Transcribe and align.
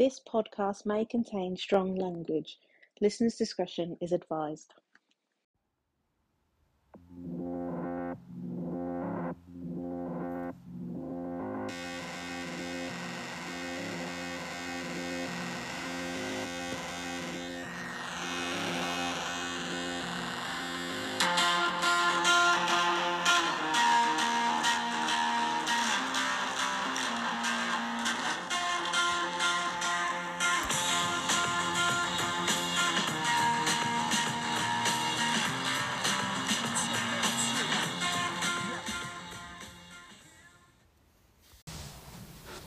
This 0.00 0.18
podcast 0.18 0.86
may 0.86 1.04
contain 1.04 1.58
strong 1.58 1.94
language. 1.94 2.58
Listener's 3.02 3.36
discretion 3.36 3.98
is 4.00 4.12
advised. 4.12 4.72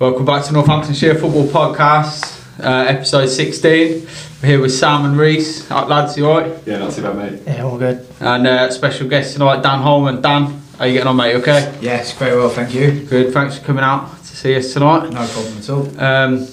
Welcome 0.04 0.26
back 0.26 0.44
to 0.48 0.52
Northamptonshire 0.52 1.16
Football 1.16 1.48
Podcast, 1.48 2.60
uh, 2.60 2.88
episode 2.90 3.28
16. 3.28 4.06
We're 4.42 4.48
here 4.50 4.60
with 4.60 4.74
Sam 4.74 5.06
and 5.06 5.18
Reese. 5.18 5.72
Right, 5.72 5.88
lads, 5.88 6.18
you 6.18 6.26
alright? 6.26 6.62
Yeah, 6.66 6.80
not 6.80 6.92
too 6.92 7.04
bad, 7.04 7.16
mate. 7.16 7.42
Yeah, 7.48 7.64
all 7.64 7.78
good. 7.78 8.06
And 8.20 8.46
uh, 8.46 8.70
special 8.72 9.08
guest 9.08 9.32
tonight, 9.32 9.64
Dan 9.64 9.80
Holman. 9.80 10.22
Dan, 10.22 10.62
how 10.78 10.84
you 10.84 10.92
getting 10.92 11.08
on, 11.08 11.16
mate? 11.16 11.36
Okay? 11.36 11.78
Yes, 11.80 12.12
very 12.18 12.36
well, 12.36 12.50
thank 12.50 12.74
you. 12.74 13.06
Good, 13.06 13.34
thanks 13.34 13.58
for 13.58 13.64
coming 13.64 13.86
out 13.86 14.10
to 14.18 14.36
see 14.36 14.58
us 14.58 14.74
tonight. 14.74 15.10
No 15.10 15.26
problem 15.26 15.58
at 15.58 15.70
all. 15.70 16.02
Um, 16.02 16.48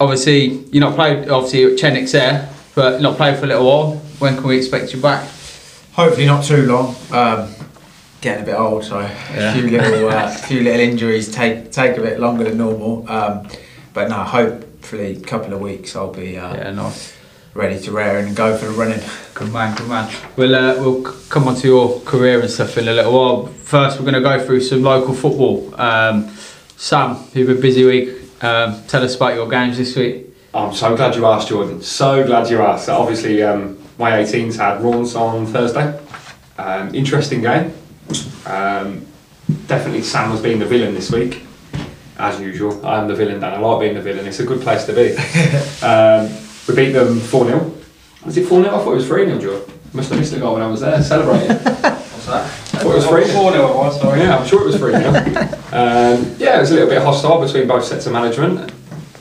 obviously, 0.00 0.64
you're 0.72 0.80
not 0.80 0.94
played, 0.94 1.28
obviously, 1.28 1.64
at 1.64 1.78
Chenecks 1.78 2.12
there, 2.12 2.48
but 2.74 3.02
not 3.02 3.18
played 3.18 3.36
for 3.36 3.44
a 3.44 3.48
little 3.48 3.66
while. 3.66 3.96
When 4.20 4.36
can 4.36 4.46
we 4.46 4.56
expect 4.56 4.94
you 4.94 5.02
back? 5.02 5.28
Hopefully 5.92 6.24
not 6.24 6.44
too 6.44 6.64
long. 6.64 6.96
Um, 7.12 7.54
getting 8.22 8.44
a 8.44 8.46
bit 8.46 8.54
old, 8.54 8.84
so 8.84 9.00
Yeah. 9.00 9.50
a 9.50 9.52
few 9.54 9.68
little, 9.70 10.08
uh, 10.08 10.28
few 10.48 10.62
little 10.62 10.80
injuries 10.80 11.30
take 11.30 11.70
take 11.72 11.98
a 11.98 12.00
bit 12.00 12.18
longer 12.18 12.44
than 12.44 12.56
normal. 12.56 13.04
Um, 13.10 13.46
but 13.92 14.08
no, 14.08 14.14
hopefully 14.16 15.16
a 15.16 15.20
couple 15.20 15.52
of 15.52 15.60
weeks 15.60 15.94
I'll 15.94 16.12
be 16.12 16.38
uh, 16.38 16.54
Yeah, 16.54 16.70
nice. 16.70 17.12
ready 17.54 17.78
to 17.80 17.90
rear 17.92 18.16
and 18.18 18.34
go 18.34 18.56
for 18.56 18.66
the 18.66 18.72
running. 18.72 19.00
Good 19.34 19.52
man, 19.52 19.76
good 19.76 19.88
man. 19.88 20.10
We'll 20.36 20.54
uh, 20.54 20.74
we'll 20.80 21.02
come 21.28 21.48
on 21.48 21.56
to 21.56 21.66
your 21.66 22.00
career 22.00 22.40
and 22.40 22.50
stuff 22.50 22.78
in 22.78 22.88
a 22.88 22.92
little 22.92 23.12
while. 23.12 23.46
First, 23.64 23.98
we're 23.98 24.10
going 24.10 24.22
to 24.22 24.28
go 24.30 24.42
through 24.44 24.60
some 24.62 24.82
local 24.82 25.14
football. 25.14 25.56
Um, 25.80 26.30
Sam, 26.76 27.16
you've 27.34 27.48
been 27.48 27.58
a 27.58 27.60
busy 27.60 27.84
week. 27.84 28.08
Um, 28.42 28.82
tell 28.88 29.02
us 29.04 29.14
about 29.16 29.34
your 29.34 29.48
games 29.48 29.76
this 29.78 29.94
week. 29.96 30.26
I'm 30.54 30.74
so 30.74 30.94
glad 30.96 31.14
you 31.16 31.24
asked, 31.26 31.48
Jordan. 31.48 31.80
So 31.82 32.24
glad 32.26 32.50
you 32.50 32.60
asked. 32.60 32.88
Obviously, 32.88 33.42
um, 33.42 33.78
my 33.98 34.10
18s 34.12 34.56
had 34.58 34.80
Raunds 34.82 35.14
on 35.18 35.46
Thursday. 35.46 35.98
Um, 36.58 36.94
interesting 36.94 37.40
game. 37.40 37.72
Um, 38.46 39.06
definitely 39.66 40.02
Sam 40.02 40.30
was 40.30 40.40
being 40.40 40.58
the 40.58 40.66
villain 40.66 40.94
this 40.94 41.10
week, 41.10 41.42
as 42.18 42.40
usual. 42.40 42.84
I'm 42.86 43.08
the 43.08 43.14
villain, 43.14 43.40
Dan. 43.40 43.54
I 43.54 43.58
like 43.58 43.80
being 43.80 43.94
the 43.94 44.02
villain. 44.02 44.26
It's 44.26 44.40
a 44.40 44.44
good 44.44 44.60
place 44.60 44.84
to 44.84 44.92
be. 44.92 45.16
um, 45.86 46.30
we 46.68 46.74
beat 46.74 46.92
them 46.92 47.20
4 47.20 47.46
0. 47.46 47.74
Was 48.24 48.36
it 48.36 48.46
4 48.46 48.62
0? 48.62 48.74
I 48.74 48.78
thought 48.78 48.92
it 48.92 48.96
was 48.96 49.06
3 49.06 49.26
0, 49.26 49.38
Jordan. 49.38 49.74
Must 49.92 50.10
have 50.10 50.18
missed 50.18 50.32
the 50.32 50.40
goal 50.40 50.54
when 50.54 50.62
I 50.62 50.68
was 50.68 50.80
there 50.80 51.02
celebrating. 51.02 51.48
What's 51.56 52.26
that? 52.26 52.44
I 52.44 52.48
thought 52.48 52.92
it 52.92 52.94
was 52.94 53.06
3 53.06 53.24
0. 53.24 53.40
4 53.40 53.52
0 53.52 53.76
was, 53.76 54.00
sorry. 54.00 54.20
Yeah, 54.20 54.38
I'm 54.38 54.46
sure 54.46 54.62
it 54.62 54.66
was 54.66 54.76
3 54.76 54.92
0. 54.92 55.08
um, 55.08 56.36
yeah, 56.38 56.56
it 56.56 56.60
was 56.60 56.70
a 56.70 56.74
little 56.74 56.88
bit 56.88 57.02
hostile 57.02 57.44
between 57.44 57.66
both 57.66 57.84
sets 57.84 58.06
of 58.06 58.12
management, 58.12 58.72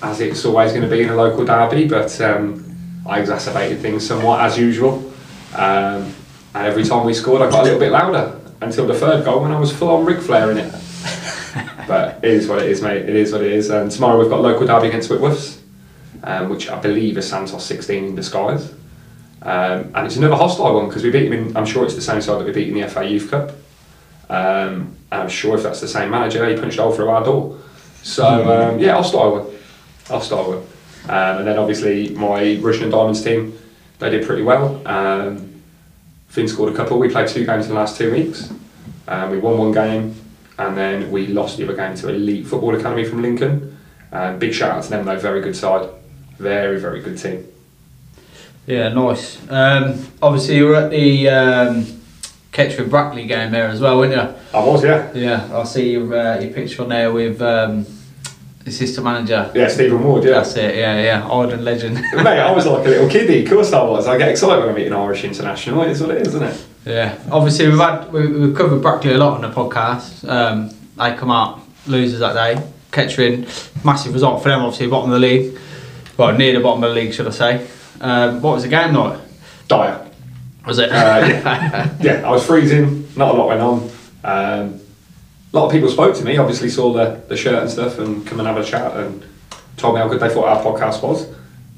as 0.03 0.21
it's 0.21 0.45
always 0.45 0.71
going 0.71 0.83
to 0.83 0.89
be 0.89 1.01
in 1.01 1.09
a 1.09 1.15
local 1.15 1.45
derby, 1.45 1.87
but 1.87 2.19
um, 2.21 2.75
I 3.05 3.19
exacerbated 3.19 3.79
things 3.79 4.05
somewhat 4.05 4.41
as 4.41 4.57
usual. 4.57 5.11
Um, 5.55 6.13
and 6.53 6.67
every 6.67 6.83
time 6.83 7.05
we 7.05 7.13
scored, 7.13 7.41
I 7.41 7.49
got 7.49 7.61
a 7.61 7.63
little 7.63 7.79
bit 7.79 7.91
louder 7.91 8.40
until 8.61 8.87
the 8.87 8.93
third 8.93 9.25
goal 9.25 9.41
when 9.41 9.51
I 9.51 9.59
was 9.59 9.75
full 9.75 9.89
on 9.89 10.05
Ric 10.05 10.21
Flair 10.21 10.51
in 10.51 10.57
it. 10.57 10.73
but 11.87 12.23
it 12.23 12.31
is 12.31 12.47
what 12.47 12.59
it 12.59 12.69
is, 12.69 12.81
mate. 12.81 13.09
It 13.09 13.15
is 13.15 13.31
what 13.31 13.41
it 13.41 13.51
is. 13.51 13.69
And 13.69 13.91
tomorrow 13.91 14.19
we've 14.19 14.29
got 14.29 14.41
local 14.41 14.65
derby 14.65 14.87
against 14.87 15.09
Whitworths, 15.09 15.59
um, 16.23 16.49
which 16.49 16.69
I 16.69 16.79
believe 16.79 17.17
is 17.17 17.27
Santos 17.27 17.65
16 17.65 18.03
in 18.03 18.15
disguise. 18.15 18.71
Um, 19.41 19.91
and 19.95 20.05
it's 20.05 20.17
another 20.17 20.35
hostile 20.35 20.75
one 20.75 20.87
because 20.87 21.03
we 21.03 21.09
beat 21.09 21.29
them 21.29 21.33
in, 21.33 21.57
I'm 21.57 21.65
sure 21.65 21.83
it's 21.83 21.95
the 21.95 22.01
same 22.01 22.21
side 22.21 22.39
that 22.39 22.45
we 22.45 22.51
beat 22.51 22.69
in 22.69 22.79
the 22.79 22.87
FA 22.87 23.03
Youth 23.05 23.31
Cup. 23.31 23.49
Um, 24.29 24.95
and 25.11 25.23
I'm 25.23 25.29
sure 25.29 25.57
if 25.57 25.63
that's 25.63 25.81
the 25.81 25.87
same 25.87 26.11
manager, 26.11 26.47
he 26.47 26.55
punched 26.55 26.77
a 26.77 26.83
hole 26.83 26.93
through 26.93 27.09
our 27.09 27.23
door. 27.23 27.59
So, 28.03 28.25
um, 28.25 28.79
yeah, 28.79 28.95
I'll 28.95 29.03
start 29.03 29.33
with. 29.33 30.09
I'll 30.09 30.21
start 30.21 30.49
with. 30.49 31.09
Um, 31.09 31.39
and 31.39 31.47
then 31.47 31.57
obviously 31.57 32.09
my 32.09 32.41
Rushden 32.61 32.83
and 32.83 32.91
Diamonds 32.91 33.23
team, 33.23 33.57
they 33.99 34.11
did 34.11 34.25
pretty 34.25 34.43
well. 34.43 34.87
Finn 36.31 36.47
scored 36.47 36.71
a 36.71 36.75
couple. 36.75 36.97
We 36.97 37.09
played 37.09 37.27
two 37.27 37.45
games 37.45 37.65
in 37.65 37.73
the 37.73 37.77
last 37.77 37.97
two 37.97 38.09
weeks. 38.09 38.53
Um, 39.05 39.31
we 39.31 39.37
won 39.37 39.57
one 39.57 39.73
game 39.73 40.15
and 40.57 40.77
then 40.77 41.11
we 41.11 41.27
lost 41.27 41.57
the 41.57 41.65
other 41.65 41.75
game 41.75 41.93
to 41.97 42.07
Elite 42.07 42.47
Football 42.47 42.75
Academy 42.75 43.03
from 43.03 43.21
Lincoln. 43.21 43.77
Um, 44.13 44.39
big 44.39 44.53
shout 44.53 44.71
out 44.71 44.83
to 44.83 44.89
them 44.89 45.05
though, 45.05 45.19
very 45.19 45.41
good 45.41 45.57
side. 45.57 45.89
Very, 46.37 46.79
very 46.79 47.01
good 47.01 47.17
team. 47.17 47.45
Yeah, 48.65 48.87
nice. 48.93 49.41
Um, 49.49 50.07
obviously, 50.21 50.55
you 50.55 50.67
were 50.67 50.75
at 50.75 50.89
the 50.89 51.27
um, 51.27 51.83
Ketchford 52.53 52.89
Brackley 52.89 53.27
game 53.27 53.51
there 53.51 53.67
as 53.67 53.81
well, 53.81 53.97
weren't 53.97 54.13
you? 54.13 54.57
I 54.57 54.63
was, 54.63 54.85
yeah. 54.85 55.11
Yeah, 55.13 55.59
I 55.59 55.63
see 55.63 55.91
your, 55.91 56.17
uh, 56.17 56.39
your 56.39 56.53
picture 56.53 56.83
on 56.83 56.89
there 56.89 57.11
with 57.11 57.41
um, 57.41 57.85
assistant 58.65 59.03
manager. 59.03 59.51
Yeah, 59.55 59.67
Stephen 59.67 60.03
Ward, 60.03 60.23
yeah. 60.23 60.31
That's 60.31 60.55
it, 60.55 60.75
yeah, 60.75 61.01
yeah. 61.01 61.23
Ardent 61.23 61.63
legend. 61.63 61.95
Mate, 62.15 62.39
I 62.39 62.51
was 62.51 62.65
like 62.65 62.85
a 62.85 62.89
little 62.89 63.09
kiddie. 63.09 63.43
Of 63.43 63.49
course 63.49 63.73
I 63.73 63.83
was. 63.83 64.07
I 64.07 64.17
get 64.17 64.29
excited 64.29 64.59
when 64.59 64.69
I 64.69 64.77
meet 64.77 64.87
an 64.87 64.93
Irish 64.93 65.23
international. 65.23 65.81
It 65.83 65.91
is 65.91 66.01
what 66.01 66.11
it 66.11 66.21
is, 66.21 66.29
isn't 66.29 66.43
it? 66.43 66.65
Yeah, 66.85 67.17
obviously 67.31 67.67
we've 67.67 67.77
had 67.77 68.11
we, 68.11 68.27
we've 68.27 68.55
covered 68.55 68.81
Brackley 68.81 69.13
a 69.13 69.17
lot 69.17 69.33
on 69.33 69.41
the 69.41 69.49
podcast. 69.49 70.27
Um, 70.27 70.69
they 70.97 71.15
come 71.15 71.31
out 71.31 71.61
losers 71.87 72.19
that 72.19 72.33
day. 72.33 72.61
Kettering, 72.91 73.45
massive 73.85 74.13
result 74.13 74.43
for 74.43 74.49
them. 74.49 74.61
Obviously, 74.61 74.87
bottom 74.87 75.11
of 75.11 75.21
the 75.21 75.27
league, 75.27 75.57
well 76.17 76.35
near 76.35 76.53
the 76.53 76.59
bottom 76.59 76.83
of 76.83 76.89
the 76.89 76.95
league, 76.95 77.13
should 77.13 77.27
I 77.27 77.31
say? 77.31 77.67
Um, 78.01 78.41
what 78.41 78.55
was 78.55 78.63
the 78.63 78.69
game 78.69 78.93
like? 78.93 79.19
Dire. 79.67 80.09
Was 80.65 80.79
it? 80.79 80.91
Uh, 80.91 80.93
yeah. 81.25 81.95
yeah, 82.01 82.27
I 82.27 82.31
was 82.31 82.45
freezing. 82.45 83.07
Not 83.15 83.33
a 83.33 83.37
lot 83.37 83.47
went 83.47 83.61
on. 83.61 83.91
Um, 84.23 84.80
a 85.53 85.57
lot 85.57 85.65
of 85.65 85.71
people 85.71 85.89
spoke 85.89 86.15
to 86.15 86.23
me. 86.23 86.37
Obviously, 86.37 86.69
saw 86.69 86.93
the, 86.93 87.21
the 87.27 87.35
shirt 87.37 87.61
and 87.61 87.69
stuff, 87.69 87.99
and 87.99 88.25
come 88.25 88.39
and 88.39 88.47
have 88.47 88.57
a 88.57 88.63
chat 88.63 88.95
and 88.97 89.23
told 89.77 89.95
me 89.95 90.01
how 90.01 90.07
good 90.07 90.19
they 90.19 90.29
thought 90.29 90.45
our 90.45 90.63
podcast 90.63 91.01
was. 91.03 91.27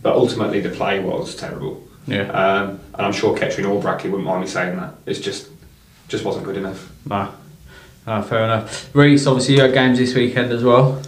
But 0.02 0.16
ultimately, 0.16 0.60
the 0.62 0.70
play 0.70 1.00
was 1.00 1.36
terrible. 1.36 1.82
yeah. 2.08 2.24
Um, 2.32 2.80
and 2.94 3.06
I'm 3.08 3.14
sure 3.14 3.36
Kettering 3.38 3.66
or 3.68 3.82
Brackley 3.82 4.10
wouldn't 4.10 4.28
mind 4.28 4.42
me 4.42 4.48
saying 4.48 4.76
that. 4.78 4.94
It's 5.06 5.20
just 5.20 5.50
just 6.10 6.24
wasn't 6.26 6.46
good 6.46 6.58
enough. 6.58 6.92
Nah. 7.06 7.32
Ah, 8.06 8.22
fair 8.22 8.44
enough. 8.44 8.94
Reese, 8.94 9.26
obviously 9.26 9.56
you 9.56 9.62
had 9.62 9.74
games 9.74 9.98
this 9.98 10.14
weekend 10.14 10.52
as 10.52 10.64
well. 10.64 11.02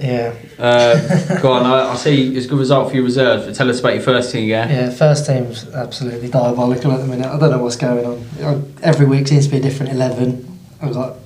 Yeah, 0.00 0.34
Um, 0.58 1.38
go 1.42 1.52
on, 1.52 1.64
I, 1.66 1.90
I 1.92 1.94
see 1.94 2.34
it's 2.34 2.46
a 2.46 2.48
good 2.48 2.58
result 2.58 2.88
for 2.88 2.94
your 2.96 3.04
reserves, 3.04 3.44
but 3.46 3.54
tell 3.54 3.68
us 3.70 3.78
about 3.80 3.94
your 3.94 4.02
first 4.02 4.32
team, 4.32 4.48
yeah? 4.48 4.66
Yeah, 4.68 4.90
first 4.90 5.26
team's 5.26 5.68
absolutely 5.72 6.28
diabolical 6.30 6.90
at 6.92 6.98
the 7.00 7.06
minute. 7.06 7.26
I 7.26 7.38
don't 7.38 7.50
know 7.50 7.62
what's 7.62 7.76
going 7.76 8.04
on. 8.04 8.24
I- 8.42 8.82
Every 8.82 9.06
week 9.06 9.28
seems 9.28 9.44
to 9.46 9.50
be 9.52 9.58
a 9.58 9.60
different 9.60 9.92
11. 9.92 10.58
I've 10.82 10.94
got 10.94 11.16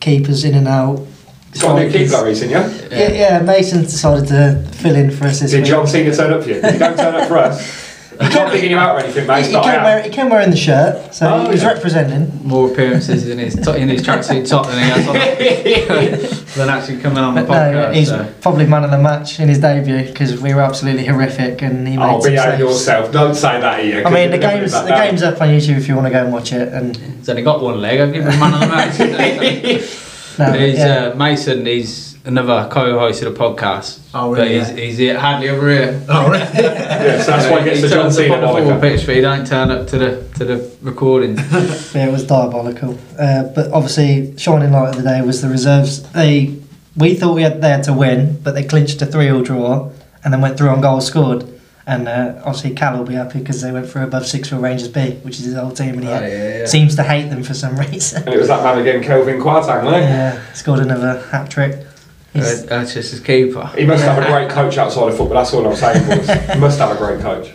keepers 0.00 0.44
in 0.44 0.54
and 0.54 0.68
out. 0.68 1.06
Got 1.60 1.78
a 1.78 1.84
new 1.84 1.90
keeper 1.90 2.24
recent, 2.24 2.50
yeah? 2.50 2.68
Yeah, 2.90 3.12
yeah, 3.12 3.38
Mason 3.40 3.82
decided 3.82 4.28
to 4.28 4.62
fill 4.76 4.94
in 4.94 5.10
for 5.10 5.24
us 5.26 5.40
this 5.40 5.50
Did 5.50 5.62
week. 5.62 5.70
John 5.70 5.86
Cena 5.86 6.14
turn 6.14 6.32
up 6.32 6.42
for 6.42 6.48
you? 6.50 6.60
Did 6.60 6.72
he 6.74 6.78
don't 6.78 6.96
turn 6.96 7.14
up 7.14 7.28
for 7.28 7.38
us? 7.38 7.84
He's 8.20 8.34
not 8.34 8.52
digging 8.52 8.70
you 8.72 8.76
out 8.78 8.96
or 8.96 9.00
anything, 9.00 9.26
mate. 9.28 9.34
he, 9.34 9.40
It's 9.40 9.48
he, 9.48 9.54
not 9.54 9.64
came 9.64 9.74
out. 9.74 9.84
wearing, 9.84 10.04
he 10.04 10.10
came 10.10 10.28
wearing 10.30 10.50
the 10.50 10.56
shirt, 10.56 11.14
so 11.14 11.28
Oh, 11.46 11.50
he's 11.50 11.62
yeah. 11.62 11.68
representing. 11.72 12.40
More 12.46 12.70
appearances 12.70 13.28
in 13.28 13.38
his 13.38 13.54
to- 13.54 13.76
in 13.76 13.88
his 13.88 14.02
tracksuit 14.02 14.48
top 14.48 14.66
than 14.66 14.78
he 14.82 14.90
has 14.90 15.06
on 15.06 15.14
than 16.56 16.68
actually 16.68 16.98
coming 16.98 17.18
on 17.18 17.34
the 17.36 17.42
But 17.42 17.52
podcast. 17.72 17.72
no, 17.88 17.92
he's 17.92 18.08
so. 18.08 18.26
probably 18.40 18.66
man 18.66 18.82
of 18.84 18.90
the 18.90 18.98
match 18.98 19.38
in 19.38 19.48
his 19.48 19.58
debut 19.60 20.02
because 20.04 20.40
we 20.40 20.52
were 20.52 20.62
absolutely 20.62 21.04
horrific 21.06 21.62
and 21.62 21.86
he 21.86 21.96
made 21.96 22.04
Oh, 22.04 22.20
some 22.20 22.32
be 22.32 22.38
out 22.38 22.44
saves. 22.46 22.58
yourself. 22.60 23.12
Don't 23.12 23.34
say 23.34 23.60
that 23.60 23.84
here. 23.84 24.00
I 24.00 24.02
'cause 24.02 24.12
mean, 24.12 24.22
you're 24.30 24.32
the 24.32 24.38
game's 24.38 24.72
the 24.72 24.80
that 24.80 24.88
down. 24.88 25.06
game's 25.06 25.22
up 25.22 25.40
on 25.40 25.48
YouTube 25.48 25.76
if 25.76 25.86
you 25.88 25.94
want 25.94 26.06
to 26.08 26.10
go 26.12 26.24
and 26.24 26.32
watch 26.32 26.52
it. 26.52 26.68
And 26.72 26.96
He's 26.96 27.28
only 27.28 27.42
got 27.42 27.62
one 27.62 27.80
leg. 27.80 28.00
I'll 28.00 28.10
give 28.10 28.24
him 28.26 28.40
man 28.40 28.54
of 28.54 28.60
the 28.60 28.66
match. 28.66 28.98
no, 30.38 30.52
he's 30.58 30.78
yeah. 30.78 31.10
uh, 31.12 31.14
Mason. 31.16 31.66
He's 31.66 32.07
another 32.28 32.68
co-host 32.70 33.22
of 33.22 33.34
the 33.34 33.40
podcast. 33.40 34.00
Oh, 34.14 34.32
really? 34.32 34.58
But 34.60 34.68
he's, 34.68 34.76
he's 34.78 34.98
here, 34.98 35.18
hardly 35.18 35.48
over 35.48 35.68
here. 35.68 36.00
Oh, 36.08 36.30
really? 36.30 36.38
Yeah, 36.98 37.22
so 37.22 37.30
that's 37.32 37.50
why 37.50 37.60
he 37.60 37.64
gets 37.64 37.80
the 37.80 37.88
John 37.88 38.02
turns 38.04 38.18
up 38.18 38.22
Cena 38.24 38.34
on 38.34 38.40
the 38.40 38.60
football 38.60 38.80
pitch, 38.80 39.06
but 39.06 39.14
he 39.14 39.20
don't 39.20 39.46
turn 39.46 39.70
up 39.70 39.86
to 39.88 39.98
the 39.98 40.28
to 40.36 40.44
the 40.44 40.70
recording. 40.82 41.36
Yeah, 41.94 42.06
it 42.08 42.12
was 42.12 42.24
diabolical. 42.26 42.98
Uh, 43.18 43.44
but 43.54 43.70
obviously, 43.72 44.36
shining 44.36 44.72
light 44.72 44.90
of 44.90 44.96
the 44.96 45.02
day 45.08 45.22
was 45.22 45.40
the 45.42 45.48
reserves. 45.48 46.02
They 46.12 46.56
we 46.96 47.14
thought 47.14 47.34
we 47.34 47.42
had 47.42 47.60
they 47.62 47.70
had 47.70 47.84
to 47.84 47.92
win, 47.92 48.40
but 48.42 48.54
they 48.54 48.64
clinched 48.64 49.00
a 49.02 49.06
three-all 49.06 49.42
draw 49.42 49.90
and 50.24 50.32
then 50.34 50.40
went 50.40 50.58
through 50.58 50.68
on 50.70 50.80
goals 50.80 51.06
scored. 51.06 51.44
And 51.86 52.06
uh, 52.08 52.42
obviously, 52.44 52.74
Cal 52.74 52.98
will 52.98 53.06
be 53.06 53.14
happy 53.14 53.38
because 53.38 53.62
they 53.62 53.72
went 53.72 53.88
through 53.88 54.02
above 54.02 54.26
six 54.26 54.48
for 54.50 54.56
Rangers 54.56 54.88
B, 54.88 55.12
which 55.22 55.38
is 55.38 55.46
his 55.46 55.54
old 55.56 55.74
team, 55.76 55.94
and 55.94 56.02
he 56.04 56.08
Oh, 56.10 56.20
yeah, 56.20 56.58
yeah. 56.58 56.66
seems 56.66 56.94
to 56.96 57.02
hate 57.02 57.30
them 57.30 57.42
for 57.42 57.54
some 57.54 57.76
reason. 57.86 58.24
And 58.24 58.34
it 58.34 58.38
was 58.38 58.48
that 58.48 58.62
man 58.62 58.78
again, 58.78 59.02
Kelvin 59.02 59.40
Kwartang, 59.40 59.84
wasn't 59.84 60.02
it? 60.02 60.08
yeah, 60.08 60.52
scored 60.52 60.80
another 60.80 61.22
hat 61.30 61.50
trick. 61.50 61.86
He's- 62.32 62.62
Uh, 62.64 62.66
That's 62.66 62.94
just 62.94 63.10
his 63.12 63.20
keeper. 63.20 63.70
He 63.76 63.84
must 63.86 64.04
have 64.04 64.22
a 64.22 64.26
great 64.26 64.48
coach 64.50 64.76
outside 64.78 65.08
of 65.08 65.16
football. 65.16 65.36
That's 65.36 65.52
all 65.54 65.66
I'm 65.66 65.74
saying. 65.76 66.06
Boys. 66.06 66.28
he 66.54 66.58
must 66.60 66.78
have 66.78 66.90
a 66.92 66.96
great 66.96 67.20
coach. 67.20 67.50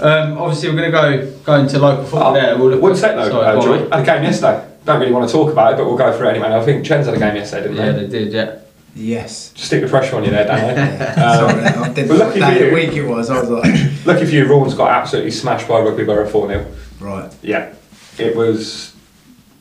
Um, 0.00 0.36
obviously, 0.38 0.68
we're 0.70 0.90
going 0.90 0.90
to 0.90 1.26
go 1.26 1.30
go 1.44 1.54
into 1.60 1.78
local 1.78 2.04
football 2.04 2.32
there. 2.32 2.58
We'll 2.58 2.70
look 2.70 2.82
One 2.82 2.96
sec 2.96 3.14
though, 3.14 3.28
Sorry, 3.30 3.46
uh, 3.46 3.54
go 3.54 3.60
Joy. 3.62 3.88
Had 3.90 4.00
a 4.00 4.04
game 4.04 4.24
yesterday. 4.24 4.66
Don't 4.84 5.00
really 5.00 5.12
want 5.12 5.26
to 5.28 5.32
talk 5.32 5.50
about 5.52 5.72
it, 5.72 5.76
but 5.76 5.86
we'll 5.86 5.96
go 5.96 6.14
through 6.16 6.26
it 6.28 6.30
anyway. 6.32 6.48
I 6.52 6.62
think 6.64 6.84
Chens 6.84 7.06
had 7.06 7.14
a 7.14 7.18
game 7.18 7.36
yesterday, 7.36 7.68
didn't 7.68 7.76
Yeah, 7.76 7.92
they? 7.92 8.00
Yeah, 8.02 8.06
they 8.08 8.18
did. 8.24 8.32
Yeah. 8.32 8.56
Yes. 8.96 9.50
Just 9.54 9.66
stick 9.68 9.80
the 9.82 9.88
pressure 9.88 10.16
on 10.16 10.24
you 10.24 10.30
there, 10.30 10.46
Danny. 10.46 10.76
Sorry, 11.14 11.64
um, 11.64 11.82
I 11.84 11.88
didn't 11.92 12.08
but 12.08 12.18
lucky 12.18 12.40
what 12.40 12.52
for 12.52 12.58
you- 12.60 12.68
the 12.70 12.74
week 12.74 12.92
it 12.92 13.04
was. 13.06 13.30
I 13.30 13.40
was 13.40 13.48
like, 13.48 13.64
lucky 14.04 14.24
for 14.26 14.30
you, 14.32 14.44
Raunds 14.46 14.76
got 14.76 14.90
absolutely 14.90 15.30
smashed 15.30 15.66
by 15.68 15.80
Rugby 15.80 16.04
Borough 16.04 16.28
4 16.28 16.48
0. 16.48 16.66
right. 17.00 17.32
Yeah, 17.42 17.72
it 18.18 18.36
was 18.36 18.92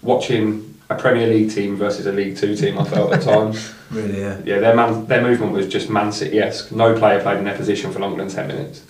watching 0.01 0.72
a 0.89 0.95
Premier 0.95 1.27
League 1.27 1.51
team 1.51 1.75
versus 1.75 2.06
a 2.06 2.12
League 2.12 2.38
Two 2.38 2.56
team. 2.56 2.77
I 2.77 2.83
felt 2.83 3.13
at 3.13 3.21
times. 3.33 3.74
Really, 3.91 4.19
yeah. 4.21 4.39
yeah, 4.44 4.59
their 4.59 4.75
man, 4.75 5.06
their 5.06 5.21
movement 5.21 5.51
was 5.51 5.68
just 5.68 5.89
Man 5.89 6.12
City 6.12 6.39
esque. 6.39 6.71
No 6.71 6.97
player 6.97 7.21
played 7.21 7.38
in 7.38 7.45
their 7.45 7.56
position 7.56 7.91
for 7.91 8.00
longer 8.00 8.24
than 8.24 8.33
ten 8.33 8.47
minutes, 8.47 8.83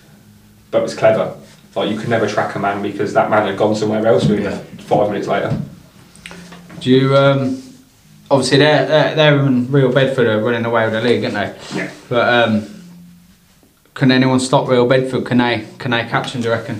but 0.70 0.78
it 0.78 0.82
was 0.82 0.94
clever. 0.94 1.36
Like 1.76 1.90
you 1.90 1.98
could 1.98 2.08
never 2.08 2.26
track 2.28 2.54
a 2.54 2.58
man 2.58 2.82
because 2.82 3.12
that 3.14 3.30
man 3.30 3.46
had 3.46 3.58
gone 3.58 3.74
somewhere 3.74 4.06
else. 4.06 4.26
Really, 4.26 4.44
Yeah. 4.44 4.58
five 4.78 5.08
minutes 5.10 5.26
later. 5.28 5.60
Do 6.80 6.90
you? 6.90 7.16
Um, 7.16 7.62
obviously, 8.30 8.58
they're, 8.58 8.86
they're 8.86 9.14
they're 9.14 9.38
in 9.46 9.70
Real 9.70 9.92
Bedford 9.92 10.26
are 10.26 10.40
running 10.40 10.64
away 10.64 10.84
with 10.84 10.92
the 10.94 11.00
league, 11.02 11.24
aren't 11.24 11.34
they? 11.70 11.76
Yeah. 11.78 11.90
But 12.08 12.28
um, 12.48 12.66
can 13.94 14.10
anyone 14.10 14.40
stop 14.40 14.68
Real 14.68 14.86
Bedford? 14.86 15.24
Can 15.26 15.38
they? 15.38 15.66
Can 15.78 15.90
they 15.90 16.04
catch 16.04 16.32
them? 16.32 16.42
Do 16.42 16.48
you 16.48 16.54
reckon? 16.54 16.78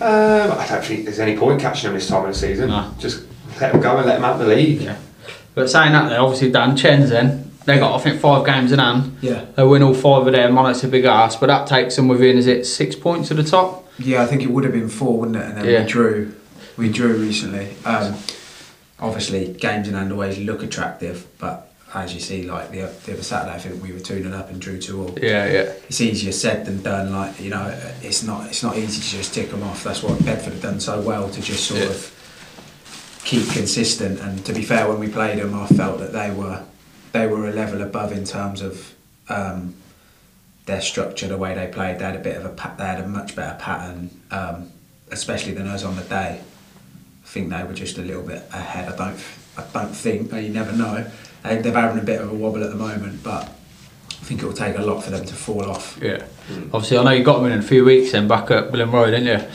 Um, 0.00 0.52
I 0.52 0.66
don't 0.68 0.84
think 0.84 1.04
there's 1.04 1.18
any 1.18 1.36
point 1.36 1.60
catching 1.60 1.88
them 1.88 1.94
this 1.94 2.06
time 2.08 2.24
of 2.24 2.32
the 2.32 2.38
season. 2.38 2.68
No. 2.68 2.94
Just 2.98 3.24
let 3.60 3.72
them 3.72 3.80
go 3.80 3.96
and 3.96 4.06
let 4.06 4.14
them 4.16 4.24
out 4.24 4.38
the 4.38 4.46
league. 4.46 4.80
Yeah. 4.82 4.96
But 5.54 5.68
saying 5.70 5.92
that, 5.92 6.08
they 6.08 6.16
obviously 6.16 6.50
done 6.50 6.76
Chens. 6.76 7.10
Then 7.10 7.50
they 7.64 7.78
got 7.78 7.98
I 7.98 8.02
think 8.02 8.20
five 8.20 8.46
games 8.46 8.72
in 8.72 8.78
hand. 8.78 9.16
Yeah. 9.20 9.44
They 9.56 9.64
win 9.64 9.82
all 9.82 9.94
five 9.94 10.26
of 10.26 10.32
them. 10.32 10.54
Monarch's 10.54 10.84
a 10.84 10.88
big 10.88 11.04
ass, 11.04 11.36
but 11.36 11.46
that 11.48 11.66
takes 11.66 11.96
them 11.96 12.08
within 12.08 12.38
is 12.38 12.46
it 12.46 12.64
six 12.64 12.94
points 12.96 13.28
to 13.28 13.34
the 13.34 13.42
top? 13.44 13.84
Yeah, 13.98 14.22
I 14.22 14.26
think 14.26 14.42
it 14.42 14.50
would 14.50 14.64
have 14.64 14.72
been 14.72 14.88
four, 14.88 15.18
wouldn't 15.18 15.36
it? 15.36 15.42
And 15.44 15.56
then 15.58 15.64
Yeah. 15.64 15.82
we 15.82 15.88
drew. 15.88 16.34
We 16.76 16.88
drew 16.92 17.14
recently. 17.16 17.70
Um, 17.84 18.14
obviously, 19.00 19.52
games 19.54 19.88
in 19.88 19.94
hand 19.94 20.12
always 20.12 20.38
look 20.38 20.62
attractive, 20.62 21.26
but 21.38 21.70
as 21.94 22.14
you 22.14 22.20
see, 22.20 22.42
like 22.44 22.70
the, 22.70 22.82
the 23.06 23.14
other 23.14 23.22
Saturday, 23.22 23.54
I 23.54 23.58
think 23.58 23.82
we 23.82 23.92
were 23.92 23.98
2 24.00 24.22
0 24.22 24.36
up 24.36 24.50
and 24.50 24.60
drew 24.60 24.78
2 24.78 25.00
all. 25.02 25.18
Yeah, 25.20 25.46
yeah. 25.50 25.72
It's 25.88 26.00
easier 26.00 26.32
said 26.32 26.66
than 26.66 26.82
done. 26.82 27.12
Like 27.12 27.40
you 27.40 27.50
know, 27.50 27.74
it's 28.02 28.22
not 28.22 28.46
it's 28.46 28.62
not 28.62 28.76
easy 28.76 29.00
to 29.00 29.16
just 29.16 29.34
tick 29.34 29.50
them 29.50 29.62
off. 29.62 29.82
That's 29.84 30.02
what 30.02 30.22
Bedford 30.24 30.52
have 30.54 30.62
done 30.62 30.80
so 30.80 31.00
well 31.00 31.28
to 31.30 31.40
just 31.40 31.64
sort 31.64 31.80
Yeah. 31.80 31.86
of 31.88 32.14
keep 33.28 33.46
consistent. 33.50 34.18
And 34.20 34.44
to 34.46 34.54
be 34.54 34.62
fair, 34.62 34.88
when 34.88 34.98
we 34.98 35.08
played 35.08 35.38
them, 35.38 35.54
I 35.54 35.66
felt 35.66 35.98
that 35.98 36.12
they 36.12 36.30
were 36.30 36.64
they 37.12 37.26
were 37.26 37.46
a 37.48 37.52
level 37.52 37.82
above 37.82 38.12
in 38.12 38.24
terms 38.24 38.62
of 38.62 38.94
um, 39.28 39.74
their 40.64 40.80
structure, 40.80 41.28
the 41.28 41.36
way 41.36 41.54
they 41.54 41.66
played. 41.66 41.98
They 41.98 42.06
had 42.06 42.16
a 42.16 42.20
bit 42.20 42.36
of 42.36 42.44
a 42.46 42.74
they 42.78 42.84
had 42.84 43.00
a 43.00 43.06
much 43.06 43.36
better 43.36 43.56
pattern, 43.58 44.10
um, 44.30 44.70
especially 45.10 45.52
than 45.52 45.66
us 45.66 45.84
on 45.84 45.96
the 45.96 46.04
day. 46.04 46.40
I 46.40 47.26
think 47.26 47.50
they 47.50 47.62
were 47.64 47.74
just 47.74 47.98
a 47.98 48.02
little 48.02 48.22
bit 48.22 48.42
ahead. 48.50 48.90
I 48.90 48.96
don't 48.96 49.20
I 49.58 49.64
don't 49.74 49.94
think, 49.94 50.32
you 50.32 50.48
never 50.48 50.72
know. 50.72 51.06
They, 51.42 51.60
they're 51.60 51.72
having 51.72 52.00
a 52.00 52.04
bit 52.04 52.20
of 52.20 52.30
a 52.30 52.34
wobble 52.34 52.64
at 52.64 52.70
the 52.70 52.76
moment, 52.76 53.22
but 53.22 53.44
I 53.44 54.24
think 54.24 54.42
it 54.42 54.46
will 54.46 54.54
take 54.54 54.78
a 54.78 54.82
lot 54.82 55.02
for 55.02 55.10
them 55.10 55.26
to 55.26 55.34
fall 55.34 55.68
off. 55.68 55.98
Yeah. 56.00 56.24
Obviously, 56.72 56.96
I 56.96 57.02
know 57.04 57.10
you 57.10 57.24
got 57.24 57.42
them 57.42 57.52
in 57.52 57.58
a 57.58 57.62
few 57.62 57.84
weeks 57.84 58.12
then 58.12 58.26
back 58.26 58.50
at 58.50 58.72
Billing 58.72 58.90
Road, 58.90 59.10
didn't 59.10 59.26
you? 59.26 59.46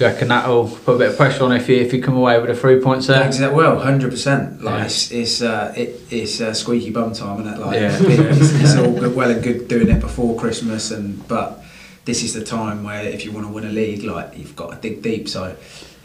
You 0.00 0.06
reckon 0.06 0.28
that'll 0.28 0.66
put 0.66 0.94
a 0.94 0.98
bit 0.98 1.10
of 1.10 1.16
pressure 1.18 1.44
on 1.44 1.52
if 1.52 1.68
you 1.68 1.76
if 1.76 1.92
you 1.92 2.00
come 2.02 2.16
away 2.16 2.40
with 2.40 2.48
a 2.48 2.54
three 2.54 2.80
points 2.80 3.06
there? 3.06 3.30
Well, 3.52 3.78
hundred 3.80 4.10
percent. 4.10 4.62
Like 4.62 4.78
Yeah. 4.78 4.84
it's 4.86 5.10
it's 5.10 5.42
uh, 5.42 5.74
it, 5.76 6.00
it's 6.10 6.40
uh, 6.40 6.54
squeaky 6.54 6.88
bum 6.90 7.12
time, 7.12 7.42
isn't 7.42 7.52
it? 7.52 7.60
Like 7.60 7.78
Yeah. 7.78 7.98
it's, 8.00 8.52
it's 8.62 8.76
all 8.76 8.92
good, 8.98 9.14
well 9.14 9.30
and 9.30 9.42
good 9.42 9.68
doing 9.68 9.90
it 9.90 10.00
before 10.00 10.38
Christmas, 10.40 10.90
and 10.90 11.28
but 11.28 11.62
this 12.06 12.22
is 12.22 12.32
the 12.32 12.42
time 12.42 12.82
where 12.82 13.02
if 13.04 13.26
you 13.26 13.30
want 13.32 13.46
to 13.46 13.52
win 13.52 13.64
a 13.66 13.68
league, 13.68 14.02
like 14.04 14.38
you've 14.38 14.56
got 14.56 14.70
to 14.70 14.76
dig 14.88 15.02
deep. 15.02 15.28
So 15.28 15.54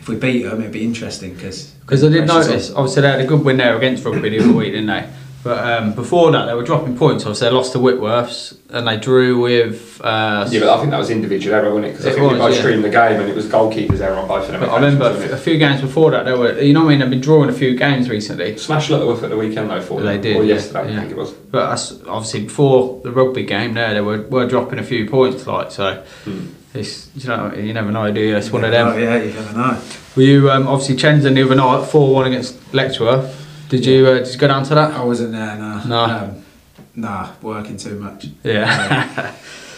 if 0.02 0.10
we 0.10 0.18
beat 0.18 0.44
them, 0.44 0.60
it'd 0.60 0.74
be 0.74 0.84
interesting 0.84 1.34
because 1.34 1.68
Because 1.80 2.04
I 2.04 2.10
did 2.10 2.28
notice, 2.28 2.72
obviously 2.72 3.04
they 3.04 3.12
had 3.12 3.22
a 3.22 3.26
good 3.26 3.46
win 3.46 3.56
there 3.56 3.78
against 3.78 4.04
Rugby 4.04 4.28
the 4.30 4.40
other 4.42 4.52
week, 4.52 4.74
didn't 4.74 4.88
they? 4.88 5.08
But 5.46 5.60
um, 5.64 5.94
before 5.94 6.32
that, 6.32 6.46
they 6.48 6.56
were 6.56 6.64
dropping 6.64 6.98
points. 6.98 7.24
Obviously, 7.24 7.48
they 7.50 7.54
lost 7.54 7.74
to 7.74 7.78
Whitworths 7.78 8.58
and 8.72 8.88
they 8.88 8.98
drew 8.98 9.40
with. 9.40 10.02
Uh, 10.04 10.48
Yeah, 10.50 10.62
but 10.62 10.70
I 10.70 10.78
think 10.80 10.90
that 10.90 10.98
was 10.98 11.12
individual 11.12 11.56
error, 11.56 11.70
wasn't 11.70 11.86
it? 11.86 11.90
Because 11.92 12.08
I 12.08 12.10
It 12.10 12.14
think 12.16 12.22
we 12.32 12.34
was, 12.40 12.40
both 12.48 12.54
yeah. 12.56 12.60
streamed 12.62 12.84
the 12.84 12.90
game 12.90 13.22
and 13.22 13.30
it 13.30 13.36
was 13.36 13.46
goalkeeper's 13.46 14.02
error 14.02 14.16
on 14.16 14.28
both 14.28 14.46
of 14.46 14.52
them. 14.54 14.62
but 14.62 14.70
I 14.72 14.76
remember 14.78 15.06
occasions, 15.12 15.32
a 15.34 15.38
few- 15.38 15.60
games 15.60 15.82
before 15.82 16.10
that, 16.10 16.26
they 16.26 16.34
were. 16.34 16.60
You 16.60 16.74
know 16.74 16.80
what 16.80 16.88
I 16.88 16.90
mean? 16.90 17.00
They've 17.02 17.10
been 17.12 17.22
drawing 17.22 17.50
a 17.50 17.54
few 17.54 17.76
games 17.78 18.10
recently. 18.10 18.58
Smash 18.58 18.90
Lutterworth 18.90 19.22
at 19.22 19.30
the 19.30 19.38
weekend 19.38 19.70
though 19.70 19.82
for 19.82 20.02
They 20.02 20.14
them. 20.14 20.22
did, 20.22 20.38
Or 20.38 20.44
yeah, 20.44 20.56
yesterday, 20.56 20.92
yeah. 20.92 20.98
I 20.98 21.00
think 21.02 21.12
it 21.12 21.18
was. 21.18 21.32
But 21.32 21.70
that's 21.70 21.92
obviously 22.08 22.46
before 22.46 23.02
the 23.04 23.12
rugby 23.12 23.44
game, 23.44 23.76
there 23.76 23.94
they 23.94 24.02
were, 24.02 24.24
were 24.24 24.48
dropping 24.48 24.80
a 24.80 24.84
few 24.84 25.08
points. 25.08 25.46
Like 25.46 25.70
so, 25.70 26.04
Hmm. 26.24 26.48
it's 26.74 27.08
you 27.16 27.28
know 27.30 27.54
you 27.54 27.72
never 27.72 27.92
know, 27.92 28.12
do 28.12 28.20
you? 28.20 28.36
It's 28.36 28.52
one 28.52 28.64
of 28.64 28.72
them. 28.72 28.88
Oh 28.88 28.98
yeah, 28.98 29.18
you 29.22 29.32
never 29.32 29.54
know. 29.56 29.78
Were 30.16 30.24
you 30.24 30.50
um, 30.50 30.68
obviously 30.68 30.96
Chenzen 30.96 31.36
the 31.36 31.44
other 31.44 31.54
night, 31.54 31.86
four 31.86 32.16
one 32.16 32.26
against 32.26 32.56
Letchworth? 32.74 33.44
Did 33.70 33.86
you 33.86 34.06
uh, 34.08 34.20
did 34.20 34.34
you 34.34 34.38
go 34.40 34.48
down 34.48 34.64
to 34.66 34.76
that? 34.76 34.92
I 34.92 35.04
wasn't 35.04 35.32
there. 35.32 35.56
Nah. 35.58 35.86
No. 35.86 36.04
Um, 36.04 36.44
nah, 36.96 37.30
working 37.42 37.78
too 37.78 38.00
much. 38.00 38.28
Yeah. 38.44 39.34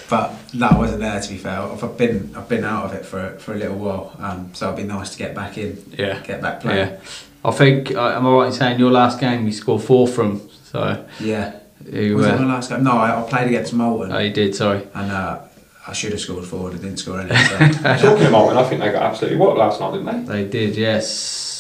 But 0.10 0.34
no, 0.54 0.68
I 0.68 0.78
wasn't 0.78 1.02
there. 1.02 1.20
To 1.20 1.30
be 1.30 1.38
fair, 1.38 1.60
I've 1.60 1.84
I've 1.84 1.98
been 1.98 2.34
I've 2.36 2.48
been 2.48 2.64
out 2.64 2.86
of 2.86 2.94
it 2.94 3.06
for 3.06 3.38
for 3.40 3.54
a 3.54 3.58
little 3.58 3.78
while. 3.78 4.16
Um, 4.20 4.54
so 4.54 4.68
it'd 4.68 4.78
be 4.78 4.84
nice 4.84 5.10
to 5.12 5.18
get 5.18 5.36
back 5.36 5.58
in, 5.58 5.84
yeah. 5.98 6.22
get 6.24 6.42
back 6.42 6.62
playing. 6.62 6.92
Yeah. 6.92 7.00
I 7.44 7.52
think 7.52 7.94
uh, 7.94 8.16
am 8.16 8.26
I 8.26 8.32
right 8.32 8.48
in 8.48 8.54
saying 8.54 8.80
your 8.80 8.92
last 8.92 9.20
game 9.20 9.46
you 9.46 9.52
scored 9.52 9.82
four 9.82 10.08
from? 10.08 10.50
So 10.64 11.06
Yeah. 11.20 11.60
you 11.90 12.16
Was 12.16 12.26
it 12.26 12.40
my 12.40 12.46
uh, 12.46 12.48
last 12.48 12.70
game? 12.70 12.84
No, 12.84 12.92
I, 12.92 13.22
I 13.22 13.30
played 13.30 13.48
against 13.48 13.74
Moulton, 13.74 14.12
oh, 14.14 14.20
you 14.20 14.32
did. 14.32 14.56
Sorry. 14.56 14.88
and 14.94 15.12
uh, 15.12 15.40
I 15.88 15.94
should 15.94 16.12
have 16.12 16.22
scored 16.22 16.46
forward. 16.46 16.74
I 16.74 16.78
didn't 16.78 16.98
score 16.98 17.20
any. 17.20 17.30
So. 17.36 17.58
Talking 17.98 18.28
about 18.28 18.52
it, 18.52 18.58
I 18.58 18.64
think 18.68 18.82
they 18.82 18.92
got 18.92 19.04
absolutely 19.04 19.38
what 19.40 19.58
last 19.58 19.80
night, 19.80 19.92
didn't 19.92 20.26
they? 20.26 20.44
They 20.44 20.50
did. 20.50 20.76
Yes. 20.76 21.57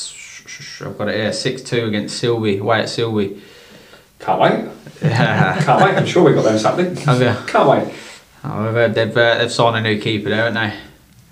I've 0.82 0.98
got 0.98 1.10
it 1.10 1.16
here. 1.16 1.34
Six 1.34 1.62
two 1.62 1.86
against 1.86 2.22
Sileby. 2.22 2.60
Away 2.60 2.80
at 2.82 2.86
Sileby. 2.86 3.40
Can't 4.20 4.42
wait. 4.42 4.66
Yeah. 5.02 5.62
Can't 5.64 5.84
wait. 5.84 5.96
I'm 5.98 6.06
sure 6.06 6.24
we 6.24 6.34
got 6.34 6.44
them 6.44 6.58
Saturday. 6.58 7.00
Have 7.02 7.22
you? 7.22 7.52
Can't 7.52 7.70
wait. 7.70 7.94
Oh, 8.44 8.68
I've 8.68 8.74
heard 8.74 8.94
they've 8.96 9.16
uh, 9.18 9.38
they've 9.40 9.52
signed 9.52 9.76
a 9.78 9.82
new 9.82 10.00
keeper 10.00 10.30
there, 10.30 10.52
haven't 10.52 10.54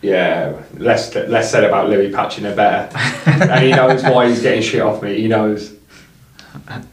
they? 0.01 0.07
Yeah, 0.09 0.61
less 0.77 1.13
less 1.15 1.51
said 1.51 1.63
about 1.63 1.89
Louis 1.89 2.11
patching 2.11 2.45
it 2.45 2.55
better, 2.55 2.95
and 3.25 3.63
he 3.63 3.71
knows 3.71 4.03
why 4.03 4.27
he's 4.27 4.41
getting 4.41 4.61
shit 4.61 4.81
off 4.81 5.01
me. 5.01 5.19
He 5.19 5.27
knows. 5.27 5.73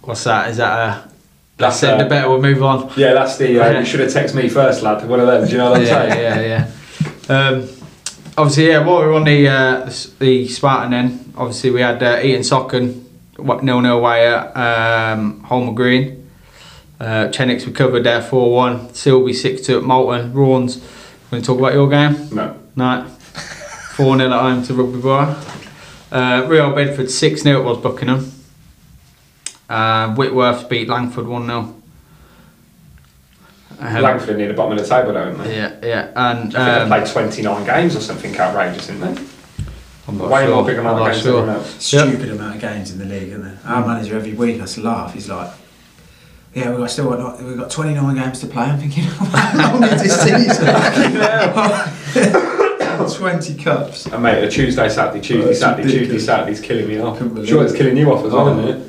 What's 0.02 0.24
that? 0.24 0.50
Is 0.50 0.56
that 0.58 0.72
a? 1.06 1.08
That's, 1.58 1.80
That's 1.80 1.82
it. 1.82 1.90
uh, 1.90 2.02
The 2.04 2.08
better 2.08 2.28
we'll 2.30 2.40
move 2.40 2.62
on. 2.62 2.90
Yeah, 2.96 3.12
that's 3.12 3.36
the. 3.36 3.60
Uh, 3.60 3.78
you 3.80 3.84
should 3.84 4.00
have 4.00 4.08
texted 4.10 4.34
me 4.34 4.48
first, 4.48 4.82
lad. 4.82 5.06
One 5.06 5.20
of 5.20 5.26
them. 5.26 5.44
Do 5.44 5.52
you 5.52 5.58
know 5.58 5.70
what 5.72 5.80
I'm 5.80 5.86
yeah, 5.86 6.08
saying? 6.14 6.20
yeah, 6.48 6.68
yeah. 7.28 7.36
Um, 7.48 7.68
obviously, 8.36 8.68
yeah. 8.68 8.84
While 8.84 9.00
we 9.00 9.06
were 9.06 9.14
on 9.14 9.24
the 9.24 9.48
uh, 9.48 9.84
the, 9.84 10.10
the 10.18 10.48
Spartan, 10.48 10.90
then 10.90 11.32
obviously 11.36 11.70
we 11.70 11.80
had 11.80 12.02
uh, 12.02 12.20
Eaton 12.22 12.42
Socon 12.42 13.04
nil 13.38 13.80
nil 13.80 13.98
away 13.98 14.26
at 14.26 14.56
um, 14.56 15.42
Holmer 15.44 15.72
Green. 15.72 16.30
Uh, 17.00 17.28
Chenecks 17.28 17.66
recovered 17.66 18.04
there 18.04 18.22
four 18.22 18.54
one. 18.54 18.88
Sileby 18.90 19.34
six 19.34 19.62
two 19.62 19.78
at 19.78 19.84
Moulton. 19.84 20.32
Raunds. 20.32 20.80
Want 21.30 21.44
to 21.44 21.46
talk 21.46 21.58
about 21.58 21.72
your 21.72 21.88
game? 21.88 22.28
No. 22.34 22.56
No. 22.76 23.06
Four 23.96 24.16
0 24.16 24.32
at 24.32 24.40
home 24.40 24.62
to 24.64 24.74
Rugby 24.74 25.00
Bar. 25.00 25.36
Uh, 26.10 26.46
Real 26.46 26.74
Bedford 26.74 27.10
six 27.10 27.42
0 27.42 27.60
it 27.60 27.64
was 27.64 27.78
Buckingham. 27.78 28.32
Uh, 29.68 30.14
Whitworth 30.14 30.68
beat 30.68 30.88
Langford 30.88 31.26
one 31.26 31.46
0 31.46 31.81
Langford 33.80 34.36
near 34.38 34.48
the 34.48 34.54
bottom 34.54 34.72
of 34.76 34.82
the 34.82 34.88
table, 34.88 35.12
don't 35.12 35.38
they? 35.38 35.56
Yeah, 35.56 35.72
yeah, 35.82 36.08
and 36.14 36.16
I 36.38 36.42
think 36.42 36.56
um, 36.56 36.88
they 36.90 36.98
played 37.00 37.12
29 37.12 37.64
games 37.66 37.96
or 37.96 38.00
something 38.00 38.36
outrageous, 38.38 38.86
didn't 38.88 39.14
they? 39.14 39.22
I'm 40.08 40.18
not 40.18 40.30
Way 40.30 40.46
sure. 40.46 40.54
more 40.56 40.64
big 40.64 40.78
amount 40.78 40.96
I'm 40.96 41.02
of 41.02 41.06
not 41.08 41.12
games 41.12 41.22
sure. 41.22 41.32
than 41.40 41.48
everyone 41.50 41.64
else. 41.64 41.84
Stupid 41.84 42.30
amount 42.30 42.54
of 42.56 42.60
games 42.60 42.90
in 42.92 42.98
the 42.98 43.04
league, 43.04 43.28
isn't 43.28 43.42
there? 43.42 43.58
Our 43.64 43.86
manager 43.86 44.16
every 44.16 44.34
week 44.34 44.58
has 44.60 44.74
to 44.74 44.80
laugh. 44.82 45.14
He's 45.14 45.28
like, 45.28 45.50
"Yeah, 46.54 46.70
we've 46.70 46.78
got 46.80 46.90
still 46.90 47.08
got 47.10 47.40
we've 47.42 47.56
got 47.56 47.70
29 47.70 48.14
games 48.16 48.40
to 48.40 48.46
play." 48.48 48.64
I'm 48.64 48.78
thinking, 48.80 49.04
how 49.04 49.72
long 49.74 49.84
is 49.84 50.02
this 50.02 50.20
season? 50.22 50.66
20 53.16 53.54
cups. 53.62 54.06
And 54.06 54.22
mate, 54.22 54.44
a 54.44 54.50
Tuesday, 54.50 54.88
Saturday, 54.88 55.20
Tuesday, 55.20 55.54
Saturday, 55.54 55.82
Tuesday, 55.84 55.98
ridiculous. 55.98 56.26
Saturday's 56.26 56.60
killing 56.60 56.88
me 56.88 56.98
off. 57.00 57.18
Couldn't 57.18 57.34
believe 57.34 57.48
Sure, 57.48 57.64
it's 57.64 57.74
killing 57.74 57.96
you 57.96 58.12
off 58.12 58.24
as 58.24 58.32
well, 58.32 58.48
Oh. 58.48 58.58
isn't 58.60 58.80
it? 58.80 58.88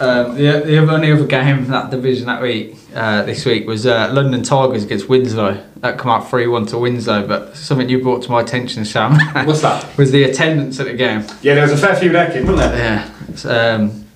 Um, 0.00 0.34
the, 0.34 0.62
the 0.64 0.78
only 0.78 1.12
other 1.12 1.26
game 1.26 1.58
in 1.58 1.70
that 1.70 1.90
division 1.90 2.26
that 2.26 2.42
week, 2.42 2.76
uh, 2.94 3.22
this 3.22 3.44
week, 3.44 3.66
was 3.66 3.86
uh, 3.86 4.10
London 4.12 4.42
Tigers 4.42 4.84
against 4.84 5.08
Winslow. 5.08 5.62
That 5.76 5.98
come 5.98 6.10
out 6.10 6.28
3 6.28 6.46
1 6.46 6.66
to 6.66 6.78
Winslow, 6.78 7.26
but 7.26 7.56
something 7.56 7.88
you 7.88 8.02
brought 8.02 8.22
to 8.24 8.30
my 8.30 8.40
attention, 8.40 8.84
Sam, 8.84 9.14
What's 9.46 9.60
that? 9.62 9.96
was 9.96 10.10
the 10.10 10.24
attendance 10.24 10.80
at 10.80 10.86
the 10.86 10.94
game. 10.94 11.24
Yeah, 11.42 11.54
there 11.54 11.62
was 11.62 11.72
a 11.72 11.76
fair 11.76 11.94
few 11.96 12.10
there, 12.10 12.28
wasn't 12.28 12.56
there? 12.56 13.12
Yeah. 13.44 13.74
Um, 13.74 14.06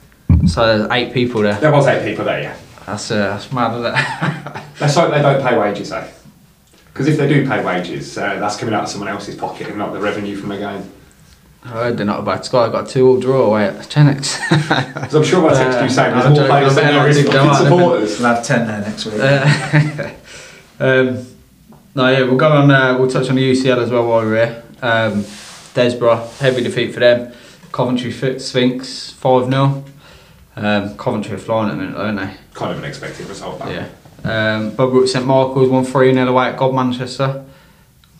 so 0.48 0.78
there's 0.78 0.90
eight 0.92 1.12
people 1.12 1.42
there. 1.42 1.58
There 1.60 1.72
was 1.72 1.86
eight 1.86 2.04
people 2.04 2.24
there, 2.24 2.42
yeah. 2.42 2.56
That's, 2.86 3.10
uh, 3.10 3.16
that's 3.16 3.52
mad, 3.52 3.74
it? 3.78 4.62
Let's 4.80 4.94
hope 4.94 5.10
they 5.10 5.22
don't 5.22 5.42
pay 5.42 5.58
wages, 5.58 5.90
though. 5.90 6.08
Because 6.92 7.08
if 7.08 7.18
they 7.18 7.28
do 7.28 7.46
pay 7.46 7.62
wages, 7.64 8.16
uh, 8.16 8.36
that's 8.40 8.56
coming 8.56 8.74
out 8.74 8.84
of 8.84 8.88
someone 8.88 9.08
else's 9.08 9.34
pocket 9.36 9.68
and 9.68 9.76
not 9.76 9.92
the 9.92 10.00
revenue 10.00 10.36
from 10.36 10.48
the 10.48 10.58
game. 10.58 10.90
I 11.66 11.70
heard 11.70 11.98
they're 11.98 12.06
not 12.06 12.20
a 12.20 12.22
bad 12.22 12.44
squad. 12.44 12.68
I 12.68 12.72
got 12.72 12.88
a 12.88 12.92
two-all 12.92 13.18
draw 13.18 13.42
away 13.46 13.64
at 13.64 13.88
Chenecks. 13.88 14.38
So 15.10 15.18
I'm 15.18 15.24
sure 15.24 15.42
by 15.42 15.52
text 15.54 15.82
you 15.82 15.88
saying 15.88 16.12
there's 16.12 16.26
I'm 16.26 16.32
more 16.34 16.46
players 16.46 16.72
I 16.72 16.74
than 16.74 16.84
better 16.84 16.92
there 16.92 17.02
not 17.02 17.08
is 17.08 17.16
dig 17.16 17.26
them 17.26 17.48
fucking 17.48 17.66
supporters. 17.66 18.18
We'll 18.20 18.34
have 18.34 18.44
10 18.44 18.66
there 18.68 18.80
next 18.82 19.06
week. 19.06 19.14
Uh, 19.18 20.10
um, 20.84 21.26
no, 21.96 22.08
yeah, 22.08 22.22
we'll 22.22 22.36
go 22.36 22.52
on. 22.52 22.70
Uh, 22.70 22.96
we'll 22.98 23.10
touch 23.10 23.28
on 23.28 23.34
the 23.34 23.52
UCL 23.52 23.78
as 23.78 23.90
well 23.90 24.06
while 24.06 24.24
we're 24.24 24.46
here. 24.46 24.62
Um, 24.80 25.24
Desborough, 25.74 26.28
heavy 26.38 26.62
defeat 26.62 26.94
for 26.94 27.00
them. 27.00 27.32
Coventry 27.72 28.12
Fi- 28.12 28.38
Sphinx, 28.38 29.10
5 29.12 29.50
0. 29.50 29.84
Um, 30.54 30.96
Coventry 30.96 31.34
are 31.34 31.38
flying 31.38 31.70
at 31.70 31.76
the 31.76 31.82
minute, 31.82 31.96
aren't 31.96 32.18
they? 32.18 32.36
Kind 32.54 32.72
of 32.72 32.78
an 32.78 32.84
expected 32.84 33.26
result. 33.26 33.58
That. 33.58 33.70
Yeah. 33.70 33.88
Um, 34.56 34.70
Bugbrooke 34.72 35.08
St 35.08 35.26
Michael's 35.26 35.68
won 35.68 35.84
3 35.84 36.14
0 36.14 36.28
away 36.28 36.46
at 36.46 36.58
Godmanchester. 36.58 37.45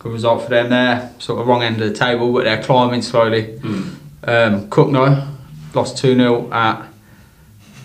Good 0.07 0.13
result 0.13 0.43
for 0.43 0.49
them 0.49 0.69
there. 0.69 1.11
Sort 1.19 1.41
of 1.41 1.47
wrong 1.47 1.63
end 1.63 1.81
of 1.81 1.89
the 1.89 1.93
table, 1.93 2.31
but 2.31 2.45
they're 2.45 2.63
climbing 2.63 3.01
slowly. 3.01 3.59
Mm. 3.59 4.69
Um, 4.69 4.69
lost 5.73 5.97
2 5.97 6.15
0 6.15 6.49
at, 6.49 6.87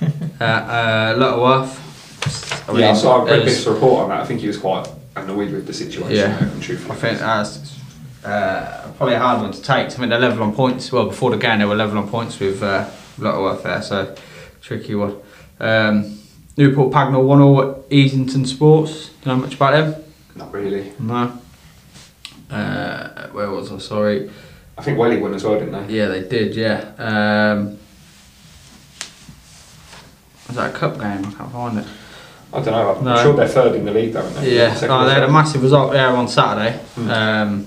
at 0.40 1.14
uh, 1.14 1.16
Lutterworth. 1.16 2.70
I 2.70 2.78
yeah, 2.78 2.92
mean, 2.92 2.96
so 2.96 3.10
I 3.10 3.18
read 3.24 3.26
there's- 3.40 3.44
this 3.56 3.66
report 3.66 4.04
on 4.04 4.10
that. 4.10 4.20
I 4.20 4.24
think 4.24 4.40
he 4.40 4.46
was 4.46 4.56
quite 4.56 4.86
annoyed 5.16 5.50
with 5.50 5.66
the 5.66 5.74
situation. 5.74 6.14
Yeah. 6.14 6.38
there. 6.38 6.92
I 6.92 6.94
think 6.94 7.18
that's 7.18 7.80
uh, 8.24 8.92
probably 8.96 9.16
a 9.16 9.18
hard 9.18 9.42
one 9.42 9.50
to 9.50 9.60
take. 9.60 9.86
I 9.86 9.90
think 9.90 10.08
they're 10.10 10.20
level 10.20 10.44
on 10.44 10.54
points. 10.54 10.92
Well, 10.92 11.06
before 11.06 11.32
the 11.32 11.38
game, 11.38 11.58
they 11.58 11.64
were 11.64 11.74
level 11.74 11.98
on 11.98 12.08
points 12.08 12.38
with 12.38 12.62
uh, 12.62 12.88
Lutterworth 13.18 13.64
there, 13.64 13.82
so 13.82 14.14
tricky 14.60 14.94
one. 14.94 15.16
Um, 15.58 16.20
Newport 16.56 16.92
Pagnell 16.92 17.24
1 17.24 17.38
0 17.38 17.70
at 17.72 17.90
Easington 17.90 18.46
Sports. 18.46 19.08
Do 19.08 19.30
you 19.30 19.36
know 19.36 19.42
much 19.42 19.54
about 19.56 19.72
them? 19.72 20.04
Not 20.36 20.52
really. 20.52 20.92
No. 21.00 21.41
Uh, 22.52 23.28
where 23.28 23.50
was 23.50 23.72
I? 23.72 23.78
Sorry. 23.78 24.30
I 24.76 24.82
think 24.82 24.98
Welly 24.98 25.18
won 25.18 25.34
as 25.34 25.44
well, 25.44 25.58
didn't 25.58 25.86
they? 25.86 25.94
Yeah, 25.94 26.08
they 26.08 26.22
did, 26.22 26.54
yeah. 26.54 26.92
Um, 26.98 27.78
was 30.48 30.56
that 30.56 30.74
a 30.74 30.78
cup 30.78 30.94
game? 30.98 31.24
I 31.26 31.32
can't 31.32 31.52
find 31.52 31.78
it. 31.78 31.86
I 32.52 32.56
don't 32.60 32.66
know. 32.66 32.94
I'm 32.96 33.04
No. 33.04 33.22
sure 33.22 33.34
they're 33.34 33.48
third 33.48 33.74
in 33.76 33.84
the 33.86 33.92
league, 33.92 34.12
though, 34.12 34.20
aren't 34.22 34.36
they? 34.36 34.56
Yeah, 34.56 34.76
oh, 34.82 35.04
they 35.06 35.14
had 35.14 35.22
a 35.22 35.32
massive 35.32 35.62
result 35.62 35.92
there 35.92 36.08
on 36.08 36.28
Saturday. 36.28 36.78
Mm. 36.96 37.08
Um, 37.10 37.66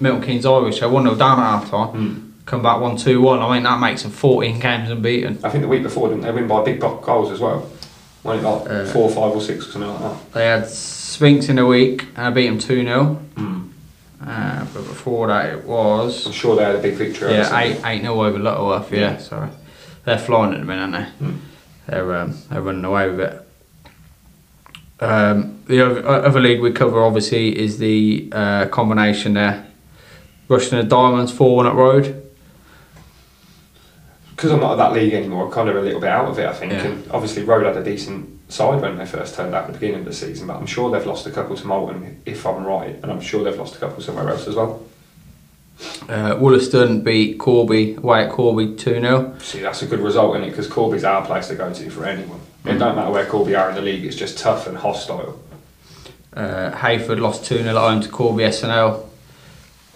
Milton 0.00 0.22
Keynes 0.22 0.46
Irish, 0.46 0.80
they 0.80 0.86
1 0.86 1.02
0 1.04 1.14
down 1.16 1.38
at 1.38 1.42
half 1.44 1.70
time. 1.70 1.88
Mm. 1.92 2.46
Come 2.46 2.62
back 2.62 2.80
1 2.80 2.96
2 2.96 3.20
1. 3.20 3.38
I 3.40 3.52
think 3.54 3.64
that 3.64 3.80
makes 3.80 4.02
them 4.02 4.10
14 4.12 4.58
games 4.58 4.90
unbeaten. 4.90 5.38
I 5.44 5.50
think 5.50 5.62
the 5.62 5.68
week 5.68 5.82
before, 5.82 6.08
didn't 6.08 6.22
they 6.24 6.30
win 6.32 6.46
by 6.46 6.62
big 6.64 6.80
bo- 6.80 6.96
goals 6.96 7.30
as 7.30 7.40
well? 7.40 7.68
Won 8.22 8.38
it 8.38 8.42
like 8.42 8.70
Uh, 8.70 8.84
four, 8.86 9.08
five, 9.10 9.34
or 9.34 9.40
six, 9.40 9.68
or 9.68 9.72
something 9.72 9.90
like 9.90 10.00
that. 10.00 10.32
They 10.32 10.46
had 10.46 10.68
Sphinx 10.68 11.48
in 11.50 11.58
a 11.58 11.66
week 11.66 12.06
and 12.16 12.26
I 12.26 12.30
beat 12.30 12.46
them 12.46 12.58
2 12.58 12.82
0. 12.84 13.18
Uh, 14.22 14.64
but 14.72 14.82
before 14.86 15.26
that, 15.28 15.52
it 15.52 15.64
was. 15.64 16.26
I'm 16.26 16.32
sure 16.32 16.56
they 16.56 16.64
had 16.64 16.76
a 16.76 16.82
big 16.82 16.94
victory. 16.94 17.32
Yeah, 17.32 17.58
eight 17.58 17.80
eight 17.84 18.02
0 18.02 18.24
over 18.24 18.38
Lutterworth. 18.38 18.90
Yeah, 18.92 18.98
Yeah. 19.12 19.18
sorry, 19.18 19.50
they're 20.04 20.18
flying 20.18 20.54
at 20.54 20.60
the 20.60 20.64
minute, 20.66 20.94
aren't 20.94 21.18
they? 21.20 21.26
Mm. 21.26 21.38
They're 21.86 22.16
um, 22.16 22.38
they're 22.50 22.62
running 22.62 22.84
away 22.84 23.10
with 23.10 23.20
it. 23.20 23.40
Um, 25.00 25.60
the 25.66 25.84
other, 25.84 26.06
other 26.08 26.40
league 26.40 26.60
we 26.60 26.72
cover 26.72 27.02
obviously 27.02 27.58
is 27.58 27.78
the 27.78 28.28
uh, 28.32 28.66
combination 28.66 29.34
there. 29.34 29.66
Rushden 30.48 30.78
and 30.78 30.88
Diamonds 30.88 31.32
four 31.32 31.56
one 31.56 31.66
at 31.66 31.74
Road. 31.74 32.23
Because 34.34 34.50
I'm 34.50 34.60
not 34.60 34.72
at 34.72 34.78
that 34.78 34.92
league 34.92 35.12
anymore, 35.12 35.46
I'm 35.46 35.52
kind 35.52 35.68
of 35.68 35.76
a 35.76 35.80
little 35.80 36.00
bit 36.00 36.10
out 36.10 36.26
of 36.26 36.38
it, 36.38 36.46
I 36.46 36.52
think. 36.52 36.72
Yeah. 36.72 36.84
And 36.84 37.10
obviously, 37.10 37.44
Road 37.44 37.64
had 37.66 37.76
a 37.76 37.84
decent 37.84 38.52
side 38.52 38.80
when 38.80 38.98
they 38.98 39.06
first 39.06 39.34
turned 39.34 39.54
out 39.54 39.64
at 39.64 39.66
the 39.68 39.78
beginning 39.78 40.00
of 40.00 40.06
the 40.06 40.12
season, 40.12 40.46
but 40.46 40.56
I'm 40.56 40.66
sure 40.66 40.90
they've 40.90 41.06
lost 41.06 41.26
a 41.26 41.30
couple 41.30 41.56
to 41.56 41.66
Moulton, 41.66 42.20
if 42.26 42.44
I'm 42.46 42.64
right, 42.64 42.94
and 43.02 43.06
I'm 43.12 43.20
sure 43.20 43.44
they've 43.44 43.58
lost 43.58 43.76
a 43.76 43.78
couple 43.78 44.02
somewhere 44.02 44.28
else 44.28 44.46
as 44.48 44.56
well. 44.56 44.82
Uh, 46.08 46.36
Wollaston 46.38 47.02
beat 47.02 47.38
Corby 47.38 47.94
away 47.94 48.24
at 48.24 48.30
Corby 48.30 48.76
two 48.76 49.00
0 49.00 49.36
See, 49.40 49.60
that's 49.60 49.82
a 49.82 49.86
good 49.86 50.00
result, 50.00 50.36
isn't 50.36 50.48
it? 50.48 50.50
Because 50.50 50.68
Corby's 50.68 51.02
our 51.04 51.24
place 51.26 51.48
to 51.48 51.56
go 51.56 51.72
to 51.72 51.90
for 51.90 52.04
anyone. 52.04 52.40
Mm. 52.64 52.76
It 52.76 52.78
don't 52.78 52.94
matter 52.94 53.10
where 53.10 53.26
Corby 53.26 53.56
are 53.56 53.70
in 53.70 53.74
the 53.74 53.82
league, 53.82 54.04
it's 54.04 54.16
just 54.16 54.38
tough 54.38 54.66
and 54.66 54.76
hostile. 54.76 55.40
Uh, 56.32 56.70
Heyford 56.72 57.20
lost 57.20 57.44
2 57.44 57.58
0 57.58 57.68
at 57.68 57.76
home 57.76 58.00
to 58.02 58.08
Corby 58.08 58.44
SNL. 58.44 59.04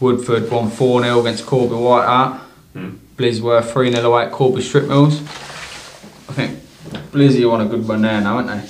Woodford 0.00 0.50
won 0.50 0.71
4 0.71 1.02
0 1.02 1.21
against 1.21 1.47
Corby 1.47 1.75
White 1.75 2.07
Hart. 2.07 2.40
Hmm. 3.19 3.23
Blisworth 3.25 3.73
3 3.73 3.93
0 3.93 4.11
away 4.11 4.25
at 4.27 4.33
Corby 4.33 4.63
Strip 4.63 4.89
Mills. 4.89 5.21
I 5.21 6.33
think 6.33 6.59
Blizzy 7.13 7.49
won 7.49 7.61
a 7.61 7.67
good 7.67 7.87
one 7.87 8.03
there 8.03 8.21
now, 8.21 8.39
haven't 8.39 8.59
they? 8.65 8.69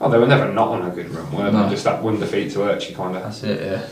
Oh, 0.00 0.08
they 0.10 0.18
were 0.18 0.26
never 0.26 0.50
not 0.52 0.68
on 0.68 0.90
a 0.90 0.94
good 0.94 1.10
run, 1.10 1.30
were 1.32 1.50
No. 1.50 1.64
they? 1.64 1.70
Just 1.70 1.84
that 1.84 2.02
one 2.02 2.18
defeat 2.18 2.52
to 2.52 2.60
Urchie, 2.60 2.94
kind 2.94 3.16
of. 3.16 3.22
That's 3.22 3.42
it, 3.42 3.60
yeah. 3.60 3.86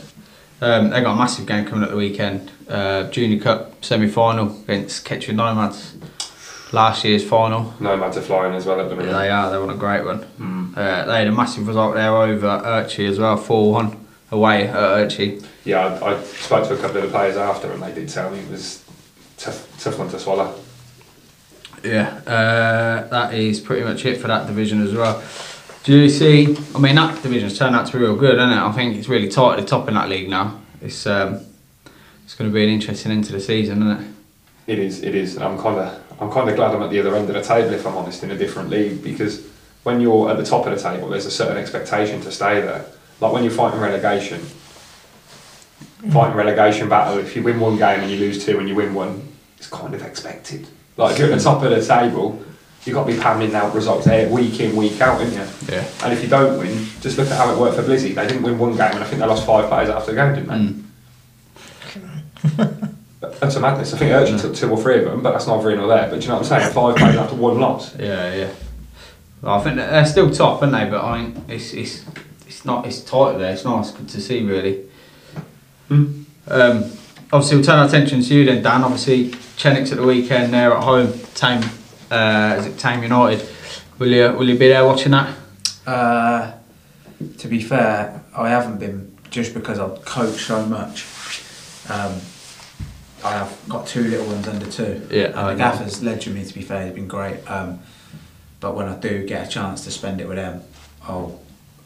Um, 0.61 0.89
they 0.89 1.01
got 1.01 1.13
a 1.13 1.17
massive 1.17 1.45
game 1.45 1.65
coming 1.65 1.83
up 1.83 1.89
the 1.91 1.95
weekend. 1.95 2.51
Uh, 2.67 3.03
Junior 3.09 3.39
Cup 3.41 3.83
semi 3.83 4.07
final 4.07 4.59
against 4.63 5.05
Kettering 5.05 5.37
Nomads. 5.37 5.95
Last 6.71 7.03
year's 7.03 7.23
final. 7.27 7.73
Nomads 7.79 8.17
are 8.17 8.21
flying 8.21 8.53
as 8.53 8.65
well 8.65 8.79
at 8.79 8.89
the 8.89 8.95
minute. 8.95 9.11
Yeah, 9.11 9.19
They 9.19 9.29
are, 9.29 9.51
they 9.51 9.57
won 9.57 9.69
a 9.71 9.75
great 9.77 10.05
one. 10.05 10.19
Mm. 10.39 10.77
Uh, 10.77 11.05
they 11.05 11.19
had 11.19 11.27
a 11.27 11.31
massive 11.31 11.67
result 11.67 11.95
there 11.95 12.15
over 12.15 12.47
Urchie 12.47 13.09
as 13.09 13.17
well, 13.19 13.37
4 13.37 13.71
1 13.71 14.05
away 14.31 14.67
at 14.67 14.75
Urchie. 14.75 15.43
Yeah, 15.65 15.99
I, 16.03 16.15
I 16.15 16.23
spoke 16.23 16.67
to 16.67 16.73
a 16.75 16.77
couple 16.77 16.97
of 16.97 17.03
the 17.03 17.09
players 17.09 17.37
after, 17.37 17.71
and 17.71 17.81
they 17.81 17.93
did 17.93 18.09
tell 18.09 18.29
me 18.29 18.39
it 18.39 18.49
was 18.51 18.83
tough, 19.39 19.79
tough 19.79 19.97
one 19.97 20.09
to 20.09 20.19
swallow. 20.19 20.59
Yeah, 21.83 22.21
uh, 22.27 23.07
that 23.07 23.33
is 23.33 23.59
pretty 23.59 23.83
much 23.83 24.05
it 24.05 24.19
for 24.19 24.27
that 24.27 24.47
division 24.47 24.83
as 24.83 24.93
well. 24.93 25.23
Do 25.83 25.97
you 25.97 26.09
see? 26.09 26.57
I 26.75 26.79
mean, 26.79 26.95
that 26.95 27.23
division's 27.23 27.57
turned 27.57 27.75
out 27.75 27.87
to 27.87 27.93
be 27.93 27.99
real 27.99 28.15
good, 28.15 28.35
isn't 28.35 28.51
it? 28.51 28.57
I 28.57 28.71
think 28.73 28.97
it's 28.97 29.07
really 29.07 29.29
tight 29.29 29.57
at 29.57 29.61
the 29.61 29.65
top 29.65 29.87
in 29.87 29.93
that 29.93 30.09
league 30.09 30.29
now. 30.29 30.59
It's 30.81 31.07
um, 31.07 31.45
it's 32.25 32.35
going 32.35 32.49
to 32.49 32.53
be 32.53 32.63
an 32.63 32.69
interesting 32.69 33.11
end 33.11 33.23
to 33.25 33.31
the 33.31 33.39
season, 33.39 33.81
isn't 33.81 34.03
it? 34.03 34.07
It 34.67 34.79
is, 34.79 35.01
it 35.01 35.15
is. 35.15 35.35
And 35.35 35.45
I'm 35.45 35.57
kind 35.57 35.79
of, 35.79 36.21
I'm 36.21 36.29
kind 36.29 36.49
of 36.49 36.55
glad 36.55 36.75
I'm 36.75 36.83
at 36.83 36.91
the 36.91 36.99
other 36.99 37.15
end 37.15 37.27
of 37.29 37.33
the 37.33 37.41
table, 37.41 37.73
if 37.73 37.87
I'm 37.87 37.95
honest, 37.95 38.23
in 38.23 38.31
a 38.31 38.37
different 38.37 38.69
league, 38.69 39.01
because 39.01 39.47
when 39.83 39.99
you're 39.99 40.29
at 40.29 40.37
the 40.37 40.45
top 40.45 40.67
of 40.67 40.75
the 40.75 40.81
table, 40.81 41.09
there's 41.09 41.25
a 41.25 41.31
certain 41.31 41.57
expectation 41.57 42.21
to 42.21 42.31
stay 42.31 42.61
there. 42.61 42.85
Like 43.19 43.33
when 43.33 43.43
you're 43.43 43.53
fighting 43.53 43.79
relegation, 43.79 44.41
fighting 46.11 46.35
relegation 46.35 46.89
battle. 46.89 47.17
If 47.17 47.35
you 47.35 47.43
win 47.43 47.59
one 47.59 47.77
game 47.77 48.01
and 48.01 48.11
you 48.11 48.17
lose 48.17 48.45
two, 48.45 48.59
and 48.59 48.67
you 48.69 48.75
win 48.75 48.93
one, 48.93 49.27
it's 49.59 49.69
kind 49.69 49.93
of 49.93 50.01
expected. 50.01 50.67
Like 50.97 51.13
if 51.13 51.19
you're 51.19 51.31
at 51.31 51.37
the 51.37 51.43
top 51.43 51.61
of 51.63 51.69
the 51.69 51.85
table, 51.85 52.43
you've 52.85 52.95
got 52.95 53.05
to 53.05 53.13
be 53.13 53.19
pounding 53.19 53.53
out 53.53 53.75
results 53.75 54.05
there 54.05 54.27
week 54.29 54.59
in, 54.59 54.75
week 54.75 54.99
out, 54.99 55.21
haven't 55.21 55.33
you? 55.33 55.73
Yeah. 55.73 55.87
And 56.03 56.13
if 56.13 56.23
you 56.23 56.29
don't 56.29 56.57
win, 56.57 56.87
just 57.01 57.17
look 57.17 57.29
at 57.29 57.37
how 57.37 57.53
it 57.53 57.59
worked 57.59 57.75
for 57.75 57.83
Blizzy. 57.83 58.15
They 58.15 58.27
didn't 58.27 58.41
win 58.43 58.57
one 58.57 58.71
game, 58.71 58.91
and 58.93 59.03
I 59.03 59.05
think 59.05 59.21
they 59.21 59.27
lost 59.27 59.45
five 59.45 59.69
players 59.69 59.89
after 59.89 60.13
the 60.13 60.17
game, 60.17 60.35
didn't 60.35 60.49
they? 60.49 60.55
Mm. 60.55 60.85
That's 63.39 63.55
a 63.55 63.59
madness. 63.59 63.93
I 63.93 63.97
think 63.97 64.11
Urchin 64.11 64.37
took 64.37 64.55
two 64.55 64.69
or 64.69 64.81
three 64.81 64.99
of 64.99 65.05
them, 65.05 65.21
but 65.21 65.31
that's 65.31 65.47
neither 65.47 65.69
here 65.69 65.77
nor 65.77 65.87
there. 65.87 66.09
But 66.09 66.19
do 66.19 66.21
you 66.21 66.27
know 66.29 66.37
what 66.37 66.51
I'm 66.51 66.61
saying? 66.61 66.73
Five 66.73 66.95
players 66.95 67.15
after 67.15 67.35
one 67.35 67.59
loss. 67.59 67.97
Yeah, 67.97 68.33
yeah. 68.33 68.51
Well, 69.41 69.55
I 69.59 69.63
think 69.63 69.75
they're 69.77 70.05
still 70.05 70.29
top, 70.31 70.61
aren't 70.61 70.73
they? 70.73 70.89
But 70.89 71.03
I 71.03 71.21
mean, 71.21 71.43
it's 71.47 71.73
it's 71.73 72.05
it's 72.47 72.65
not 72.65 72.85
it's 72.85 73.01
tight 73.01 73.37
there. 73.37 73.53
It's 73.53 73.65
nice 73.65 73.91
good 73.91 74.09
to 74.09 74.21
see, 74.21 74.43
really. 74.43 74.85
Hmm. 75.87 76.23
Um, 76.47 76.83
obviously, 77.31 77.57
we'll 77.57 77.65
turn 77.65 77.79
our 77.79 77.87
attention 77.87 78.21
to 78.21 78.33
you 78.33 78.45
then, 78.45 78.61
Dan. 78.61 78.83
Obviously, 78.83 79.33
Chenecks 79.59 79.91
at 79.91 79.97
the 79.97 80.05
weekend 80.07 80.53
there 80.53 80.71
at 80.71 80.81
home. 80.81 81.11
Time, 81.35 81.69
uh, 82.09 82.55
is 82.57 82.65
it 82.65 82.79
Time 82.79 83.03
United? 83.03 83.45
Will 83.97 84.07
you 84.07 84.31
will 84.31 84.47
you 84.47 84.57
be 84.57 84.69
there 84.69 84.85
watching 84.85 85.11
that? 85.11 85.35
Uh, 85.85 86.53
to 87.39 87.47
be 87.49 87.61
fair, 87.61 88.23
I 88.33 88.47
haven't 88.47 88.79
been 88.79 89.17
just 89.29 89.53
because 89.53 89.77
I've 89.77 90.05
coached 90.05 90.45
so 90.45 90.65
much. 90.65 91.03
Um, 91.89 92.21
I 93.21 93.31
have 93.33 93.59
got 93.67 93.85
two 93.85 94.03
little 94.03 94.27
ones 94.27 94.47
under 94.47 94.71
two. 94.71 95.05
Yeah, 95.11 95.23
I 95.23 95.25
and 95.25 95.35
the 95.35 95.51
know. 95.51 95.57
gaffer's 95.57 96.01
led 96.01 96.21
to 96.21 96.29
me. 96.29 96.45
To 96.45 96.53
be 96.53 96.61
fair, 96.61 96.85
he's 96.85 96.95
been 96.95 97.09
great. 97.09 97.39
Um, 97.51 97.81
but 98.61 98.75
when 98.75 98.87
I 98.87 98.97
do 98.97 99.27
get 99.27 99.45
a 99.45 99.49
chance 99.49 99.83
to 99.83 99.91
spend 99.91 100.21
it 100.21 100.27
with 100.29 100.37
them, 100.37 100.63
I'll 101.03 101.37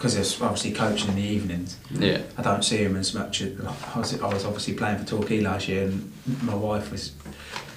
because 0.04 0.16
it's 0.18 0.42
obviously 0.42 0.74
coaching 0.74 1.10
in 1.10 1.16
the 1.16 1.22
evenings. 1.22 1.78
Yeah. 1.90 2.22
I 2.38 2.42
don't 2.42 2.64
see 2.64 2.78
him 2.78 2.98
as 2.98 3.14
much. 3.14 3.42
As, 3.42 3.58
I 3.96 3.98
was, 3.98 4.22
I 4.22 4.34
was 4.34 4.44
obviously 4.44 4.74
playing 4.74 4.98
for 4.98 5.06
Torquay 5.06 5.40
last 5.40 5.68
year, 5.68 5.84
and 5.86 6.12
my 6.42 6.56
wife 6.56 6.92
was, 6.92 7.14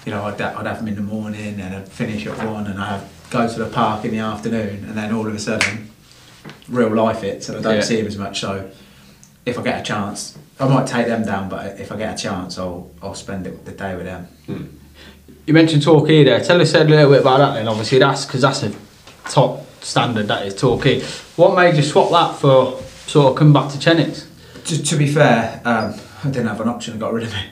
you 0.06 0.12
know, 0.12 0.22
I'd, 0.24 0.40
I'd 0.40 0.66
have 0.66 0.78
them 0.78 0.88
in 0.88 0.94
the 0.94 1.02
morning, 1.02 1.60
and 1.60 1.74
I'd 1.74 1.88
finish 1.88 2.26
at 2.26 2.38
one, 2.48 2.68
and 2.68 2.80
I'd 2.80 3.02
go 3.28 3.46
to 3.52 3.58
the 3.58 3.66
park 3.68 4.04
in 4.04 4.12
the 4.12 4.20
afternoon, 4.20 4.84
and 4.84 4.96
then 4.96 5.12
all 5.12 5.26
of 5.26 5.34
a 5.34 5.38
sudden, 5.38 5.90
real 6.68 6.94
life 6.94 7.22
hits, 7.22 7.48
and 7.48 7.58
I 7.58 7.60
don't 7.60 7.74
Yeah. 7.76 7.80
see 7.82 7.98
him 7.98 8.06
as 8.06 8.16
much. 8.16 8.40
So, 8.40 8.70
if 9.44 9.58
I 9.58 9.62
get 9.62 9.80
a 9.80 9.82
chance, 9.82 10.38
I 10.60 10.68
might 10.68 10.86
take 10.86 11.08
them 11.08 11.24
down, 11.24 11.48
but 11.48 11.78
if 11.80 11.90
I 11.92 11.96
get 11.96 12.14
a 12.18 12.22
chance, 12.22 12.56
I'll 12.56 12.88
I'll 13.02 13.14
spend 13.14 13.46
it 13.48 13.64
the 13.64 13.72
day 13.72 13.94
with 13.96 14.06
them. 14.06 14.28
You 15.44 15.54
mentioned 15.54 15.82
Torquay 15.82 16.24
there. 16.24 16.40
Tell 16.40 16.60
us 16.60 16.74
a 16.74 16.82
little 16.84 17.10
bit 17.10 17.20
about 17.20 17.38
that 17.38 17.54
then. 17.54 17.68
Obviously, 17.68 17.98
that's 17.98 18.24
because 18.24 18.40
that's 18.42 18.62
a 18.62 18.72
top 19.28 19.64
standard. 19.82 20.26
That 20.28 20.46
is 20.46 20.54
Torquay. 20.54 21.02
What 21.36 21.54
made 21.56 21.76
you 21.76 21.82
swap 21.82 22.10
that 22.10 22.40
for 22.40 22.80
sort 23.06 23.32
of 23.32 23.36
come 23.36 23.52
back 23.52 23.70
to 23.72 23.78
Chenecks? 23.78 24.26
To, 24.64 24.82
to 24.82 24.96
be 24.96 25.06
fair, 25.06 25.60
um, 25.64 25.94
I 26.24 26.28
didn't 26.30 26.46
have 26.48 26.60
an 26.60 26.68
option. 26.68 26.94
I 26.94 26.96
got 26.96 27.12
rid 27.12 27.24
of 27.24 27.32
it. 27.32 27.46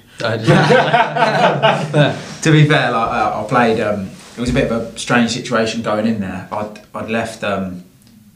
To 2.42 2.52
be 2.52 2.68
fair, 2.68 2.90
like 2.92 3.11
uh, 3.11 3.44
I 3.44 3.49
played. 3.49 3.80
Um, 3.80 4.11
it 4.37 4.40
was 4.40 4.50
a 4.50 4.52
bit 4.52 4.71
of 4.71 4.94
a 4.94 4.99
strange 4.99 5.30
situation 5.30 5.83
going 5.83 6.06
in 6.06 6.21
there. 6.21 6.49
I'd 6.52 6.80
I'd 6.94 7.11
left 7.11 7.42
um, 7.44 7.85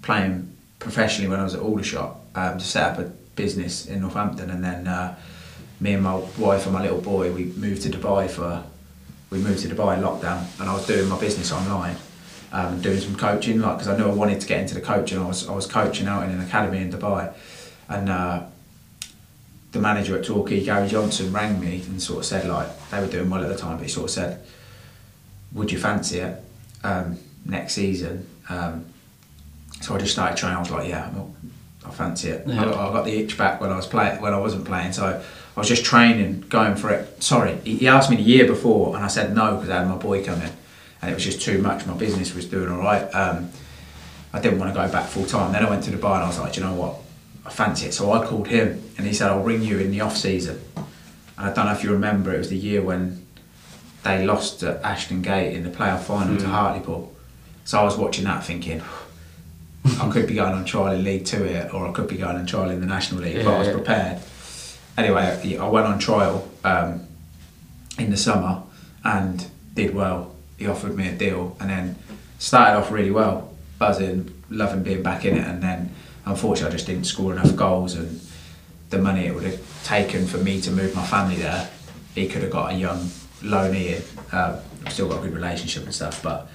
playing 0.02 0.50
professionally 0.78 1.28
when 1.28 1.40
I 1.40 1.44
was 1.44 1.54
at 1.54 1.60
Aldershot 1.60 2.16
um, 2.34 2.58
to 2.58 2.64
set 2.64 2.92
up 2.92 2.98
a 2.98 3.04
business 3.34 3.86
in 3.86 4.00
Northampton, 4.00 4.50
and 4.50 4.62
then 4.62 4.86
uh, 4.86 5.16
me 5.80 5.94
and 5.94 6.02
my 6.02 6.16
wife 6.38 6.64
and 6.66 6.74
my 6.74 6.82
little 6.82 7.00
boy, 7.00 7.32
we 7.32 7.44
moved 7.44 7.82
to 7.82 7.88
Dubai 7.88 8.28
for, 8.30 8.64
we 9.30 9.38
moved 9.38 9.60
to 9.60 9.68
Dubai 9.68 9.96
in 9.96 10.02
lockdown, 10.02 10.44
and 10.60 10.68
I 10.68 10.74
was 10.74 10.86
doing 10.86 11.08
my 11.08 11.18
business 11.18 11.52
online, 11.52 11.96
um, 12.52 12.80
doing 12.80 12.98
some 12.98 13.16
coaching, 13.16 13.60
like 13.60 13.78
because 13.78 13.88
I 13.88 13.96
knew 13.96 14.08
I 14.08 14.14
wanted 14.14 14.40
to 14.40 14.46
get 14.46 14.60
into 14.60 14.74
the 14.74 14.80
coaching. 14.80 15.18
I 15.18 15.26
was 15.26 15.48
I 15.48 15.54
was 15.54 15.66
coaching 15.66 16.06
out 16.06 16.24
in 16.24 16.30
an 16.30 16.40
academy 16.40 16.78
in 16.78 16.92
Dubai, 16.92 17.32
and. 17.88 18.08
Uh, 18.08 18.42
the 19.72 19.78
manager 19.78 20.16
at 20.16 20.24
Torquay, 20.24 20.64
Gary 20.64 20.88
Johnson, 20.88 21.32
rang 21.32 21.60
me 21.60 21.82
and 21.88 22.02
sort 22.02 22.20
of 22.20 22.24
said 22.24 22.48
like 22.48 22.68
they 22.90 23.00
were 23.00 23.06
doing 23.06 23.28
well 23.28 23.42
at 23.42 23.48
the 23.48 23.56
time, 23.56 23.76
but 23.76 23.84
he 23.84 23.88
sort 23.88 24.04
of 24.04 24.10
said, 24.10 24.42
"Would 25.52 25.70
you 25.70 25.78
fancy 25.78 26.18
it 26.18 26.42
um, 26.84 27.18
next 27.44 27.74
season?" 27.74 28.26
Um, 28.48 28.86
so 29.80 29.94
I 29.94 29.98
just 29.98 30.12
started 30.12 30.36
training. 30.36 30.56
I 30.56 30.60
was 30.60 30.70
like, 30.70 30.88
"Yeah, 30.88 31.10
I 31.84 31.90
fancy 31.90 32.30
it." 32.30 32.46
Yeah. 32.46 32.64
I, 32.64 32.88
I 32.88 32.92
got 32.92 33.04
the 33.04 33.16
itch 33.16 33.36
back 33.36 33.60
when 33.60 33.70
I 33.70 33.76
was 33.76 33.86
playing 33.86 34.20
when 34.22 34.32
I 34.32 34.38
wasn't 34.38 34.64
playing, 34.64 34.92
so 34.92 35.22
I 35.56 35.60
was 35.60 35.68
just 35.68 35.84
training, 35.84 36.44
going 36.48 36.76
for 36.76 36.90
it. 36.90 37.22
Sorry, 37.22 37.56
he, 37.64 37.76
he 37.76 37.88
asked 37.88 38.10
me 38.10 38.16
the 38.16 38.22
year 38.22 38.46
before, 38.46 38.96
and 38.96 39.04
I 39.04 39.08
said 39.08 39.34
no 39.34 39.56
because 39.56 39.70
I 39.70 39.80
had 39.80 39.88
my 39.88 39.96
boy 39.96 40.24
coming, 40.24 40.50
and 41.02 41.10
it 41.10 41.14
was 41.14 41.24
just 41.24 41.42
too 41.42 41.60
much. 41.60 41.84
My 41.86 41.94
business 41.94 42.34
was 42.34 42.46
doing 42.46 42.70
all 42.70 42.78
right. 42.78 43.02
Um, 43.14 43.50
I 44.32 44.40
didn't 44.40 44.58
want 44.58 44.74
to 44.74 44.80
go 44.80 44.90
back 44.90 45.08
full 45.08 45.24
time. 45.26 45.52
Then 45.52 45.64
I 45.64 45.70
went 45.70 45.84
to 45.84 45.90
Dubai 45.90 46.14
and 46.16 46.24
I 46.24 46.26
was 46.26 46.38
like, 46.38 46.56
you 46.56 46.62
know 46.62 46.74
what? 46.74 46.96
I 47.48 47.50
fancy 47.50 47.86
it. 47.86 47.92
So 47.94 48.12
I 48.12 48.26
called 48.26 48.48
him 48.48 48.82
and 48.98 49.06
he 49.06 49.14
said, 49.14 49.30
I'll 49.30 49.42
ring 49.42 49.62
you 49.62 49.78
in 49.78 49.90
the 49.90 50.02
off 50.02 50.16
season. 50.18 50.60
And 50.76 50.86
I 51.48 51.52
don't 51.54 51.64
know 51.64 51.72
if 51.72 51.82
you 51.82 51.90
remember, 51.92 52.34
it 52.34 52.38
was 52.38 52.50
the 52.50 52.58
year 52.58 52.82
when 52.82 53.26
they 54.04 54.26
lost 54.26 54.62
at 54.62 54.82
Ashton 54.82 55.22
Gate 55.22 55.54
in 55.54 55.62
the 55.62 55.70
playoff 55.70 56.00
final 56.00 56.36
to 56.36 56.46
Hartlepool. 56.46 57.14
So 57.64 57.78
I 57.80 57.84
was 57.84 57.96
watching 57.96 58.24
that 58.24 58.44
thinking, 58.44 58.82
I 59.98 60.10
could 60.10 60.26
be 60.26 60.34
going 60.34 60.52
on 60.52 60.66
trial 60.66 60.92
in 60.92 61.02
League 61.04 61.24
Two 61.24 61.44
here, 61.44 61.70
or 61.72 61.88
I 61.88 61.92
could 61.92 62.08
be 62.08 62.16
going 62.18 62.36
on 62.36 62.44
trial 62.44 62.68
in 62.70 62.80
the 62.80 62.86
National 62.86 63.22
League, 63.22 63.42
but 63.44 63.54
I 63.54 63.58
was 63.58 63.66
Yeah, 63.68 63.72
yeah. 63.72 63.78
prepared. 63.78 64.22
Anyway, 64.98 65.56
I 65.58 65.68
went 65.68 65.86
on 65.86 65.98
trial 65.98 66.46
um, 66.64 67.00
in 67.98 68.10
the 68.10 68.16
summer 68.16 68.62
and 69.04 69.46
did 69.74 69.94
well. 69.94 70.34
He 70.58 70.66
offered 70.66 70.94
me 70.96 71.08
a 71.08 71.12
deal 71.12 71.56
and 71.60 71.70
then 71.70 71.96
started 72.38 72.76
off 72.78 72.90
really 72.90 73.10
well, 73.10 73.54
buzzing, 73.78 74.34
loving 74.50 74.82
being 74.82 75.02
back 75.02 75.24
in 75.24 75.36
it, 75.38 75.46
and 75.46 75.62
then 75.62 75.94
unfortunately 76.28 76.68
I 76.68 76.76
just 76.76 76.86
didn't 76.86 77.04
score 77.04 77.32
enough 77.32 77.56
goals 77.56 77.94
and 77.94 78.20
the 78.90 78.98
money 78.98 79.26
it 79.26 79.34
would 79.34 79.44
have 79.44 79.84
taken 79.84 80.26
for 80.26 80.38
me 80.38 80.60
to 80.60 80.70
move 80.70 80.94
my 80.94 81.04
family 81.04 81.36
there, 81.36 81.68
he 82.14 82.28
could 82.28 82.42
have 82.42 82.50
got 82.50 82.72
a 82.72 82.74
young 82.74 82.98
loanee 83.42 83.96
in. 83.96 84.02
Uh, 84.32 84.60
I've 84.84 84.92
still 84.92 85.08
got 85.08 85.20
a 85.20 85.22
good 85.22 85.34
relationship 85.34 85.84
and 85.84 85.94
stuff, 85.94 86.22
but 86.22 86.48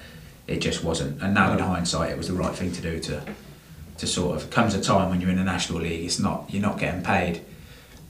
it 0.46 0.58
just 0.58 0.82
wasn't. 0.82 1.22
And 1.22 1.34
now 1.34 1.52
in 1.52 1.58
hindsight, 1.58 2.10
it 2.10 2.18
was 2.18 2.28
the 2.28 2.34
right 2.34 2.54
thing 2.54 2.72
to 2.72 2.80
do 2.80 2.98
to 3.00 3.22
to 3.96 4.08
sort 4.08 4.34
of 4.34 4.50
comes 4.50 4.74
a 4.74 4.80
time 4.80 5.08
when 5.08 5.20
you're 5.20 5.30
in 5.30 5.36
the 5.36 5.44
national 5.44 5.80
league. 5.80 6.04
It's 6.04 6.18
not 6.18 6.46
you're 6.48 6.62
not 6.62 6.78
getting 6.78 7.02
paid, 7.02 7.42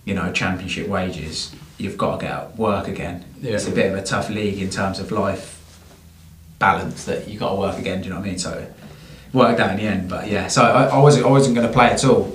you 0.05 0.15
know, 0.15 0.33
championship 0.33 0.89
wages. 0.89 1.55
You've 1.77 1.99
got 1.99 2.21
to 2.21 2.27
get 2.27 2.33
out 2.35 2.57
work 2.57 2.89
again. 2.89 3.25
Yeah. 3.41 3.55
It's 3.55 3.69
a 3.69 3.71
bit 3.71 3.93
of 3.93 3.99
a 3.99 4.03
tough 4.03 4.31
league 4.31 4.61
in 4.61 4.71
terms 4.71 4.99
of 4.99 5.13
life 5.13 5.51
balance 6.59 7.05
that 7.05 7.29
you 7.29 7.39
got 7.39 7.51
to 7.51 7.57
work 7.57 7.79
again. 7.79 8.01
Do 8.01 8.09
you 8.09 8.15
know 8.15 8.21
what 8.21 8.27
I 8.27 8.31
mean? 8.31 8.39
So 8.39 8.67
worked 9.35 9.61
out 9.61 9.71
in 9.73 9.77
the 9.77 9.83
end. 9.83 10.09
But 10.09 10.29
yeah, 10.31 10.47
so 10.47 10.63
I, 10.63 10.85
I 10.85 10.99
wasn't 10.99 11.27
I 11.27 11.29
wasn't 11.29 11.55
going 11.57 11.67
to 11.67 11.73
play 11.73 11.89
at 11.89 12.05
all. 12.05 12.35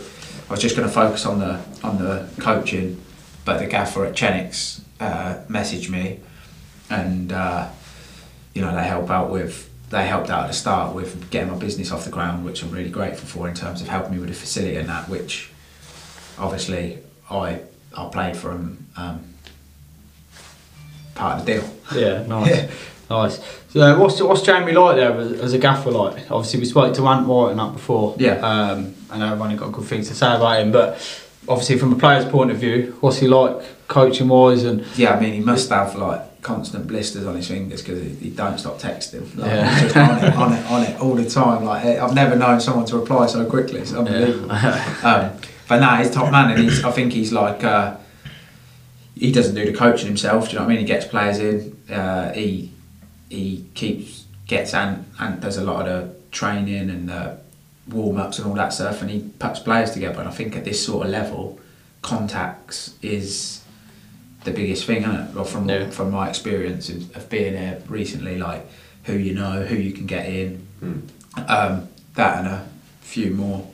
I 0.49 0.51
was 0.53 0.61
just 0.61 0.75
going 0.75 0.87
to 0.87 0.93
focus 0.93 1.25
on 1.25 1.39
the 1.39 1.59
on 1.83 1.97
the 1.97 2.29
coaching. 2.39 3.01
But 3.45 3.57
the 3.59 3.65
gaffer 3.65 4.05
at 4.05 4.13
Chenecks 4.15 4.81
uh, 4.99 5.39
messaged 5.47 5.89
me, 5.89 6.19
and 6.91 7.31
uh, 7.31 7.69
you 8.53 8.61
know 8.61 8.75
they 8.75 8.83
help 8.83 9.09
out 9.09 9.31
with 9.31 9.67
they 9.89 10.05
helped 10.05 10.29
out 10.29 10.43
at 10.43 10.47
the 10.47 10.53
start 10.53 10.93
with 10.93 11.31
getting 11.31 11.51
my 11.51 11.57
business 11.57 11.91
off 11.91 12.05
the 12.05 12.11
ground, 12.11 12.45
which 12.45 12.61
I'm 12.61 12.69
really 12.69 12.91
grateful 12.91 13.27
for 13.27 13.47
in 13.47 13.55
terms 13.55 13.81
of 13.81 13.87
helping 13.87 14.11
me 14.13 14.19
with 14.19 14.29
the 14.29 14.35
facility 14.35 14.75
and 14.75 14.87
that, 14.89 15.09
which 15.09 15.49
obviously 16.37 16.99
I 17.31 17.61
I 17.97 18.09
played 18.11 18.37
for 18.37 18.51
'em, 18.51 18.85
um, 18.97 19.21
part 21.15 21.39
of 21.39 21.45
the 21.45 21.53
deal. 21.53 21.75
Yeah, 21.95 22.23
nice. 22.27 22.69
Nice. 23.09 23.39
So, 23.69 23.99
what's 23.99 24.21
what's 24.21 24.41
Jamie 24.43 24.71
like 24.73 24.97
there 24.97 25.11
as, 25.13 25.31
as 25.39 25.53
a 25.53 25.57
gaffer 25.57 25.91
like? 25.91 26.29
Obviously, 26.29 26.59
we 26.59 26.65
spoke 26.65 26.93
to 26.95 27.07
Ant 27.07 27.27
White 27.27 27.51
and 27.51 27.59
that 27.59 27.73
before. 27.73 28.15
Yeah. 28.19 28.33
Um, 28.35 28.93
and 29.11 29.23
everyone 29.23 29.55
got 29.57 29.71
good 29.71 29.85
things 29.85 30.07
to 30.09 30.15
say 30.15 30.27
about 30.35 30.59
him, 30.61 30.71
but 30.71 30.93
obviously, 31.47 31.77
from 31.79 31.93
a 31.93 31.95
player's 31.95 32.25
point 32.25 32.51
of 32.51 32.57
view, 32.57 32.95
what's 32.99 33.17
he 33.17 33.27
like 33.27 33.57
coaching 33.87 34.27
wise? 34.27 34.63
And 34.63 34.85
Yeah, 34.95 35.15
I 35.15 35.19
mean, 35.19 35.33
he 35.33 35.39
must 35.39 35.69
have 35.69 35.95
like 35.95 36.41
constant 36.43 36.87
blisters 36.87 37.25
on 37.25 37.35
his 37.35 37.47
fingers 37.47 37.81
because 37.81 38.01
he, 38.01 38.09
he 38.15 38.29
don't 38.29 38.57
stop 38.59 38.79
texting. 38.79 39.35
Like, 39.35 39.51
Yeah. 39.51 39.79
just 39.81 39.97
on 39.97 40.23
it, 40.23 40.33
on 40.35 40.53
it, 40.53 40.65
on 40.71 40.83
it 40.83 40.99
all 41.01 41.15
the 41.15 41.27
time. 41.29 41.65
Like 41.65 41.83
I've 41.85 42.13
never 42.13 42.35
known 42.35 42.59
someone 42.61 42.85
to 42.87 42.97
reply 42.97 43.25
so 43.25 43.43
quickly. 43.49 43.79
It's 43.79 43.93
unbelievable. 43.93 44.51
um, 45.03 45.31
but 45.67 45.79
nah, 45.79 45.97
he's 45.97 46.11
top 46.11 46.31
man, 46.31 46.51
and 46.51 46.63
he's, 46.63 46.83
I 46.83 46.91
think 46.91 47.13
he's 47.13 47.31
like 47.31 47.63
uh, 47.63 47.97
he 49.15 49.31
doesn't 49.31 49.55
do 49.55 49.65
the 49.65 49.75
coaching 49.77 50.07
himself. 50.07 50.45
Do 50.45 50.51
you 50.51 50.55
know 50.59 50.65
what 50.65 50.71
I 50.71 50.75
mean? 50.75 50.79
He 50.79 50.85
gets 50.85 51.05
players 51.05 51.39
in. 51.39 51.75
Uh, 51.91 52.31
he 52.33 52.71
he 53.29 53.65
keeps 53.73 54.25
gets 54.47 54.73
and 54.73 55.05
and 55.19 55.39
does 55.41 55.57
a 55.57 55.63
lot 55.63 55.87
of 55.87 56.07
the 56.07 56.15
training 56.31 56.89
and 56.89 57.09
the 57.09 57.37
warm 57.87 58.17
ups 58.17 58.37
and 58.39 58.47
all 58.47 58.55
that 58.55 58.73
stuff, 58.73 59.01
and 59.01 59.09
he 59.09 59.19
puts 59.39 59.59
players 59.59 59.91
together. 59.91 60.19
And 60.19 60.27
I 60.29 60.31
think 60.31 60.55
at 60.55 60.63
this 60.65 60.83
sort 60.85 61.05
of 61.05 61.11
level, 61.11 61.59
contacts 62.01 62.93
is 63.01 63.61
the 64.43 64.51
biggest 64.51 64.85
thing, 64.85 65.03
isn't 65.03 65.15
it? 65.15 65.33
Well, 65.35 65.43
from 65.45 65.67
Yeah. 65.69 65.89
from 65.89 66.11
my 66.11 66.29
experience 66.29 66.89
of, 66.89 67.15
of 67.15 67.29
being 67.29 67.53
here 67.57 67.81
recently, 67.87 68.37
like 68.37 68.65
who 69.05 69.13
you 69.13 69.33
know, 69.33 69.63
who 69.65 69.75
you 69.75 69.91
can 69.91 70.05
get 70.05 70.27
in, 70.27 70.67
um, 71.47 71.87
that 72.15 72.37
and 72.39 72.47
a 72.47 72.65
few 73.01 73.31
more 73.31 73.67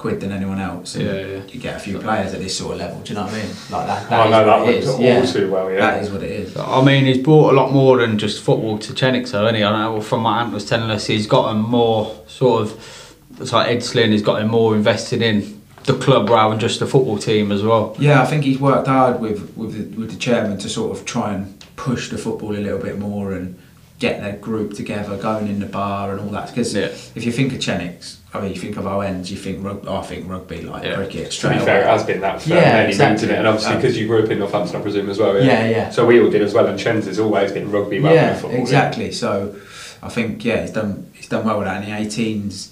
quid 0.00 0.18
than 0.18 0.32
anyone 0.32 0.58
else. 0.58 0.94
and 0.94 1.04
Yeah, 1.04 1.12
yeah. 1.26 1.42
You 1.46 1.60
get 1.60 1.76
a 1.76 1.78
few 1.78 1.98
players 1.98 2.32
at 2.32 2.40
this 2.40 2.56
sort 2.56 2.72
of 2.72 2.78
level. 2.78 3.00
Do 3.00 3.12
you 3.12 3.18
know 3.18 3.26
what 3.26 3.34
I 3.34 3.36
mean? 3.42 3.50
Like 3.70 3.86
that. 3.86 4.10
Oh, 4.10 4.16
I 4.22 4.30
know 4.30 4.46
what 4.46 4.64
that 4.66 4.74
it 4.74 4.84
would 4.86 4.94
all 4.94 5.00
Yeah. 5.02 5.26
too 5.26 5.50
well, 5.50 5.70
yeah. 5.70 5.80
That 5.80 6.02
is 6.02 6.10
what 6.10 6.22
it 6.22 6.30
is. 6.30 6.56
I 6.56 6.82
mean, 6.82 7.04
he's 7.04 7.18
brought 7.18 7.52
a 7.52 7.54
lot 7.54 7.70
more 7.70 7.98
than 7.98 8.16
just 8.16 8.42
football 8.42 8.78
to 8.78 8.94
Chenecks, 8.94 9.32
though, 9.32 9.40
hasn't 9.42 9.58
he? 9.58 9.62
I 9.64 9.70
know 9.70 10.00
from 10.00 10.22
what 10.22 10.38
Ant 10.38 10.54
was 10.54 10.64
telling 10.64 10.90
us, 10.90 11.04
he's 11.06 11.26
gotten 11.26 11.60
more 11.60 12.16
sort 12.26 12.62
of. 12.62 13.14
It's 13.40 13.52
like 13.52 13.68
Ed 13.68 13.82
Slin 13.82 14.12
has 14.12 14.22
gotten 14.22 14.48
more 14.48 14.74
invested 14.74 15.20
in 15.20 15.60
the 15.84 15.94
club 15.94 16.30
rather 16.30 16.50
than 16.50 16.60
just 16.60 16.80
the 16.80 16.86
football 16.86 17.18
team 17.18 17.52
as 17.52 17.62
well. 17.62 17.94
Yeah, 17.98 18.22
I 18.22 18.26
think 18.26 18.44
he's 18.44 18.58
worked 18.58 18.86
hard 18.88 19.20
with 19.20 19.52
with 19.54 19.72
the, 19.76 20.00
with 20.00 20.10
the 20.12 20.18
chairman 20.18 20.56
to 20.58 20.68
sort 20.70 20.96
of 20.96 21.04
try 21.04 21.34
and 21.34 21.62
push 21.76 22.08
the 22.08 22.16
football 22.18 22.52
a 22.56 22.60
little 22.66 22.78
bit 22.78 22.98
more 22.98 23.32
and 23.32 23.58
get 24.00 24.20
their 24.22 24.32
group 24.36 24.72
together, 24.72 25.16
going 25.18 25.46
in 25.46 25.60
the 25.60 25.66
bar 25.66 26.10
and 26.10 26.20
all 26.20 26.28
that. 26.30 26.48
Because 26.48 26.74
Yeah. 26.74 26.86
if 27.14 27.24
you 27.26 27.30
think 27.30 27.52
of 27.52 27.60
Chenecks, 27.60 28.16
I 28.32 28.40
mean, 28.40 28.50
you 28.54 28.58
think 28.58 28.76
of 28.78 28.86
Owens, 28.86 29.30
you 29.30 29.36
think 29.36 29.62
rug, 29.64 29.86
I 29.86 30.00
think 30.02 30.28
rugby 30.28 30.62
like 30.62 30.84
Yeah. 30.84 30.94
cricket. 30.94 31.12
To 31.12 31.24
be 31.24 31.30
Straight 31.30 31.62
fair, 31.62 31.82
it 31.82 31.86
has 31.86 32.02
been 32.04 32.22
that 32.22 32.40
for 32.40 32.48
Yeah, 32.48 32.60
many 32.60 32.82
moons, 32.84 32.94
exactly. 32.94 33.14
isn't 33.16 33.30
it? 33.30 33.38
And 33.38 33.46
obviously, 33.46 33.74
Um, 33.74 33.80
because 33.80 33.98
you 33.98 34.06
grew 34.06 34.22
up 34.24 34.30
in 34.30 34.38
Northampton, 34.38 34.76
I 34.76 34.80
presume, 34.80 35.10
as 35.10 35.18
well. 35.18 35.38
Yeah, 35.44 35.68
yeah. 35.68 35.90
So 35.90 36.06
we 36.06 36.18
all 36.20 36.30
did 36.30 36.40
as 36.42 36.54
well, 36.54 36.66
and 36.66 36.78
Chen's 36.78 37.06
has 37.06 37.18
always 37.18 37.52
been 37.52 37.70
rugby 37.70 37.98
rather 38.00 38.16
than 38.16 38.24
yeah, 38.24 38.34
football. 38.36 38.58
exactly. 38.60 39.12
So 39.12 39.54
I 40.02 40.08
think 40.08 40.42
yeah, 40.46 40.62
he's 40.62 40.70
done 40.70 41.06
he's 41.12 41.28
done 41.28 41.44
well 41.44 41.58
with 41.58 41.66
that. 41.66 41.82
And 41.82 41.86
the 41.92 41.94
18s, 41.94 42.70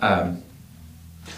um, 0.00 0.42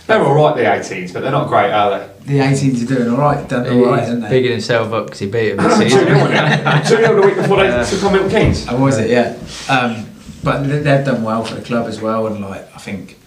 They're 0.07 0.22
all 0.24 0.35
right, 0.35 0.57
the 0.57 0.62
18s, 0.94 1.12
but 1.12 1.20
they're 1.22 1.31
not 1.31 1.48
great, 1.48 1.70
are 1.70 1.98
they? 1.98 2.07
the 2.24 2.38
18s 2.38 2.83
are 2.85 2.94
doing 2.94 3.09
all 3.11 3.18
right, 3.18 3.48
done 3.48 3.66
all 3.68 3.85
right, 3.87 4.00
he's 4.00 4.09
haven't 4.09 4.20
they? 4.22 4.29
bigging 4.29 4.50
himself 4.53 4.92
up 4.92 5.07
because 5.07 5.20
he 5.20 5.26
beat 5.26 5.53
him 5.53 5.57
this 5.57 5.79
2 5.79 5.88
season. 5.88 6.07
2 6.07 6.16
0 6.16 7.20
the 7.20 7.26
week 7.26 7.37
before 7.37 7.57
they 7.59 7.85
took 7.85 8.05
on 8.05 8.12
Milton 8.12 8.31
Keynes. 8.31 8.66
I 8.68 8.74
was 8.74 8.98
it, 8.98 9.11
yeah. 9.11 9.37
Um, 9.72 10.07
but 10.44 10.62
they- 10.62 10.79
they've 10.81 11.05
done 11.05 11.22
well 11.22 11.44
for 11.44 11.55
the 11.55 11.62
club 11.62 11.87
as 11.88 12.00
well, 12.00 12.26
and 12.26 12.40
like 12.40 12.68
I 12.74 12.79
think 12.79 13.18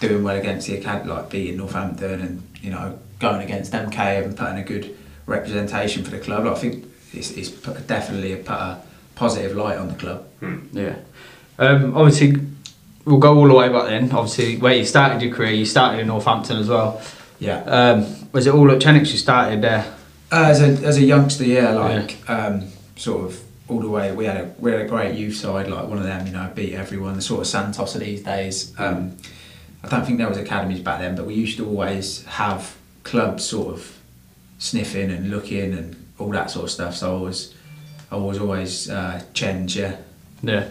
doing 0.00 0.22
well 0.22 0.36
against 0.36 0.66
the 0.66 0.76
academy, 0.76 1.10
like 1.10 1.30
beating 1.30 1.56
Northampton, 1.58 2.20
and 2.20 2.42
you 2.60 2.70
know 2.70 2.98
going 3.20 3.42
against 3.42 3.72
MK 3.72 4.24
and 4.24 4.36
putting 4.36 4.58
a 4.58 4.62
good 4.64 4.94
representation 5.26 6.04
for 6.04 6.10
the 6.10 6.18
club. 6.18 6.44
Like, 6.44 6.56
I 6.56 6.58
think 6.58 6.84
it's, 7.12 7.30
it's 7.32 7.48
definitely 7.86 8.34
put 8.36 8.52
a 8.54 8.78
positive 9.14 9.56
light 9.56 9.78
on 9.78 9.88
the 9.88 9.94
club. 9.94 10.26
Yeah. 10.72 10.96
Um, 11.58 11.96
obviously, 11.96 12.34
we'll 13.04 13.18
go 13.18 13.36
all 13.38 13.48
the 13.48 13.54
way 13.54 13.68
back 13.68 13.86
then. 13.86 14.10
Obviously, 14.12 14.56
where 14.56 14.74
you 14.74 14.84
started 14.84 15.22
your 15.22 15.34
career, 15.34 15.52
you 15.52 15.66
started 15.66 16.00
in 16.00 16.06
Northampton 16.08 16.58
as 16.58 16.68
well. 16.68 17.00
Yeah. 17.38 17.62
Um, 17.62 18.30
was 18.32 18.46
it 18.46 18.54
all 18.54 18.70
at 18.70 18.80
Chenecks 18.80 19.12
you 19.12 19.18
started 19.18 19.62
there? 19.62 19.84
Uh, 20.32 20.46
as 20.46 20.60
a 20.60 20.86
as 20.86 20.96
a 20.96 21.02
youngster, 21.02 21.44
yeah, 21.44 21.70
like 21.70 22.18
um, 22.28 22.68
sort 22.96 23.26
of 23.26 23.40
all 23.68 23.80
the 23.80 23.88
way. 23.88 24.12
We 24.12 24.24
had 24.24 24.36
a 24.36 24.54
we 24.58 24.72
had 24.72 24.80
a 24.80 24.88
great 24.88 25.16
youth 25.16 25.36
side, 25.36 25.68
like 25.68 25.86
one 25.86 25.98
of 25.98 26.04
them, 26.04 26.26
you 26.26 26.32
know, 26.32 26.50
beat 26.54 26.74
everyone. 26.74 27.14
The 27.14 27.22
sort 27.22 27.40
of 27.40 27.46
Santos 27.46 27.94
of 27.94 28.00
these 28.00 28.22
days. 28.22 28.74
Um, 28.78 29.16
I 29.82 29.88
don't 29.88 30.06
think 30.06 30.18
there 30.18 30.28
was 30.28 30.38
academies 30.38 30.80
back 30.80 31.00
then, 31.00 31.14
but 31.14 31.26
we 31.26 31.34
used 31.34 31.58
to 31.58 31.66
always 31.66 32.24
have 32.24 32.74
clubs 33.02 33.44
sort 33.44 33.74
of 33.74 33.98
sniffing 34.58 35.10
and 35.10 35.30
looking 35.30 35.74
and 35.74 35.94
all 36.18 36.30
that 36.30 36.50
sort 36.50 36.64
of 36.64 36.70
stuff. 36.70 36.96
So 36.96 37.18
I 37.18 37.20
was 37.20 37.54
I 38.10 38.16
was 38.16 38.38
always 38.38 38.88
uh, 38.88 39.22
Chen's, 39.34 39.76
yeah. 39.76 39.96
Yeah. 40.42 40.70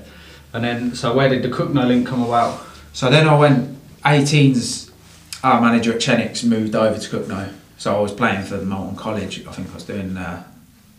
And 0.53 0.63
then, 0.63 0.95
so 0.95 1.15
where 1.15 1.29
did 1.29 1.43
the 1.43 1.49
Cogenhoe 1.49 1.87
link 1.87 2.07
come 2.07 2.21
about? 2.21 2.63
So 2.93 3.09
then 3.09 3.27
I 3.27 3.37
went 3.37 3.77
18s. 4.03 4.91
Our 5.43 5.59
manager 5.59 5.93
at 5.93 5.99
Chenecks 5.99 6.43
moved 6.43 6.75
over 6.75 6.99
to 6.99 7.09
Cogenhoe. 7.09 7.53
So 7.77 7.95
I 7.95 7.99
was 7.99 8.13
playing 8.13 8.43
for 8.43 8.57
the 8.57 8.65
Moulton 8.65 8.95
College. 8.95 9.45
I 9.45 9.51
think 9.51 9.69
I 9.71 9.73
was 9.73 9.83
doing 9.83 10.15
uh, 10.15 10.43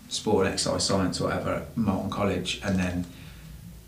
sport 0.08 0.46
and 0.46 0.54
exercise 0.54 0.84
science 0.84 1.20
or 1.20 1.28
whatever 1.28 1.54
at 1.54 1.76
Moulton 1.76 2.10
College, 2.10 2.60
and 2.64 2.78
then 2.78 3.06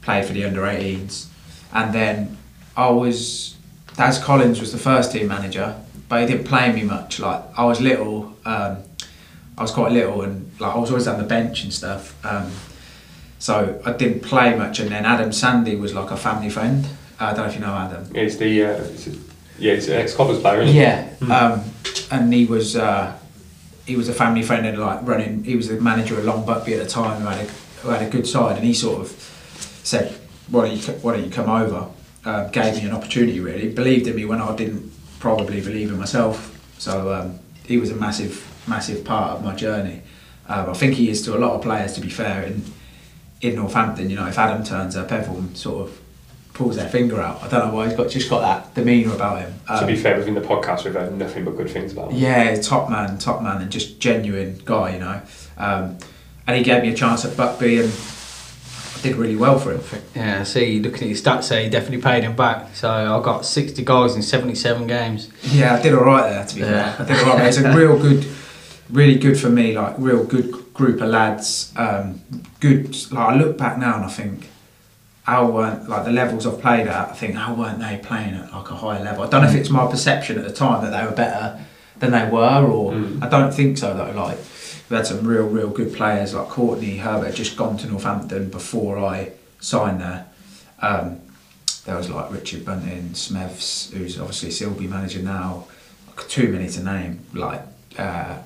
played 0.00 0.24
for 0.24 0.32
the 0.32 0.44
under 0.44 0.62
18s. 0.62 1.26
And 1.72 1.92
then 1.92 2.38
I 2.76 2.88
was 2.90 3.56
Daz 3.96 4.18
Collins 4.18 4.60
was 4.60 4.72
the 4.72 4.78
first 4.78 5.12
team 5.12 5.28
manager, 5.28 5.74
but 6.08 6.20
he 6.20 6.26
didn't 6.26 6.46
play 6.46 6.72
me 6.72 6.84
much. 6.84 7.18
Like 7.18 7.42
I 7.56 7.64
was 7.64 7.80
little. 7.80 8.36
Um, 8.44 8.78
I 9.58 9.62
was 9.62 9.70
quite 9.70 9.90
little 9.90 10.20
and 10.22 10.50
like 10.60 10.74
I 10.74 10.78
was 10.78 10.90
always 10.90 11.08
on 11.08 11.18
the 11.18 11.24
bench 11.24 11.64
and 11.64 11.72
stuff. 11.72 12.14
Um, 12.24 12.50
so 13.38 13.80
I 13.84 13.92
didn't 13.92 14.20
play 14.20 14.56
much. 14.56 14.80
And 14.80 14.90
then 14.90 15.04
Adam 15.04 15.32
Sandy 15.32 15.76
was 15.76 15.94
like 15.94 16.10
a 16.10 16.16
family 16.16 16.50
friend. 16.50 16.84
Uh, 17.20 17.24
I 17.24 17.28
don't 17.34 17.38
know 17.38 17.44
if 17.46 17.54
you 17.54 17.60
know 17.60 17.74
Adam. 17.74 18.08
Yeah, 18.14 18.22
it's 18.22 18.36
the 18.36 18.64
uh, 18.64 18.84
he's 18.88 19.08
a- 19.08 19.18
yeah, 19.58 19.72
it's 19.72 19.88
an 19.88 19.94
ex-Cobblers 19.94 20.40
player, 20.40 20.60
isn't 20.60 20.74
he? 20.74 20.80
Yeah, 20.82 21.08
um, 21.30 21.64
and 22.10 22.32
he 22.32 22.44
was 22.44 22.76
uh, 22.76 23.16
he 23.86 23.96
was 23.96 24.08
a 24.08 24.12
family 24.12 24.42
friend 24.42 24.66
and 24.66 24.78
like 24.78 25.00
running. 25.06 25.44
He 25.44 25.56
was 25.56 25.68
the 25.68 25.80
manager 25.80 26.18
of 26.18 26.24
Long 26.26 26.44
Buckby 26.44 26.72
at 26.78 26.82
the 26.82 26.88
time, 26.88 27.22
who 27.22 27.26
had 27.26 27.46
a, 27.46 27.50
who 27.80 27.88
had 27.88 28.02
a 28.06 28.10
good 28.10 28.26
side, 28.26 28.56
and 28.56 28.66
he 28.66 28.74
sort 28.74 29.00
of 29.00 29.08
said, 29.82 30.14
"Why 30.50 30.68
don't 30.68 30.76
you 30.76 30.92
Why 31.00 31.14
don't 31.14 31.24
you 31.24 31.30
come 31.30 31.48
over?" 31.48 31.88
Uh, 32.24 32.48
gave 32.50 32.74
me 32.74 32.82
an 32.88 32.92
opportunity. 32.92 33.40
Really 33.40 33.68
believed 33.70 34.06
in 34.08 34.16
me 34.16 34.24
when 34.26 34.42
I 34.42 34.54
didn't 34.54 34.92
probably 35.20 35.60
believe 35.62 35.88
in 35.90 35.98
myself. 35.98 36.52
So 36.78 37.14
um, 37.14 37.38
he 37.64 37.78
was 37.78 37.90
a 37.90 37.96
massive 37.96 38.44
massive 38.66 39.04
part 39.06 39.38
of 39.38 39.42
my 39.44 39.54
journey. 39.54 40.02
Um, 40.48 40.68
I 40.68 40.74
think 40.74 40.94
he 40.96 41.08
is 41.08 41.22
to 41.22 41.34
a 41.36 41.38
lot 41.40 41.52
of 41.52 41.62
players. 41.62 41.94
To 41.94 42.00
be 42.02 42.10
fair, 42.10 42.42
in 42.42 42.62
in 43.46 43.56
Northampton, 43.56 44.10
you 44.10 44.16
know, 44.16 44.26
if 44.26 44.38
Adam 44.38 44.64
turns 44.64 44.96
up, 44.96 45.10
everyone 45.12 45.54
sort 45.54 45.88
of 45.88 46.00
pulls 46.54 46.76
their 46.76 46.88
finger 46.88 47.20
out. 47.20 47.42
I 47.42 47.48
don't 47.48 47.68
know 47.68 47.74
why 47.74 47.86
he's 47.86 47.96
got 47.96 48.08
just 48.08 48.30
got 48.30 48.40
that 48.40 48.74
demeanour 48.74 49.14
about 49.14 49.40
him. 49.40 49.54
To 49.66 49.74
Um, 49.80 49.86
be 49.86 49.96
fair, 49.96 50.16
within 50.16 50.34
the 50.34 50.40
podcast, 50.40 50.84
we've 50.84 50.94
heard 50.94 51.16
nothing 51.16 51.44
but 51.44 51.56
good 51.56 51.70
things 51.70 51.92
about 51.92 52.12
him. 52.12 52.18
yeah, 52.18 52.54
top 52.60 52.88
man, 52.90 53.18
top 53.18 53.42
man, 53.42 53.60
and 53.62 53.70
just 53.70 53.98
genuine 54.00 54.60
guy, 54.64 54.94
you 54.94 54.98
know. 55.00 55.20
Um, 55.58 55.98
and 56.46 56.56
he 56.56 56.62
gave 56.62 56.82
me 56.82 56.90
a 56.90 56.94
chance 56.94 57.24
at 57.24 57.32
Buckby, 57.32 57.82
and 57.82 57.92
I 58.98 59.02
did 59.02 59.16
really 59.16 59.36
well 59.36 59.58
for 59.58 59.72
him. 59.74 60.02
Yeah, 60.14 60.44
see, 60.44 60.80
looking 60.80 61.02
at 61.02 61.08
his 61.08 61.22
stats, 61.22 61.48
there, 61.50 61.62
he 61.62 61.68
definitely 61.68 62.00
paid 62.02 62.22
him 62.24 62.34
back. 62.36 62.74
So 62.74 62.88
I 62.88 63.22
got 63.22 63.44
60 63.44 63.82
goals 63.82 64.16
in 64.16 64.22
77 64.22 64.86
games. 64.86 65.28
Yeah, 65.42 65.74
I 65.74 65.82
did 65.82 65.92
all 65.94 66.04
right 66.04 66.30
there. 66.30 66.44
To 66.46 66.54
be 66.54 66.60
Yeah. 66.62 66.92
fair, 66.96 67.04
I 67.06 67.08
did 67.08 67.18
all 67.18 67.24
right. 67.30 67.38
There. 67.38 67.48
It's 67.48 67.58
a 67.58 67.76
real 67.76 67.98
good, 67.98 68.26
really 68.90 69.18
good 69.18 69.38
for 69.38 69.48
me. 69.48 69.76
Like 69.76 69.94
real 69.98 70.24
good 70.24 70.72
group 70.74 71.00
of 71.00 71.08
lads. 71.08 71.72
Um, 71.76 72.20
good. 72.60 72.94
Like 73.12 73.28
I 73.28 73.36
look 73.36 73.56
back 73.58 73.78
now 73.78 73.96
and 73.96 74.04
I 74.04 74.08
think. 74.08 74.50
How 75.24 75.50
weren't 75.50 75.88
like 75.88 76.04
the 76.04 76.12
levels 76.12 76.46
I've 76.46 76.60
played 76.60 76.86
at? 76.86 77.08
I 77.08 77.12
think 77.12 77.34
how 77.34 77.52
weren't 77.52 77.80
they 77.80 77.98
playing 78.00 78.34
at 78.36 78.52
like 78.52 78.70
a 78.70 78.76
higher 78.76 79.02
level? 79.02 79.24
I 79.24 79.28
don't 79.28 79.42
know 79.42 79.48
if 79.48 79.56
it's 79.56 79.70
my 79.70 79.84
perception 79.90 80.38
at 80.38 80.44
the 80.44 80.52
time 80.52 80.84
that 80.84 80.96
they 80.96 81.04
were 81.04 81.16
better 81.16 81.64
than 81.98 82.12
they 82.12 82.30
were, 82.30 82.64
or 82.64 82.92
Mm. 82.92 83.24
I 83.24 83.28
don't 83.28 83.52
think 83.52 83.76
so 83.76 83.92
though. 83.92 84.12
Like 84.12 84.38
we 84.88 84.96
had 84.96 85.04
some 85.04 85.26
real, 85.26 85.48
real 85.48 85.68
good 85.68 85.92
players 85.92 86.32
like 86.32 86.48
Courtney 86.48 86.98
Herbert 86.98 87.34
just 87.34 87.56
gone 87.56 87.76
to 87.78 87.88
Northampton 87.88 88.50
before 88.50 89.00
I 89.00 89.32
signed 89.58 90.00
there. 90.00 90.26
Um, 90.80 91.18
there 91.86 91.96
was 91.96 92.08
like 92.08 92.30
Richard 92.30 92.64
Bunting, 92.64 93.14
Smeths, 93.14 93.90
who's 93.92 94.20
obviously 94.20 94.50
Sileby 94.50 94.88
manager 94.88 95.22
now. 95.22 95.66
Too 96.28 96.52
many 96.52 96.68
to 96.68 96.84
name. 96.84 97.24
Like 97.34 97.62
uh, 97.98 98.38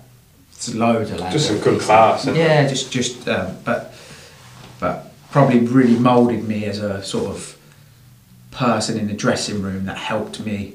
it's 0.61 0.75
loads 0.75 1.11
of 1.11 1.21
lads. 1.21 1.33
Just 1.33 1.47
some 1.49 1.59
good 1.61 1.81
class. 1.81 2.27
Yeah, 2.27 2.69
just 2.69 2.93
just 2.93 3.27
um, 3.29 3.57
but 3.65 3.95
but 4.79 5.11
probably 5.31 5.61
really 5.61 5.99
moulded 5.99 6.47
me 6.47 6.67
as 6.67 6.79
a 6.81 7.03
sort 7.03 7.27
of 7.35 7.57
person 8.51 8.99
in 8.99 9.07
the 9.07 9.15
dressing 9.15 9.63
room 9.63 9.87
that 9.87 9.97
helped 9.97 10.41
me 10.41 10.75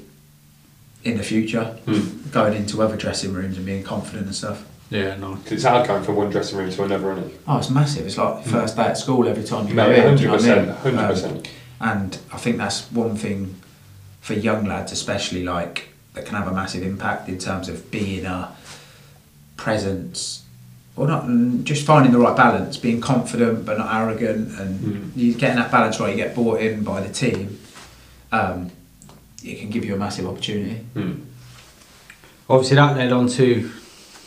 in 1.04 1.16
the 1.18 1.22
future, 1.22 1.64
Hmm. 1.84 2.30
going 2.32 2.54
into 2.54 2.82
other 2.82 2.96
dressing 2.96 3.32
rooms 3.32 3.56
and 3.58 3.64
being 3.64 3.84
confident 3.84 4.26
and 4.26 4.34
stuff. 4.34 4.64
Yeah, 4.90 5.14
no. 5.16 5.38
it's 5.46 5.62
hard 5.64 5.86
going 5.86 6.02
from 6.02 6.16
one 6.16 6.30
dressing 6.30 6.58
room 6.58 6.70
to 6.70 6.82
another, 6.84 7.12
isn't 7.12 7.24
it? 7.30 7.40
Oh, 7.46 7.58
it's 7.58 7.70
massive. 7.70 8.06
It's 8.06 8.16
like 8.18 8.44
first 8.44 8.74
day 8.76 8.82
at 8.86 8.98
school 8.98 9.28
every 9.28 9.44
time 9.44 9.68
you 9.68 9.74
go 9.74 9.88
Mate, 9.88 10.04
in. 10.04 10.16
do 10.16 10.22
you 10.22 10.28
know 10.28 10.34
I 10.34 10.38
100%. 10.38 10.66
mean? 10.66 10.94
100%. 10.96 11.24
Um, 11.30 11.42
and 11.80 12.18
I 12.32 12.38
think 12.38 12.56
that's 12.56 12.90
one 12.90 13.14
thing 13.16 13.54
for 14.20 14.34
young 14.34 14.64
lads, 14.64 14.90
especially 14.90 15.44
like 15.44 15.88
that 16.14 16.24
can 16.26 16.34
have 16.36 16.48
a 16.48 16.52
massive 16.54 16.82
impact 16.82 17.28
in 17.28 17.38
terms 17.38 17.68
of 17.68 17.90
being 17.90 18.24
a 18.26 18.52
presence, 19.56 20.42
or 20.96 21.06
not 21.06 21.24
mm, 21.24 21.62
just 21.64 21.84
finding 21.86 22.12
the 22.12 22.18
right 22.18 22.36
balance, 22.36 22.76
being 22.76 23.00
confident 23.00 23.64
but 23.66 23.78
not 23.78 23.94
arrogant, 23.94 24.58
and 24.58 24.80
Mm. 24.80 25.10
you 25.16 25.34
getting 25.34 25.56
that 25.56 25.70
balance 25.70 25.98
right. 26.00 26.10
You 26.10 26.16
get 26.16 26.34
bought 26.34 26.60
in 26.60 26.82
by 26.84 27.00
the 27.00 27.12
team. 27.12 27.58
Um, 28.32 28.70
it 29.44 29.58
can 29.60 29.70
give 29.70 29.84
you 29.84 29.94
a 29.94 29.98
massive 29.98 30.26
opportunity. 30.26 30.76
Hmm. 30.94 31.12
Obviously, 32.48 32.76
that 32.76 32.96
led 32.96 33.12
on 33.12 33.28
to 33.28 33.70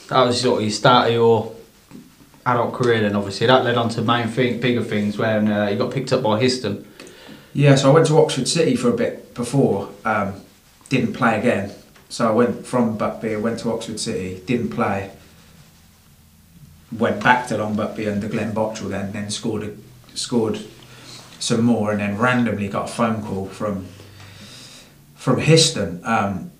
that 0.09 0.25
was 0.25 0.41
sort 0.41 0.57
of 0.59 0.63
your 0.63 0.71
start 0.71 1.07
of 1.07 1.13
your 1.13 1.55
adult 2.45 2.73
career. 2.73 3.01
Then 3.01 3.15
obviously 3.15 3.47
that 3.47 3.63
led 3.63 3.77
on 3.77 3.89
to 3.89 4.01
main 4.01 4.27
thing, 4.27 4.59
bigger 4.59 4.83
things 4.83 5.17
when 5.17 5.51
uh, 5.51 5.67
you 5.67 5.77
got 5.77 5.91
picked 5.91 6.11
up 6.13 6.23
by 6.23 6.41
Histon. 6.41 6.85
Yeah, 7.53 7.75
so 7.75 7.91
I 7.91 7.93
went 7.93 8.07
to 8.07 8.17
Oxford 8.17 8.47
City 8.47 8.75
for 8.75 8.89
a 8.89 8.93
bit 8.95 9.33
before. 9.33 9.89
Um, 10.05 10.33
didn't 10.89 11.13
play 11.13 11.37
again. 11.39 11.71
So 12.09 12.27
I 12.27 12.31
went 12.31 12.65
from 12.65 12.97
Buckby, 12.97 13.39
went 13.39 13.59
to 13.59 13.71
Oxford 13.71 13.99
City, 13.99 14.41
didn't 14.45 14.69
play. 14.69 15.11
Went 16.97 17.23
back 17.23 17.47
to 17.47 17.57
Long 17.57 17.75
Buckby 17.75 18.11
under 18.11 18.27
Glenn 18.27 18.51
Bottrell 18.53 18.89
then, 18.89 19.11
then 19.11 19.29
scored 19.29 19.63
a, 19.63 20.17
scored 20.17 20.59
some 21.39 21.63
more, 21.63 21.91
and 21.91 21.99
then 21.99 22.17
randomly 22.17 22.67
got 22.67 22.89
a 22.89 22.91
phone 22.91 23.21
call 23.23 23.45
from 23.45 23.85
from 25.15 25.39
Histon. 25.39 26.03
Um, 26.05 26.51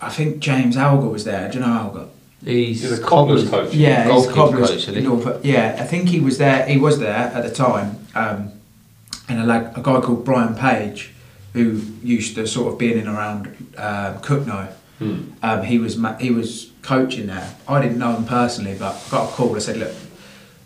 I 0.00 0.10
think 0.10 0.40
James 0.40 0.76
Alger 0.76 1.08
was 1.08 1.24
there. 1.24 1.48
Do 1.50 1.58
you 1.58 1.64
know 1.64 1.72
Alger? 1.72 2.06
He's, 2.44 2.82
He's 2.82 2.98
a 2.98 3.02
cobbler's 3.02 3.48
coach. 3.48 3.74
Yeah, 3.74 4.04
he's 4.04 4.12
goalkeeper 4.12 4.34
Cobblers. 4.34 4.70
coach, 4.70 4.78
isn't 4.78 4.94
he? 4.94 5.00
Norfolk- 5.02 5.40
yeah, 5.42 5.76
I 5.78 5.84
think 5.84 6.08
he 6.08 6.20
was 6.20 6.38
there. 6.38 6.66
He 6.66 6.78
was 6.78 6.98
there 7.00 7.12
at 7.16 7.42
the 7.42 7.50
time, 7.52 8.06
um, 8.14 8.52
and 9.28 9.40
a, 9.40 9.44
lad, 9.44 9.72
a 9.76 9.82
guy 9.82 10.00
called 10.00 10.24
Brian 10.24 10.54
Page, 10.54 11.12
who 11.52 11.80
used 12.02 12.34
to 12.36 12.46
sort 12.46 12.72
of 12.72 12.78
be 12.78 12.92
in 12.92 12.98
and 13.00 13.08
around 13.08 13.46
um, 13.76 14.20
Cogenhoe. 14.22 14.72
Hmm. 14.98 15.20
Um, 15.42 15.62
he 15.64 15.78
was 15.78 15.98
he 16.20 16.30
was 16.30 16.67
coaching 16.88 17.26
there. 17.26 17.54
I 17.68 17.82
didn't 17.82 17.98
know 17.98 18.14
him 18.16 18.24
personally, 18.24 18.74
but 18.78 18.94
I 19.06 19.10
got 19.10 19.28
a 19.30 19.32
call. 19.32 19.54
I 19.54 19.58
said, 19.58 19.76
"Look, 19.76 19.94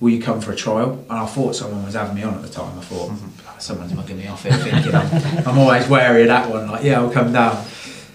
will 0.00 0.10
you 0.10 0.22
come 0.22 0.40
for 0.40 0.52
a 0.52 0.56
trial?" 0.56 1.04
And 1.10 1.18
I 1.18 1.26
thought 1.26 1.56
someone 1.56 1.84
was 1.84 1.94
having 1.94 2.14
me 2.14 2.22
on 2.22 2.34
at 2.34 2.42
the 2.42 2.48
time. 2.48 2.78
I 2.78 2.82
thought 2.82 3.10
"Oh, 3.10 3.56
someone's 3.58 3.92
mugging 3.94 4.18
me 4.18 4.28
off 4.28 4.42
here, 4.44 4.52
thinking 4.52 4.94
I'm, 4.94 5.08
I'm 5.48 5.58
always 5.58 5.88
wary 5.88 6.22
of 6.22 6.28
that 6.28 6.48
one. 6.48 6.70
Like, 6.70 6.84
yeah, 6.84 7.00
I'll 7.00 7.10
come 7.10 7.32
down. 7.32 7.56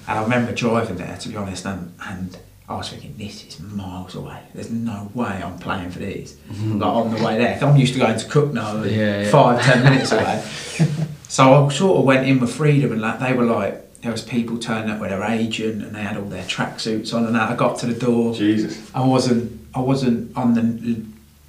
And 0.07 0.19
I 0.19 0.23
remember 0.23 0.53
driving 0.53 0.95
there, 0.97 1.17
to 1.17 1.27
be 1.29 1.35
honest, 1.35 1.65
and, 1.65 1.93
and 2.07 2.37
I 2.69 2.75
was 2.77 2.89
thinking, 2.89 3.13
this 3.17 3.45
is 3.45 3.59
miles 3.59 4.15
away. 4.15 4.39
There's 4.53 4.71
no 4.71 5.11
way 5.13 5.41
I'm 5.43 5.59
playing 5.59 5.91
for 5.91 5.99
these. 5.99 6.33
Mm-hmm. 6.49 6.79
Like 6.79 6.93
on 6.95 7.13
the 7.13 7.21
way 7.21 7.37
there, 7.37 7.59
I'm 7.61 7.75
used 7.75 7.93
to 7.93 7.99
going 7.99 8.17
to 8.17 8.25
Cogenhoe, 8.25 8.83
and 8.83 8.91
Yeah, 8.91 9.21
yeah. 9.23 9.29
five, 9.29 9.61
ten 9.61 9.83
minutes 9.83 10.11
away. 10.13 10.43
So 11.29 11.65
I 11.65 11.69
sort 11.73 11.99
of 11.99 12.05
went 12.05 12.25
in 12.25 12.39
with 12.39 12.53
freedom, 12.55 12.93
and 12.93 13.01
like 13.01 13.19
they 13.19 13.33
were 13.33 13.43
like, 13.43 13.73
there 14.01 14.11
was 14.11 14.21
people 14.21 14.57
turning 14.57 14.89
up 14.89 14.99
with 14.99 15.09
their 15.09 15.23
agent, 15.23 15.83
and 15.83 15.95
they 15.95 16.01
had 16.01 16.17
all 16.17 16.25
their 16.25 16.43
tracksuits 16.43 17.13
on, 17.13 17.25
and 17.25 17.35
that. 17.35 17.49
I 17.49 17.55
got 17.55 17.79
to 17.79 17.85
the 17.87 17.99
door. 17.99 18.33
Jesus. 18.33 18.89
I 18.93 19.05
wasn't, 19.05 19.59
I 19.73 19.79
wasn't 19.79 20.35
on 20.37 20.53
the, 20.53 21.03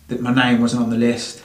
that 0.09 0.21
my 0.21 0.35
name 0.35 0.61
wasn't 0.61 0.83
on 0.83 0.91
the 0.91 0.97
list. 0.97 1.43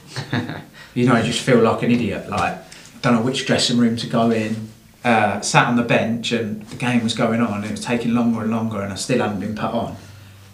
you 0.94 1.06
know, 1.06 1.14
I 1.14 1.22
just 1.22 1.42
feel 1.42 1.60
like 1.60 1.84
an 1.84 1.92
idiot. 1.92 2.30
Like, 2.30 2.58
don't 3.02 3.16
know 3.16 3.22
which 3.22 3.46
dressing 3.46 3.78
room 3.78 3.98
to 3.98 4.08
go 4.08 4.32
in. 4.32 4.70
Uh, 5.04 5.42
sat 5.42 5.68
on 5.68 5.76
the 5.76 5.84
bench, 5.84 6.32
and 6.32 6.64
the 6.68 6.78
game 6.78 7.04
was 7.04 7.14
going 7.14 7.42
on. 7.42 7.56
And 7.56 7.66
it 7.66 7.72
was 7.72 7.84
taking 7.84 8.14
longer 8.14 8.42
and 8.42 8.52
longer, 8.52 8.82
and 8.82 8.94
I 8.94 8.96
still 8.96 9.20
hadn't 9.20 9.42
been 9.42 9.56
put 9.56 9.72
on. 9.72 9.98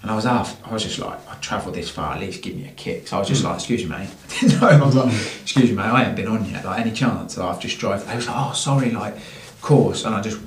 And 0.02 0.10
I 0.10 0.16
was 0.16 0.26
off. 0.26 0.66
I 0.66 0.74
was 0.74 0.84
just 0.84 0.98
like, 0.98 1.20
I 1.30 1.36
travelled 1.36 1.76
this 1.76 1.90
far, 1.90 2.16
at 2.16 2.22
least 2.22 2.42
give 2.42 2.56
me 2.56 2.66
a 2.68 2.72
kick. 2.72 3.08
So 3.08 3.18
I 3.18 3.20
was 3.20 3.28
just 3.28 3.44
like, 3.44 3.56
excuse 3.56 3.84
me, 3.84 3.90
mate. 3.90 4.10
I 4.10 4.40
didn't 4.40 4.62
know. 4.62 4.68
I 4.68 4.86
was 4.86 4.96
like, 4.96 5.14
excuse 5.42 5.70
me, 5.70 5.76
mate, 5.76 5.84
I 5.84 6.06
ain't 6.06 6.16
been 6.16 6.28
on 6.28 6.50
yet. 6.50 6.66
Like, 6.66 6.80
any 6.80 6.92
chance? 6.92 7.38
Like, 7.38 7.56
I've 7.56 7.62
just 7.62 7.78
drove. 7.80 8.08
They 8.08 8.16
was 8.16 8.28
like, 8.28 8.36
oh, 8.38 8.54
sorry, 8.54 8.92
like, 8.92 9.16
course. 9.62 10.06
And 10.06 10.16
I 10.16 10.22
just, 10.22 10.40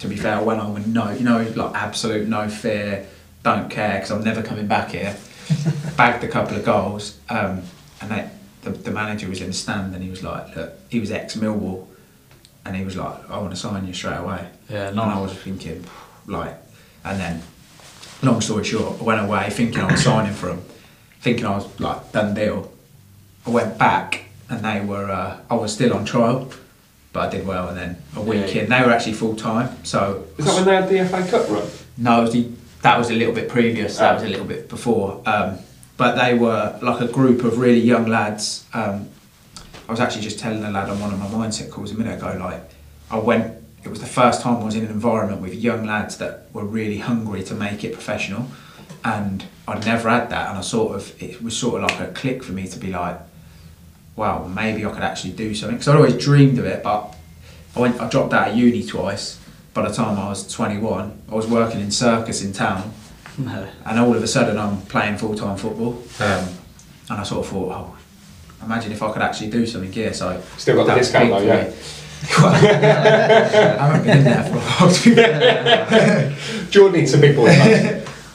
to 0.00 0.08
be 0.08 0.16
fair, 0.16 0.36
I 0.36 0.42
went 0.42 0.60
on 0.60 0.74
with 0.74 0.86
no, 0.86 1.10
you 1.10 1.24
know, 1.24 1.42
like 1.56 1.74
absolute 1.74 2.28
no 2.28 2.48
fear, 2.48 3.06
don't 3.42 3.68
care, 3.70 3.94
because 3.94 4.10
I'm 4.10 4.24
never 4.24 4.42
coming 4.42 4.66
back 4.66 4.90
here. 4.90 5.16
Bagged 5.96 6.24
a 6.24 6.28
couple 6.28 6.56
of 6.56 6.64
goals. 6.64 7.18
Um, 7.28 7.62
and 8.00 8.10
they, 8.10 8.30
the, 8.62 8.70
the 8.70 8.90
manager 8.90 9.28
was 9.28 9.40
in 9.40 9.48
the 9.48 9.52
stand 9.52 9.94
and 9.94 10.02
he 10.02 10.10
was 10.10 10.22
like, 10.22 10.54
look, 10.56 10.72
he 10.88 11.00
was 11.00 11.10
ex 11.10 11.36
Millwall. 11.36 11.86
And 12.64 12.76
he 12.76 12.84
was 12.84 12.96
like, 12.96 13.28
I 13.28 13.38
want 13.38 13.50
to 13.50 13.56
sign 13.56 13.86
you 13.86 13.92
straight 13.92 14.18
away. 14.18 14.48
Yeah, 14.70 14.88
And 14.88 15.00
I 15.00 15.20
was 15.20 15.32
thinking, 15.32 15.84
like, 16.26 16.56
and 17.04 17.18
then, 17.18 17.42
long 18.22 18.40
story 18.40 18.64
short, 18.64 19.00
I 19.00 19.04
went 19.04 19.20
away 19.20 19.50
thinking 19.50 19.80
I 19.80 19.90
was 19.90 20.02
signing 20.04 20.32
for 20.32 20.50
him, 20.50 20.62
thinking 21.20 21.44
I 21.44 21.56
was 21.56 21.80
like 21.80 22.12
done 22.12 22.34
deal. 22.34 22.72
I 23.44 23.50
went 23.50 23.78
back 23.78 24.26
and 24.48 24.64
they 24.64 24.80
were, 24.80 25.10
uh, 25.10 25.40
I 25.50 25.54
was 25.54 25.72
still 25.74 25.92
on 25.94 26.04
trial, 26.04 26.48
but 27.12 27.28
I 27.28 27.30
did 27.30 27.46
well. 27.46 27.68
And 27.68 27.76
then 27.76 27.96
a 28.16 28.20
week 28.20 28.54
Yeah. 28.54 28.62
in, 28.62 28.68
they 28.70 28.80
were 28.82 28.90
actually 28.90 29.12
full 29.14 29.36
time. 29.36 29.68
So 29.84 30.24
Is 30.38 30.44
that 30.46 30.54
when 30.54 30.64
they 30.64 30.74
had 30.74 30.88
the 30.88 31.04
FA 31.08 31.30
Cup 31.30 31.48
run? 31.50 31.62
no, 31.98 32.18
it 32.20 32.22
was 32.22 32.32
the, 32.32 32.48
that 32.82 32.98
was 32.98 33.10
a 33.10 33.14
little 33.14 33.34
bit 33.34 33.48
previous. 33.48 33.98
That 33.98 34.14
was 34.14 34.22
a 34.22 34.28
little 34.28 34.46
bit 34.46 34.68
before. 34.68 35.20
Um, 35.26 35.58
but 35.96 36.16
they 36.16 36.34
were 36.34 36.78
like 36.82 37.00
a 37.00 37.06
group 37.08 37.44
of 37.44 37.58
really 37.58 37.80
young 37.80 38.06
lads. 38.06 38.64
Um, 38.72 39.08
I 39.88 39.90
was 39.92 40.00
actually 40.00 40.22
just 40.22 40.38
telling 40.38 40.64
a 40.64 40.70
lad 40.70 40.88
on 40.88 40.98
one 41.00 41.12
of 41.12 41.18
my 41.18 41.26
mindset 41.26 41.70
calls 41.70 41.92
a 41.92 41.94
minute 41.94 42.18
ago. 42.18 42.36
Like, 42.40 42.62
I 43.10 43.18
went. 43.18 43.58
It 43.84 43.88
was 43.88 44.00
the 44.00 44.06
first 44.06 44.40
time 44.42 44.56
I 44.62 44.64
was 44.64 44.74
in 44.76 44.84
an 44.84 44.90
environment 44.90 45.42
with 45.42 45.54
young 45.54 45.84
lads 45.86 46.16
that 46.18 46.46
were 46.52 46.64
really 46.64 46.98
hungry 46.98 47.42
to 47.44 47.54
make 47.54 47.82
it 47.84 47.92
professional, 47.92 48.46
and 49.04 49.44
I'd 49.68 49.84
never 49.84 50.08
had 50.08 50.30
that. 50.30 50.48
And 50.48 50.58
I 50.58 50.60
sort 50.62 50.94
of 50.96 51.20
it 51.22 51.42
was 51.42 51.56
sort 51.56 51.82
of 51.82 51.90
like 51.90 52.00
a 52.00 52.12
click 52.12 52.42
for 52.42 52.52
me 52.52 52.66
to 52.68 52.78
be 52.78 52.88
like, 52.88 53.18
wow, 54.16 54.44
maybe 54.46 54.84
I 54.84 54.90
could 54.90 55.02
actually 55.02 55.32
do 55.32 55.54
something. 55.54 55.76
Because 55.76 55.88
I'd 55.88 55.96
always 55.96 56.16
dreamed 56.16 56.58
of 56.58 56.64
it, 56.66 56.82
but 56.82 57.14
I 57.76 57.80
went. 57.80 58.00
I 58.00 58.08
dropped 58.08 58.32
out 58.32 58.50
of 58.50 58.56
uni 58.56 58.84
twice. 58.84 59.38
By 59.74 59.88
the 59.88 59.94
time 59.94 60.18
I 60.18 60.28
was 60.28 60.46
21, 60.52 61.22
I 61.30 61.34
was 61.34 61.46
working 61.46 61.80
in 61.80 61.90
circus 61.90 62.42
in 62.42 62.52
town, 62.52 62.92
No. 63.38 63.66
and 63.86 63.98
all 63.98 64.14
of 64.14 64.22
a 64.22 64.26
sudden 64.26 64.58
I'm 64.58 64.82
playing 64.82 65.16
full 65.16 65.34
time 65.34 65.56
football. 65.56 66.02
Um, 66.20 66.48
and 67.08 67.20
I 67.20 67.22
sort 67.22 67.44
of 67.46 67.50
thought, 67.52 67.72
oh, 67.72 67.96
imagine 68.64 68.92
if 68.92 69.02
I 69.02 69.10
could 69.12 69.22
actually 69.22 69.50
do 69.50 69.66
something 69.66 69.90
here. 69.92 70.12
So 70.12 70.42
Still 70.58 70.76
got 70.76 70.86
the 70.88 70.94
discount 70.96 71.30
though, 71.30 71.40
yeah. 71.40 71.72
Well, 72.38 72.54
I 72.54 73.86
haven't 73.86 74.04
been 74.04 74.18
in 74.18 74.24
there 74.24 74.44
for 74.44 74.56
a 74.56 74.60
while. 74.60 74.92
To 74.94 75.08
be 75.08 75.14
fair. 75.16 76.36
Jordan 76.70 77.00
needs 77.00 77.10
some 77.10 77.20
big 77.20 77.34
boy 77.34 77.46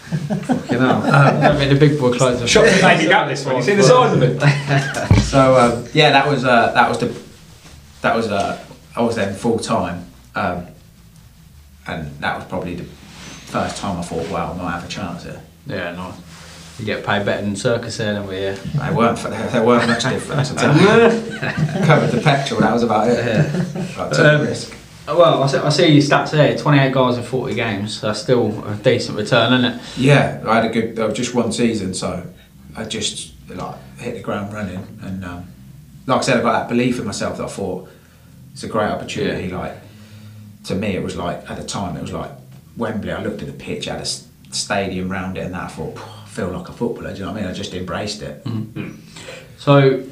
clothes. 0.10 0.72
You 0.72 0.80
know, 0.80 1.02
I 1.02 1.58
mean 1.58 1.70
the 1.70 1.76
big 1.80 2.00
boy 2.00 2.18
clothes. 2.18 2.42
are- 2.42 2.48
Shot 2.48 2.66
the 2.66 2.82
baby 2.82 3.08
gap 3.08 3.28
this 3.28 3.46
one. 3.46 3.56
You 3.58 3.62
see 3.62 3.76
the 3.76 3.84
size 3.84 4.14
of 4.14 4.22
it? 4.24 5.20
so 5.22 5.56
um, 5.58 5.86
yeah, 5.94 6.12
that 6.12 6.28
was 6.28 6.46
uh, 6.46 6.72
that 6.74 6.90
was 6.90 6.98
the 7.00 7.14
that 8.02 8.16
was 8.16 8.28
uh, 8.30 8.64
I 8.96 9.02
was 9.02 9.16
then 9.16 9.34
full 9.36 9.60
time, 9.60 10.06
um, 10.36 10.68
and 11.88 12.12
that 12.22 12.36
was 12.38 12.46
probably 12.46 12.76
the 12.76 12.84
first 12.84 13.78
time 13.78 13.98
I 13.98 14.02
thought, 14.02 14.30
wow, 14.30 14.54
I 14.54 14.58
might 14.58 14.72
have 14.72 14.86
a 14.86 14.88
chance 14.88 15.24
here. 15.24 15.42
Yeah, 15.66 15.94
nice. 15.96 16.16
You 16.80 16.86
get 16.86 17.04
paid 17.06 17.26
better 17.26 17.42
than 17.44 17.56
circus 17.56 17.98
here 17.98 18.14
than 18.14 18.28
we 18.28 18.36
here. 18.36 18.54
They 18.56 18.94
weren't 18.94 19.18
they 19.18 19.60
weren't 19.60 19.88
much 19.88 20.04
different. 20.04 20.42
at. 20.62 21.86
Covered 21.86 22.12
the 22.12 22.22
petrol. 22.24 22.60
That 22.62 22.74
was 22.74 22.84
about 22.84 23.08
it. 23.10 23.18
I 23.18 24.10
took 24.10 24.20
Um, 24.20 24.42
a 24.42 24.44
risk. 24.44 24.76
Well, 25.08 25.42
I 25.44 25.48
see, 25.48 25.58
I 25.58 25.70
see 25.70 25.88
your 25.88 26.02
stats 26.02 26.32
there 26.32 26.58
28 26.58 26.92
goals 26.92 27.18
in 27.18 27.24
40 27.24 27.56
games. 27.56 28.02
That's 28.02 28.20
still 28.20 28.64
a 28.68 28.76
decent 28.76 29.18
return, 29.18 29.54
isn't 29.54 29.80
it? 29.80 29.98
Yeah, 29.98 30.44
I 30.46 30.56
had 30.62 30.66
a 30.66 30.70
good. 30.70 31.00
Uh, 31.00 31.12
just 31.14 31.34
one 31.34 31.52
season, 31.54 31.94
so 31.94 32.26
I 32.76 32.84
just 32.84 33.34
like 33.48 33.76
hit 33.98 34.16
the 34.16 34.22
ground 34.22 34.54
running, 34.54 34.86
and 35.02 35.24
um, 35.24 35.48
like 36.06 36.20
I 36.20 36.22
said, 36.22 36.38
I 36.38 36.42
got 36.42 36.54
that 36.60 36.70
belief 36.70 37.00
in 37.00 37.06
myself 37.06 37.38
that 37.38 37.46
I 37.46 37.48
thought 37.48 37.90
it's 38.52 38.64
a 38.64 38.68
great 38.68 38.90
opportunity. 38.90 39.48
Yeah. 39.48 39.58
Like 39.58 39.78
to 40.66 40.76
me, 40.76 40.96
it 40.96 41.04
was 41.04 41.16
like 41.16 41.50
at 41.50 41.58
the 41.58 41.66
time, 41.66 41.96
it 41.96 42.02
was 42.02 42.12
like 42.12 42.32
Wembley. 42.76 43.12
I 43.12 43.24
looked 43.24 43.42
at 43.42 43.48
the 43.48 43.54
pitch, 43.54 43.86
had 43.86 44.02
a 44.02 44.06
stadium 44.06 45.10
round 45.10 45.38
it, 45.38 45.46
and 45.46 45.54
that 45.54 45.64
I 45.64 45.68
thought, 45.68 45.98
I 45.98 46.28
feel 46.28 46.50
like 46.50 46.68
a 46.68 46.74
footballer. 46.74 47.14
Do 47.14 47.20
you 47.20 47.26
know 47.26 47.32
what 47.32 47.38
I 47.38 47.42
mean? 47.44 47.50
I 47.50 47.54
just 47.54 47.74
embraced 47.74 48.22
it. 48.22 48.46
So, 49.58 50.04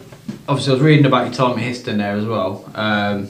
obviously, 0.47 0.71
I 0.71 0.73
was 0.73 0.81
reading 0.81 1.05
about 1.05 1.25
your 1.25 1.33
time 1.33 1.59
at 1.59 1.63
Histon 1.65 1.97
there 1.97 2.15
as 2.15 2.25
well. 2.25 2.69
Um, 2.73 3.27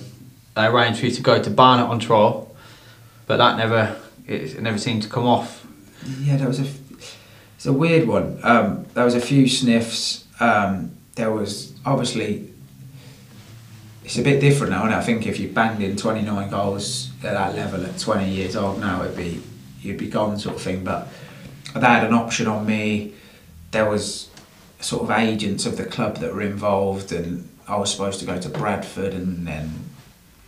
they 0.55 0.65
arranged 0.65 0.99
for 0.99 1.05
you 1.05 1.11
to 1.11 1.21
go 1.21 1.41
to 1.41 1.49
Barnet 1.49 1.87
on 1.87 1.99
trial, 1.99 2.55
but 3.27 3.37
that 3.37 3.57
never 3.57 3.95
it, 4.27 4.59
never 4.61 4.77
seemed 4.77 5.03
to 5.03 5.09
come 5.09 5.25
off. 5.25 5.65
Yeah, 6.21 6.37
that 6.37 6.47
was 6.47 6.59
a 6.59 6.67
It's 7.55 7.65
a 7.65 7.73
weird 7.73 8.07
one. 8.07 8.39
Um, 8.43 8.85
there 8.93 9.05
was 9.05 9.15
a 9.15 9.21
few 9.21 9.47
sniffs. 9.47 10.25
Um, 10.39 10.91
there 11.15 11.31
was 11.31 11.73
obviously. 11.85 12.49
It's 14.03 14.19
a 14.19 14.21
bit 14.21 14.39
different 14.39 14.71
now, 14.71 14.85
and 14.85 14.93
I 14.93 15.01
think 15.01 15.25
if 15.25 15.39
you 15.39 15.47
banged 15.47 15.81
in 15.81 15.97
29 15.97 16.51
goals 16.51 17.09
at 17.23 17.33
that 17.33 17.55
level 17.55 17.83
at 17.83 17.97
20 17.97 18.29
years 18.29 18.55
old 18.55 18.79
now, 18.79 19.03
it'd 19.03 19.17
be 19.17 19.41
you'd 19.81 19.97
be 19.97 20.07
gone 20.07 20.37
sort 20.37 20.57
of 20.57 20.61
thing. 20.61 20.83
But 20.83 21.07
they 21.73 21.81
had 21.81 22.05
an 22.05 22.13
option 22.13 22.47
on 22.47 22.65
me. 22.65 23.13
There 23.71 23.89
was 23.89 24.29
sort 24.79 25.03
of 25.03 25.11
agents 25.11 25.65
of 25.65 25.77
the 25.77 25.85
club 25.85 26.17
that 26.17 26.33
were 26.33 26.43
involved, 26.43 27.11
and 27.11 27.49
I 27.67 27.77
was 27.77 27.91
supposed 27.91 28.19
to 28.19 28.25
go 28.25 28.39
to 28.39 28.47
Bradford, 28.47 29.13
and 29.13 29.47
then 29.47 29.71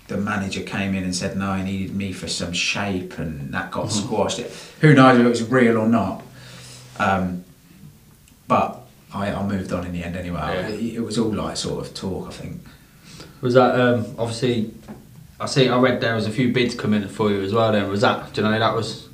the 0.08 0.17
manager 0.17 0.63
came 0.63 0.96
in 0.96 1.04
and 1.04 1.15
said 1.15 1.36
no, 1.38 1.54
he 1.54 1.63
needed 1.63 1.96
me 1.96 2.13
for 2.13 2.28
some 2.28 2.54
shape, 2.54 3.17
and 3.20 3.54
that 3.54 3.72
got 3.72 3.91
squashed. 3.91 4.39
It, 4.39 4.52
who 4.82 4.93
knows 4.93 5.20
if 5.20 5.26
it 5.26 5.30
was 5.30 5.43
real 5.43 5.78
or 5.78 5.88
not? 5.88 6.24
Um, 7.00 7.43
but 8.48 8.80
I, 9.13 9.32
I 9.32 9.46
moved 9.46 9.72
on 9.74 9.86
in 9.86 9.91
the 9.93 10.04
end 10.04 10.15
anyway. 10.15 10.39
Yeah. 10.39 10.67
It, 10.70 10.96
it 10.96 11.02
was 11.02 11.17
all 11.17 11.34
like 11.34 11.58
sort 11.58 11.86
of 11.86 11.93
talk, 11.93 12.28
I 12.28 12.32
think. 12.32 12.62
Was 13.41 13.54
that 13.54 13.80
um, 13.80 14.15
obviously? 14.17 14.74
I 15.39 15.46
see. 15.46 15.70
I 15.70 15.78
read 15.80 16.02
there 16.02 16.15
was 16.15 16.26
a 16.26 16.32
few 16.32 16.52
bids 16.52 16.74
coming 16.74 17.08
for 17.08 17.30
you 17.30 17.41
as 17.41 17.54
well. 17.54 17.72
Then 17.72 17.89
was 17.89 18.02
that? 18.02 18.34
Do 18.34 18.41
you 18.41 18.48
know 18.48 18.58
that 18.58 18.74
was? 18.74 19.08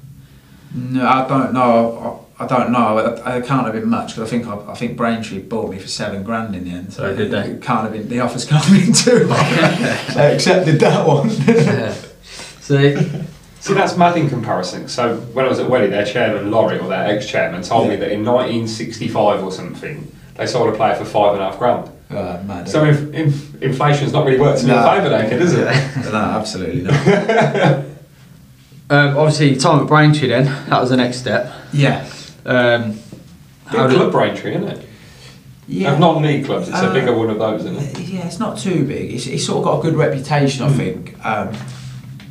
No, 0.73 1.05
I 1.05 1.27
don't 1.27 1.53
know. 1.53 2.22
I, 2.39 2.43
I 2.43 2.47
don't 2.47 2.71
know. 2.71 2.97
I, 3.25 3.37
I 3.37 3.41
can't 3.41 3.63
have 3.65 3.73
been 3.73 3.89
much 3.89 4.15
because 4.15 4.27
I 4.27 4.29
think 4.31 4.47
I, 4.47 4.71
I 4.71 4.75
think 4.75 4.97
Braintree 4.97 5.39
bought 5.39 5.69
me 5.71 5.79
for 5.79 5.87
seven 5.87 6.23
grand 6.23 6.55
in 6.55 6.63
the 6.65 6.71
end. 6.71 6.93
So 6.93 7.05
Oh, 7.05 7.15
did 7.15 7.31
they? 7.31 7.41
It 7.51 7.61
can't 7.61 7.83
have 7.83 7.91
been. 7.93 8.07
The 8.09 8.19
offers 8.21 8.45
can't 8.45 8.63
have 8.63 8.85
been 8.85 8.93
too 8.93 9.27
high. 9.31 10.21
I 10.21 10.25
accepted 10.31 10.79
that 10.79 11.07
one. 11.07 11.29
See, 12.61 12.95
See, 13.59 13.73
that's 13.73 13.95
mad 13.95 14.17
in 14.17 14.27
comparison. 14.29 14.89
So 14.89 15.15
when 15.17 15.45
I 15.45 15.47
was 15.47 15.59
at 15.59 15.69
Welly, 15.69 15.87
their 15.87 16.05
chairman 16.05 16.51
Laurie, 16.51 16.79
or 16.79 16.89
their 16.89 17.05
ex-chairman, 17.05 17.61
told 17.63 17.87
me 17.87 17.95
that 17.95 18.11
in 18.11 18.25
1965 18.25 19.41
or 19.41 19.51
something, 19.53 20.11
they 20.35 20.45
sold 20.47 20.73
a 20.73 20.75
player 20.75 20.95
for 20.95 21.05
five 21.05 21.33
and 21.35 21.41
a 21.41 21.49
half 21.49 21.59
grand. 21.59 21.89
uh, 22.09 22.43
mad. 22.45 22.67
So 22.67 22.83
if, 22.83 23.13
if 23.13 23.61
inflation's 23.63 24.11
not 24.11 24.25
really 24.25 24.37
worked 24.39 24.61
in 24.63 24.67
No. 24.67 24.75
your 24.83 24.83
favour, 24.95 25.07
then, 25.09 25.29
kid, 25.29 25.41
is 25.41 25.53
it? 25.53 25.63
no, 26.11 26.15
absolutely 26.17 26.81
not. 26.81 27.07
um, 28.89 29.17
obviously, 29.17 29.55
time 29.55 29.79
at 29.79 29.87
Braintree. 29.87 30.27
Then 30.27 30.45
that 30.69 30.81
was 30.81 30.89
the 30.89 30.97
next 30.97 31.19
step. 31.19 31.49
Yeah. 31.71 32.05
Um, 32.45 32.99
how 33.65 33.83
Big 33.87 33.91
did- 33.91 33.97
club 33.97 34.11
Braintree, 34.11 34.55
isn't 34.55 34.67
it? 34.67 34.85
Yeah. 35.67 35.93
Of 35.93 35.99
non-league 35.99 36.45
clubs, 36.45 36.67
it's 36.67 36.77
a 36.77 36.89
Uh, 36.89 36.93
bigger 36.93 37.15
one 37.17 37.29
of 37.29 37.39
those, 37.39 37.61
isn't 37.63 37.77
it? 37.77 37.99
Yeah, 38.09 38.25
it's 38.27 38.37
not 38.39 38.57
too 38.59 38.83
big. 38.83 39.13
It's, 39.13 39.27
it's 39.27 39.45
sort 39.45 39.59
of 39.59 39.63
got 39.63 39.79
a 39.79 39.81
good 39.81 39.95
reputation, 39.95 40.65
I 40.65 40.69
Hmm. 40.69 40.77
think, 40.77 41.15
um, 41.25 41.49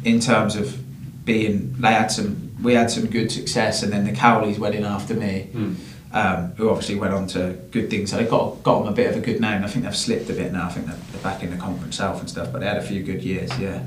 in 0.05 0.21
terms 0.21 0.55
of 0.55 0.77
being. 1.25 1.75
They 1.79 1.93
had 1.93 2.11
some. 2.11 2.51
We 2.63 2.75
had 2.75 2.91
some 2.91 3.07
good 3.07 3.33
success, 3.33 3.83
and 3.83 3.93
then 3.93 4.05
the 4.05 4.13
Cowleys 4.13 4.59
went 4.59 4.75
in 4.75 4.85
after 4.85 5.15
me, 5.15 5.49
Hmm. 5.53 5.73
um, 6.13 6.53
who 6.57 6.69
obviously 6.69 6.95
went 6.97 7.13
on 7.15 7.27
to 7.29 7.55
good 7.73 7.89
things. 7.91 8.11
So 8.11 8.19
they 8.19 8.25
got 8.25 8.63
got 8.63 8.81
them 8.85 8.89
a 8.93 8.95
bit 8.95 9.11
of 9.11 9.17
a 9.17 9.21
good 9.21 9.41
name. 9.41 9.65
I 9.65 9.67
think 9.67 9.85
they've 9.87 9.97
slipped 9.97 10.29
a 10.29 10.35
bit 10.35 10.53
now. 10.53 10.67
I 10.67 10.69
think 10.73 10.87
they're, 10.87 10.97
they're 11.13 11.23
back 11.23 11.43
in 11.43 11.51
the 11.51 11.57
conference 11.57 11.97
south 11.97 12.21
and 12.21 12.29
stuff, 12.29 12.49
but 12.53 12.61
they 12.61 12.67
had 12.69 12.77
a 12.77 12.83
few 12.83 13.03
good 13.03 13.23
years. 13.25 13.51
Yeah. 13.59 13.79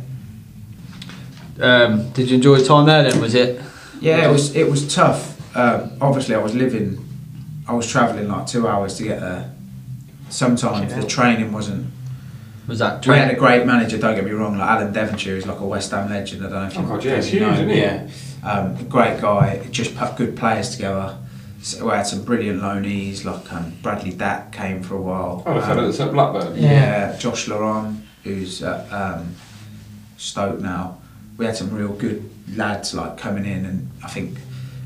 um, 1.62 2.10
did 2.12 2.30
you 2.30 2.36
enjoy 2.36 2.58
your 2.58 2.66
time 2.66 2.86
there? 2.86 3.04
Then 3.10 3.22
was 3.22 3.36
it? 3.36 3.62
Yeah, 4.02 4.28
it 4.28 4.32
was 4.32 4.56
it 4.56 4.70
was 4.70 4.94
tough. 4.94 5.35
Um, 5.56 5.92
obviously, 6.02 6.36
I 6.36 6.40
was 6.40 6.54
living. 6.54 7.02
I 7.68 7.74
was 7.74 7.90
travelling 7.90 8.28
like 8.28 8.46
two 8.48 8.68
hours 8.68 8.96
to 8.98 9.04
get 9.04 9.20
there. 9.22 9.52
Sometimes 10.30 10.94
the 10.94 11.06
training 11.06 11.52
wasn't 11.52 11.88
Was 12.68 12.80
that? 12.80 13.06
We 13.08 13.16
had 13.16 13.32
a 13.32 13.36
great 13.36 13.66
manager, 13.66 13.98
don't 13.98 14.16
get 14.16 14.26
me 14.26 14.32
wrong, 14.32 14.58
like 14.58 14.70
Alan 14.70 14.92
Devonshire 14.92 15.36
is 15.38 15.46
like 15.46 15.60
a 15.60 15.66
West 15.66 15.92
Ham 15.92 16.10
legend. 16.10 16.46
I 16.46 16.50
don't 16.50 16.60
know 16.62 16.68
if 16.68 16.76
you 16.76 16.82
Oh, 16.82 16.88
God, 16.88 17.04
yeah, 17.06 17.12
if 17.14 17.18
it's 17.20 17.28
huge, 17.28 17.42
know 17.42 17.54
isn't 17.54 17.70
him, 17.70 17.76
he? 17.76 17.82
Yeah, 17.82 18.08
um, 18.44 18.88
great 18.90 19.22
guy. 19.22 19.66
Just 19.72 19.96
put 19.96 20.16
good 20.18 20.36
players 20.36 20.72
together. 20.72 21.18
So 21.62 21.86
we 21.86 21.92
had 21.92 22.04
some 22.08 22.24
brilliant 22.24 22.62
loanees, 22.62 23.24
like 23.24 23.52
um, 23.54 23.74
Bradley 23.82 24.12
Dack 24.12 24.52
came 24.52 24.84
for 24.84 24.96
a 24.96 25.02
while. 25.02 25.44
Oh, 25.46 25.54
the 25.54 25.60
Um, 25.62 25.66
fellow 25.68 25.86
that's 25.86 26.00
at 26.00 26.12
Blackburn. 26.12 26.56
yeah, 26.58 27.16
Josh 27.18 27.48
Laurent, 27.48 28.04
who's 28.24 28.62
at 28.64 28.92
um, 28.92 29.36
Stoke 30.18 30.60
now. 30.60 30.98
We 31.38 31.46
had 31.46 31.56
some 31.56 31.72
real 31.72 31.94
good 31.94 32.30
lads 32.56 32.94
like 32.94 33.18
coming 33.18 33.46
in, 33.46 33.66
and 33.66 33.92
I 34.04 34.08
think 34.10 34.38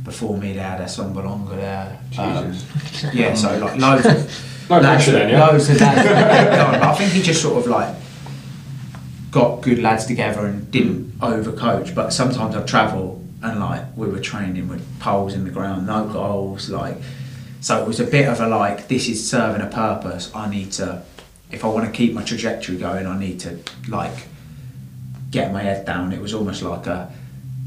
before 0.03 0.37
me 0.37 0.53
they 0.53 0.59
had 0.59 0.79
Esson 0.79 1.13
Bolonga 1.13 1.55
there. 1.55 1.99
Um, 2.17 2.53
yeah, 3.13 3.33
so 3.33 3.57
like 3.57 3.77
loads 3.79 4.05
of 4.05 4.69
No 4.69 4.79
lads, 4.79 5.05
pressure 5.05 5.11
then, 5.11 5.29
yeah? 5.29 5.47
loads 5.47 5.69
of 5.69 5.79
lads. 5.79 6.03
that- 6.09 6.71
but 6.71 6.81
I 6.83 6.95
think 6.95 7.11
he 7.11 7.21
just 7.21 7.41
sort 7.41 7.57
of 7.57 7.67
like 7.67 7.95
got 9.31 9.61
good 9.61 9.79
lads 9.79 10.05
together 10.05 10.45
and 10.45 10.69
didn't 10.71 11.11
overcoach. 11.19 11.93
But 11.93 12.11
sometimes 12.11 12.55
I'd 12.55 12.67
travel 12.67 13.23
and 13.41 13.59
like 13.59 13.85
we 13.95 14.07
were 14.07 14.19
training 14.19 14.67
with 14.67 14.83
poles 14.99 15.33
in 15.33 15.43
the 15.43 15.51
ground, 15.51 15.87
no 15.87 16.07
goals, 16.07 16.69
like 16.69 16.97
so 17.61 17.81
it 17.81 17.87
was 17.87 17.99
a 17.99 18.05
bit 18.05 18.27
of 18.27 18.39
a 18.39 18.47
like 18.47 18.87
this 18.87 19.07
is 19.07 19.29
serving 19.29 19.61
a 19.61 19.69
purpose. 19.69 20.31
I 20.33 20.49
need 20.49 20.71
to 20.73 21.03
if 21.51 21.65
I 21.65 21.67
want 21.67 21.85
to 21.85 21.91
keep 21.91 22.13
my 22.13 22.23
trajectory 22.23 22.77
going, 22.77 23.05
I 23.07 23.17
need 23.19 23.39
to 23.41 23.59
like 23.87 24.27
get 25.31 25.51
my 25.53 25.61
head 25.61 25.85
down. 25.85 26.11
It 26.13 26.21
was 26.21 26.33
almost 26.33 26.61
like 26.63 26.87
a 26.87 27.11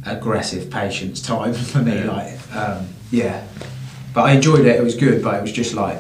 aggressive 0.05 0.71
patience 0.71 1.21
time 1.21 1.55
for 1.71 1.79
me. 1.79 2.05
Like 2.05 2.55
um, 2.55 2.88
yeah, 3.11 3.47
but 4.15 4.23
I 4.23 4.33
enjoyed 4.33 4.67
it. 4.67 4.77
It 4.77 4.83
was 4.83 4.95
good, 4.95 5.23
but 5.23 5.35
it 5.35 5.43
was 5.43 5.53
just 5.53 5.75
like 5.75 5.99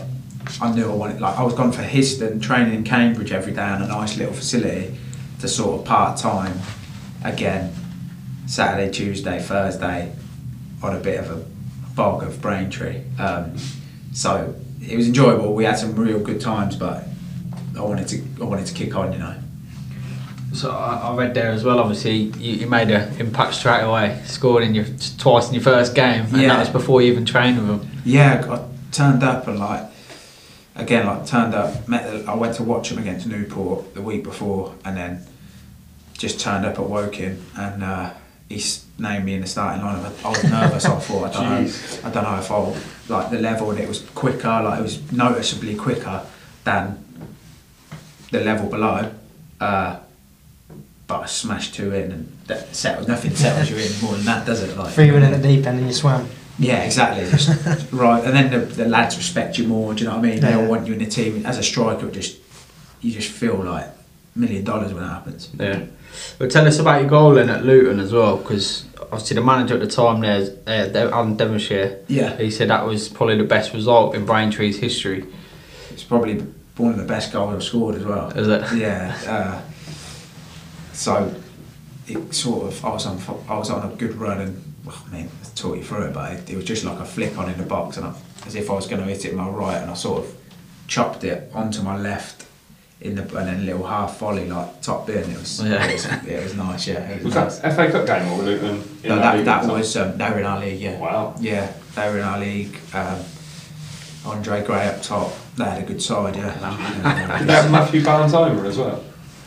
I 0.60 0.72
knew 0.74 0.90
I 0.90 0.94
wanted. 0.94 1.20
Like 1.20 1.38
I 1.38 1.42
was 1.42 1.54
gone 1.54 1.72
for 1.72 1.82
Histon, 1.82 2.40
training 2.42 2.74
in 2.74 2.84
Cambridge 2.84 3.32
every 3.32 3.52
day 3.52 3.74
in 3.74 3.82
a 3.82 3.88
nice 3.88 4.16
little 4.16 4.34
facility, 4.34 4.96
to 5.40 5.48
sort 5.48 5.80
of 5.80 5.86
part 5.86 6.18
time 6.18 6.58
again. 7.24 7.74
Saturday, 8.46 8.92
Tuesday, 8.92 9.40
Thursday, 9.40 10.12
on 10.82 10.94
a 10.94 10.98
bit 10.98 11.18
of 11.18 11.30
a 11.30 11.44
bog 11.94 12.22
of 12.22 12.42
Braintree. 12.42 13.02
Um, 13.18 13.56
so 14.12 14.54
it 14.86 14.96
was 14.96 15.06
enjoyable. 15.06 15.54
We 15.54 15.64
had 15.64 15.78
some 15.78 15.94
real 15.94 16.18
good 16.18 16.40
times, 16.40 16.76
but 16.76 17.04
I 17.76 17.80
wanted 17.80 18.08
to 18.08 18.22
I 18.40 18.44
wanted 18.44 18.66
to 18.66 18.74
kick 18.74 18.94
on, 18.94 19.12
you 19.12 19.18
know. 19.18 19.41
So 20.52 20.70
I, 20.70 20.96
I 21.08 21.14
read 21.16 21.34
there 21.34 21.50
as 21.50 21.64
well. 21.64 21.78
Obviously, 21.80 22.16
you, 22.16 22.56
you 22.60 22.66
made 22.66 22.90
an 22.90 23.18
impact 23.18 23.54
straight 23.54 23.80
away, 23.82 24.20
scored 24.26 24.62
in 24.64 24.74
your 24.74 24.84
twice 25.18 25.48
in 25.48 25.54
your 25.54 25.62
first 25.62 25.94
game, 25.94 26.26
and 26.26 26.42
Yeah. 26.42 26.48
that 26.48 26.58
was 26.60 26.68
before 26.68 27.00
you 27.02 27.10
even 27.12 27.24
trained 27.24 27.56
with 27.58 27.66
them. 27.68 27.90
Yeah, 28.04 28.44
I 28.50 28.68
turned 28.92 29.22
up 29.22 29.48
and 29.48 29.58
like 29.58 29.84
again 30.76 31.06
like 31.06 31.26
turned 31.26 31.54
up. 31.54 31.88
Met 31.88 32.04
the, 32.10 32.30
I 32.30 32.34
went 32.34 32.54
to 32.56 32.62
watch 32.64 32.90
him 32.92 32.98
against 32.98 33.26
Newport 33.26 33.94
the 33.94 34.02
week 34.02 34.24
before, 34.24 34.74
and 34.84 34.96
then 34.96 35.26
just 36.18 36.38
turned 36.38 36.64
up 36.66 36.78
at 36.78 36.88
Woking 36.88 37.42
and 37.56 37.82
uh, 37.82 38.10
he 38.48 38.62
named 38.98 39.24
me 39.24 39.34
in 39.34 39.40
the 39.40 39.46
starting 39.46 39.82
lineup. 39.82 40.12
I 40.24 40.28
was 40.28 40.44
nervous. 40.44 40.84
I 40.84 40.98
thought 41.00 41.30
I 41.30 41.32
don't 41.32 41.64
know. 41.64 41.72
I 42.04 42.10
don't 42.10 42.24
know 42.24 42.38
if 42.38 42.50
I'll 42.50 42.76
like 43.08 43.30
the 43.30 43.38
level 43.38 43.70
and 43.70 43.80
it 43.80 43.88
was 43.88 44.00
quicker. 44.14 44.48
Like 44.62 44.78
it 44.78 44.82
was 44.82 45.10
noticeably 45.10 45.74
quicker 45.74 46.24
than 46.64 47.02
the 48.30 48.40
level 48.44 48.68
below. 48.68 49.10
Uh, 49.60 49.98
but 51.06 51.22
I 51.22 51.26
smashed 51.26 51.74
two 51.74 51.92
in 51.94 52.12
and 52.12 52.38
that 52.46 52.74
settled. 52.74 53.08
Nothing 53.08 53.34
settles 53.34 53.70
you 53.70 53.76
in 53.76 53.90
more 54.02 54.14
than 54.16 54.24
that, 54.26 54.46
does 54.46 54.62
it? 54.62 54.76
Like 54.76 54.92
Three 54.92 55.10
went 55.10 55.24
in 55.24 55.32
the 55.32 55.46
deep 55.48 55.66
end 55.66 55.78
and 55.78 55.86
you 55.86 55.92
swam. 55.92 56.28
Yeah, 56.58 56.82
exactly. 56.84 57.28
Just 57.30 57.48
right, 57.92 58.22
and 58.24 58.34
then 58.34 58.50
the, 58.50 58.58
the 58.66 58.84
lads 58.86 59.16
respect 59.16 59.58
you 59.58 59.66
more. 59.66 59.94
Do 59.94 60.04
you 60.04 60.10
know 60.10 60.16
what 60.16 60.24
I 60.26 60.30
mean? 60.30 60.40
They 60.40 60.54
all 60.54 60.66
want 60.66 60.86
you 60.86 60.92
in 60.92 60.98
the 60.98 61.06
team. 61.06 61.44
As 61.46 61.58
a 61.58 61.62
striker, 61.62 62.10
just 62.10 62.38
you 63.00 63.10
just 63.12 63.30
feel 63.30 63.56
like 63.56 63.84
a 63.84 64.38
million 64.38 64.64
dollars 64.64 64.92
when 64.92 65.02
it 65.02 65.08
happens. 65.08 65.50
Yeah. 65.58 65.86
But 66.38 66.50
tell 66.50 66.66
us 66.66 66.78
about 66.78 67.00
your 67.00 67.08
goal 67.10 67.34
then 67.34 67.48
at 67.48 67.64
Luton 67.64 67.98
as 67.98 68.12
well, 68.12 68.36
because 68.36 68.84
obviously 69.00 69.34
the 69.34 69.40
manager 69.42 69.74
at 69.74 69.80
the 69.80 69.86
time 69.86 70.20
there, 70.20 70.56
uh, 70.66 71.10
Alan 71.10 71.36
Devonshire, 71.36 72.00
Yeah, 72.06 72.36
he 72.36 72.50
said 72.50 72.68
that 72.68 72.86
was 72.86 73.08
probably 73.08 73.38
the 73.38 73.44
best 73.44 73.72
result 73.72 74.14
in 74.14 74.26
Braintree's 74.26 74.78
history. 74.78 75.24
it's 75.90 76.04
probably 76.04 76.40
one 76.76 76.92
of 76.92 76.98
the 76.98 77.04
best 77.04 77.32
goals 77.32 77.54
I've 77.54 77.62
scored 77.64 77.94
as 77.94 78.04
well. 78.04 78.28
Is 78.30 78.46
it? 78.46 78.78
Yeah. 78.78 79.18
Uh, 79.26 79.62
so 80.92 81.34
it 82.08 82.34
sort 82.34 82.66
of 82.68 82.84
I 82.84 82.90
was 82.90 83.06
on 83.06 83.20
I 83.48 83.56
was 83.58 83.70
on 83.70 83.90
a 83.90 83.94
good 83.96 84.14
run 84.16 84.40
and 84.40 84.74
oh, 84.88 85.04
I 85.10 85.14
mean 85.14 85.28
I 85.42 85.46
taught 85.54 85.76
you 85.76 85.84
through 85.84 86.06
it, 86.06 86.14
but 86.14 86.32
it, 86.32 86.50
it 86.50 86.56
was 86.56 86.64
just 86.64 86.84
like 86.84 86.98
a 86.98 87.04
flick 87.04 87.36
on 87.38 87.48
in 87.50 87.56
the 87.58 87.64
box 87.64 87.96
and 87.96 88.06
I, 88.06 88.14
as 88.46 88.54
if 88.54 88.70
I 88.70 88.74
was 88.74 88.86
going 88.86 89.00
to 89.00 89.06
hit 89.06 89.24
it 89.24 89.34
my 89.34 89.48
right 89.48 89.76
and 89.80 89.90
I 89.90 89.94
sort 89.94 90.24
of 90.24 90.34
chopped 90.88 91.24
it 91.24 91.50
onto 91.54 91.82
my 91.82 91.96
left 91.96 92.46
in 93.00 93.14
the 93.16 93.22
and 93.22 93.48
then 93.48 93.60
a 93.60 93.62
little 93.64 93.86
half 93.86 94.18
volley 94.18 94.48
like 94.48 94.80
top 94.82 95.06
bin. 95.06 95.28
It 95.30 95.38
was 95.38 95.60
Yeah. 95.62 95.84
it 95.86 95.92
was, 95.94 96.04
it 96.06 96.42
was 96.42 96.54
nice. 96.54 96.86
Yeah. 96.86 97.08
It 97.08 97.24
Was 97.24 97.34
was, 97.34 97.60
that. 97.60 97.74
FA 97.74 97.90
Cup 97.90 98.06
game 98.06 98.28
or 98.32 98.42
Luton? 98.42 98.70
in 99.02 99.08
No, 99.08 99.16
that 99.16 99.22
that, 99.22 99.36
league 99.36 99.44
that 99.46 99.56
at 99.58 99.62
the 99.62 99.68
time? 99.68 99.78
was 99.78 99.96
um, 99.96 100.18
they 100.18 100.30
were 100.30 100.38
in 100.40 100.46
our 100.46 100.60
league. 100.60 100.80
Yeah. 100.80 100.98
Wow. 100.98 101.34
Yeah, 101.40 101.72
they 101.96 102.08
were 102.08 102.18
in 102.18 102.24
our 102.24 102.38
league. 102.38 102.78
Um, 102.94 103.18
Andre 104.24 104.62
Gray 104.64 104.86
up 104.86 105.02
top. 105.02 105.32
They 105.56 105.64
had 105.64 105.82
a 105.82 105.86
good 105.86 106.00
side. 106.00 106.34
Did 106.34 106.44
Yeah. 106.44 107.40
they 107.44 107.52
have 107.52 107.70
Matthew 107.72 108.04
Barnes-Homer 108.04 108.64
as 108.66 108.78
well? 108.78 109.02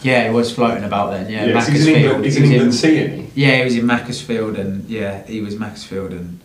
Yeah, 0.05 0.27
he 0.27 0.33
was 0.33 0.53
floating 0.53 0.83
about 0.83 1.11
then. 1.11 1.29
Yeah, 1.31 1.45
Yes, 1.45 1.67
he's 1.67 1.87
in 1.87 1.93
Macclesfield. 1.93 2.03
England. 2.05 2.25
He's 2.25 2.35
He 2.35 2.39
in 2.39 2.43
was 2.43 2.51
England 2.53 2.75
C, 2.75 2.97
isn't 2.97 3.31
he? 3.33 3.41
Yeah, 3.43 3.57
he 3.57 3.63
was 3.63 3.75
in 3.75 3.85
Macclesfield, 3.87 4.55
and 4.57 4.89
yeah, 4.89 5.23
he 5.25 5.41
was 5.41 5.57
Macclesfield, 5.59 6.11
and 6.11 6.39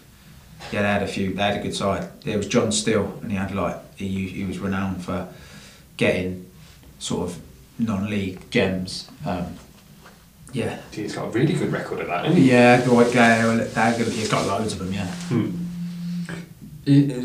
yeah, 0.73 0.83
they 0.83 0.89
had 0.89 1.03
a 1.03 1.07
few. 1.07 1.35
They 1.35 1.43
had 1.43 1.57
a 1.59 1.63
good 1.63 1.75
side. 1.75 2.09
There 2.25 2.37
was 2.39 2.47
John 2.49 2.73
Still, 2.73 3.07
and 3.23 3.31
he 3.31 3.37
had 3.37 3.55
like 3.55 3.77
he 3.97 4.29
he 4.29 4.45
was 4.45 4.59
renowned 4.59 5.05
for 5.05 5.29
getting 5.97 6.47
sort 6.99 7.29
of 7.29 7.39
non-league 7.79 8.51
gems. 8.51 9.11
Um, 9.27 9.47
yeah, 10.53 10.79
He's 10.91 11.15
got 11.15 11.27
a 11.29 11.31
really 11.31 11.53
good 11.55 11.71
record 11.73 12.01
of 12.01 12.07
that, 12.09 12.25
hasn't 12.25 12.43
he? 12.43 12.51
yeah, 12.51 12.83
Dwight 12.85 13.13
Gayle. 13.13 13.59
He's 14.11 14.29
got 14.31 14.47
loads 14.47 14.73
of 14.73 14.79
them. 14.81 14.93
Yeah. 14.93 15.07
Hmm. 15.31 15.51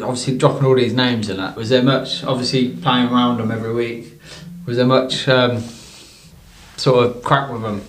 Obviously, 0.03 0.37
dropping 0.37 0.65
all 0.65 0.75
these 0.75 0.93
names 0.93 1.29
and 1.29 1.39
that, 1.39 1.55
was 1.55 1.69
there 1.69 1.81
much, 1.81 2.23
obviously 2.23 2.75
playing 2.75 3.07
around 3.07 3.37
them 3.37 3.51
every 3.51 3.73
week, 3.73 4.19
was 4.65 4.77
there 4.77 4.85
much 4.85 5.27
um, 5.27 5.63
sort 6.77 7.05
of 7.05 7.23
crack 7.23 7.51
with 7.51 7.61
them? 7.61 7.81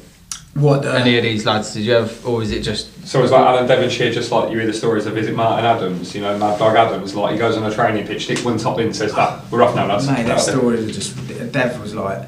What? 0.55 0.87
Uh, 0.87 0.90
Any 0.92 1.18
of 1.18 1.22
these 1.22 1.44
lads, 1.44 1.75
did 1.75 1.83
you 1.85 1.92
have, 1.92 2.25
or 2.27 2.38
was 2.38 2.51
it 2.51 2.62
just. 2.62 3.07
So 3.07 3.22
it's 3.22 3.31
like 3.31 3.44
Alan 3.46 3.66
Devonshire, 3.66 4.11
just 4.11 4.33
like 4.33 4.51
you 4.51 4.57
hear 4.59 4.66
the 4.66 4.72
stories 4.72 5.05
of 5.07 5.12
Visit 5.14 5.35
Martin 5.35 5.64
Adams, 5.66 6.14
you 6.14 6.22
know, 6.22 6.37
Mad 6.38 6.59
Dog 6.59 6.75
Adams, 6.77 7.14
like 7.14 7.33
he 7.33 7.38
goes 7.38 7.57
on 7.57 7.70
a 7.70 7.75
training 7.75 8.07
pitch, 8.07 8.25
sticks 8.25 8.42
one 8.44 8.57
top 8.59 8.79
in, 8.81 8.92
says 8.94 9.14
that, 9.14 9.51
we're 9.51 9.62
off 9.62 9.75
now, 9.77 9.87
lads. 9.87 10.07
Mate, 10.09 10.16
that 10.22 10.29
That's 10.29 10.49
it. 10.49 10.53
story 10.53 10.77
was 10.77 10.94
just 10.94 11.53
Dev 11.53 11.81
was 11.81 11.94
like 11.94 12.27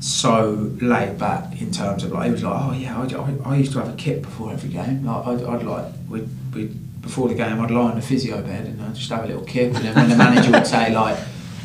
so 0.00 0.70
laid 0.80 1.16
back 1.18 1.60
in 1.62 1.70
terms 1.70 2.02
of 2.02 2.10
like 2.10 2.26
he 2.26 2.32
was 2.32 2.42
like, 2.42 2.60
oh 2.60 2.72
yeah, 2.72 3.00
I, 3.00 3.04
I, 3.48 3.52
I 3.54 3.56
used 3.56 3.72
to 3.72 3.78
have 3.78 3.88
a 3.92 3.96
kit 3.96 4.22
before 4.22 4.52
every 4.52 4.68
game. 4.70 5.04
Like 5.06 5.26
I'd, 5.28 5.44
I'd 5.44 5.62
like 5.62 5.86
we 6.08 6.22
we 6.52 6.64
before 7.00 7.28
the 7.28 7.34
game 7.34 7.60
I'd 7.60 7.70
lie 7.70 7.90
on 7.90 7.94
the 7.96 8.02
physio 8.02 8.42
bed 8.42 8.66
and 8.66 8.82
I'd 8.82 8.94
just 8.94 9.10
have 9.10 9.24
a 9.24 9.28
little 9.28 9.44
kick. 9.44 9.74
And 9.74 9.84
then 9.84 9.94
when 9.94 10.08
the 10.08 10.16
manager 10.16 10.50
would 10.50 10.66
say 10.66 10.92
like, 10.92 11.16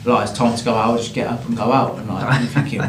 like 0.05 0.29
it's 0.29 0.37
time 0.37 0.55
to 0.55 0.63
go 0.63 0.75
out, 0.75 0.93
I'd 0.93 0.97
just 0.99 1.15
get 1.15 1.27
up 1.27 1.43
and 1.47 1.57
go 1.57 1.71
out. 1.71 1.97
And 1.97 2.07
like 2.07 2.23
I'm 2.23 2.45
thinking, 2.47 2.81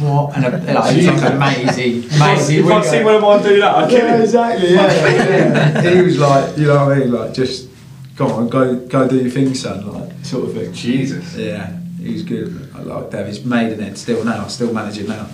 what? 0.00 0.36
And 0.36 0.44
uh, 0.46 0.50
like, 0.80 0.96
it 0.96 1.10
was 1.10 1.22
like 1.22 1.32
a 1.32 1.38
mazy, 1.38 2.08
mazy. 2.18 2.58
If 2.58 2.66
I'd 2.66 2.84
seen 2.84 3.04
one 3.04 3.14
of 3.16 3.22
mine 3.22 3.42
do 3.42 3.60
that, 3.60 3.74
I'd 3.76 3.90
kill 3.90 3.98
Yeah, 4.06 4.14
him. 4.16 4.22
exactly. 4.22 4.74
Yeah, 4.74 5.82
yeah. 5.82 5.90
he 5.94 6.02
was 6.02 6.18
like, 6.18 6.56
you 6.58 6.66
know 6.66 6.86
what 6.86 6.96
I 6.96 7.00
mean, 7.00 7.12
like 7.12 7.32
just 7.34 7.68
go 8.16 8.26
on, 8.28 8.48
go 8.48 8.76
go 8.86 9.08
do 9.08 9.16
your 9.18 9.30
thing, 9.30 9.54
son, 9.54 9.86
like 9.92 10.12
sort 10.24 10.44
of 10.48 10.54
thing. 10.54 10.72
Jesus. 10.72 11.34
Yeah, 11.36 11.76
he 12.00 12.12
was 12.12 12.22
good. 12.22 12.70
I 12.74 12.82
like 12.82 13.10
that. 13.10 13.26
He's 13.26 13.44
Maidenhead 13.44 13.96
still 13.98 14.24
now, 14.24 14.46
still 14.48 14.72
managing 14.72 15.08
now. 15.08 15.24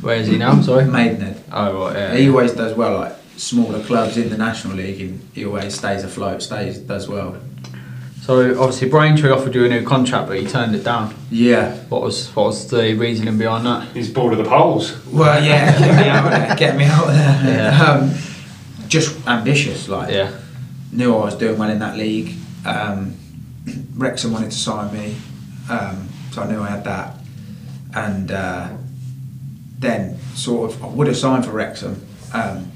Where 0.00 0.16
is 0.16 0.28
he 0.28 0.36
now? 0.38 0.60
Sorry? 0.60 0.84
Maidenhead. 0.84 1.42
Oh, 1.50 1.86
right, 1.86 1.96
yeah. 1.96 2.14
He 2.16 2.28
always 2.28 2.52
does 2.52 2.74
well, 2.76 2.98
like 3.00 3.14
smaller 3.36 3.82
clubs 3.82 4.16
in 4.16 4.28
the 4.30 4.36
National 4.38 4.76
League, 4.76 5.00
and 5.00 5.28
he 5.34 5.44
always 5.44 5.74
stays 5.74 6.04
afloat, 6.04 6.42
stays 6.42 6.78
does 6.78 7.08
well. 7.08 7.36
So, 8.26 8.60
obviously, 8.60 8.88
Braintree 8.88 9.30
offered 9.30 9.54
you 9.54 9.66
a 9.66 9.68
new 9.68 9.84
contract, 9.84 10.26
but 10.26 10.42
you 10.42 10.48
turned 10.48 10.74
it 10.74 10.82
down. 10.82 11.14
Yeah. 11.30 11.76
What 11.88 12.02
was 12.02 12.34
what 12.34 12.46
was 12.46 12.68
the 12.68 12.94
reasoning 12.94 13.38
behind 13.38 13.64
that? 13.66 13.86
He's 13.94 14.10
bored 14.10 14.32
of 14.32 14.38
the 14.38 14.50
polls. 14.50 14.96
Well, 15.06 15.42
yeah, 15.44 15.78
get 15.78 15.96
me 15.96 16.08
out 16.08 16.24
of 16.24 16.30
there. 16.32 16.56
Get 16.56 16.76
me 16.76 16.84
out 16.86 17.04
of 17.06 17.14
there. 17.14 17.42
Yeah. 17.44 17.84
Um, 17.84 18.14
just 18.88 19.24
ambitious, 19.28 19.88
like 19.88 20.12
Yeah. 20.12 20.32
knew 20.90 21.14
I 21.14 21.24
was 21.26 21.36
doing 21.36 21.56
well 21.56 21.70
in 21.70 21.78
that 21.78 21.96
league. 21.96 22.34
Um, 22.64 23.14
Wrexham 23.96 24.32
wanted 24.32 24.50
to 24.50 24.56
sign 24.56 24.92
me, 24.92 25.14
um, 25.70 26.08
so 26.32 26.42
I 26.42 26.50
knew 26.50 26.60
I 26.60 26.68
had 26.68 26.82
that. 26.82 27.14
And 27.94 28.32
uh, 28.32 28.70
then, 29.78 30.18
sort 30.34 30.72
of, 30.72 30.82
I 30.82 30.88
would 30.88 31.06
have 31.06 31.16
signed 31.16 31.44
for 31.44 31.52
Wrexham. 31.52 32.04
Um, 32.34 32.72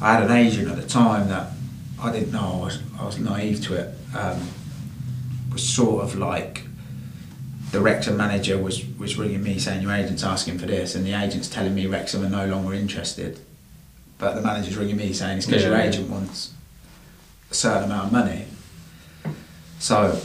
I 0.00 0.12
had 0.14 0.22
an 0.22 0.30
agent 0.30 0.68
at 0.68 0.76
the 0.76 0.86
time 0.86 1.30
that 1.30 1.50
I 2.00 2.12
didn't 2.12 2.30
know. 2.30 2.60
I 2.62 2.64
was, 2.66 2.82
I 3.00 3.04
was 3.06 3.18
naive 3.18 3.60
to 3.66 3.74
it. 3.74 3.92
Um, 4.14 4.48
was 5.52 5.66
sort 5.66 6.04
of 6.04 6.16
like 6.16 6.62
the 7.72 7.80
Wrexham 7.80 8.16
manager 8.16 8.58
was 8.58 8.84
was 8.98 9.16
ringing 9.16 9.42
me 9.42 9.58
saying 9.58 9.82
your 9.82 9.92
agent's 9.92 10.22
asking 10.22 10.58
for 10.58 10.66
this, 10.66 10.94
and 10.94 11.04
the 11.06 11.12
agent's 11.12 11.48
telling 11.48 11.74
me 11.74 11.86
Wrexham 11.86 12.24
are 12.24 12.28
no 12.30 12.46
longer 12.46 12.74
interested. 12.74 13.38
But 14.18 14.34
the 14.34 14.40
manager's 14.42 14.76
ringing 14.76 14.96
me 14.96 15.12
saying 15.12 15.38
it's 15.38 15.46
because 15.46 15.62
Yeah. 15.62 15.68
your 15.70 15.78
agent 15.78 16.08
wants 16.10 16.50
a 17.50 17.54
certain 17.54 17.84
amount 17.84 18.06
of 18.06 18.12
money. 18.12 18.46
So 19.78 20.20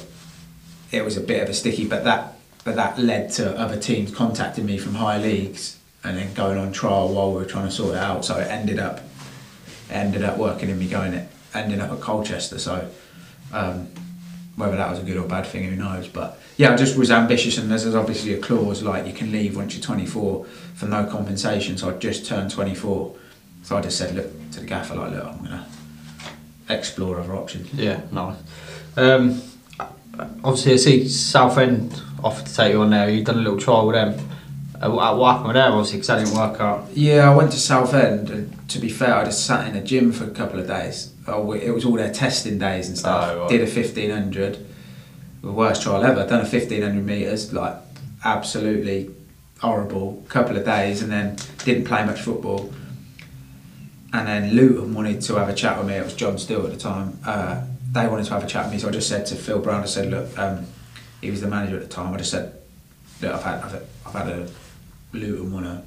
it 0.92 1.04
was 1.04 1.18
a 1.18 1.22
bit 1.22 1.42
of 1.44 1.50
a 1.50 1.54
sticky, 1.54 1.86
but 1.86 2.04
that 2.04 2.36
but 2.64 2.76
that 2.76 3.00
led 3.00 3.32
to 3.34 3.58
other 3.60 3.78
teams 3.78 4.12
contacting 4.14 4.66
me 4.66 4.78
from 4.78 4.96
higher 4.96 5.20
leagues 5.20 5.78
and 6.04 6.18
then 6.18 6.34
going 6.34 6.58
on 6.58 6.72
trial 6.72 7.10
while 7.14 7.32
we 7.32 7.38
were 7.40 7.46
trying 7.46 7.66
to 7.68 7.72
sort 7.72 7.96
it 7.96 7.98
out. 8.00 8.24
So 8.26 8.38
it 8.38 8.48
ended 8.48 8.80
up 8.80 9.02
ended 9.90 10.24
up 10.24 10.38
working 10.38 10.70
in 10.70 10.80
me 10.80 10.88
going 10.88 11.14
it 11.14 11.28
ending 11.54 11.82
up 11.82 11.92
at 11.92 12.00
Colchester. 12.00 12.60
So 12.60 12.90
um, 13.54 13.88
whether 14.56 14.76
that 14.76 14.90
was 14.90 15.00
a 15.00 15.04
good 15.04 15.18
or 15.18 15.28
bad 15.28 15.46
thing, 15.46 15.64
who 15.64 15.76
knows? 15.76 16.08
But 16.08 16.40
yeah, 16.58 16.74
I 16.74 16.76
just 16.76 16.98
was 16.98 17.12
ambitious, 17.12 17.58
and 17.58 17.72
there's 17.72 17.96
obviously 17.96 18.34
a 18.34 18.40
clause 18.40 18.84
like 18.84 19.08
you 19.08 19.14
can 19.14 19.32
leave 19.32 19.56
once 19.56 19.76
you're 19.76 19.84
24 19.84 20.46
for 20.46 20.86
no 20.86 21.06
compensation. 21.06 21.78
So 21.78 21.90
I 21.90 21.98
just 21.98 22.26
turned 22.26 22.52
24, 22.52 23.16
so 23.64 23.78
I 23.78 23.82
just 23.82 23.98
said, 23.98 24.16
look 24.16 24.52
to 24.52 24.60
the 24.60 24.66
gaffer 24.66 24.96
like, 24.96 25.12
look, 25.12 25.26
I'm 25.26 25.38
gonna 25.38 25.68
explore 26.70 27.20
other 27.20 27.36
options. 27.36 27.74
Yeah, 27.74 28.02
nice. 28.12 28.38
Um, 28.98 29.42
obviously, 30.44 30.74
I 30.74 30.78
see 30.78 31.08
Southend 31.08 32.02
offered 32.24 32.46
to 32.46 32.54
take 32.54 32.74
you 32.74 32.82
on 32.82 32.90
there. 32.90 33.10
You've 33.10 33.26
done 33.26 33.38
a 33.38 33.42
little 33.42 33.60
trial 33.60 33.88
with 33.88 33.96
them. 33.96 34.28
Uh, 34.82 34.90
what 34.90 35.32
happened 35.32 35.48
with 35.48 35.56
them? 35.56 35.74
Obviously, 35.74 35.98
because 35.98 36.08
that 36.08 36.26
didn't 36.26 36.38
work 36.38 36.60
out. 36.60 36.88
Yeah, 36.94 37.32
I 37.32 37.36
went 37.36 37.52
to 37.52 37.60
Southend, 37.60 38.30
and 38.30 38.70
to 38.70 38.80
be 38.80 38.90
fair, 38.90 39.16
I 39.16 39.26
just 39.26 39.46
sat 39.46 39.68
in 39.68 39.76
a 39.76 39.84
gym 39.84 40.12
for 40.12 40.26
a 40.26 40.32
couple 40.32 40.60
of 40.60 40.68
days. 40.68 41.14
Oh, 41.32 41.52
it 41.54 41.72
was 41.72 41.86
all 41.86 41.96
their 41.96 42.12
testing 42.12 42.58
days 42.58 42.88
and 42.88 42.98
stuff. 42.98 43.30
Oh, 43.32 43.40
right. 43.42 43.50
Did 43.50 43.62
a 43.62 43.64
1500, 43.64 44.66
the 45.42 45.52
worst 45.52 45.82
trial 45.82 46.04
ever. 46.04 46.28
Done 46.28 46.40
a 46.40 46.50
1500 46.50 47.06
meters, 47.06 47.54
like 47.54 47.76
absolutely 48.24 49.10
horrible. 49.60 50.24
Couple 50.28 50.58
of 50.58 50.66
days, 50.66 51.02
and 51.02 51.12
then 51.12 51.38
didn't 51.64 51.86
play 51.86 52.06
much 52.06 52.22
football. 52.22 52.74
And 54.14 54.28
then 54.28 54.54
Luton 54.54 54.94
wanted 54.94 55.22
to 55.22 55.36
have 55.36 55.48
a 55.48 55.54
chat 55.54 55.78
with 55.78 55.88
me. 55.88 55.94
It 55.94 56.04
was 56.04 56.14
John 56.14 56.38
Still 56.38 56.66
at 56.66 56.72
the 56.72 56.78
time. 56.78 57.18
Uh, 57.26 57.64
they 57.92 58.08
wanted 58.08 58.26
to 58.26 58.34
have 58.34 58.44
a 58.44 58.48
chat 58.48 58.66
with 58.66 58.74
me, 58.74 58.80
so 58.80 58.88
I 58.88 58.92
just 58.92 59.10
said 59.10 59.26
to 59.28 59.36
Phil 59.36 59.60
Brown, 59.60 59.84
I 59.84 59.86
said, 59.86 60.10
look, 60.10 60.38
um, 60.38 60.66
he 61.22 61.30
was 61.30 61.42
the 61.42 61.48
manager 61.48 61.76
at 61.76 61.82
the 61.82 61.88
time. 61.88 62.14
I 62.14 62.18
just 62.18 62.32
said, 62.32 62.56
look, 63.22 63.34
I've 63.34 63.44
had, 63.44 63.64
I've 63.64 63.72
had, 63.72 63.84
I've 64.06 64.14
had 64.14 64.28
a 64.28 64.50
Luton 65.14 65.52
want 65.52 65.66
to 65.66 65.82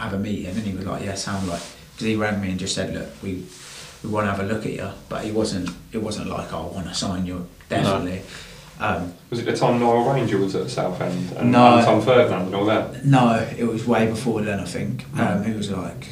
have 0.00 0.12
a 0.12 0.18
meeting, 0.18 0.46
and 0.46 0.58
he 0.58 0.74
was 0.74 0.86
like, 0.86 1.04
yeah, 1.04 1.14
sound 1.14 1.48
like, 1.48 1.62
because 1.92 2.06
he 2.06 2.16
rang 2.16 2.40
me 2.40 2.50
and 2.50 2.58
just 2.58 2.74
said, 2.74 2.94
look, 2.94 3.08
we 3.22 3.44
we 4.02 4.10
want 4.10 4.26
to 4.26 4.30
have 4.30 4.40
a 4.40 4.44
look 4.52 4.64
at 4.66 4.72
you, 4.72 4.88
but 5.08 5.24
he 5.24 5.32
wasn't. 5.32 5.70
It 5.92 5.98
wasn't 5.98 6.28
like 6.28 6.52
oh, 6.52 6.70
I 6.70 6.74
want 6.74 6.86
to 6.88 6.94
sign 6.94 7.26
you 7.26 7.46
definitely. 7.68 8.22
Um, 8.80 9.12
Was 9.28 9.40
it 9.40 9.44
the 9.44 9.54
time 9.54 9.78
Nile 9.78 10.10
Ranger 10.10 10.38
was 10.38 10.54
at 10.54 10.70
Southend 10.70 11.32
and, 11.36 11.52
No. 11.52 11.66
and 11.76 11.80
Anton 11.80 12.00
Ferdinand 12.00 12.46
and 12.46 12.54
all 12.54 12.64
that? 12.64 13.04
no, 13.04 13.34
it 13.58 13.64
was 13.64 13.86
way 13.86 14.06
before 14.06 14.40
then. 14.40 14.58
I 14.58 14.64
think 14.64 15.04
um, 15.18 15.44
he 15.44 15.52
was 15.52 15.70
like, 15.70 16.08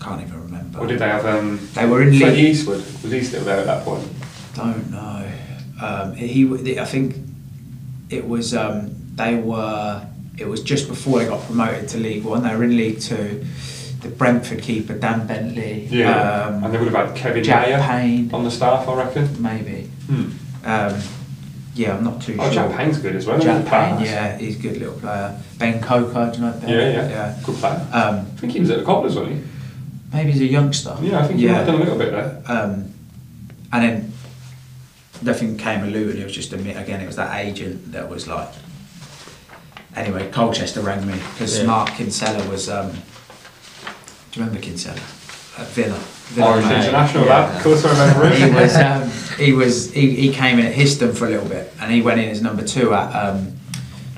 I 0.00 0.04
can't 0.04 0.22
even 0.22 0.42
remember. 0.44 0.78
Or 0.78 0.86
did 0.86 0.98
they 0.98 1.08
have 1.08 1.26
um, 1.26 1.60
They 1.74 1.84
were 1.84 2.00
in 2.00 2.18
Freddie 2.18 2.36
league. 2.36 2.44
Eastwood? 2.52 2.78
Was 3.02 3.10
he 3.12 3.22
still 3.22 3.44
there 3.44 3.58
at 3.58 3.66
that 3.66 3.84
point? 3.84 4.08
Don't 4.54 4.90
know. 4.90 5.30
Um, 5.82 6.14
he, 6.14 6.78
I 6.78 6.86
think 6.86 7.16
it 8.08 8.26
was. 8.26 8.54
Um, 8.54 8.94
they 9.16 9.34
were. 9.34 10.06
It 10.38 10.48
was 10.48 10.62
just 10.62 10.88
before 10.88 11.18
they 11.18 11.26
got 11.26 11.44
promoted 11.44 11.86
to 11.90 11.98
League 11.98 12.24
One. 12.24 12.42
They 12.44 12.56
were 12.56 12.64
in 12.64 12.78
League 12.78 13.00
Two. 13.00 13.44
The 14.00 14.08
Brentford 14.08 14.62
keeper 14.62 14.94
Dan 14.94 15.26
Bentley. 15.26 15.86
Um, 16.04 16.64
and 16.64 16.72
they 16.74 16.78
would 16.78 16.88
have 16.92 17.08
had 17.08 17.16
Kevin 17.16 17.44
Jack 17.44 17.68
Maher 17.68 17.82
Payne. 17.86 18.30
on 18.34 18.44
the 18.44 18.50
staff, 18.50 18.88
I 18.88 18.94
reckon. 18.94 19.42
maybe. 19.42 19.88
Hmm. 20.08 20.30
Um, 20.64 21.00
yeah, 21.74 21.96
I'm 21.96 22.04
not 22.04 22.20
too 22.20 22.36
Oh, 22.38 22.44
sure. 22.50 22.52
Jack 22.68 22.76
Payne's 22.76 22.98
good 22.98 23.14
as 23.16 23.26
well. 23.26 23.38
Jack 23.38 23.56
isn't? 23.60 23.68
Pass. 23.68 23.98
Payne, 23.98 24.06
yeah, 24.06 24.38
he's 24.38 24.58
a 24.58 24.62
good 24.62 24.76
little 24.78 24.94
player. 24.98 25.38
Ben 25.58 25.80
Coker, 25.82 26.30
do 26.32 26.38
you 26.40 26.46
know 26.46 26.52
Ben? 26.60 26.68
Yeah, 26.68 26.78
yeah, 26.90 27.08
yeah. 27.08 27.40
Good 27.44 27.56
player. 27.56 27.86
Um, 27.92 28.18
I 28.20 28.22
think 28.40 28.52
he 28.54 28.60
was 28.60 28.70
at 28.70 28.78
the 28.78 28.84
Cobblers, 28.84 29.16
wasn't 29.16 29.36
he? 29.36 29.42
maybe 30.12 30.32
he's 30.32 30.40
a 30.40 30.46
youngster. 30.46 30.96
Yeah, 31.00 31.20
I 31.20 31.26
think 31.28 31.38
he 31.38 31.46
might 31.46 31.52
have 31.54 31.66
done 31.66 31.76
a 31.76 31.78
little 31.78 31.96
bit 31.98 32.10
there. 32.10 32.42
Um, 32.46 32.92
and 33.72 33.82
then 33.84 34.12
nothing 35.22 35.56
came 35.56 35.84
of 35.84 35.90
Luton. 35.90 36.20
It 36.20 36.24
was 36.24 36.34
just 36.34 36.52
a 36.52 36.56
mi- 36.56 36.72
again, 36.72 37.00
it 37.00 37.06
was 37.06 37.16
that 37.16 37.38
agent 37.38 37.92
that 37.92 38.08
was 38.08 38.26
like. 38.26 38.48
Anyway, 39.94 40.28
Colchester 40.30 40.80
rang 40.80 41.06
me 41.06 41.14
because 41.14 41.58
Yeah. 41.58 41.66
Mark 41.66 41.90
Kinsella 41.90 42.48
was. 42.48 42.68
Um, 42.68 42.92
do 44.32 44.40
you 44.40 44.46
remember 44.46 44.60
Kinsella 44.64 44.96
at 45.58 45.66
Villa? 45.68 45.98
Villa 46.30 46.48
Orange 46.48 46.66
mate. 46.66 46.76
International, 46.84 47.24
Yeah. 47.24 47.46
that. 47.46 47.56
Of 47.56 47.62
course 47.62 47.84
I 47.84 47.90
remember 47.90 48.28
he 48.36 48.42
him. 48.42 48.54
was 48.54 48.76
um, 48.76 49.10
he 49.36 49.52
was 49.52 49.92
he, 49.92 50.14
he 50.14 50.32
came 50.32 50.58
in 50.58 50.66
at 50.66 50.74
Histon 50.74 51.14
for 51.16 51.26
a 51.26 51.30
little 51.30 51.48
bit 51.48 51.72
and 51.80 51.90
he 51.92 52.02
went 52.02 52.20
in 52.20 52.28
as 52.28 52.40
number 52.40 52.64
two 52.64 52.94
at 52.94 53.12
um, 53.14 53.52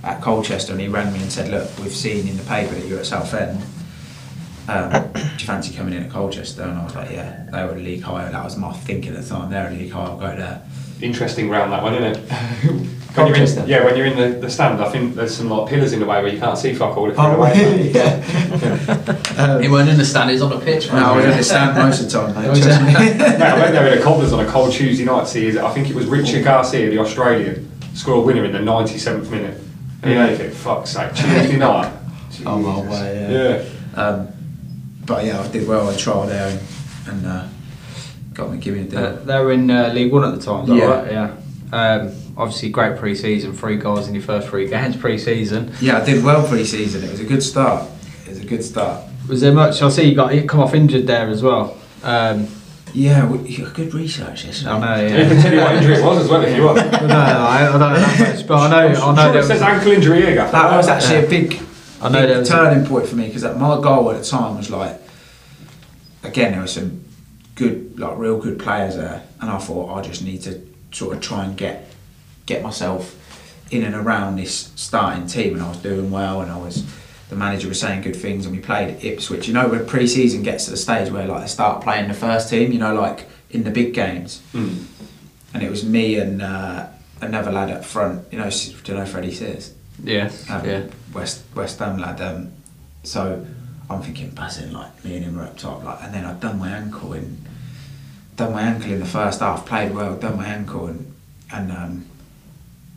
at 0.04 0.20
Colchester 0.20 0.72
and 0.72 0.80
he 0.80 0.88
rang 0.88 1.12
me 1.12 1.20
and 1.22 1.32
said 1.32 1.50
look 1.50 1.70
we've 1.78 1.92
seen 1.94 2.28
in 2.28 2.36
the 2.36 2.42
paper 2.44 2.74
that 2.74 2.86
you're 2.86 2.98
at 2.98 3.06
Southend 3.06 3.62
um, 4.68 4.90
do 5.14 5.20
you 5.20 5.46
fancy 5.46 5.74
coming 5.74 5.94
in 5.94 6.02
at 6.02 6.10
Colchester 6.10 6.62
and 6.62 6.78
I 6.78 6.84
was 6.84 6.94
like 6.94 7.10
yeah 7.10 7.48
they 7.50 7.64
were 7.64 7.74
league 7.80 8.02
higher 8.02 8.30
that 8.30 8.44
was 8.44 8.56
my 8.56 8.72
thinking 8.72 9.14
at 9.14 9.22
the 9.22 9.28
time 9.28 9.50
they're 9.50 9.68
a 9.68 9.70
league 9.70 9.92
higher 9.92 10.08
I'll 10.08 10.18
go 10.18 10.36
there 10.36 10.62
Interesting 11.00 11.48
round 11.50 11.72
that 11.72 11.82
one, 11.82 11.94
isn't 11.94 12.30
it? 12.30 12.88
When 13.14 13.26
you're 13.26 13.36
Colchester. 13.36 13.60
in, 13.62 13.68
yeah, 13.68 13.84
when 13.84 13.96
you're 13.96 14.06
in 14.06 14.16
the, 14.16 14.38
the 14.40 14.50
stand, 14.50 14.80
I 14.82 14.88
think 14.90 15.14
there's 15.14 15.36
some 15.36 15.50
like 15.50 15.68
pillars 15.68 15.92
in 15.92 16.00
the 16.00 16.06
way 16.06 16.22
where 16.22 16.32
you 16.32 16.38
can't 16.40 16.56
see 16.56 16.72
fuck 16.74 16.96
all 16.96 17.10
if 17.10 17.16
you're 17.16 17.26
oh 17.26 17.36
away. 17.36 17.52
really 17.58 17.90
yeah 17.94 19.58
He 19.60 19.68
weren't 19.68 19.90
in 19.90 19.98
the 19.98 20.04
stand, 20.04 20.30
he 20.30 20.34
was 20.34 20.42
on 20.42 20.50
the 20.50 20.60
pitch. 20.64 20.90
no, 20.90 20.96
I 20.98 21.16
was 21.16 21.24
in 21.26 21.36
the 21.36 21.42
stand 21.42 21.76
most 21.76 22.00
of 22.00 22.10
the 22.10 22.32
time 22.32 22.34
mate, 22.52 22.62
trust 22.62 22.80
me. 22.80 22.92
Mate, 22.94 23.42
I 23.42 23.58
went 23.58 23.72
there 23.72 23.86
in 23.92 23.98
a 23.98 24.02
cobblers 24.02 24.32
on 24.32 24.40
a 24.44 24.48
cold 24.48 24.72
Tuesday 24.72 25.04
night 25.04 25.20
to 25.20 25.26
see, 25.26 25.58
I 25.58 25.70
think 25.74 25.90
it 25.90 25.94
was 25.96 26.06
Richard 26.06 26.42
Garcia, 26.44 26.88
the 26.90 26.98
Australian, 26.98 27.70
score 27.94 28.14
a 28.16 28.20
winner 28.20 28.44
in 28.46 28.52
the 28.52 28.58
97th 28.60 29.28
minute. 29.30 29.60
And 30.02 30.30
you 30.30 30.36
think, 30.36 30.54
fuck's 30.54 30.90
sake, 30.90 31.12
Tuesday 31.14 31.56
night. 31.58 31.92
Oh, 32.46 32.58
my 32.58 32.90
way, 32.90 33.28
yeah. 33.30 33.64
yeah. 33.94 34.02
um, 34.02 34.28
but 35.04 35.24
yeah 35.26 35.38
I 35.40 35.48
did 35.48 35.68
well 35.68 35.90
in 35.90 35.98
trial 35.98 36.26
there 36.26 36.48
and, 36.48 36.60
and 37.08 37.26
uh, 37.26 37.46
got 38.32 38.50
me 38.50 38.56
giving 38.58 38.84
a 38.84 38.88
deal 38.88 38.98
Uh, 39.04 39.12
they 39.24 39.38
were 39.38 39.52
in 39.52 39.70
uh, 39.70 39.88
League 39.92 40.10
One 40.12 40.24
at 40.24 40.34
the 40.34 40.40
time, 40.42 40.66
Yeah. 40.72 40.84
right? 40.86 41.12
Yeah. 41.12 41.34
Um, 41.72 42.12
obviously, 42.42 42.68
great 42.70 42.98
pre 42.98 43.14
season, 43.14 43.52
three 43.52 43.76
goals 43.76 44.08
in 44.08 44.14
your 44.14 44.22
first 44.22 44.48
three 44.48 44.68
games 44.76 44.96
pre 44.96 45.16
season. 45.18 45.72
Yeah, 45.80 45.98
I 45.98 46.04
did 46.04 46.22
well 46.24 46.46
pre-season. 46.46 47.04
It 47.04 47.10
was 47.10 47.20
a 47.20 47.24
good 47.24 47.42
start. 47.42 47.88
It 48.26 48.30
was 48.30 48.40
a 48.40 48.44
good 48.44 48.62
start. 48.64 49.02
Was 49.28 49.40
there 49.40 49.52
much? 49.52 49.80
I 49.82 49.88
see 49.88 50.04
you 50.08 50.14
got 50.16 50.34
you 50.34 50.42
come 50.44 50.60
off 50.60 50.74
injured 50.74 51.06
there 51.06 51.28
as 51.28 51.42
well. 51.42 51.76
Um, 52.02 52.48
Yeah, 52.94 53.24
we, 53.26 53.48
you 53.48 53.64
got 53.64 53.74
good 53.74 53.94
research 53.94 54.44
yesterday. 54.44 54.70
I 54.70 54.78
know, 54.80 55.06
You 55.22 55.28
can 55.30 55.40
tell 55.42 55.52
you 55.54 55.60
what 55.60 55.74
injury 55.76 55.94
it 55.94 56.04
was 56.04 56.18
as 56.24 56.28
well 56.28 56.42
if 56.42 56.54
you 56.56 56.64
want. 56.64 56.76
no, 56.92 57.06
no, 57.06 57.14
I, 57.16 57.66
I 57.68 57.70
don't 57.70 57.80
know 57.80 57.94
that 57.94 58.18
much, 58.36 58.46
but 58.46 58.58
I 58.58 58.68
know, 58.68 58.86
I'm 58.88 58.90
I 58.90 58.94
sure 58.98 59.14
know 59.14 59.30
it 59.30 59.32
there 59.32 59.42
says 59.44 59.62
ankle 59.62 59.92
injury 59.92 60.20
here, 60.22 60.34
Gaff. 60.34 60.52
That 60.52 60.76
was 60.76 60.88
actually 60.88 61.20
Yeah. 61.20 61.22
a 61.24 61.30
big, 61.30 61.62
I 62.02 62.08
know 62.10 62.20
big 62.20 62.28
there 62.30 62.38
was 62.40 62.50
a- 62.50 62.52
turning 62.52 62.84
point 62.86 63.06
for 63.06 63.16
me 63.16 63.26
because 63.28 63.44
my 63.44 63.80
goal 63.80 64.10
at 64.10 64.18
the 64.18 64.24
time 64.28 64.56
was 64.58 64.68
like, 64.70 65.00
again, 66.22 66.52
there 66.52 66.60
were 66.60 66.66
some 66.66 67.04
good, 67.54 67.98
like 67.98 68.18
real 68.18 68.38
good 68.38 68.58
players 68.58 68.96
there, 68.96 69.22
and 69.40 69.48
I 69.50 69.58
thought 69.58 69.96
I 69.96 70.02
just 70.02 70.22
need 70.24 70.42
to 70.42 70.60
sort 70.90 71.16
of 71.16 71.22
try 71.22 71.44
and 71.44 71.56
get 71.56 71.88
get 72.46 72.62
myself 72.62 73.18
in 73.70 73.84
and 73.84 73.94
around 73.94 74.36
this 74.36 74.72
starting 74.76 75.26
team, 75.26 75.54
and 75.54 75.62
I 75.62 75.68
was 75.68 75.78
doing 75.78 76.10
well, 76.10 76.40
and 76.40 76.50
I 76.50 76.58
was. 76.58 76.84
The 77.30 77.36
manager 77.38 77.66
was 77.68 77.80
saying 77.80 78.02
good 78.02 78.14
things, 78.16 78.44
and 78.44 78.54
we 78.54 78.60
played 78.60 78.90
at 78.94 79.02
Ipswich. 79.02 79.48
You 79.48 79.54
know, 79.54 79.66
when 79.66 79.86
pre-season 79.86 80.42
gets 80.42 80.66
to 80.66 80.70
the 80.72 80.76
stage 80.76 81.10
where 81.10 81.26
like 81.26 81.40
they 81.40 81.46
start 81.48 81.82
playing 81.82 82.08
the 82.08 82.14
first 82.14 82.50
team, 82.50 82.72
you 82.72 82.78
know, 82.78 82.94
like 82.94 83.26
in 83.50 83.64
the 83.64 83.70
big 83.70 83.94
games. 83.94 84.42
Mm. 84.52 84.84
and 85.54 85.62
it 85.62 85.70
was 85.70 85.82
me 85.84 86.18
and 86.18 86.42
uh, 86.42 86.86
another 87.22 87.50
lad 87.50 87.70
up 87.70 87.84
front. 87.86 88.30
You 88.30 88.38
know, 88.38 88.50
do 88.50 88.92
you 88.92 88.98
know 88.98 89.06
Freddie 89.06 89.32
Sears? 89.32 89.72
yeah, 90.04 90.30
Um, 90.50 90.64
yeah. 90.66 90.82
West 91.14 91.42
West 91.54 91.78
Ham 91.78 91.96
lad. 91.96 92.20
Um, 92.20 92.52
so 93.02 93.46
I'm 93.88 94.02
thinking, 94.02 94.28
buzzing 94.30 94.72
like 94.72 95.02
me 95.02 95.16
and 95.16 95.24
him 95.24 95.36
were 95.36 95.44
up 95.44 95.56
top, 95.56 95.82
like, 95.84 96.02
and 96.02 96.12
then 96.12 96.26
I'd 96.26 96.40
done 96.40 96.58
my 96.58 96.68
ankle 96.70 97.14
in, 97.14 97.38
done 98.36 98.52
my 98.52 98.60
ankle 98.62 98.92
in 98.92 99.00
the 99.00 99.06
first 99.06 99.40
half, 99.40 99.64
played 99.64 99.94
well, 99.94 100.16
done 100.16 100.36
my 100.36 100.46
ankle 100.48 100.86
and 100.86 101.14
and 101.50 101.72
um, 101.72 102.04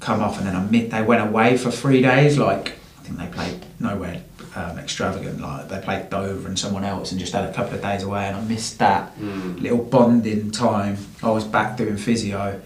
come 0.06 0.22
off, 0.22 0.38
and 0.38 0.46
then 0.48 0.56
I 0.56 0.62
mit- 0.62 0.92
they 0.92 1.02
went 1.02 1.28
away 1.28 1.58
for 1.58 1.72
three 1.72 2.02
days. 2.02 2.38
Like 2.38 2.74
I 3.00 3.02
think 3.04 3.18
they 3.18 3.28
played 3.28 3.66
nowhere 3.80 4.22
um, 4.56 4.78
extravagant. 4.78 5.42
Like 5.42 5.68
they 5.70 5.80
played 5.80 6.10
Dover 6.12 6.48
and 6.48 6.58
someone 6.58 6.84
else, 6.86 7.12
and 7.12 7.20
just 7.20 7.34
had 7.34 7.46
a 7.50 7.54
couple 7.54 7.74
of 7.76 7.82
days 7.82 8.04
away, 8.04 8.26
and 8.28 8.36
I 8.38 8.42
missed 8.42 8.78
that 8.80 9.18
Mm. 9.20 9.62
little 9.62 9.80
bonding 9.84 10.52
time. 10.52 10.98
I 11.24 11.30
was 11.32 11.44
back 11.44 11.76
doing 11.78 11.98
physio, 11.98 12.62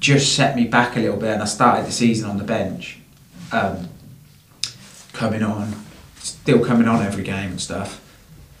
just 0.00 0.34
set 0.34 0.56
me 0.56 0.64
back 0.64 0.96
a 0.96 1.00
little 1.00 1.18
bit, 1.18 1.30
and 1.34 1.42
I 1.42 1.46
started 1.46 1.86
the 1.86 1.92
season 1.92 2.28
on 2.30 2.38
the 2.38 2.44
bench, 2.44 2.98
um, 3.52 3.88
coming 5.12 5.42
on, 5.42 5.74
still 6.18 6.64
coming 6.64 6.88
on 6.88 7.04
every 7.04 7.22
game 7.22 7.50
and 7.50 7.60
stuff. 7.60 8.00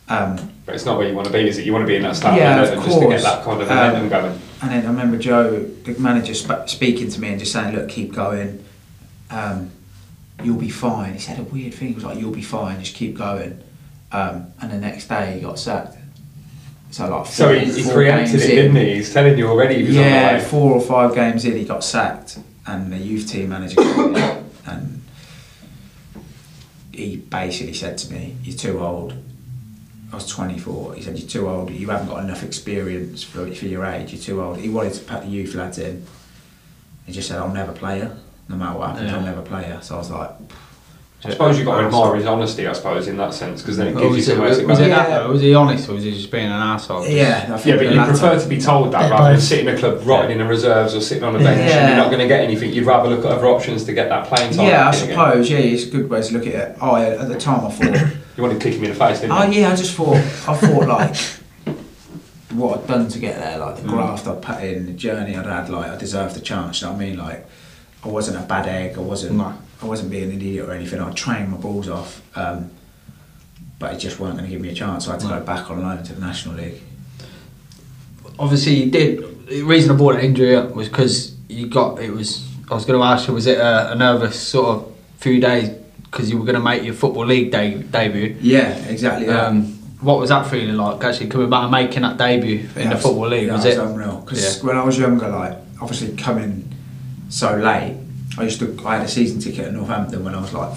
Um, 0.08 0.36
But 0.66 0.74
it's 0.74 0.84
not 0.84 0.98
where 0.98 1.08
you 1.08 1.14
want 1.14 1.26
to 1.28 1.32
be, 1.32 1.48
is 1.48 1.56
it? 1.58 1.64
You 1.64 1.72
want 1.72 1.82
to 1.84 1.86
be 1.86 1.96
in 1.96 2.02
that 2.02 2.16
start 2.16 2.36
Yeah, 2.38 2.60
of 2.62 2.72
and 2.72 2.82
just 2.84 3.00
to 3.00 3.08
get 3.08 3.22
that 3.22 3.42
kind 3.44 3.62
of 3.62 3.70
Um, 3.70 3.76
momentum 3.76 4.08
going. 4.10 4.38
And 4.62 4.70
then 4.70 4.84
I 4.86 4.88
remember 4.88 5.18
Joe, 5.18 5.60
the 5.84 5.98
manager, 5.98 6.34
sp- 6.38 6.68
speaking 6.68 7.10
to 7.10 7.20
me 7.20 7.28
and 7.30 7.38
just 7.38 7.52
saying, 7.52 7.74
"Look, 7.74 7.88
keep 7.88 8.14
going. 8.14 8.64
Um, 9.30 9.70
you'll 10.42 10.56
be 10.58 10.70
fine." 10.70 11.14
He 11.14 11.18
said 11.18 11.38
a 11.38 11.42
weird 11.42 11.74
thing. 11.74 11.88
He 11.88 11.94
was 11.94 12.04
like, 12.04 12.18
"You'll 12.18 12.30
be 12.32 12.42
fine. 12.42 12.78
Just 12.80 12.94
keep 12.94 13.16
going." 13.18 13.60
Um, 14.12 14.46
and 14.60 14.70
the 14.70 14.78
next 14.78 15.08
day, 15.08 15.34
he 15.34 15.40
got 15.40 15.58
sacked. 15.58 15.96
So 16.90 17.08
like, 17.08 17.26
So 17.26 17.46
four- 17.46 17.54
he, 17.54 17.82
he 17.82 17.90
preempted 17.90 18.30
games 18.32 18.44
it, 18.44 18.50
in- 18.50 18.56
didn't 18.74 18.76
he? 18.76 18.94
He's 18.96 19.12
telling 19.12 19.36
you 19.38 19.48
already 19.48 19.76
he 19.76 19.84
was 19.84 19.96
on 19.96 20.02
yeah, 20.04 20.38
four 20.38 20.72
or 20.72 20.80
five 20.80 21.14
games 21.14 21.44
in, 21.44 21.56
he 21.56 21.64
got 21.64 21.82
sacked, 21.82 22.38
and 22.66 22.92
the 22.92 22.98
youth 22.98 23.28
team 23.30 23.48
manager 23.48 23.76
came 23.82 24.14
in, 24.16 24.44
and 24.66 25.02
he 26.92 27.16
basically 27.16 27.72
said 27.74 27.96
to 27.98 28.12
me, 28.12 28.36
"You're 28.44 28.56
too 28.56 28.78
old." 28.80 29.14
I 30.12 30.16
was 30.16 30.26
24. 30.28 30.94
He 30.94 31.02
said, 31.02 31.18
"You're 31.18 31.28
too 31.28 31.48
old. 31.48 31.70
You 31.70 31.88
haven't 31.88 32.08
got 32.08 32.22
enough 32.22 32.42
experience 32.42 33.22
for, 33.22 33.50
for 33.54 33.66
your 33.66 33.84
age. 33.86 34.12
You're 34.12 34.22
too 34.22 34.42
old." 34.42 34.58
He 34.58 34.68
wanted 34.68 34.92
to 34.94 35.00
put 35.04 35.22
the 35.22 35.28
youth 35.28 35.54
lads 35.54 35.78
in. 35.78 36.04
He 37.06 37.12
just 37.12 37.28
said, 37.28 37.38
"I'll 37.38 37.48
never 37.52 37.72
play 37.72 37.98
you. 37.98 38.10
No 38.48 38.56
matter 38.56 38.78
what 38.78 38.90
happens, 38.90 39.10
Yeah. 39.10 39.16
I'll 39.16 39.24
never 39.24 39.40
play 39.42 39.68
you." 39.68 39.78
So 39.80 39.94
I 39.94 39.98
was 39.98 40.10
like, 40.10 40.30
I 41.24 41.30
suppose 41.30 41.56
you've 41.56 41.66
got 41.66 41.78
to 41.80 41.86
admire 41.86 42.16
his 42.16 42.26
honesty, 42.26 42.66
I 42.66 42.72
suppose, 42.72 43.06
in 43.06 43.16
that 43.16 43.32
sense, 43.32 43.62
because 43.62 43.76
then 43.76 43.86
it 43.88 43.92
gives 43.92 44.02
you 44.04 44.08
was 44.10 44.18
it, 44.18 44.30
somewhere 44.32 44.48
was, 44.50 44.58
to 44.58 44.66
was 44.66 44.80
it 44.80 44.88
that 44.88 45.08
Yeah. 45.08 45.18
though? 45.20 45.30
Was 45.30 45.40
he 45.40 45.54
honest 45.54 45.88
or 45.88 45.92
was 45.94 46.02
he 46.04 46.10
just 46.10 46.30
being 46.30 46.46
an 46.46 46.52
asshole? 46.52 47.06
"Yeah." 47.06 47.44
I 47.48 47.68
Yeah, 47.68 47.76
but 47.76 47.84
you 47.86 47.90
latter- 47.92 48.10
prefer 48.10 48.38
to 48.38 48.48
be 48.48 48.60
told 48.60 48.92
that 48.92 49.10
rather 49.10 49.32
than 49.32 49.40
sitting 49.40 49.66
in 49.68 49.74
a 49.76 49.78
club 49.78 50.00
rotting 50.04 50.32
in 50.32 50.38
the 50.38 50.44
reserves 50.44 50.94
or 50.94 51.00
sitting 51.00 51.24
on 51.24 51.34
a 51.36 51.38
bench 51.38 51.58
and 51.58 51.88
you're 51.88 51.96
not 51.96 52.08
going 52.10 52.18
to 52.20 52.28
get 52.28 52.40
anything. 52.44 52.72
You'd 52.72 52.84
rather 52.86 53.08
look 53.08 53.24
at 53.24 53.30
other 53.32 53.46
options 53.46 53.84
to 53.84 53.92
get 53.94 54.08
that 54.10 54.26
playing 54.26 54.52
time. 54.52 54.66
Yeah, 54.66 54.88
I 54.88 54.90
back 54.90 54.96
in 54.98 55.04
again. 55.04 55.16
suppose. 55.16 55.50
Yeah, 55.50 55.58
it's 55.58 55.84
a 55.84 55.90
good 55.90 56.10
way 56.10 56.20
to 56.22 56.32
look 56.34 56.46
at 56.48 56.54
it. 56.54 56.76
Oh, 56.82 56.96
yeah, 56.96 57.22
at 57.22 57.28
the 57.28 57.38
time 57.38 57.64
I 57.66 57.70
thought. 57.70 58.12
You 58.42 58.48
wanted 58.48 58.60
to 58.60 58.68
kick 58.70 58.76
him 58.78 58.84
in 58.86 58.90
the 58.90 58.96
face, 58.96 59.20
didn't 59.20 59.36
Oh 59.36 59.44
yeah, 59.44 59.70
I 59.70 59.76
just 59.76 59.94
thought 59.94 60.16
I 60.16 60.56
thought 60.56 60.88
like 60.88 61.16
what 62.50 62.80
I'd 62.80 62.86
done 62.88 63.06
to 63.08 63.18
get 63.20 63.38
there, 63.38 63.56
like 63.58 63.76
the 63.76 63.82
Mm. 63.82 63.90
graft 63.90 64.26
I'd 64.26 64.42
put 64.42 64.64
in, 64.64 64.86
the 64.86 64.92
journey 64.94 65.36
I'd 65.36 65.46
had, 65.46 65.70
like 65.70 65.88
I 65.92 65.96
deserved 65.96 66.34
the 66.34 66.40
chance. 66.40 66.80
You 66.80 66.88
know 66.88 66.94
what 66.94 67.02
I 67.02 67.04
mean? 67.06 67.18
Like 67.18 67.46
I 68.04 68.08
wasn't 68.08 68.38
a 68.38 68.42
bad 68.42 68.66
egg. 68.66 68.98
I 68.98 69.00
wasn't. 69.00 69.36
No. 69.36 69.54
I 69.80 69.86
wasn't 69.86 70.10
being 70.10 70.24
an 70.24 70.32
idiot 70.32 70.68
or 70.68 70.72
anything. 70.72 71.00
I 71.00 71.12
trained 71.12 71.52
my 71.52 71.56
balls 71.56 71.88
off, 71.88 72.20
um, 72.36 72.72
but 73.78 73.94
it 73.94 73.98
just 73.98 74.18
weren't 74.18 74.34
going 74.38 74.46
to 74.46 74.50
give 74.50 74.60
me 74.60 74.70
a 74.70 74.74
chance. 74.74 75.04
So 75.04 75.10
I 75.12 75.14
had 75.14 75.20
to 75.20 75.28
No. 75.28 75.38
go 75.38 75.44
back 75.46 75.70
on 75.70 75.80
loan 75.80 76.02
to 76.02 76.12
the 76.12 76.20
National 76.20 76.56
League. 76.56 76.80
Obviously, 78.40 78.74
you 78.82 78.90
did. 78.90 79.46
The 79.46 79.62
reason 79.62 79.92
I 79.92 79.94
brought 79.96 80.16
an 80.16 80.22
injury 80.22 80.56
up 80.56 80.74
was 80.74 80.88
because 80.88 81.36
you 81.48 81.68
got. 81.68 82.00
It 82.00 82.10
was. 82.10 82.44
I 82.68 82.74
was 82.74 82.84
going 82.86 82.98
to 82.98 83.04
ask 83.04 83.28
you, 83.28 83.34
was 83.34 83.46
it 83.46 83.58
a, 83.58 83.92
a 83.92 83.94
nervous 83.94 84.40
sort 84.40 84.66
of 84.68 84.92
few 85.18 85.40
days 85.40 85.68
because 86.12 86.30
you 86.30 86.38
were 86.38 86.44
going 86.44 86.54
to 86.56 86.60
make 86.62 86.84
your 86.84 86.92
football 86.92 87.24
league 87.24 87.50
de- 87.50 87.78
debut? 87.84 88.36
Yeah, 88.40 88.76
exactly. 88.86 89.28
Um, 89.30 89.64
what 90.02 90.18
was 90.18 90.28
that 90.28 90.46
feeling 90.50 90.76
like? 90.76 91.02
Actually 91.02 91.28
coming 91.28 91.48
back 91.48 91.62
and 91.62 91.72
making 91.72 92.02
that 92.02 92.18
debut 92.18 92.68
in 92.76 92.82
Yeah, 92.82 92.94
the 92.94 93.00
football 93.00 93.28
league 93.28 93.46
yeah, 93.46 93.54
was 93.54 93.64
it 93.64 93.78
unreal. 93.78 94.18
Because 94.20 94.62
when 94.62 94.76
I 94.76 94.84
was 94.84 94.98
younger, 94.98 95.28
like 95.28 95.56
obviously 95.80 96.14
coming 96.16 96.70
so 97.30 97.56
late, 97.56 97.96
I 98.36 98.42
used 98.42 98.58
to. 98.60 98.76
I 98.84 98.96
had 98.98 99.06
a 99.06 99.08
season 99.08 99.40
ticket 99.40 99.66
at 99.68 99.72
Northampton 99.72 100.22
when 100.24 100.34
I 100.34 100.40
was 100.40 100.52
like 100.52 100.76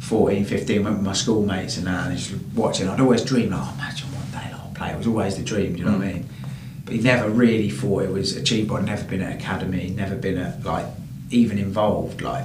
14, 0.00 0.44
15, 0.44 0.82
went 0.84 0.96
with 0.96 1.06
my 1.06 1.12
schoolmates 1.12 1.76
and 1.76 1.86
that, 1.86 2.08
and 2.08 2.18
just 2.18 2.34
watching. 2.54 2.88
I'd 2.88 3.00
always 3.00 3.22
dream, 3.24 3.50
like, 3.50 3.60
oh, 3.62 3.74
imagine 3.74 4.08
one 4.08 4.30
day 4.32 4.50
I'll 4.52 4.72
play. 4.74 4.90
It 4.90 4.98
was 4.98 5.06
always 5.06 5.36
the 5.36 5.44
dream. 5.44 5.74
Do 5.74 5.78
you 5.78 5.84
know 5.84 5.98
what 5.98 6.06
I 6.06 6.12
mean? 6.14 6.28
But 6.84 6.94
he 6.94 7.00
never 7.00 7.28
really 7.28 7.70
thought 7.70 8.02
it 8.02 8.10
was 8.10 8.36
achievable. 8.36 8.76
I'd 8.78 8.86
never 8.86 9.04
been 9.04 9.22
at 9.22 9.36
academy, 9.36 9.90
never 9.90 10.16
been 10.16 10.38
at 10.38 10.64
like 10.64 10.86
even 11.30 11.58
involved. 11.58 12.22
Like, 12.22 12.44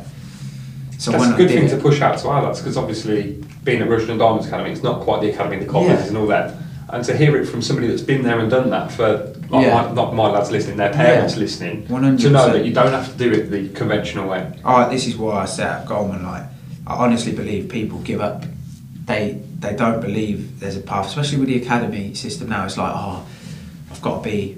so 0.98 1.12
That's 1.12 1.28
a 1.34 1.38
good 1.38 1.50
thing 1.50 1.66
it, 1.66 1.70
to 1.70 1.78
push 1.78 2.02
out 2.02 2.18
to 2.20 2.28
our 2.30 2.41
lads 2.43 2.60
because 2.60 2.78
obviously 2.78 3.43
being 3.64 3.82
at 3.82 3.88
Rushden 3.88 4.10
and 4.10 4.20
Diamonds 4.20 4.48
Academy, 4.48 4.72
it's 4.72 4.84
not 4.84 5.02
quite 5.02 5.22
the 5.22 5.30
academy, 5.30 5.58
the 5.64 5.70
colleges 5.72 6.02
Yeah. 6.02 6.08
and 6.08 6.18
all 6.18 6.28
that. 6.28 6.56
And 6.89 7.04
to 7.06 7.16
hear 7.16 7.36
it 7.38 7.45
from 7.45 7.62
somebody 7.62 7.88
that's 7.88 8.02
been 8.02 8.24
there 8.24 8.39
and 8.39 8.50
done 8.50 8.70
that 8.72 8.91
for, 8.91 9.34
like 9.50 9.66
Yeah. 9.66 9.82
my, 9.84 9.91
not 9.91 10.16
my 10.16 10.28
lads 10.30 10.50
listening, 10.52 10.78
their 10.78 10.93
parents 10.93 11.34
Yeah. 11.36 11.39
listening, 11.41 11.86
100%. 11.89 12.22
to 12.22 12.30
know 12.30 12.52
that 12.54 12.66
you 12.66 12.74
don't 12.74 12.91
have 12.91 13.12
to 13.12 13.18
do 13.18 13.32
it 13.32 13.52
the 13.52 13.70
conventional 13.70 14.28
way. 14.30 14.48
oh, 14.66 14.89
this 14.89 15.06
is 15.06 15.18
why 15.18 15.41
I 15.41 15.45
set 15.45 15.70
up 15.70 15.86
Goalman. 15.86 16.24
Like, 16.24 16.43
I 16.88 16.93
honestly 16.95 17.34
believe 17.34 17.68
people 17.70 18.00
give 18.00 18.22
up. 18.22 18.45
They 19.06 19.39
they 19.60 19.76
don't 19.76 20.02
believe 20.02 20.60
there's 20.60 20.78
a 20.78 20.82
path, 20.82 21.08
especially 21.08 21.39
with 21.39 21.48
the 21.50 21.58
academy 21.58 22.14
system 22.14 22.48
now. 22.50 22.64
It's 22.66 22.78
like, 22.78 22.91
oh, 22.95 23.26
I've 23.91 24.02
got 24.04 24.24
to 24.24 24.30
be 24.30 24.56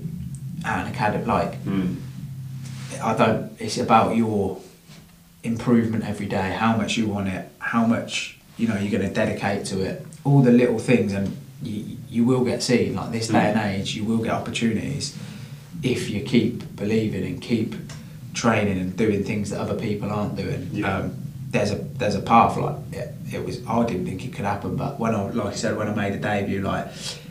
at 0.66 0.86
an 0.86 0.92
academy. 0.94 1.24
Like, 1.26 1.64
Mm. 1.66 1.96
I 3.02 3.14
don't. 3.16 3.52
It's 3.60 3.78
about 3.78 4.16
your 4.18 4.58
improvement 5.44 6.04
every 6.06 6.26
day. 6.26 6.52
How 6.52 6.76
much 6.76 6.98
you 6.98 7.08
want 7.08 7.28
it. 7.30 7.50
How 7.60 7.86
much 7.86 8.38
you 8.58 8.68
know 8.68 8.78
you're 8.78 8.92
going 8.92 9.08
to 9.08 9.14
dedicate 9.14 9.66
to 9.68 9.82
it. 9.82 10.06
All 10.24 10.42
the 10.42 10.52
little 10.52 10.80
things, 10.80 11.14
and 11.14 11.36
you 11.64 11.98
you 12.10 12.26
will 12.26 12.44
get 12.44 12.62
seen. 12.64 12.96
Like 12.96 13.12
this 13.12 13.28
day 13.28 13.52
and 13.52 13.60
age, 13.60 13.96
you 13.96 14.04
will 14.04 14.20
get 14.20 14.34
opportunities. 14.34 15.18
if 15.82 16.10
you 16.10 16.22
keep 16.22 16.76
believing 16.76 17.24
and 17.24 17.42
keep 17.42 17.74
training 18.34 18.78
and 18.78 18.98
doing 18.98 19.24
things 19.24 19.50
that 19.50 19.60
other 19.62 19.76
people 19.80 20.10
aren't 20.12 20.36
doing, 20.36 20.70
Yeah. 20.74 20.98
um, 20.98 21.16
there's 21.52 21.72
a 21.72 21.76
there's 21.76 22.16
a 22.16 22.22
path. 22.22 22.58
Like 22.58 22.76
it, 22.92 23.14
it 23.32 23.46
was, 23.46 23.66
I 23.66 23.86
didn't 23.86 24.06
think 24.06 24.26
it 24.26 24.34
could 24.34 24.44
happen, 24.46 24.76
but 24.76 25.00
when 25.00 25.16
I, 25.16 25.30
like 25.30 25.48
I 25.48 25.56
said, 25.56 25.78
when 25.78 25.88
I 25.88 25.94
made 25.96 26.14
a 26.14 26.18
debut, 26.20 26.62
like 26.62 26.88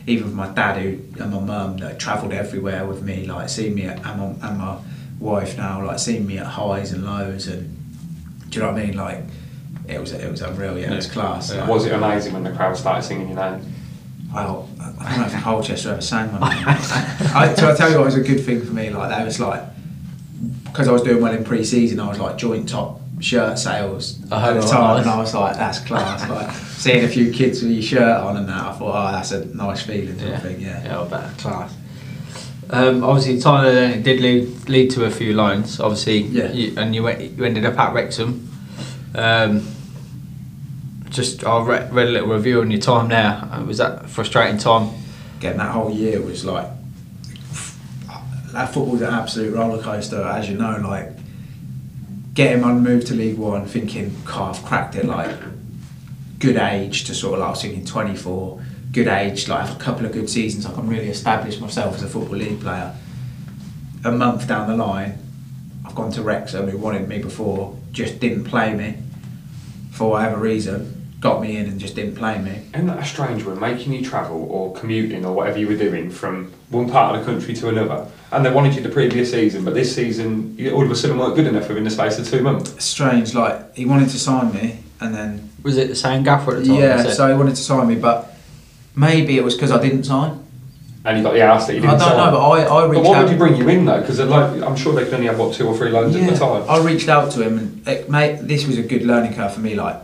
even 0.07 0.23
with 0.25 0.33
my 0.33 0.47
dad 0.47 0.77
who 0.81 0.97
and 1.23 1.31
my 1.31 1.39
mum 1.39 1.77
that 1.77 1.99
travelled 1.99 2.33
everywhere 2.33 2.85
with 2.87 3.03
me, 3.03 3.25
like 3.27 3.49
seen 3.49 3.75
me 3.75 3.83
at, 3.85 3.97
and 4.03 4.19
my, 4.19 4.47
and 4.49 4.57
my 4.57 4.77
wife 5.19 5.55
now, 5.57 5.85
like 5.85 5.99
seen 5.99 6.25
me 6.25 6.39
at 6.39 6.47
highs 6.47 6.91
and 6.91 7.05
lows, 7.05 7.47
and 7.47 7.78
do 8.49 8.59
you 8.59 8.65
know 8.65 8.71
what 8.73 8.81
I 8.81 8.85
mean? 8.85 8.97
Like 8.97 9.23
it 9.87 9.99
was 9.99 10.11
it 10.11 10.29
was 10.29 10.41
unreal. 10.41 10.77
Yeah, 10.77 10.91
it 10.91 10.95
was 10.95 11.07
class. 11.07 11.51
Yeah. 11.53 11.61
like- 11.61 11.69
Was 11.69 11.85
it 11.85 11.93
amazing 11.93 12.33
when 12.33 12.43
the 12.43 12.51
crowd 12.51 12.75
started 12.77 13.03
singing 13.03 13.27
your 13.29 13.37
name? 13.37 13.73
well, 14.33 14.69
I 14.79 15.09
don't 15.15 15.21
know 15.21 15.25
if 15.37 15.43
Colchester 15.43 15.89
ever 15.91 16.01
sang 16.01 16.31
my 16.39 16.53
name. 16.53 16.63
I, 16.67 17.53
so 17.57 17.71
I 17.71 17.75
tell 17.75 17.89
you 17.89 17.95
what 17.97 18.03
it 18.03 18.05
was 18.05 18.15
a 18.15 18.21
good 18.21 18.43
thing 18.45 18.63
for 18.63 18.71
me. 18.73 18.89
Like 18.91 19.09
that 19.09 19.25
was 19.25 19.39
like 19.39 19.63
because 20.65 20.87
I 20.87 20.91
was 20.91 21.01
doing 21.01 21.21
well 21.21 21.33
in 21.33 21.43
pre-season. 21.43 21.99
I 21.99 22.07
was 22.07 22.19
like 22.19 22.37
joint 22.37 22.69
top 22.69 23.01
shirt 23.19 23.57
sales 23.59 24.19
Oh, 24.31 24.37
at 24.37 24.53
the 24.53 24.59
right, 24.61 24.69
time, 24.69 24.81
nice. 24.97 25.01
and 25.01 25.09
I 25.09 25.17
was 25.19 25.33
like, 25.33 25.55
that's 25.57 25.79
class. 25.79 26.29
like 26.29 26.51
seeing 26.55 27.03
a 27.03 27.07
few 27.07 27.33
kids 27.33 27.61
with 27.63 27.71
your 27.71 27.81
shirt 27.81 28.17
on 28.23 28.37
and 28.37 28.47
that, 28.47 28.61
I 28.61 28.71
thought, 28.73 29.09
oh, 29.09 29.11
that's 29.11 29.31
a 29.31 29.43
nice 29.55 29.81
feeling. 29.81 30.17
Sort 30.19 30.31
of 30.35 30.41
thing. 30.43 30.61
Yeah. 30.61 30.83
Yeah, 30.85 31.01
I 31.01 31.07
bet. 31.07 31.37
Class. 31.39 31.75
Um, 32.71 33.03
obviously, 33.03 33.39
Tyler 33.39 33.73
then 33.73 33.91
it 33.99 34.03
did 34.03 34.19
lead, 34.21 34.69
lead 34.69 34.91
to 34.91 35.05
a 35.05 35.09
few 35.11 35.33
lines. 35.33 35.79
Obviously, 35.79 36.19
Yeah. 36.19 36.51
you, 36.51 36.73
and 36.77 36.93
you 36.93 37.01
went, 37.03 37.19
you 37.19 37.43
ended 37.43 37.65
up 37.65 37.77
at 37.79 37.93
Wrexham. 37.93 38.47
Um, 39.15 39.63
just 41.09 41.43
I 41.43 41.61
read, 41.63 41.91
read 41.93 42.07
a 42.07 42.11
little 42.11 42.29
review 42.29 42.61
on 42.61 42.69
your 42.69 42.79
time 42.79 43.07
there. 43.09 43.43
Uh, 43.51 43.63
Was 43.65 43.79
that 43.79 44.05
a 44.05 44.07
frustrating 44.07 44.59
time? 44.59 44.89
Getting 45.39 45.57
that 45.57 45.71
whole 45.71 45.89
year 45.89 46.21
was 46.21 46.45
like 46.45 46.67
that 48.51 48.73
football's 48.73 49.01
an 49.01 49.13
absolute 49.13 49.55
roller 49.55 49.81
coaster, 49.81 50.21
as 50.21 50.49
you 50.49 50.57
know. 50.57 50.77
Like 50.83 51.09
getting 52.35 52.63
on 52.63 52.83
move 52.83 53.05
to 53.05 53.15
League 53.15 53.37
One, 53.37 53.65
thinking, 53.65 54.15
"God, 54.25 54.55
I've 54.55 54.63
cracked 54.63 54.95
it." 54.95 55.05
Like 55.05 55.31
good 56.39 56.57
age 56.57 57.05
to 57.05 57.15
sort 57.15 57.33
of 57.35 57.39
like 57.39 57.47
I 57.47 57.51
was 57.51 57.61
thinking 57.61 57.85
24, 57.85 58.61
good 58.91 59.07
age, 59.07 59.47
like 59.47 59.65
have 59.67 59.75
a 59.75 59.79
couple 59.79 60.05
of 60.05 60.11
good 60.11 60.29
seasons. 60.29 60.65
I 60.65 60.73
can 60.73 60.87
really 60.87 61.09
establish 61.09 61.59
myself 61.59 61.95
as 61.95 62.03
a 62.03 62.07
football 62.07 62.37
league 62.37 62.59
player. 62.61 62.95
A 64.03 64.11
month 64.11 64.47
down 64.47 64.67
the 64.67 64.75
line, 64.77 65.17
I've 65.85 65.95
gone 65.95 66.11
to 66.13 66.21
Wrexham, 66.21 66.69
who 66.69 66.77
wanted 66.77 67.07
me 67.07 67.19
before, 67.19 67.77
just 67.91 68.19
didn't 68.19 68.45
play 68.45 68.73
me 68.73 68.97
for 69.91 70.11
whatever 70.11 70.37
reason. 70.37 70.95
Got 71.19 71.41
me 71.41 71.57
in 71.57 71.65
and 71.65 71.77
just 71.81 71.95
didn't 71.95 72.15
play 72.15 72.37
me. 72.39 72.61
Isn't 72.73 72.87
that 72.87 72.99
a 72.99 73.05
strange 73.05 73.43
one, 73.43 73.59
making 73.59 73.91
you 73.91 74.01
travel 74.05 74.47
or 74.49 74.73
commuting 74.73 75.25
or 75.25 75.33
whatever 75.33 75.59
you 75.59 75.67
were 75.67 75.75
doing 75.75 76.09
from 76.09 76.53
one 76.69 76.89
part 76.89 77.13
of 77.13 77.19
the 77.25 77.29
country 77.29 77.53
to 77.55 77.67
another? 77.67 78.07
And 78.31 78.45
they 78.45 78.51
wanted 78.51 78.75
you 78.75 78.81
the 78.81 78.87
previous 78.89 79.31
season, 79.31 79.65
but 79.65 79.73
this 79.73 79.93
season 79.93 80.55
you 80.57 80.71
all 80.71 80.83
of 80.83 80.89
a 80.89 80.95
sudden 80.95 81.17
weren't 81.17 81.35
good 81.35 81.47
enough 81.47 81.67
within 81.67 81.83
the 81.83 81.89
space 81.89 82.17
of 82.19 82.29
two 82.29 82.41
months. 82.41 82.81
Strange, 82.83 83.33
like 83.35 83.75
he 83.75 83.85
wanted 83.85 84.07
to 84.11 84.17
sign 84.19 84.53
me, 84.53 84.79
and 85.01 85.13
then 85.13 85.49
Was 85.61 85.75
it 85.75 85.89
the 85.89 85.95
same 85.95 86.23
gaffer 86.23 86.55
at 86.55 86.59
the 86.63 86.67
time? 86.67 86.79
yeah, 86.79 87.03
so 87.11 87.27
he 87.27 87.33
wanted 87.37 87.55
to 87.57 87.61
sign 87.63 87.87
me, 87.89 87.95
but 87.95 88.28
maybe 88.99 89.37
it 89.37 89.43
was 89.43 89.55
because 89.55 89.71
I 89.71 89.81
didn't 89.81 90.03
sign. 90.03 90.45
And 91.05 91.17
you 91.17 91.23
got 91.23 91.33
the 91.33 91.41
arse 91.41 91.67
that 91.67 91.75
you 91.75 91.81
didn't 91.81 91.95
I 91.95 92.09
don't 92.09 92.17
know, 92.17 92.31
but 92.31 92.49
I, 92.49 92.63
I 92.63 92.81
But 92.81 92.89
reached 92.89 93.05
what 93.05 93.17
out. 93.17 93.23
would 93.23 93.31
you 93.31 93.37
bring 93.37 93.55
you 93.55 93.69
in 93.69 93.85
though? 93.85 94.01
Because 94.01 94.19
like, 94.19 94.61
I'm 94.61 94.75
sure 94.75 94.93
they 94.93 95.05
could 95.05 95.13
only 95.13 95.27
have 95.27 95.39
what 95.39 95.53
two 95.55 95.65
or 95.65 95.75
three 95.75 95.91
loans 95.91 96.15
at 96.15 96.29
the 96.29 96.35
time. 96.35 96.69
I 96.69 96.77
reached 96.83 97.07
out 97.07 97.31
to 97.31 97.41
him, 97.41 97.57
and 97.57 97.87
it, 97.87 98.09
mate, 98.09 98.39
this 98.41 98.67
was 98.67 98.77
a 98.77 98.83
good 98.83 99.03
learning 99.03 99.33
curve 99.33 99.53
for 99.53 99.61
me. 99.61 99.75
Like, 99.75 99.95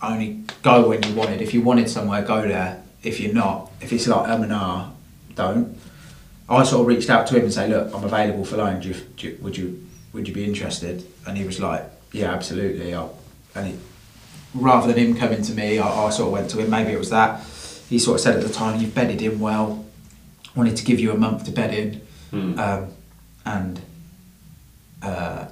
only 0.00 0.44
go 0.62 0.88
when 0.88 1.02
you 1.02 1.14
wanted. 1.14 1.42
If 1.42 1.52
you 1.54 1.62
wanted 1.62 1.90
somewhere, 1.90 2.22
go 2.22 2.42
there. 2.46 2.82
If 3.02 3.20
you're 3.20 3.34
not, 3.34 3.70
if 3.80 3.92
it's 3.92 4.06
like 4.06 4.28
um 4.28 4.44
and 4.44 4.52
ah, 4.52 4.90
don't. 5.34 5.76
I 6.48 6.62
sort 6.62 6.82
of 6.82 6.86
reached 6.86 7.10
out 7.10 7.26
to 7.28 7.36
him 7.36 7.44
and 7.44 7.52
say, 7.52 7.68
look, 7.68 7.92
I'm 7.94 8.04
available 8.04 8.44
for 8.44 8.58
loan. 8.58 8.80
Do 8.80 8.88
you, 8.88 8.94
do 9.16 9.28
you, 9.28 9.38
would 9.42 9.56
you 9.56 9.86
would 10.12 10.28
you 10.28 10.34
be 10.34 10.44
interested? 10.44 11.04
And 11.26 11.36
he 11.36 11.44
was 11.44 11.58
like, 11.58 11.84
yeah, 12.12 12.32
absolutely. 12.32 12.94
I'll, 12.94 13.18
and 13.54 13.68
he, 13.68 13.78
rather 14.54 14.86
than 14.86 14.96
him 15.04 15.16
coming 15.16 15.42
to 15.42 15.52
me, 15.52 15.78
I, 15.78 15.88
I 15.88 16.10
sort 16.10 16.28
of 16.28 16.32
went 16.32 16.50
to 16.50 16.58
him. 16.58 16.70
Maybe 16.70 16.92
it 16.92 16.98
was 16.98 17.10
that. 17.10 17.44
He 17.88 17.98
sort 17.98 18.16
of 18.16 18.20
said 18.20 18.36
at 18.36 18.42
the 18.42 18.52
time, 18.52 18.80
you've 18.80 18.94
bedded 18.94 19.20
in 19.22 19.40
well. 19.40 19.84
Wanted 20.54 20.76
to 20.76 20.84
give 20.84 21.00
you 21.00 21.12
a 21.12 21.16
month 21.16 21.44
to 21.44 21.50
bed 21.50 21.74
in. 21.74 22.00
Hmm. 22.30 22.58
Um, 22.58 22.92
and 23.44 23.80
uh, 25.02 25.46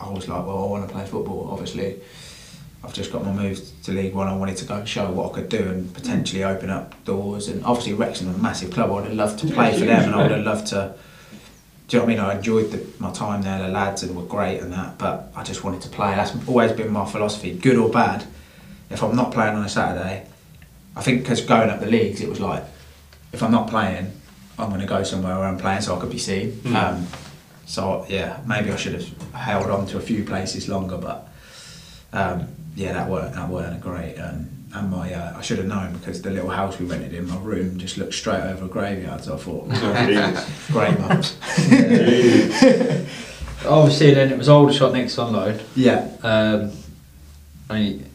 I 0.00 0.10
was 0.10 0.28
like, 0.28 0.46
well, 0.46 0.64
I 0.64 0.66
want 0.66 0.88
to 0.88 0.94
play 0.94 1.04
football. 1.04 1.48
Obviously, 1.50 2.00
I've 2.84 2.94
just 2.94 3.12
got 3.12 3.24
my 3.24 3.32
move 3.32 3.60
to 3.84 3.92
League 3.92 4.14
One. 4.14 4.28
I 4.28 4.36
wanted 4.36 4.56
to 4.58 4.64
go 4.64 4.76
and 4.76 4.88
show 4.88 5.10
what 5.10 5.32
I 5.32 5.34
could 5.34 5.48
do 5.48 5.58
and 5.68 5.92
potentially 5.92 6.44
open 6.44 6.70
up 6.70 7.04
doors. 7.04 7.48
And 7.48 7.64
obviously, 7.64 7.94
Wrexham 7.94 8.28
are 8.30 8.34
a 8.34 8.38
massive 8.38 8.70
club. 8.70 8.90
I 8.90 8.94
would 8.94 9.04
have 9.04 9.14
loved 9.14 9.38
to 9.40 9.46
play 9.48 9.72
for 9.78 9.84
them, 9.84 10.04
and 10.04 10.14
I 10.14 10.22
would 10.22 10.30
have 10.30 10.44
loved 10.44 10.68
to. 10.68 10.94
Do 11.88 11.96
you 11.96 12.00
know 12.00 12.04
what 12.04 12.12
I 12.12 12.16
mean? 12.16 12.24
I 12.24 12.36
enjoyed 12.38 12.70
the, 12.72 12.84
my 12.98 13.12
time 13.12 13.42
there. 13.42 13.58
The 13.58 13.68
lads 13.68 14.02
and 14.02 14.16
were 14.16 14.24
great 14.24 14.58
and 14.60 14.72
that, 14.72 14.98
but 14.98 15.32
I 15.36 15.44
just 15.44 15.62
wanted 15.62 15.82
to 15.82 15.88
play. 15.88 16.14
That's 16.14 16.32
always 16.48 16.72
been 16.72 16.90
my 16.90 17.04
philosophy, 17.04 17.56
good 17.56 17.76
or 17.76 17.88
bad. 17.88 18.24
If 18.90 19.02
I'm 19.02 19.14
not 19.14 19.32
playing 19.32 19.54
on 19.54 19.64
a 19.64 19.68
Saturday, 19.68 20.26
I 20.96 21.02
think 21.02 21.22
because 21.22 21.42
going 21.42 21.68
up 21.70 21.80
the 21.80 21.86
leagues, 21.86 22.20
it 22.22 22.28
was 22.28 22.40
like, 22.40 22.64
if 23.32 23.42
I'm 23.42 23.52
not 23.52 23.68
playing, 23.68 24.10
I'm 24.58 24.70
going 24.70 24.80
to 24.80 24.86
go 24.86 25.02
somewhere 25.02 25.36
where 25.36 25.44
I'm 25.46 25.58
playing 25.58 25.82
so 25.82 25.94
I 25.96 26.00
could 26.00 26.10
be 26.10 26.18
seen. 26.18 26.52
Mm. 26.52 26.74
Um, 26.74 27.06
so 27.66 28.06
yeah, 28.08 28.40
maybe 28.46 28.70
I 28.72 28.76
should 28.76 28.94
have 28.94 29.06
held 29.32 29.70
on 29.70 29.86
to 29.88 29.98
a 29.98 30.00
few 30.00 30.24
places 30.24 30.68
longer, 30.68 30.96
but 30.96 31.28
um, 32.12 32.48
yeah, 32.74 32.92
that 32.94 33.08
weren't 33.10 33.34
that 33.34 33.48
weren't 33.48 33.80
great. 33.80 34.16
Um, 34.16 34.48
and 34.74 34.90
my 34.90 35.12
uh, 35.12 35.36
I 35.36 35.42
should 35.42 35.58
have 35.58 35.66
known 35.66 35.92
because 35.98 36.22
the 36.22 36.30
little 36.30 36.50
house 36.50 36.78
we 36.78 36.86
rented 36.86 37.12
in, 37.12 37.28
my 37.28 37.36
room 37.38 37.76
just 37.78 37.98
looked 37.98 38.14
straight 38.14 38.40
over 38.42 38.64
a 38.64 38.68
graveyard. 38.68 39.24
So 39.24 39.34
I 39.34 39.36
thought, 39.38 39.66
Oh, 39.70 40.48
great 40.72 40.98
mums. 41.00 41.36
Jeez. 41.56 43.08
Obviously, 43.66 44.14
then 44.14 44.30
it 44.32 44.38
was 44.38 44.48
Aldershot 44.48 44.92
next 44.92 45.18
on 45.18 45.32
loan. 45.32 45.58
yeah, 45.74 46.08
Um, 46.22 46.72
I 47.68 47.74
mean, 47.80 48.05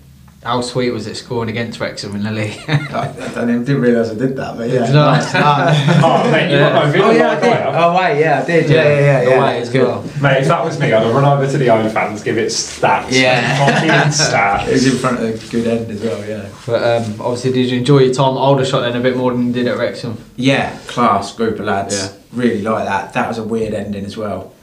how 0.43 0.59
sweet 0.61 0.89
was 0.89 1.05
it 1.05 1.15
scoring 1.15 1.49
against 1.49 1.79
Wrexham 1.79 2.15
in 2.15 2.23
the 2.23 2.31
league? 2.31 2.59
I, 2.67 3.09
I 3.09 3.27
don't 3.33 3.49
even, 3.49 3.63
didn't 3.63 3.81
realise 3.81 4.09
I 4.09 4.15
did 4.15 4.35
that, 4.37 4.57
but 4.57 4.69
yeah, 4.69 4.87
Did 4.87 4.95
nice, 4.95 5.33
nice. 5.35 6.03
oh, 6.03 6.31
mate, 6.31 6.51
you 6.51 6.57
got 6.57 6.85
no 6.85 6.91
feeling 6.91 7.07
oh 7.09 7.11
yeah, 7.11 7.29
I 7.29 7.39
did. 7.39 7.75
Oh 7.75 7.97
wait, 7.97 8.19
yeah, 8.19 8.41
I 8.41 8.45
did. 8.45 8.69
Yeah, 8.69 8.83
yeah, 8.83 8.99
yeah. 8.99 9.23
The 9.23 9.29
yeah. 9.29 9.43
way 9.43 9.59
It's 9.59 9.67
as 9.67 9.73
good. 9.73 9.87
well. 9.87 10.01
Mate, 10.19 10.41
if 10.41 10.47
that 10.47 10.65
was 10.65 10.79
me, 10.79 10.91
I'd 10.91 11.03
have 11.03 11.13
run 11.13 11.25
over 11.25 11.51
to 11.51 11.57
the 11.59 11.69
own 11.69 11.89
fans, 11.91 12.23
give 12.23 12.39
it 12.39 12.47
stats. 12.47 13.11
Yeah. 13.11 13.65
Fucking 13.65 14.67
It 14.69 14.73
was 14.73 14.87
in 14.93 14.97
front 14.97 15.19
of 15.19 15.43
a 15.43 15.51
good 15.51 15.67
end 15.67 15.91
as 15.91 16.01
well. 16.01 16.25
Yeah. 16.27 16.49
But 16.65 16.83
um, 16.83 17.21
obviously, 17.21 17.51
did 17.51 17.69
you 17.69 17.77
enjoy 17.77 17.99
your 17.99 18.13
time 18.13 18.33
at 18.33 18.39
Aldershot 18.39 18.81
then 18.81 18.99
a 18.99 19.03
bit 19.03 19.15
more 19.15 19.31
than 19.31 19.47
you 19.47 19.53
did 19.53 19.67
at 19.67 19.77
Wrexham? 19.77 20.17
Yeah, 20.37 20.75
class 20.87 21.35
group 21.35 21.59
of 21.59 21.65
lads. 21.65 21.95
Yeah. 21.95 22.13
Really 22.33 22.63
like 22.63 22.85
that. 22.85 23.13
That 23.13 23.27
was 23.27 23.37
a 23.37 23.43
weird 23.43 23.75
ending 23.75 24.05
as 24.05 24.17
well. 24.17 24.53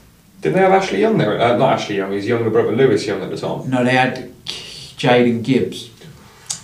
Didn't 0.41 0.55
they 0.55 0.61
have 0.61 0.71
Ashley 0.71 1.01
Young 1.01 1.17
there? 1.17 1.39
Uh, 1.39 1.57
not 1.57 1.73
Ashley 1.73 1.97
Young, 1.97 2.11
his 2.11 2.25
younger 2.25 2.49
brother 2.49 2.71
Lewis 2.73 3.05
Young 3.05 3.21
at 3.21 3.29
the 3.29 3.37
time. 3.37 3.69
No, 3.69 3.83
they 3.83 3.91
had 3.91 4.33
Jaden 4.99 5.43
Gibbs, 5.43 5.89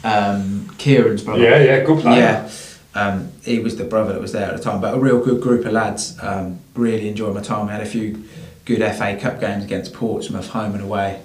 um, 0.04 0.70
Kieran's 0.78 1.24
brother. 1.24 1.42
Yeah, 1.42 1.60
yeah, 1.64 1.84
good 1.84 2.02
player. 2.02 2.20
Yeah. 2.20 2.52
Um, 2.94 3.32
he 3.44 3.60
was 3.60 3.78
the 3.78 3.84
brother 3.86 4.14
that 4.14 4.22
was 4.22 4.34
there 4.34 4.50
at 4.50 4.58
the 4.58 4.64
time, 4.64 4.80
but 4.80 4.94
a 4.94 5.00
real 5.00 5.24
good 5.24 5.42
group 5.42 5.66
of 5.66 5.72
lads. 5.72 6.18
Um, 6.22 6.60
really 6.76 7.08
enjoyed 7.08 7.34
my 7.34 7.42
time. 7.42 7.68
We 7.68 7.72
had 7.72 7.82
a 7.82 7.86
few 7.86 8.24
good 8.66 8.80
FA 8.96 9.18
Cup 9.18 9.40
games 9.40 9.64
against 9.64 9.94
Portsmouth, 9.94 10.50
home 10.50 10.74
and 10.74 10.84
away. 10.84 11.22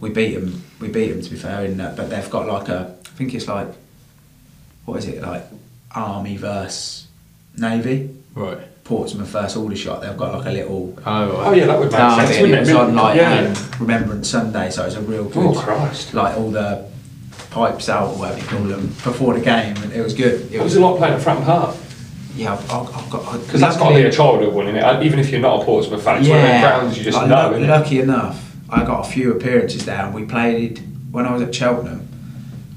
We 0.00 0.10
beat 0.10 0.34
them. 0.34 0.62
We 0.80 0.88
beat 0.88 1.10
them 1.10 1.20
to 1.20 1.30
be 1.30 1.36
fair, 1.36 1.64
in 1.64 1.76
that, 1.78 1.96
but 1.96 2.10
they've 2.10 2.30
got 2.30 2.46
like 2.46 2.68
a. 2.68 2.96
I 3.04 3.08
think 3.20 3.34
it's 3.34 3.48
like, 3.48 3.68
what 4.84 4.98
is 4.98 5.06
it 5.06 5.20
like, 5.20 5.44
Army 5.94 6.36
versus 6.36 7.08
Navy. 7.56 8.16
Right. 8.34 8.58
Portsmouth 8.84 9.28
versus 9.28 9.56
Aldershot. 9.56 10.00
They've 10.02 10.16
got 10.16 10.38
like 10.38 10.46
a 10.46 10.50
little 10.50 10.94
Oh, 11.06 11.36
Oh, 11.46 11.52
yeah, 11.52 11.66
that 11.66 11.78
would 11.78 11.90
make 11.92 12.00
derby, 12.00 12.26
sense, 12.26 12.36
it 12.38 12.50
it? 12.50 12.60
was 12.60 12.70
on 12.72 12.94
like 12.94 13.16
yeah. 13.16 13.54
um, 13.56 13.70
Remembrance 13.80 14.28
Sunday, 14.28 14.70
so 14.70 14.82
it 14.82 14.86
was 14.86 14.96
a 14.96 15.00
real 15.02 15.24
good. 15.24 15.56
Oh, 15.56 15.60
Christ. 15.60 16.14
Like 16.14 16.36
all 16.36 16.50
the 16.50 16.88
pipes 17.50 17.88
out 17.88 18.10
or 18.10 18.18
whatever 18.18 18.38
you 18.40 18.46
call 18.46 18.62
them 18.64 18.86
before 18.88 19.34
the 19.34 19.40
game, 19.40 19.76
and 19.78 19.92
it 19.92 20.02
was 20.02 20.14
good. 20.14 20.40
It 20.52 20.54
It 20.54 20.62
was 20.62 20.76
a 20.76 20.80
lot 20.80 20.98
playing 20.98 21.14
at 21.14 21.20
Fratton 21.20 21.44
Park. 21.44 21.76
Yeah, 22.36 22.52
I've, 22.54 22.70
I've 22.70 22.94
I've 22.96 23.10
got 23.10 23.40
Because 23.40 23.60
that's 23.60 23.76
got 23.76 23.88
to 23.90 23.94
be 23.96 24.02
a 24.02 24.10
childhood 24.12 24.54
one, 24.54 24.66
innit? 24.66 24.82
Uh, 24.82 25.02
Even 25.02 25.18
if 25.18 25.30
you're 25.30 25.40
not 25.40 25.62
a 25.62 25.64
Portsmouth 25.64 26.02
fan, 26.02 26.20
it's 26.20 26.28
one 26.28 26.38
of 26.38 26.44
them 26.44 26.60
grounds 26.62 26.96
you 26.98 27.04
just 27.04 27.18
like, 27.18 27.28
know, 27.28 27.50
lu- 27.58 27.66
Lucky 27.66 28.00
enough, 28.00 28.56
I 28.70 28.84
got 28.84 29.06
a 29.06 29.10
few 29.10 29.32
appearances 29.32 29.84
there, 29.84 30.04
and 30.06 30.14
we 30.14 30.24
played 30.24 30.80
when 31.10 31.26
I 31.26 31.32
was 31.32 31.42
at 31.42 31.52
Cheltenham. 31.54 32.08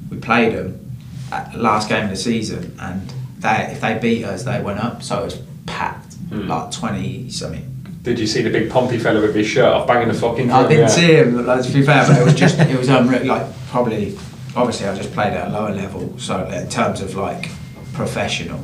We 0.10 0.18
played 0.18 0.54
them 0.54 0.92
at 1.32 1.54
the 1.54 1.60
last 1.60 1.88
game 1.88 2.04
of 2.06 2.10
the 2.10 2.16
season, 2.16 2.76
and 2.80 3.12
they 3.40 3.70
if 3.72 3.82
they 3.82 3.98
beat 4.00 4.26
us, 4.26 4.44
they 4.44 4.60
went 4.62 4.80
up. 4.80 5.02
So 5.04 5.22
it 5.22 5.26
was 5.26 5.40
packed, 5.66 6.14
Hmm. 6.30 6.48
like 6.48 6.72
twenty 6.72 7.30
something. 7.30 7.70
Did 8.02 8.20
you 8.20 8.28
see 8.28 8.42
the 8.42 8.50
big 8.50 8.70
Pompey 8.70 8.98
fella 8.98 9.22
with 9.22 9.34
his 9.36 9.48
shirt 9.48 9.66
off 9.66 9.88
banging 9.88 10.10
the 10.10 10.14
fucking 10.14 10.52
I 10.52 10.64
didn't 10.68 10.80
Yeah. 10.82 10.88
see 10.88 11.14
him. 11.16 11.46
Like, 11.46 11.64
to 11.64 11.72
be 11.72 11.84
fair, 11.84 12.06
but 12.08 12.18
it 12.18 12.26
was 12.26 12.36
just 12.36 12.60
it 12.60 12.78
was 12.78 12.90
unreal. 12.90 13.26
Like 13.26 13.46
probably, 13.70 14.18
obviously, 14.56 14.88
I 14.88 14.96
just 14.96 15.14
played 15.14 15.34
at 15.34 15.48
a 15.48 15.52
lower 15.52 15.72
level. 15.74 16.14
So 16.18 16.46
in 16.48 16.68
terms 16.70 17.00
of 17.02 17.16
like 17.16 17.50
professional, 17.94 18.60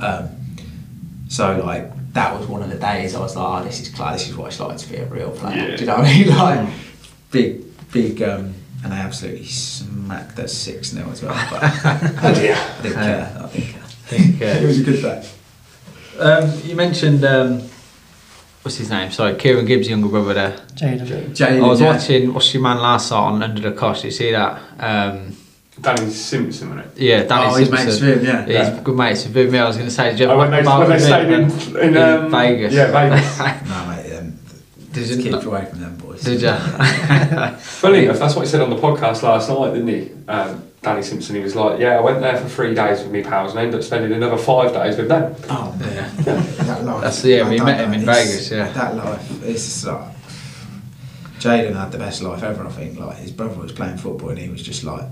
um, 0.00 0.28
so 1.28 1.60
like 1.64 1.92
that 2.14 2.38
was 2.38 2.46
one 2.48 2.62
of 2.62 2.70
the 2.70 2.76
days 2.78 3.14
I 3.14 3.20
was 3.20 3.36
like, 3.36 3.62
oh, 3.62 3.64
this 3.64 3.80
is 3.80 3.90
class. 3.90 4.20
This 4.20 4.30
is 4.30 4.36
what 4.36 4.46
it's 4.48 4.58
like 4.60 4.78
to 4.78 4.88
be 4.90 4.96
a 4.96 5.04
real 5.06 5.30
player. 5.30 5.56
Yeah. 5.70 5.76
Do 5.76 5.80
you 5.82 5.86
know 5.86 5.96
what 5.98 6.06
I 6.06 6.12
mean? 6.14 6.28
Like 6.36 6.68
big, 7.30 7.92
big, 7.92 8.22
um, 8.22 8.54
and 8.82 8.92
they 8.92 8.96
absolutely 8.96 9.44
smacked 9.44 10.38
us 10.38 10.54
six 10.54 10.88
0 10.90 11.10
as 11.10 11.22
well. 11.22 11.34
But 11.50 11.60
dear. 12.36 12.56
I 12.56 12.82
didn't 12.82 12.94
care. 12.94 13.36
I 13.38 13.46
didn't 13.48 13.68
care. 13.72 13.82
think, 14.06 14.40
uh, 14.42 14.44
it 14.46 14.66
was 14.66 14.80
a 14.80 14.82
good 14.84 15.02
day. 15.02 15.28
Um, 16.18 16.52
you 16.64 16.74
mentioned 16.74 17.24
um, 17.24 17.60
what's 18.62 18.76
his 18.76 18.90
name? 18.90 19.10
Sorry, 19.10 19.36
Kieran 19.36 19.64
Gibbs' 19.66 19.88
younger 19.88 20.08
brother 20.08 20.34
there. 20.34 20.50
Jaden. 20.74 21.30
Jalen, 21.30 21.64
I 21.64 21.68
was 21.68 21.80
yeah. 21.80 21.92
watching 21.92 22.34
What's 22.34 22.52
Your 22.52 22.62
Man 22.62 22.78
last 22.78 23.10
night 23.10 23.16
on 23.18 23.42
Under 23.42 23.70
the 23.70 23.76
Cosh. 23.76 24.02
Did 24.02 24.08
you 24.08 24.10
see 24.12 24.30
that? 24.32 24.60
Um, 24.78 25.36
Danny 25.80 26.10
Simpson, 26.10 26.70
wasn't 26.70 26.86
it? 26.96 27.00
yeah, 27.02 27.22
Danny 27.22 27.46
Oh, 27.46 27.54
he's 27.56 27.68
Simpson. 27.68 27.86
mates 27.86 28.00
with 28.00 28.18
him, 28.18 28.24
yeah. 28.24 28.46
Yeah, 28.48 28.70
he's 28.74 28.80
good 28.82 28.96
mates 28.96 29.24
with 29.26 29.36
him. 29.36 29.54
Yeah, 29.54 29.64
I 29.64 29.66
was 29.68 29.76
going 29.76 29.88
to 29.88 29.94
say, 29.94 30.10
did 30.10 30.18
you 30.20 30.26
Oh, 30.26 30.30
ever 30.30 30.38
when 30.40 30.50
they, 30.50 30.62
come 30.64 30.80
when 30.80 30.90
they 30.90 30.98
stayed 30.98 31.28
him 31.28 31.76
in, 31.76 31.88
in, 31.90 31.96
um, 31.96 32.30
Vegas? 32.32 32.72
Yeah, 32.74 32.90
Vegas. 32.90 33.38
No, 33.68 33.86
mate, 33.86 34.18
um, 34.18 34.38
Did 34.92 35.06
just 35.06 35.20
you 35.20 35.30
keep 35.30 35.44
away 35.46 35.64
from 35.66 35.80
them 35.80 35.96
boys. 35.98 36.22
Did 36.22 36.42
you? 36.42 36.52
Funny 37.58 38.04
enough, 38.06 38.18
that's 38.18 38.34
what 38.34 38.42
he 38.42 38.48
said 38.48 38.60
on 38.60 38.70
the 38.70 38.76
podcast 38.76 39.22
last 39.22 39.48
night, 39.48 39.72
didn't 39.74 39.86
he? 39.88 40.10
Um, 40.26 40.67
Danny 40.88 41.02
Simpson, 41.02 41.36
he 41.36 41.42
was 41.42 41.54
like, 41.54 41.78
Yeah, 41.78 41.98
I 41.98 42.00
went 42.00 42.20
there 42.20 42.36
for 42.38 42.48
three 42.48 42.74
days 42.74 43.02
with 43.02 43.10
me 43.12 43.22
pals 43.22 43.50
and 43.52 43.60
ended 43.60 43.76
up 43.76 43.82
spending 43.84 44.12
another 44.12 44.38
five 44.38 44.72
days 44.72 44.96
with 44.96 45.08
them. 45.08 45.34
Oh, 45.50 45.76
yeah. 45.80 46.08
that 46.22 46.84
life. 46.84 47.02
That's- 47.02 47.24
yeah, 47.24 47.46
I 47.46 47.50
we 47.50 47.56
don't 47.56 47.66
met 47.66 47.80
him 47.80 47.92
in 47.92 48.02
it's- 48.02 48.28
Vegas, 48.28 48.50
yeah. 48.50 48.72
That 48.72 48.96
life, 48.96 49.42
it's 49.44 49.64
just 49.64 49.86
like. 49.86 50.14
Jaden 51.40 51.76
had 51.76 51.92
the 51.92 51.98
best 51.98 52.20
life 52.22 52.42
ever, 52.42 52.66
I 52.66 52.70
think. 52.70 52.98
Like, 52.98 53.16
his 53.18 53.30
brother 53.30 53.60
was 53.60 53.70
playing 53.72 53.98
football 53.98 54.30
and 54.30 54.38
he 54.38 54.48
was 54.48 54.62
just 54.62 54.82
like. 54.84 55.04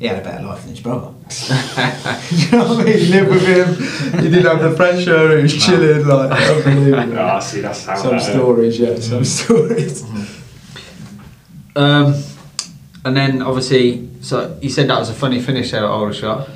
He 0.00 0.08
had 0.08 0.18
a 0.18 0.22
better 0.24 0.44
life 0.44 0.60
than 0.62 0.70
his 0.70 0.80
brother. 0.80 1.14
you 2.30 2.50
know 2.50 2.68
what 2.68 2.80
I 2.80 2.84
mean? 2.84 2.98
He 2.98 3.06
lived 3.12 3.30
with 3.30 3.46
him, 3.46 4.20
he 4.22 4.28
didn't 4.28 4.44
have 4.46 4.60
the 4.60 4.74
pressure, 4.76 5.36
he 5.36 5.42
was 5.44 5.64
chilling, 5.64 6.04
like, 6.06 6.32
unbelievable. 6.32 7.18
Ah, 7.18 7.38
see, 7.38 7.60
that's 7.60 7.86
how 7.86 7.94
Some 7.96 8.10
that, 8.10 8.20
uh, 8.22 8.32
stories, 8.32 8.78
yeah, 8.80 8.98
some 8.98 9.24
stories. 9.24 10.02
Um, 11.76 12.14
and 13.04 13.16
then 13.16 13.42
obviously, 13.42 14.08
so 14.22 14.58
you 14.62 14.70
said 14.70 14.88
that 14.88 14.98
was 14.98 15.10
a 15.10 15.14
funny 15.14 15.40
finish 15.40 15.70
there 15.70 15.84
at 15.84 15.90
Aldershot. 15.90 16.48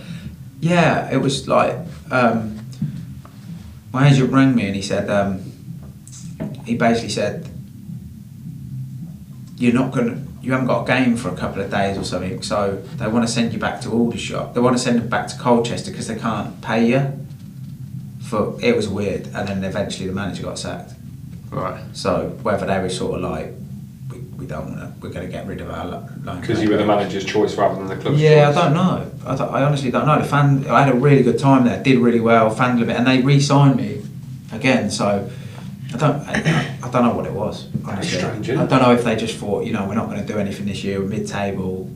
Yeah, 0.61 1.11
it 1.13 1.19
was 1.19 1.47
like 1.47 1.77
um, 2.11 2.59
my 3.93 4.09
agent 4.09 4.33
rang 4.33 4.55
me 4.55 4.67
and 4.67 4.75
he 4.75 4.83
said 4.83 5.11
um, 5.11 5.53
he 6.65 6.75
basically 6.75 7.11
said 7.11 7.49
you're 9.57 9.75
not 9.75 9.93
gonna 9.93 10.23
you 10.41 10.53
haven't 10.53 10.69
got 10.69 10.85
a 10.85 10.87
game 10.87 11.17
for 11.17 11.29
a 11.29 11.37
couple 11.37 11.61
of 11.61 11.71
days 11.71 11.99
or 11.99 12.05
something, 12.05 12.43
so 12.43 12.83
they 12.97 13.07
want 13.07 13.27
to 13.27 13.33
send 13.33 13.53
you 13.53 13.59
back 13.59 13.81
to 13.83 13.91
Aldershot. 13.91 14.55
They 14.55 14.61
want 14.61 14.77
to 14.77 14.83
send 14.83 15.03
you 15.03 15.09
back 15.09 15.29
to 15.29 15.39
Colchester 15.39 15.91
because 15.91 16.07
they 16.07 16.17
can't 16.17 16.61
pay 16.63 16.87
you. 16.87 17.27
For 18.23 18.57
it 18.63 18.75
was 18.77 18.89
weird, 18.89 19.27
and 19.35 19.49
then 19.49 19.65
eventually 19.65 20.07
the 20.07 20.15
manager 20.15 20.45
got 20.45 20.59
sacked. 20.59 20.95
Right. 21.51 21.83
So 21.93 22.39
whether 22.43 22.67
they 22.67 22.79
were 22.79 22.89
sort 22.89 23.17
of 23.17 23.31
like 23.31 23.53
we, 24.39 24.47
don't 24.47 24.67
want 24.67 24.79
to, 24.79 24.93
we're 25.01 25.13
going 25.13 25.27
to 25.27 25.33
get 25.33 25.47
rid 25.47 25.61
of 25.61 25.69
our 25.69 25.85
lo- 25.85 26.09
loan 26.23 26.41
Because 26.41 26.63
you 26.63 26.71
were 26.71 26.77
the 26.77 26.87
manager's 26.87 27.25
choice 27.25 27.57
rather 27.57 27.75
than 27.75 27.89
the 27.89 27.97
club's 27.97 28.21
yeah, 28.21 28.47
choice. 28.47 28.57
I 28.57 28.65
don't 28.65 28.75
know. 28.75 29.11
I, 29.27 29.37
don't- 29.37 29.53
I 29.53 29.63
honestly 29.65 29.91
don't 29.91 30.07
know. 30.07 30.19
The 30.19 30.29
fan, 30.29 30.67
I 30.69 30.85
had 30.85 30.95
a 30.95 30.97
really 30.97 31.25
good 31.25 31.39
time 31.39 31.65
there. 31.65 31.83
Did 31.83 31.99
really 31.99 32.21
well. 32.21 32.49
Fan 32.49 32.79
loved 32.79 32.89
it, 32.91 32.97
and 32.97 33.07
they 33.07 33.21
re-signed 33.21 33.77
me 33.77 34.03
again. 34.53 34.91
So 34.91 35.29
I 35.93 35.97
don't, 35.97 36.17
I, 36.29 36.77
I 36.83 36.91
don't 36.91 37.03
know 37.05 37.15
what 37.15 37.27
it 37.27 37.33
was. 37.33 37.67
Honestly, 37.85 38.19
strange, 38.19 38.49
I 38.51 38.65
don't 38.67 38.81
know 38.83 38.93
if 38.93 39.03
they 39.05 39.17
just 39.17 39.37
thought, 39.37 39.65
you 39.65 39.73
know, 39.73 39.87
we're 39.89 39.95
not 39.95 40.07
going 40.09 40.21
to 40.25 40.27
do 40.33 40.39
anything 40.39 40.67
this 40.67 40.85
year. 40.85 41.01
We're 41.01 41.09
mid-table, 41.09 41.91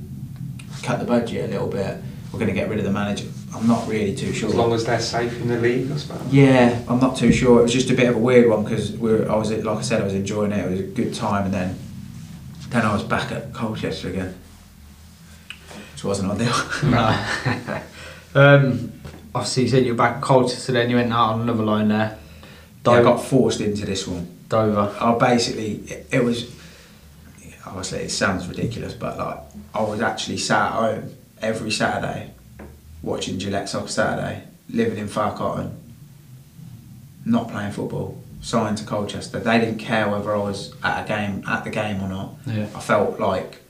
cut 0.82 0.98
the 0.98 1.04
budget 1.04 1.48
a 1.48 1.52
little 1.52 1.68
bit. 1.68 1.98
We're 2.32 2.38
going 2.38 2.48
to 2.52 2.54
get 2.54 2.68
rid 2.68 2.78
of 2.78 2.84
the 2.84 2.90
manager. 2.90 3.26
I'm 3.54 3.68
not 3.68 3.86
really 3.86 4.16
too 4.16 4.32
sure. 4.32 4.48
As 4.48 4.54
long 4.54 4.72
as 4.72 4.84
they're 4.84 4.98
safe 4.98 5.38
in 5.40 5.46
the 5.48 5.58
league, 5.58 5.90
I 5.92 5.96
suppose. 5.96 6.32
Yeah, 6.32 6.82
I'm 6.88 6.98
not 6.98 7.16
too 7.16 7.30
sure. 7.30 7.60
It 7.60 7.62
was 7.64 7.72
just 7.72 7.90
a 7.90 7.94
bit 7.94 8.08
of 8.08 8.16
a 8.16 8.18
weird 8.18 8.48
one 8.48 8.64
because 8.64 8.92
we 8.92 9.26
I 9.26 9.36
was 9.36 9.52
like 9.52 9.78
I 9.78 9.82
said, 9.82 10.00
I 10.00 10.04
was 10.04 10.14
enjoying 10.14 10.50
it. 10.52 10.64
It 10.64 10.70
was 10.70 10.80
a 10.80 10.84
good 10.84 11.12
time, 11.14 11.44
and 11.44 11.52
then 11.54 11.78
then 12.72 12.86
I 12.86 12.92
was 12.92 13.02
back 13.02 13.30
at 13.30 13.52
Colchester 13.52 14.08
again, 14.08 14.34
which 15.92 16.04
wasn't 16.04 16.32
ideal. 16.32 16.54
No. 16.84 17.82
um, 18.34 18.92
obviously, 19.34 19.64
you 19.64 19.68
said 19.68 19.84
you 19.84 19.92
were 19.92 19.98
back 19.98 20.16
at 20.16 20.22
Colchester, 20.22 20.72
then 20.72 20.90
you 20.90 20.96
went 20.96 21.12
out 21.12 21.34
on 21.34 21.42
another 21.42 21.62
line 21.62 21.88
there. 21.88 22.18
I 22.18 22.82
Dover. 22.82 23.02
got 23.02 23.16
forced 23.18 23.60
into 23.60 23.84
this 23.86 24.08
one. 24.08 24.26
Dover. 24.48 24.94
I 25.00 25.14
basically 25.18 25.76
it, 25.86 26.06
it 26.10 26.24
was 26.24 26.50
obviously 27.66 28.00
it 28.00 28.10
sounds 28.10 28.48
ridiculous, 28.48 28.94
but 28.94 29.18
like 29.18 29.38
I 29.74 29.82
was 29.82 30.00
actually 30.00 30.38
sat 30.38 30.72
at 30.72 30.78
home 30.78 31.14
every 31.40 31.70
Saturday 31.70 32.32
watching 33.02 33.38
Gillette 33.38 33.68
Soccer 33.68 33.88
Saturday, 33.88 34.44
living 34.70 34.98
in 34.98 35.08
Far 35.08 35.36
Cotton, 35.36 35.76
not 37.24 37.50
playing 37.50 37.72
football, 37.72 38.22
signed 38.42 38.76
to 38.78 38.84
Colchester. 38.84 39.38
They 39.40 39.58
didn't 39.58 39.78
care 39.78 40.08
whether 40.10 40.34
I 40.34 40.38
was 40.38 40.74
at 40.82 41.04
a 41.04 41.08
game 41.08 41.42
at 41.48 41.64
the 41.64 41.70
game 41.70 42.02
or 42.02 42.08
not. 42.08 42.34
Yeah. 42.46 42.66
I 42.74 42.80
felt 42.80 43.18
like 43.18 43.60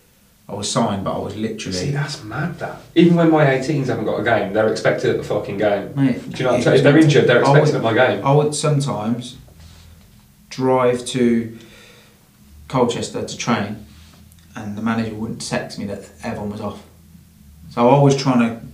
I 0.49 0.55
was 0.55 0.69
signed, 0.71 1.05
but 1.05 1.15
I 1.15 1.19
was 1.19 1.37
literally. 1.37 1.77
See, 1.79 1.91
that's 1.93 2.25
mad. 2.25 2.59
That 2.59 2.81
even 2.97 3.15
when 3.17 3.31
my 3.31 3.45
18s 3.47 3.87
haven't 3.87 4.07
got 4.07 4.19
a 4.19 4.25
game, 4.25 4.53
they're 4.53 4.69
expected 4.71 5.11
at 5.11 5.17
the 5.19 5.23
fucking 5.25 5.59
game. 5.59 5.95
Mate, 5.95 6.29
Do 6.31 6.39
you 6.39 6.45
know 6.45 6.51
what 6.53 6.57
I'm 6.57 6.63
saying? 6.63 6.77
If 6.79 6.83
they're 6.83 6.99
injured, 6.99 7.27
they're 7.29 7.41
expected 7.41 7.75
would- 7.75 7.77
at 7.77 7.83
my 7.83 7.95
game. 7.95 8.25
I 8.27 8.33
would 8.33 8.55
sometimes 8.55 9.37
drive 10.51 11.05
to 11.07 11.59
Colchester 12.69 13.25
to 13.25 13.37
train, 13.37 13.87
and 14.57 14.77
the 14.77 14.83
manager 14.83 15.15
wouldn't 15.15 15.47
text 15.47 15.79
me 15.79 15.85
that 15.87 16.09
everyone 16.23 16.51
was 16.51 16.61
off. 16.61 16.83
So 17.71 17.89
I 17.89 18.03
was 18.03 18.17
trying 18.17 18.41
to 18.41 18.67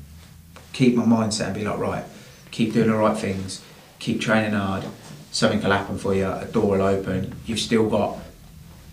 keep 0.73 0.95
my 0.97 1.05
mindset 1.05 1.47
and 1.47 1.55
be 1.55 1.65
like, 1.65 1.79
right, 1.79 2.05
keep 2.51 2.73
doing 2.73 2.89
the 2.89 2.95
right 2.97 3.17
things, 3.17 3.63
keep 3.99 4.21
training 4.21 4.53
hard. 4.53 4.85
Something 5.31 5.63
will 5.63 5.71
happen 5.71 5.99
for 5.99 6.15
you. 6.15 6.27
A 6.27 6.47
door 6.47 6.71
will 6.71 6.83
open. 6.83 7.35
You've 7.47 7.61
still 7.61 7.89
got 7.89 8.19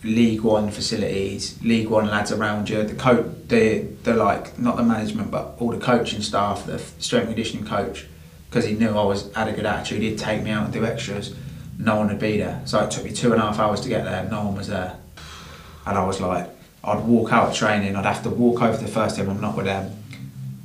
League 0.03 0.41
One 0.41 0.69
facilities, 0.69 1.61
League 1.63 1.89
One 1.89 2.07
lads 2.07 2.31
around 2.31 2.69
you. 2.69 2.83
The 2.83 2.93
coach, 2.95 3.25
the 3.47 3.79
the 4.03 4.13
like 4.13 4.59
not 4.59 4.77
the 4.77 4.83
management, 4.83 5.31
but 5.31 5.55
all 5.59 5.71
the 5.71 5.79
coaching 5.79 6.21
staff, 6.21 6.65
the 6.65 6.79
strength 6.79 7.27
conditioning 7.27 7.65
coach, 7.65 8.05
because 8.49 8.65
he 8.65 8.75
knew 8.75 8.89
I 8.89 9.03
was 9.03 9.33
had 9.33 9.47
a 9.47 9.53
good 9.53 9.65
attitude. 9.65 10.01
He'd 10.01 10.19
take 10.19 10.43
me 10.43 10.51
out 10.51 10.65
and 10.65 10.73
do 10.73 10.86
extras. 10.86 11.36
No 11.77 11.95
one 11.95 12.07
would 12.07 12.19
be 12.19 12.38
there, 12.38 12.61
so 12.65 12.83
it 12.83 12.91
took 12.91 13.03
me 13.03 13.11
two 13.11 13.33
and 13.33 13.41
a 13.41 13.45
half 13.45 13.59
hours 13.59 13.81
to 13.81 13.89
get 13.89 14.05
there. 14.05 14.23
No 14.29 14.45
one 14.45 14.55
was 14.55 14.67
there, 14.67 14.97
and 15.86 15.97
I 15.97 16.05
was 16.05 16.21
like, 16.21 16.49
I'd 16.83 17.03
walk 17.03 17.33
out 17.33 17.49
of 17.49 17.55
training. 17.55 17.95
I'd 17.95 18.05
have 18.05 18.23
to 18.23 18.29
walk 18.29 18.61
over 18.61 18.77
to 18.77 18.83
the 18.83 18.91
first 18.91 19.15
team. 19.15 19.29
I'm 19.29 19.41
not 19.41 19.57
with 19.57 19.65
them. 19.65 19.91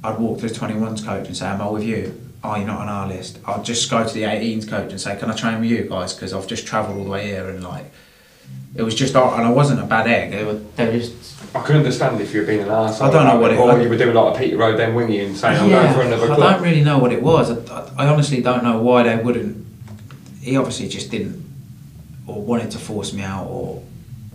I'd 0.04 0.18
walk 0.18 0.40
to 0.40 0.48
the 0.48 0.54
21s 0.54 1.04
coach 1.04 1.26
and 1.26 1.36
say, 1.36 1.46
Am 1.46 1.60
I 1.60 1.68
with 1.68 1.84
you? 1.84 2.30
Oh, 2.43 2.57
you're 2.57 2.66
not 2.66 2.78
on 2.80 2.88
our 2.88 3.07
list. 3.07 3.38
I'd 3.47 3.64
just 3.64 3.91
go 3.91 4.07
to 4.07 4.14
the 4.14 4.22
18s 4.22 4.68
coach 4.68 4.91
and 4.91 5.01
say, 5.01 5.16
Can 5.16 5.30
I 5.30 5.34
train 5.34 5.61
with 5.61 5.68
you 5.70 5.84
guys? 5.84 6.14
Because 6.14 6.32
I've 6.32 6.47
just 6.47 6.66
travelled 6.66 6.97
all 6.99 7.05
the 7.05 7.11
way 7.11 7.26
here 7.26 7.49
and 7.51 7.62
like, 7.62 7.91
it 8.74 8.82
was 8.82 8.95
just, 8.95 9.14
and 9.14 9.24
I 9.47 9.51
wasn't 9.51 9.80
a 9.80 9.84
bad 9.84 10.07
egg. 10.07 10.30
They 10.30 10.45
were, 10.45 10.55
they 10.76 10.86
were 10.86 10.93
just, 10.93 11.14
I 11.55 11.62
can 11.62 11.76
understand 11.76 12.20
if 12.20 12.32
you're 12.32 12.47
being 12.47 12.61
an 12.61 12.68
arsehole. 12.68 13.03
I 13.03 13.11
don't 13.11 13.26
know 13.26 13.38
what 13.38 13.53
it- 13.53 13.59
Or 13.59 13.72
I- 13.72 13.82
you 13.82 13.88
were 13.88 13.97
doing 13.99 14.14
like 14.14 14.34
a 14.34 14.38
Peter 14.38 14.57
Odemwingie 14.57 15.26
and 15.26 15.36
saying, 15.36 15.59
I'm 15.59 15.68
going 15.68 15.93
for 15.93 16.01
another 16.03 16.32
I 16.32 16.36
don't 16.53 16.62
really 16.62 16.82
know 16.82 16.99
what 16.99 17.12
it 17.12 17.22
was. 17.22 17.51
I, 17.70 17.93
I 17.99 18.07
honestly 18.09 18.41
don't 18.41 18.62
know 18.64 18.80
why 18.80 19.03
they 19.03 19.16
wouldn't. 19.22 19.66
He 20.41 20.57
obviously 20.57 20.88
just 20.88 21.11
didn't, 21.11 21.45
or 22.26 22.41
wanted 22.41 22.70
to 22.70 22.78
force 22.78 23.12
me 23.12 23.22
out, 23.22 23.47
or 23.49 23.82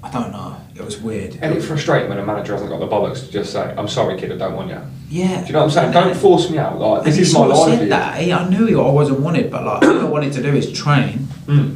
I 0.06 0.12
don't 0.12 0.32
know. 0.32 0.56
It 0.76 0.84
was 0.86 1.00
weird. 1.02 1.40
And 1.42 1.54
it's 1.56 1.66
frustrating 1.66 2.10
when 2.10 2.20
a 2.20 2.26
manager 2.26 2.54
hasn't 2.54 2.70
got 2.70 2.80
the 2.80 2.88
bollocks 2.88 3.26
to 3.26 3.32
just 3.32 3.52
say, 3.52 3.74
I'm 3.76 3.88
sorry, 3.88 4.20
kid, 4.20 4.32
I 4.32 4.38
don't 4.38 4.56
want 4.56 4.70
you. 4.70 4.80
Yeah. 5.10 5.42
Do 5.42 5.48
you 5.48 5.54
know 5.54 5.60
what 5.60 5.66
I'm 5.66 5.72
saying? 5.72 5.92
Don't 5.94 6.16
force 6.16 6.50
me 6.50 6.58
out. 6.60 6.78
Like, 6.80 7.04
this 7.04 7.18
is 7.18 7.34
my 7.34 7.46
life. 7.46 7.70
said 7.70 7.80
here. 7.80 7.88
that. 7.90 8.22
He, 8.22 8.32
I 8.32 8.48
knew 8.48 8.66
he, 8.68 8.76
I 8.76 8.90
wasn't 8.90 9.22
wanted, 9.22 9.50
but 9.50 9.64
like 9.66 9.84
all 9.84 10.02
I 10.02 10.04
wanted 10.04 10.34
to 10.34 10.44
do 10.44 10.54
is 10.54 10.72
train. 10.72 11.28
Mm. 11.48 11.76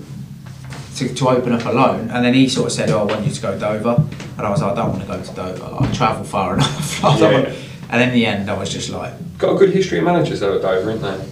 to, 0.98 1.14
to 1.14 1.30
open 1.30 1.54
up 1.54 1.66
a 1.66 1.72
loan, 1.72 2.10
and 2.12 2.26
then 2.26 2.34
he 2.34 2.50
sort 2.50 2.68
of 2.68 2.74
said, 2.74 2.90
"Oh, 2.90 3.00
I 3.02 3.04
want 3.06 3.26
you 3.26 3.32
to 3.32 3.42
go 3.42 3.54
to 3.54 3.60
Dover," 3.60 3.96
and 4.38 4.42
I 4.46 4.50
was 4.50 4.62
like, 4.62 4.74
"I 4.74 4.76
don't 4.76 4.90
want 4.90 5.02
to 5.02 5.08
go 5.08 5.22
to 5.24 5.34
Dover. 5.34 5.72
Like, 5.76 5.90
I 5.90 5.94
travel 5.94 6.24
far 6.24 6.54
enough." 6.56 7.02
Yeah. 7.20 7.54
And 7.92 8.04
in 8.04 8.12
the 8.14 8.26
end, 8.28 8.52
I 8.52 8.58
was 8.58 8.70
just 8.72 8.90
like, 8.92 9.14
Got 9.40 9.56
a 9.56 9.58
good 9.58 9.72
history 9.72 9.98
of 10.00 10.04
managers 10.06 10.42
though 10.42 10.56
at 10.58 10.62
Dover, 10.62 10.92
isn't 10.92 11.02
they? 11.02 11.26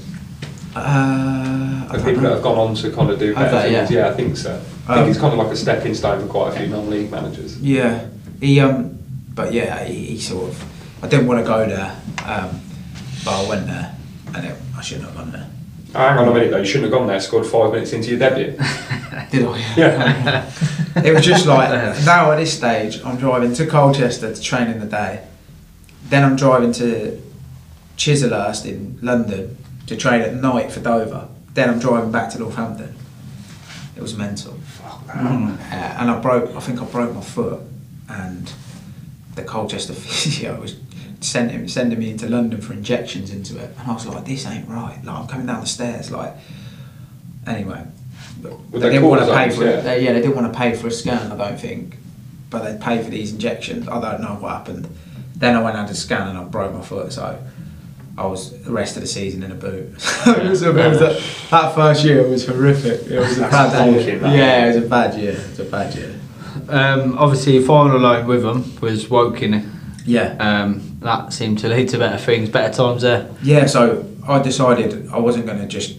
Uh, 0.86 1.88
I 1.91 1.97
people 2.03 2.21
that 2.23 2.32
have 2.34 2.41
gone 2.43 2.57
on 2.57 2.75
to 2.75 2.91
kind 2.91 3.09
of 3.09 3.19
do 3.19 3.34
better 3.34 3.61
they? 3.69 3.73
things. 3.75 3.91
Yeah. 3.91 3.99
Yeah. 4.05 4.09
I 4.09 4.13
think 4.13 4.38
so. 4.38 4.61
I 4.88 4.93
Um, 4.93 4.99
think 4.99 5.09
it's 5.09 5.19
kind 5.19 5.34
of 5.34 5.39
like 5.39 5.51
a 5.51 5.55
stepping 5.55 5.93
stone 5.93 6.21
for 6.21 6.28
quite 6.28 6.53
a 6.55 6.59
few 6.59 6.67
non-league 6.67 7.11
managers. 7.11 7.59
Yeah, 7.59 8.05
he 8.39 8.59
um, 8.59 8.97
but 9.36 9.53
yeah, 9.53 9.84
he, 9.86 10.05
he 10.05 10.19
sort 10.19 10.49
of. 10.49 11.03
I 11.03 11.07
didn't 11.07 11.28
want 11.28 11.39
to 11.41 11.45
go 11.45 11.65
there, 11.67 11.95
um, 12.25 12.59
but 13.23 13.45
I 13.45 13.49
went 13.49 13.67
there, 13.67 13.95
and 14.36 14.45
it, 14.47 14.55
I 14.78 14.82
shouldn't 14.82 15.07
have 15.07 15.15
gone 15.17 15.32
there. 15.32 15.47
Oh, 15.95 15.99
hang 15.99 16.17
on 16.17 16.28
a 16.28 16.34
minute 16.34 16.51
though, 16.51 16.57
you 16.57 16.65
shouldn't 16.65 16.91
have 16.91 16.99
gone 16.99 17.07
there, 17.07 17.19
scored 17.19 17.45
five 17.45 17.71
minutes 17.71 17.93
into 17.93 18.09
your 18.09 18.19
debut. 18.19 18.51
Did 19.32 19.45
I? 19.45 19.73
Yeah. 19.78 20.51
it 21.03 21.13
was 21.13 21.23
just 21.25 21.45
like 21.45 21.69
now 22.05 22.32
at 22.32 22.38
this 22.38 22.55
stage, 22.57 23.01
I'm 23.03 23.17
driving 23.17 23.53
to 23.55 23.65
Colchester 23.65 24.34
to 24.34 24.41
train 24.41 24.67
in 24.67 24.80
the 24.80 24.86
day. 24.86 25.23
Then 26.09 26.23
I'm 26.23 26.36
driving 26.36 26.71
to 26.73 27.21
Chislehurst 27.97 28.65
in 28.65 28.97
London 29.01 29.57
to 29.88 29.96
train 29.96 30.22
at 30.22 30.36
night 30.36 30.72
for 30.72 30.80
Dover. 30.80 31.28
Then 31.54 31.70
I'm 31.70 31.80
driving 31.80 32.12
back 32.12 32.30
to 32.32 32.40
Northampton. 32.40 32.96
It 33.96 34.02
was 34.02 34.16
mental. 34.16 34.58
Uh, 35.10 35.58
and 36.00 36.12
I 36.12 36.20
broke. 36.20 36.56
I 36.56 36.60
think 36.60 36.82
I 36.82 36.86
broke 36.86 37.16
my 37.16 37.22
foot, 37.22 37.62
and 38.08 38.52
the 39.36 39.44
Colchester 39.44 39.94
physio 39.94 40.60
was 40.62 40.76
sending 41.20 41.68
sending 41.68 41.98
me 41.98 42.12
into 42.12 42.30
London 42.30 42.62
for 42.62 42.74
injections 42.74 43.32
into 43.32 43.58
it, 43.58 43.74
and 43.80 43.90
I 43.90 43.94
was 43.94 44.06
like, 44.06 44.26
"This 44.26 44.46
ain't 44.46 44.68
right." 44.70 45.04
Like 45.04 45.16
I'm 45.16 45.28
coming 45.28 45.48
down 45.48 45.62
the 45.62 45.68
stairs, 45.68 46.12
like. 46.12 46.34
Anyway, 47.48 47.82
they 48.42 48.80
didn't 48.80 49.06
want 49.06 49.26
to 49.26 49.34
pay 49.34 49.50
for 49.50 49.64
yeah. 49.64 49.70
it. 49.70 49.82
They, 49.84 50.04
yeah, 50.04 50.12
they 50.12 50.22
didn't 50.22 50.36
want 50.36 50.52
to 50.52 50.58
pay 50.58 50.76
for 50.76 50.88
a 50.88 50.92
scan. 50.92 51.32
I 51.32 51.38
don't 51.38 51.58
think, 51.58 51.98
but 52.50 52.64
they'd 52.64 52.82
pay 52.82 53.02
for 53.02 53.10
these 53.10 53.32
injections. 53.32 53.88
I 53.88 54.02
don't 54.02 54.22
know 54.22 54.36
what 54.36 54.52
happened. 54.52 54.90
Then 55.36 55.56
I 55.56 55.62
went 55.62 55.78
and 55.78 55.88
had 55.88 55.96
a 55.96 55.98
scan 55.98 56.28
and 56.28 56.38
I 56.38 56.44
broke 56.44 56.74
my 56.74 56.82
foot. 56.82 57.14
So 57.14 57.42
I 58.18 58.26
was 58.26 58.59
the 58.63 58.72
rest 58.72 58.95
of 58.95 59.03
the 59.03 59.07
season 59.07 59.43
in 59.43 59.51
a 59.51 59.55
boot. 59.55 59.93
it 60.26 60.49
was 60.49 60.63
it 60.63 60.74
was 60.74 61.01
a, 61.01 61.22
that 61.51 61.76
first 61.76 62.03
year 62.03 62.28
was 62.28 62.47
horrific. 62.47 63.05
It 63.11 63.20
was 63.20 63.38
a 63.38 63.41
bad 63.41 63.93
year. 63.93 64.18
Yeah, 64.18 64.65
it 64.65 64.68
was 64.76 64.86
a 64.86 64.89
bad 64.89 65.20
year. 65.20 65.34
It 65.34 65.49
was 65.49 65.59
a 65.59 65.65
bad 65.65 65.93
year. 65.93 66.20
Um, 66.68 67.18
obviously, 67.18 67.63
final 67.63 67.99
line 67.99 68.26
with 68.26 68.41
them 68.41 68.76
was 68.82 69.07
Woking. 69.07 69.72
Yeah. 70.03 70.36
Um, 70.39 70.97
that 71.01 71.32
seemed 71.32 71.59
to 71.59 71.68
lead 71.68 71.89
to 71.89 71.99
better 71.99 72.18
things, 72.18 72.49
better 72.49 72.74
times 72.74 73.03
there. 73.03 73.30
Yeah, 73.43 73.68
so 73.68 74.07
I 74.28 74.41
decided 74.41 75.09
I 75.09 75.20
wasn't 75.20 75.45
going 75.45 75.59
to 75.59 75.68
just. 75.68 75.97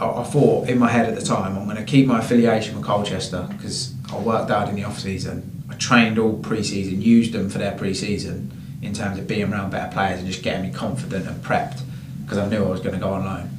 I, 0.00 0.08
I 0.08 0.24
thought 0.24 0.68
in 0.70 0.78
my 0.78 0.88
head 0.88 1.06
at 1.06 1.18
the 1.18 1.24
time 1.24 1.58
I'm 1.58 1.64
going 1.64 1.76
to 1.76 1.84
keep 1.84 2.06
my 2.06 2.20
affiliation 2.20 2.74
with 2.74 2.86
Colchester 2.86 3.46
because 3.52 3.92
I 4.10 4.18
worked 4.18 4.50
hard 4.50 4.70
in 4.70 4.76
the 4.76 4.84
off 4.84 4.98
season. 4.98 5.64
I 5.68 5.74
trained 5.74 6.18
all 6.18 6.38
pre-season, 6.38 7.02
used 7.02 7.32
them 7.32 7.50
for 7.50 7.58
their 7.58 7.76
pre-season 7.76 8.50
in 8.86 8.94
terms 8.94 9.18
of 9.18 9.26
being 9.26 9.52
around 9.52 9.70
better 9.70 9.92
players 9.92 10.20
and 10.20 10.28
just 10.28 10.42
getting 10.42 10.62
me 10.70 10.72
confident 10.72 11.26
and 11.26 11.42
prepped 11.42 11.80
because 12.22 12.38
I 12.38 12.48
knew 12.48 12.64
I 12.64 12.68
was 12.68 12.80
going 12.80 12.94
to 12.94 13.00
go 13.00 13.10
on 13.10 13.24
loan. 13.24 13.50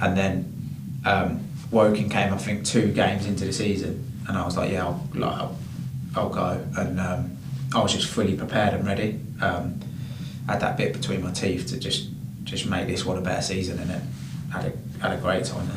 And 0.00 0.16
then 0.16 1.00
um, 1.04 1.44
Woking 1.70 2.08
came, 2.08 2.32
I 2.32 2.36
think, 2.38 2.64
two 2.64 2.92
games 2.92 3.26
into 3.26 3.44
the 3.44 3.52
season, 3.52 4.10
and 4.28 4.36
I 4.36 4.44
was 4.44 4.56
like, 4.56 4.70
yeah, 4.72 4.84
I'll, 4.84 5.08
like, 5.14 5.32
I'll, 5.34 5.58
I'll 6.14 6.28
go. 6.28 6.64
And 6.76 7.00
um, 7.00 7.36
I 7.74 7.82
was 7.82 7.92
just 7.92 8.08
fully 8.08 8.36
prepared 8.36 8.74
and 8.74 8.86
ready. 8.86 9.20
Um, 9.40 9.80
had 10.48 10.60
that 10.60 10.76
bit 10.76 10.92
between 10.92 11.22
my 11.22 11.30
teeth 11.32 11.66
to 11.68 11.78
just 11.78 12.08
just 12.44 12.66
make 12.66 12.86
this 12.86 13.04
one 13.04 13.18
a 13.18 13.20
better 13.20 13.42
season, 13.42 13.78
and 13.80 13.90
it 13.90 14.02
had 14.52 14.64
a 14.66 15.00
had 15.02 15.18
a 15.18 15.20
great 15.20 15.44
time 15.44 15.68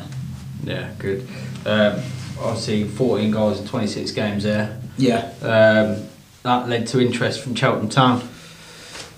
there. 0.63 0.75
Yeah, 0.75 0.91
good. 0.99 1.27
Um, 1.65 2.01
obviously, 2.39 2.83
14 2.83 3.31
goals 3.31 3.59
in 3.59 3.67
26 3.67 4.11
games 4.11 4.43
there. 4.43 4.79
Yeah, 4.97 5.31
Um, 5.41 6.05
that 6.43 6.67
led 6.69 6.85
to 6.87 6.99
interest 6.99 7.41
from 7.41 7.55
Cheltenham 7.55 7.89
Town. 7.89 8.27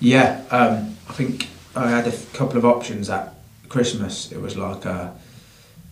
Yeah. 0.02 0.42
Um, 0.50 0.96
I 1.08 1.12
think 1.12 1.48
I 1.74 1.88
had 1.88 2.06
a 2.06 2.12
couple 2.34 2.58
of 2.58 2.64
options 2.64 3.08
at 3.08 3.34
Christmas. 3.68 4.32
It 4.32 4.40
was 4.40 4.56
like 4.56 4.84
uh, 4.84 5.10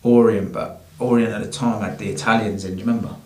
Orient, 0.02 0.52
but 0.52 0.82
Orient 0.98 1.32
at 1.32 1.42
the 1.42 1.50
time 1.50 1.82
had 1.82 1.98
the 1.98 2.08
Italians 2.10 2.64
in. 2.64 2.72
Do 2.72 2.80
you 2.80 2.86
remember? 2.86 3.16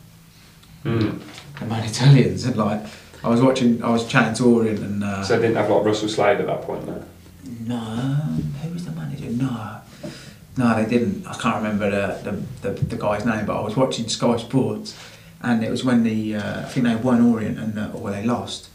Mm. 0.85 1.21
The 1.59 1.67
man 1.67 1.85
Italians, 1.85 2.45
and 2.45 2.57
like 2.57 2.83
I 3.23 3.29
was 3.29 3.41
watching, 3.41 3.83
I 3.83 3.91
was 3.91 4.07
chatting 4.07 4.35
to 4.35 4.45
Orient, 4.45 4.81
and 4.81 5.03
uh, 5.03 5.23
So 5.25 5.37
they 5.37 5.49
didn't 5.49 5.57
have 5.57 5.71
like 5.71 5.85
Russell 5.85 6.09
Slade 6.09 6.41
at 6.41 6.47
that 6.47 6.63
point, 6.63 6.87
no. 6.87 7.03
No, 7.67 7.77
who 7.77 8.73
was 8.73 8.85
the 8.85 8.93
manager? 8.93 9.31
No, 9.31 9.81
no, 10.59 10.77
they 10.77 10.89
didn't. 10.89 11.27
I 11.27 11.35
can't 11.35 11.57
remember 11.57 11.91
the, 11.91 12.31
the, 12.61 12.69
the, 12.69 12.85
the 12.85 12.97
guy's 12.97 13.25
name, 13.25 13.47
but 13.47 13.59
I 13.59 13.65
was 13.65 13.77
watching 13.77 14.09
Sky 14.09 14.37
Sports, 14.37 14.95
and 15.43 15.65
it 15.65 15.71
was 15.71 15.85
when 15.85 16.03
the 16.03 16.37
uh, 16.37 16.61
I 16.61 16.65
think 16.65 16.87
they 16.87 16.97
won 16.97 17.23
Orient 17.23 17.59
and 17.59 17.79
uh, 17.79 17.91
or 17.95 18.11
they 18.11 18.25
lost, 18.25 18.69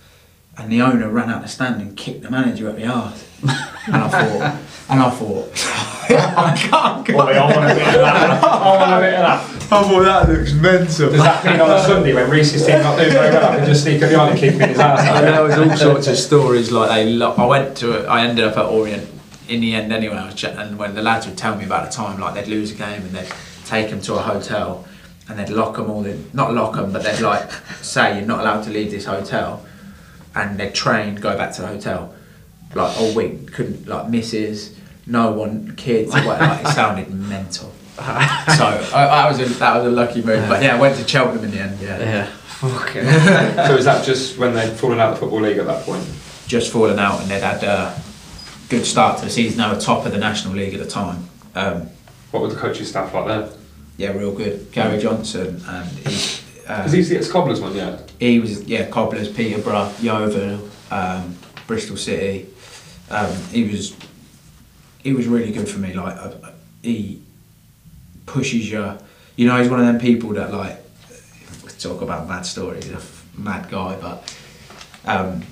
and 0.60 0.72
the 0.72 0.82
owner 0.82 1.10
ran 1.10 1.30
out 1.30 1.42
the 1.42 1.48
stand 1.48 1.82
and 1.82 1.96
kicked 1.96 2.22
the 2.22 2.30
manager 2.30 2.70
up 2.70 2.76
the 2.76 2.86
arse, 2.86 3.26
and 3.42 3.96
I 3.96 4.10
thought, 4.10 4.60
and 4.90 5.02
I 5.02 5.10
thought, 5.10 5.52
I 6.10 6.56
can't 6.58 7.06
go. 7.08 7.14
Boy, 7.14 7.32
I 7.34 7.56
want 7.56 7.72
a 7.72 7.76
bit 7.76 7.88
of 7.88 7.94
that. 7.94 8.44
I 8.44 8.78
want 8.78 8.92
a 8.94 9.06
bit 9.06 9.14
of 9.14 9.20
that. 9.22 9.56
I 9.72 9.84
thought 9.84 10.04
that 10.04 10.30
looks 10.30 10.54
mental. 10.54 11.10
Does 11.12 11.22
that 11.22 11.46
mean 11.46 11.62
on 11.62 11.70
a 11.70 11.84
Sunday 11.84 12.14
when 12.14 12.30
Reese's 12.30 12.66
team 12.66 12.82
not 12.82 12.98
doing 12.98 13.12
very 13.12 13.30
well, 13.36 13.52
I 13.52 13.56
can 13.58 13.66
just 13.68 13.84
sneak 13.84 14.02
up 14.02 14.10
behind 14.10 14.32
and 14.32 14.40
kick 14.40 14.54
in 14.56 14.70
his 14.70 14.80
ass? 14.80 15.00
And 15.08 15.28
there 15.28 15.44
was 15.44 15.58
all 15.58 15.78
sorts 15.94 16.08
of 16.08 16.18
stories 16.18 16.72
like 16.72 16.90
they. 16.90 17.06
Lo- 17.14 17.36
I 17.38 17.46
went 17.46 17.78
to. 17.78 18.06
I 18.08 18.26
ended 18.26 18.46
up 18.46 18.58
at 18.58 18.66
Orient 18.66 19.08
in 19.48 19.62
the 19.62 19.74
end 19.76 19.94
anyway. 19.94 20.16
I 20.18 20.26
was 20.26 20.36
ch- 20.36 20.46
and 20.46 20.78
when 20.80 20.96
the 20.96 21.04
lads 21.04 21.28
would 21.28 21.38
tell 21.38 21.56
me 21.56 21.66
about 21.66 21.86
the 21.90 21.96
time, 21.96 22.20
like 22.20 22.34
they'd 22.34 22.48
lose 22.50 22.72
a 22.72 22.76
game 22.76 23.02
and 23.04 23.12
they'd 23.12 23.32
take 23.66 23.92
them 23.92 24.02
to 24.02 24.16
a 24.16 24.20
hotel 24.22 24.88
and 25.30 25.38
they'd 25.38 25.50
lock 25.50 25.76
them 25.76 25.92
all 25.92 26.04
in. 26.06 26.28
Not 26.34 26.52
lock 26.56 26.74
them, 26.76 26.92
but 26.92 27.04
they'd 27.04 27.20
like 27.22 27.52
say 27.84 28.18
you're 28.18 28.28
not 28.28 28.40
allowed 28.40 28.64
to 28.64 28.72
leave 28.72 28.90
this 28.90 29.06
hotel, 29.06 29.64
and 30.36 30.60
they'd 30.60 30.74
train, 30.74 31.16
go 31.16 31.38
back 31.38 31.54
to 31.56 31.62
the 31.62 31.68
hotel, 31.68 32.14
like 32.76 32.98
all 33.00 33.14
week. 33.16 33.52
Couldn't 33.54 33.88
like 33.88 34.10
misses, 34.10 34.76
no 35.06 35.32
one, 35.32 35.76
kids. 35.76 36.14
Or 36.14 36.22
what, 36.22 36.40
like, 36.40 36.66
it 36.66 36.68
sounded 36.70 37.10
mental. 37.12 37.72
so 38.00 38.04
I, 38.06 39.08
that 39.12 39.28
was 39.30 39.40
a 39.40 39.46
that 39.60 39.78
was 39.78 39.86
a 39.86 39.90
lucky 39.90 40.22
move. 40.22 40.48
But 40.48 40.64
yeah, 40.64 40.76
I 40.76 40.80
went 40.80 40.98
to 40.98 41.08
Cheltenham 41.08 41.44
in 41.46 41.52
the 41.52 41.60
end. 41.60 41.80
Yeah. 41.82 42.00
Yeah. 42.00 42.32
Okay. 42.64 43.04
So 43.68 43.76
is 43.76 43.86
that 43.86 44.06
just 44.06 44.38
when 44.38 44.54
they'd 44.54 44.72
fallen 44.78 45.00
out 45.00 45.10
of 45.10 45.16
the 45.16 45.20
Football 45.22 45.42
League 45.42 45.58
at 45.58 45.66
that 45.66 45.86
point? 45.86 46.06
just 46.48 46.72
fallen 46.72 46.98
out 46.98 47.22
and 47.22 47.30
they'd 47.30 47.44
had 47.44 47.64
a 47.64 48.02
good 48.70 48.84
start 48.86 49.20
to 49.20 49.26
the 49.26 49.30
season. 49.32 49.60
They 49.60 49.68
were 49.74 49.80
top 49.80 50.06
of 50.06 50.12
the 50.12 50.18
National 50.18 50.56
League 50.56 50.74
at 50.74 50.80
the 50.80 50.90
time. 50.90 51.30
Um, 51.56 51.90
What 52.32 52.42
were 52.42 52.50
the 52.50 52.56
coaching 52.56 52.86
staff 52.86 53.14
like 53.14 53.28
then? 53.28 53.50
yeah, 53.98 54.12
real 54.14 54.32
good. 54.32 54.72
Gary 54.72 54.98
Johnson 55.00 55.62
and 55.68 55.88
he, 55.90 56.39
Because 56.78 56.92
he's 56.92 57.10
the 57.10 57.18
ex-Cobblers 57.18 57.60
one, 57.60 57.76
yeah. 57.76 58.00
he 58.20 58.40
was 58.40 58.64
yeah 58.66 58.88
Cobblers, 58.90 59.28
Peterborough, 59.32 59.92
Yeovil, 60.00 60.70
um, 60.92 61.36
Bristol 61.66 61.98
City. 61.98 62.48
Um, 63.10 63.36
he 63.52 63.64
was 63.64 63.96
he 65.02 65.14
was 65.14 65.28
really 65.28 65.52
good 65.52 65.68
for 65.68 65.80
me. 65.80 65.94
Like 65.94 66.16
uh, 66.16 66.52
he 66.84 67.22
pushes 68.28 68.70
you. 68.70 68.98
You 69.36 69.48
know, 69.48 69.60
he's 69.60 69.70
one 69.70 69.80
of 69.80 69.88
them 69.88 69.98
people 70.00 70.30
that 70.34 70.54
like 70.54 70.78
we 71.64 71.72
talk 71.72 72.02
about 72.04 72.28
mad 72.28 72.46
stories. 72.46 72.84
He's 72.84 72.94
a 72.94 72.98
f- 72.98 73.26
mad 73.36 73.70
guy, 73.70 73.98
but. 74.00 74.36
Um, 75.06 75.44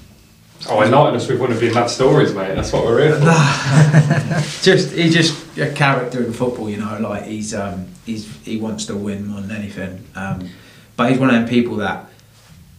Oh, 0.67 0.81
enlighten 0.81 1.15
us 1.15 1.27
with 1.27 1.39
one 1.39 1.51
of 1.51 1.61
your 1.61 1.71
mad 1.73 1.87
stories, 1.87 2.33
mate. 2.33 2.55
That's 2.55 2.73
what 2.73 2.83
we're 2.83 3.03
here 3.03 3.15
for. 3.19 4.63
just 4.63 4.91
he's 4.91 5.13
just 5.13 5.57
a 5.57 5.71
character 5.71 6.23
in 6.23 6.33
football, 6.33 6.67
you 6.67 6.77
know. 6.77 6.97
Like 6.99 7.25
he's 7.25 7.53
um 7.53 7.85
he's 8.07 8.25
he 8.43 8.57
wants 8.57 8.85
to 8.87 8.95
win 8.95 9.27
more 9.27 9.41
than 9.41 9.51
anything. 9.55 10.03
Um, 10.15 10.49
but 10.97 11.11
he's 11.11 11.19
one 11.19 11.29
of 11.29 11.35
them 11.35 11.47
people 11.47 11.77
that 11.77 12.09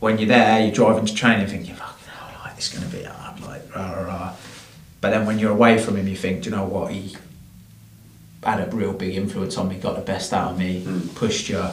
when 0.01 0.19
you're 0.19 0.29
there, 0.29 0.61
you're 0.61 0.75
driving 0.75 1.07
to 1.07 1.15
training, 1.15 1.47
thinking, 1.47 1.75
"Fucking 1.75 2.09
hell, 2.09 2.29
like 2.45 2.59
it's 2.59 2.69
gonna 2.69 2.87
be 2.87 3.05
hard," 3.05 3.41
like 3.41 3.75
rah 3.75 3.93
rah 3.93 4.03
rah. 4.03 4.33
But 5.01 5.11
then 5.11 5.25
when 5.25 5.39
you're 5.39 5.53
away 5.53 5.79
from 5.79 5.97
him, 5.97 6.07
you 6.07 6.17
think, 6.17 6.43
"Do 6.43 6.51
you 6.51 6.57
know 6.57 6.65
what? 6.65 6.93
He 6.93 7.17
had 8.43 8.61
a 8.61 8.77
real 8.77 8.93
big 8.93 9.15
influence 9.17 9.57
on 9.57 9.69
me. 9.69 9.77
Got 9.77 9.97
the 9.97 10.03
best 10.03 10.33
out 10.33 10.53
of 10.53 10.59
me. 10.59 10.83
Mm. 10.83 11.15
Pushed 11.15 11.49
you." 11.49 11.65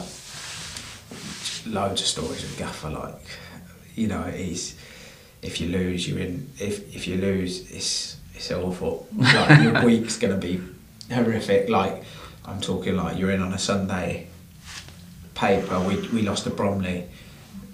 Loads 1.66 2.00
of 2.00 2.06
stories 2.06 2.42
with 2.42 2.56
Gaffer, 2.58 2.90
like 2.90 3.20
you 3.96 4.06
know, 4.06 4.22
he's 4.22 4.76
if 5.42 5.60
you 5.60 5.68
lose, 5.68 6.08
you're 6.08 6.18
in. 6.18 6.48
If 6.58 6.94
if 6.94 7.08
you 7.08 7.16
lose, 7.16 7.70
it's 7.70 8.16
it's 8.34 8.50
awful. 8.52 9.08
Like 9.16 9.62
your 9.62 9.84
week's 9.84 10.16
gonna 10.18 10.36
be 10.36 10.60
horrific. 11.12 11.68
Like 11.68 12.04
I'm 12.44 12.60
talking 12.60 12.96
like 12.96 13.18
you're 13.18 13.30
in 13.30 13.42
on 13.42 13.52
a 13.52 13.58
Sunday. 13.58 14.28
Paper. 15.36 15.78
We 15.80 15.96
we 16.08 16.22
lost 16.22 16.44
to 16.44 16.50
Bromley 16.50 17.04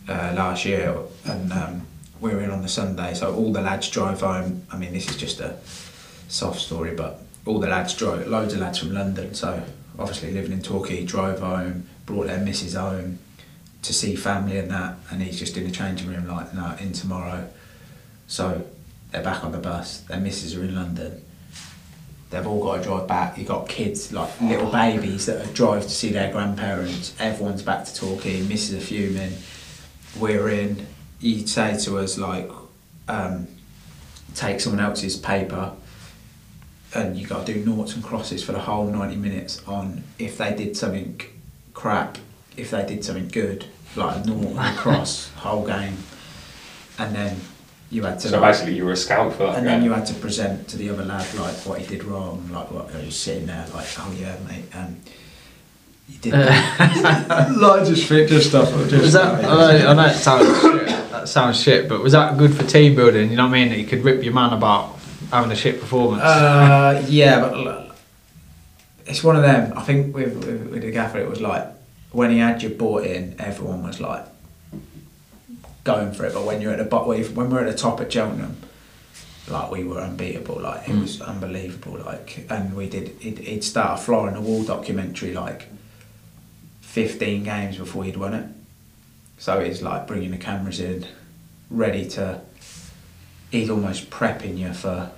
uh, 0.08 0.34
last 0.36 0.64
year, 0.64 0.94
and 1.24 1.52
um, 1.52 1.86
we 2.20 2.30
were 2.34 2.40
in 2.40 2.50
on 2.50 2.60
the 2.62 2.68
Sunday. 2.68 3.14
So 3.14 3.34
all 3.34 3.52
the 3.52 3.62
lads 3.62 3.88
drive 3.88 4.20
home. 4.20 4.66
I 4.70 4.76
mean, 4.76 4.92
this 4.92 5.08
is 5.08 5.16
just 5.16 5.40
a 5.40 5.56
soft 6.28 6.60
story, 6.60 6.94
but 6.94 7.22
all 7.46 7.58
the 7.58 7.68
lads 7.68 7.94
drove. 7.94 8.26
Loads 8.26 8.52
of 8.54 8.60
lads 8.60 8.78
from 8.78 8.92
London. 8.92 9.34
So 9.34 9.62
obviously 9.98 10.32
living 10.32 10.52
in 10.52 10.62
Torquay, 10.62 11.04
drove 11.04 11.40
home, 11.40 11.86
brought 12.06 12.26
their 12.26 12.40
missus 12.40 12.74
home 12.74 13.18
to 13.82 13.92
see 13.92 14.14
family 14.14 14.58
and 14.58 14.70
that, 14.70 14.94
and 15.10 15.22
he's 15.22 15.38
just 15.38 15.56
in 15.56 15.64
the 15.64 15.70
changing 15.70 16.08
room 16.08 16.26
like, 16.28 16.54
no, 16.54 16.76
in 16.80 16.92
tomorrow. 16.92 17.48
So 18.26 18.64
they're 19.10 19.22
back 19.24 19.44
on 19.44 19.52
the 19.52 19.58
bus. 19.58 20.00
Their 20.00 20.20
missus 20.20 20.56
are 20.56 20.62
in 20.62 20.74
London. 20.74 21.22
They've 22.32 22.46
all 22.46 22.62
got 22.62 22.78
to 22.78 22.82
drive 22.82 23.06
back. 23.06 23.36
You've 23.36 23.48
got 23.48 23.68
kids, 23.68 24.10
like 24.10 24.40
little 24.40 24.70
babies 24.70 25.26
that 25.26 25.52
drive 25.52 25.82
to 25.82 25.90
see 25.90 26.10
their 26.10 26.32
grandparents. 26.32 27.14
Everyone's 27.20 27.62
back 27.62 27.84
to 27.84 27.94
Torquay. 27.94 28.40
Missus 28.40 28.82
are 28.82 28.86
fuming. 28.86 29.34
We're 30.18 30.48
in. 30.48 30.86
You'd 31.20 31.48
say 31.48 31.76
to 31.84 31.98
us 31.98 32.16
like, 32.16 32.50
um, 33.06 33.48
take 34.34 34.60
someone 34.60 34.82
else's 34.82 35.16
paper, 35.16 35.72
and 36.94 37.18
you 37.18 37.26
got 37.26 37.46
to 37.46 37.52
do 37.52 37.64
noughts 37.64 37.94
and 37.94 38.02
crosses 38.02 38.42
for 38.42 38.52
the 38.52 38.60
whole 38.60 38.86
ninety 38.86 39.16
minutes 39.16 39.62
on 39.68 40.02
if 40.18 40.38
they 40.38 40.54
did 40.54 40.74
something 40.74 41.20
crap, 41.74 42.16
if 42.56 42.70
they 42.70 42.84
did 42.86 43.04
something 43.04 43.28
good, 43.28 43.66
like 43.94 44.24
a 44.24 44.26
naught 44.26 44.56
and 44.56 44.76
cross 44.78 45.30
whole 45.34 45.66
game, 45.66 45.98
and 46.98 47.14
then 47.14 47.40
you 47.92 48.02
had 48.02 48.18
to. 48.20 48.28
So 48.28 48.40
like- 48.40 48.52
basically, 48.52 48.74
you 48.76 48.84
were 48.86 48.92
a 48.92 48.96
scout 48.96 49.34
for 49.34 49.44
that. 49.46 49.58
and 49.58 49.66
then 49.66 49.84
you 49.84 49.92
had 49.92 50.06
to 50.06 50.14
present 50.14 50.66
to 50.68 50.76
the 50.78 50.88
other 50.90 51.04
lad 51.04 51.26
like 51.34 51.54
what 51.66 51.78
he 51.80 51.86
did 51.86 52.04
wrong, 52.04 52.48
like 52.50 52.70
what 52.70 52.90
he 52.90 53.04
was 53.06 53.18
sitting 53.18 53.46
there 53.46 53.66
like, 53.74 53.86
oh 53.98 54.14
yeah, 54.18 54.36
mate, 54.48 54.64
um, 54.74 54.96
you 56.08 56.18
did 56.18 56.32
that. 56.32 57.52
like 57.56 57.86
just 57.86 58.08
fit, 58.08 58.28
just 58.28 58.48
stuff. 58.48 58.68
Just 58.88 59.02
Was 59.02 59.12
that? 59.12 59.44
I 59.44 59.78
know, 59.78 59.88
I 59.88 59.94
know 59.94 60.06
it 60.06 60.14
sounds 60.14 60.60
shit. 60.62 60.86
That 61.10 61.28
sounds 61.28 61.60
shit, 61.62 61.88
but 61.88 62.00
was 62.02 62.12
that 62.12 62.38
good 62.38 62.54
for 62.54 62.64
team 62.64 62.96
building? 62.96 63.30
You 63.30 63.36
know 63.36 63.44
what 63.46 63.54
I 63.56 63.60
mean? 63.60 63.68
That 63.68 63.78
you 63.78 63.86
could 63.86 64.02
rip 64.02 64.24
your 64.24 64.32
man 64.32 64.52
about 64.54 64.98
having 65.30 65.52
a 65.52 65.56
shit 65.56 65.78
performance. 65.78 66.22
Uh, 66.22 67.04
yeah, 67.08 67.40
but 67.40 67.94
it's 69.06 69.22
one 69.22 69.36
of 69.36 69.42
them. 69.42 69.72
I 69.76 69.82
think 69.82 70.14
with, 70.16 70.34
with 70.44 70.70
with 70.70 70.82
the 70.82 70.90
gaffer, 70.90 71.18
it 71.18 71.28
was 71.28 71.40
like 71.42 71.66
when 72.10 72.30
he 72.30 72.38
had 72.38 72.62
you 72.62 72.70
bought 72.70 73.04
in, 73.04 73.36
everyone 73.38 73.82
was 73.82 74.00
like 74.00 74.24
going 75.84 76.12
for 76.12 76.24
it. 76.24 76.34
But 76.34 76.44
when 76.44 76.60
you're 76.60 76.72
at 76.72 76.78
the 76.78 76.84
but 76.84 77.06
when 77.06 77.50
we're 77.50 77.60
at 77.60 77.70
the 77.70 77.78
top 77.78 78.00
at 78.00 78.12
Cheltenham, 78.12 78.56
like 79.48 79.70
we 79.70 79.84
were 79.84 80.00
unbeatable. 80.00 80.60
Like 80.60 80.88
it 80.88 80.92
mm. 80.92 81.02
was 81.02 81.20
unbelievable. 81.20 81.98
Like 82.04 82.46
and 82.48 82.74
we 82.76 82.88
did. 82.88 83.08
He'd, 83.20 83.38
he'd 83.38 83.64
start 83.64 84.00
a 84.00 84.02
fly 84.02 84.28
in 84.28 84.34
the 84.34 84.40
wall 84.40 84.62
documentary 84.62 85.32
like 85.32 85.68
fifteen 86.80 87.44
games 87.44 87.78
before 87.78 88.04
he'd 88.04 88.16
won 88.16 88.34
it. 88.34 88.46
So 89.38 89.58
it's 89.58 89.82
like 89.82 90.06
bringing 90.06 90.30
the 90.30 90.36
cameras 90.38 90.80
in, 90.80 91.06
ready 91.70 92.08
to. 92.10 92.40
He's 93.50 93.68
almost 93.68 94.08
prepping 94.08 94.56
you 94.56 94.72
for 94.72 95.10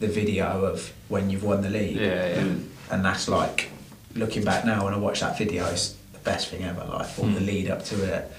the 0.00 0.08
video 0.08 0.64
of 0.64 0.92
when 1.08 1.30
you've 1.30 1.44
won 1.44 1.62
the 1.62 1.70
league. 1.70 1.96
Yeah, 1.96 2.34
yeah. 2.34 2.54
And 2.90 3.04
that's 3.04 3.28
like 3.28 3.70
looking 4.14 4.44
back 4.44 4.64
now 4.64 4.84
when 4.84 4.94
I 4.94 4.96
watch 4.96 5.20
that 5.20 5.38
video, 5.38 5.66
it's 5.66 5.96
the 6.12 6.18
best 6.20 6.48
thing 6.48 6.64
ever. 6.64 6.84
Like 6.84 7.18
all 7.18 7.26
the 7.26 7.40
mm. 7.40 7.46
lead 7.46 7.70
up 7.70 7.84
to 7.86 8.14
it, 8.14 8.32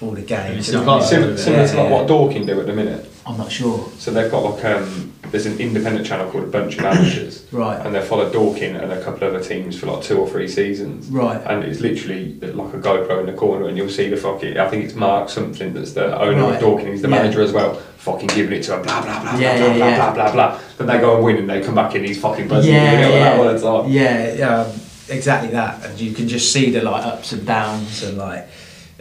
all 0.00 0.12
the 0.12 0.22
games. 0.22 0.66
still 0.68 0.80
and 0.80 0.86
got 0.86 1.12
everything. 1.12 1.36
Similar, 1.36 1.66
similar 1.66 1.68
to 1.68 1.76
like 1.76 1.84
Yeah, 1.90 1.96
what 1.98 2.06
Dorking 2.08 2.46
do 2.46 2.60
at 2.60 2.66
the 2.66 2.72
minute. 2.72 3.06
I'm 3.26 3.36
not 3.36 3.52
sure. 3.52 3.86
So 3.98 4.10
they've 4.10 4.30
got 4.30 4.42
like 4.42 4.64
um, 4.64 5.12
there's 5.30 5.46
an 5.46 5.58
independent 5.60 6.06
channel 6.06 6.28
called 6.30 6.44
A 6.44 6.46
Bunch 6.48 6.78
of 6.78 6.84
Amateurs, 6.84 7.46
Right. 7.52 7.78
And 7.84 7.94
they 7.94 8.00
follow 8.00 8.30
Dorking 8.32 8.74
and 8.76 8.90
a 8.92 9.02
couple 9.04 9.28
of 9.28 9.34
other 9.34 9.44
teams 9.44 9.78
for 9.78 9.86
like 9.86 10.02
two 10.02 10.18
or 10.18 10.28
three 10.28 10.48
seasons, 10.48 11.08
Right. 11.08 11.40
And 11.46 11.62
it's 11.64 11.80
literally 11.80 12.34
like 12.40 12.74
a 12.74 12.78
GoPro 12.78 13.20
in 13.20 13.26
the 13.26 13.34
corner, 13.34 13.68
and 13.68 13.76
you'll 13.76 13.90
see 13.90 14.08
the 14.08 14.16
fucking. 14.16 14.56
I 14.58 14.68
think 14.68 14.84
it's 14.84 14.94
Mark 14.94 15.28
something 15.28 15.74
that's 15.74 15.92
the 15.92 16.18
owner 16.20 16.42
Right. 16.44 16.54
of 16.54 16.60
Dorking. 16.60 16.88
He's 16.88 17.02
the 17.02 17.08
Yeah. 17.08 17.16
manager 17.22 17.42
as 17.42 17.52
well. 17.52 17.74
Fucking 17.98 18.28
giving 18.28 18.58
it 18.58 18.62
to 18.64 18.76
him, 18.76 18.82
blah 18.82 19.02
blah 19.02 19.20
blah 19.20 19.38
Yeah, 19.38 19.58
blah 19.58 19.66
yeah, 19.66 19.76
blah 19.76 19.86
yeah. 19.88 19.96
blah 19.96 20.14
blah 20.14 20.32
blah. 20.32 20.58
Then 20.78 20.86
they 20.86 20.98
go 20.98 21.16
and 21.16 21.24
win, 21.24 21.36
and 21.36 21.50
they 21.50 21.60
come 21.60 21.74
back 21.74 21.94
in. 21.94 22.02
He's 22.02 22.18
fucking 22.18 22.48
buzzing. 22.48 22.72
Yeah, 22.72 22.92
you 22.94 22.98
know, 23.02 23.10
yeah, 23.14 23.18
that 23.24 23.38
one, 23.38 23.54
it's 23.54 23.62
like, 23.62 23.84
yeah, 23.88 24.34
yeah, 24.34 24.60
um, 24.62 24.72
exactly 25.10 25.50
that. 25.50 25.84
And 25.84 26.00
you 26.00 26.14
can 26.14 26.26
just 26.26 26.50
see 26.50 26.70
the 26.70 26.80
like 26.80 27.04
ups 27.04 27.32
and 27.32 27.46
downs, 27.46 28.02
and 28.02 28.16
like 28.16 28.48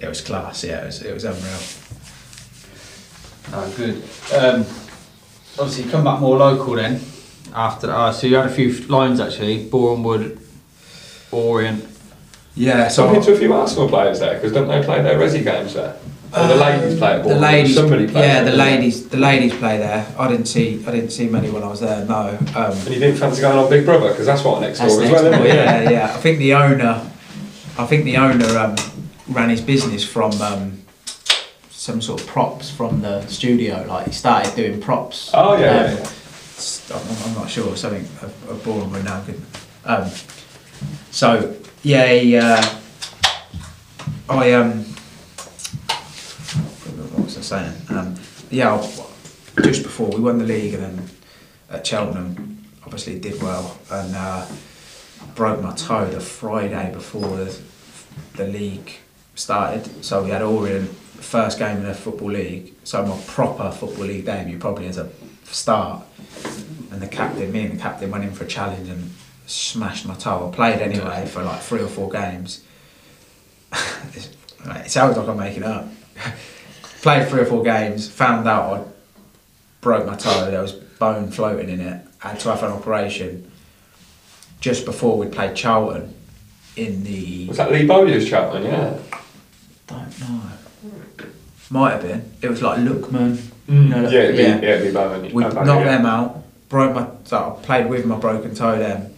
it 0.02 0.08
was 0.08 0.22
class. 0.22 0.64
Yeah, 0.64 0.84
it 0.84 0.86
was, 0.88 1.02
it 1.04 1.14
was 1.14 1.24
unreal. 1.26 1.60
Oh, 3.52 3.74
good. 3.78 3.96
Um, 4.36 4.62
obviously, 5.60 5.86
you 5.86 5.92
come 5.92 6.04
back 6.04 6.20
more 6.20 6.38
local 6.38 6.76
then. 6.76 7.02
After 7.54 7.90
uh, 7.92 8.12
so 8.12 8.28
you 8.28 8.36
had 8.36 8.46
a 8.46 8.50
few 8.54 8.72
lines 8.88 9.20
actually. 9.20 9.66
Bournemouth, 9.68 10.38
Orient. 11.32 11.84
Yeah, 12.56 12.88
So 12.90 13.04
so 13.04 13.08
I've 13.08 13.14
been 13.16 13.24
to 13.24 13.34
a 13.34 13.38
few 13.38 13.54
Arsenal 13.54 13.88
players 13.88 14.20
there 14.20 14.36
because 14.36 14.52
don't 14.52 14.68
they 14.68 14.84
play 14.84 15.02
their 15.02 15.18
resi 15.18 15.44
games 15.44 15.74
there? 15.74 15.96
Or 16.38 16.48
the 16.48 16.56
ladies 16.56 17.00
play 17.00 17.14
at 17.14 17.16
Uh, 17.16 17.18
the 17.18 17.24
Bournemouth? 17.24 17.42
ladies, 17.42 17.76
Somebody 17.76 18.06
plays 18.08 18.16
yeah, 18.16 18.22
there, 18.22 18.44
the 18.44 18.52
doesn't 18.52 18.68
it? 18.68 18.72
ladies, 18.76 19.10
the 19.10 19.18
ladies 19.18 19.54
play 19.56 19.78
there. 19.80 20.06
I 20.20 20.28
didn't 20.28 20.46
see, 20.46 20.84
I 20.86 20.92
didn't 20.92 21.10
see 21.10 21.28
many 21.28 21.50
when 21.50 21.64
I 21.64 21.68
was 21.70 21.80
there. 21.80 22.06
No, 22.06 22.38
um, 22.56 22.72
And 22.72 22.88
you 22.90 23.00
didn't 23.00 23.16
fancy 23.18 23.42
going 23.42 23.58
on 23.58 23.68
Big 23.70 23.84
Brother 23.86 24.10
because 24.10 24.28
that's 24.28 24.44
what 24.44 24.62
next 24.62 24.78
door 24.80 24.90
That's 24.90 25.00
as 25.02 25.12
well, 25.12 25.24
door, 25.24 25.34
isn't 25.34 25.46
it? 25.48 25.56
yeah, 25.56 25.90
yeah. 25.90 26.14
I 26.14 26.18
think 26.20 26.38
the 26.38 26.54
owner, 26.54 27.10
I 27.80 27.86
think 27.88 28.04
the 28.06 28.18
owner 28.18 28.58
um, 28.60 28.76
ran 29.30 29.50
his 29.50 29.62
business 29.62 30.04
from 30.08 30.32
um, 30.42 30.82
some 31.70 32.02
sort 32.02 32.22
of 32.22 32.28
props 32.28 32.70
from 32.70 33.02
the 33.02 33.26
studio. 33.28 33.86
Like 33.88 34.08
he 34.08 34.12
started 34.14 34.56
doing 34.56 34.82
props. 34.82 35.32
Oh, 35.34 35.56
yeah, 35.58 35.62
yeah, 35.62 35.92
Um, 35.92 35.98
yeah. 35.98 36.02
s- 36.04 36.92
I'm, 36.92 37.30
I'm 37.30 37.36
not 37.42 37.50
sure 37.50 37.76
something 37.76 38.04
of, 38.22 38.50
of 38.50 38.64
Boreham 38.64 38.92
Wood 38.92 39.06
now. 39.06 39.24
Um, 39.86 40.10
so 41.12 41.56
yeah, 41.84 42.08
he, 42.14 42.36
uh, 42.38 42.62
I 44.30 44.54
um, 44.54 44.84
what 47.14 47.26
was 47.26 47.38
I 47.38 47.42
saying? 47.42 47.74
Um, 47.90 48.16
yeah, 48.50 48.74
I- 48.76 49.06
just 49.64 49.84
before 49.84 50.10
we 50.10 50.22
won 50.22 50.38
the 50.38 50.46
league 50.46 50.74
and 50.76 50.84
then 50.84 51.10
at 51.70 51.86
Cheltenham, 51.86 52.64
obviously 52.84 53.20
did 53.20 53.42
well 53.42 53.78
and 53.92 54.16
uh, 54.16 54.46
broke 55.36 55.62
my 55.62 55.74
toe 55.76 56.06
the 56.10 56.20
Friday 56.22 56.92
before 56.94 57.36
the, 57.38 57.60
the 58.36 58.48
league 58.48 58.94
started. 59.40 60.04
So 60.04 60.24
we 60.24 60.30
had 60.30 60.42
Orient 60.42 60.90
first 60.90 61.60
game 61.60 61.78
in 61.78 61.84
the 61.84 61.94
football 61.94 62.32
league. 62.32 62.74
So 62.84 63.06
my 63.06 63.18
proper 63.28 63.72
football 63.72 64.06
league 64.06 64.26
debut 64.26 64.58
probably 64.58 64.88
as 64.88 64.98
a 64.98 65.10
start. 65.46 66.04
And 66.92 67.02
the 67.02 67.08
captain, 67.08 67.52
me 67.52 67.66
and 67.66 67.78
the 67.78 67.82
captain 67.82 68.12
went 68.12 68.24
in 68.24 68.32
for 68.32 68.44
a 68.44 68.48
challenge 68.48 68.90
and 68.90 69.12
smashed 69.46 70.06
my 70.06 70.16
toe. 70.16 70.50
I 70.50 70.56
played 70.56 70.82
anyway 70.82 71.26
for 71.26 71.44
like 71.44 71.62
three 71.62 71.82
or 71.82 71.88
four 71.88 72.10
games. 72.10 72.64
It 74.66 74.92
sounds 74.92 75.16
like 75.16 75.26
I'm 75.26 75.38
making 75.38 75.64
up. 75.64 75.88
played 77.02 77.30
three 77.30 77.40
or 77.40 77.46
four 77.46 77.64
games, 77.64 78.10
found 78.10 78.46
out 78.46 78.74
I 78.74 78.84
broke 79.80 80.06
my 80.06 80.18
toe, 80.18 80.52
there 80.52 80.62
was 80.62 80.74
bone 80.74 81.32
floating 81.32 81.70
in 81.70 81.80
it, 81.80 82.06
had 82.18 82.42
to 82.42 82.50
have 82.50 82.62
an 82.64 82.74
operation 82.74 83.50
just 84.60 84.84
before 84.84 85.18
we 85.18 85.28
played 85.28 85.56
Charlton 85.56 86.14
in 86.76 87.06
the. 87.06 87.48
Was 87.48 87.58
that 87.58 87.72
Lee 87.72 87.88
Bowyer's 87.88 88.28
Charlton? 88.30 88.64
yeah? 88.64 89.00
Don't 89.90 90.20
know. 90.20 90.42
Might 91.72 91.92
have 91.94 92.02
been. 92.02 92.32
It 92.42 92.50
was 92.50 92.62
like 92.62 92.80
Lookman. 92.80 93.36
Mm. 93.68 93.90
know, 93.90 94.10
yeah, 94.10 94.20
it'd 94.22 94.38
be, 94.38 94.42
yeah. 94.42 94.48
yeah. 94.48 94.70
it'd 94.76 94.88
be 94.88 94.94
Bowen. 94.94 95.32
We 95.32 95.44
knocked 95.44 95.56
yeah. 95.68 95.84
them 95.84 96.06
out, 96.06 96.44
broke 96.70 96.96
my. 96.96 97.08
So 97.26 97.58
I 97.62 97.64
played 97.64 97.90
with 97.90 98.06
my 98.06 98.18
broken 98.18 98.56
toe 98.56 98.80
then, 98.80 99.14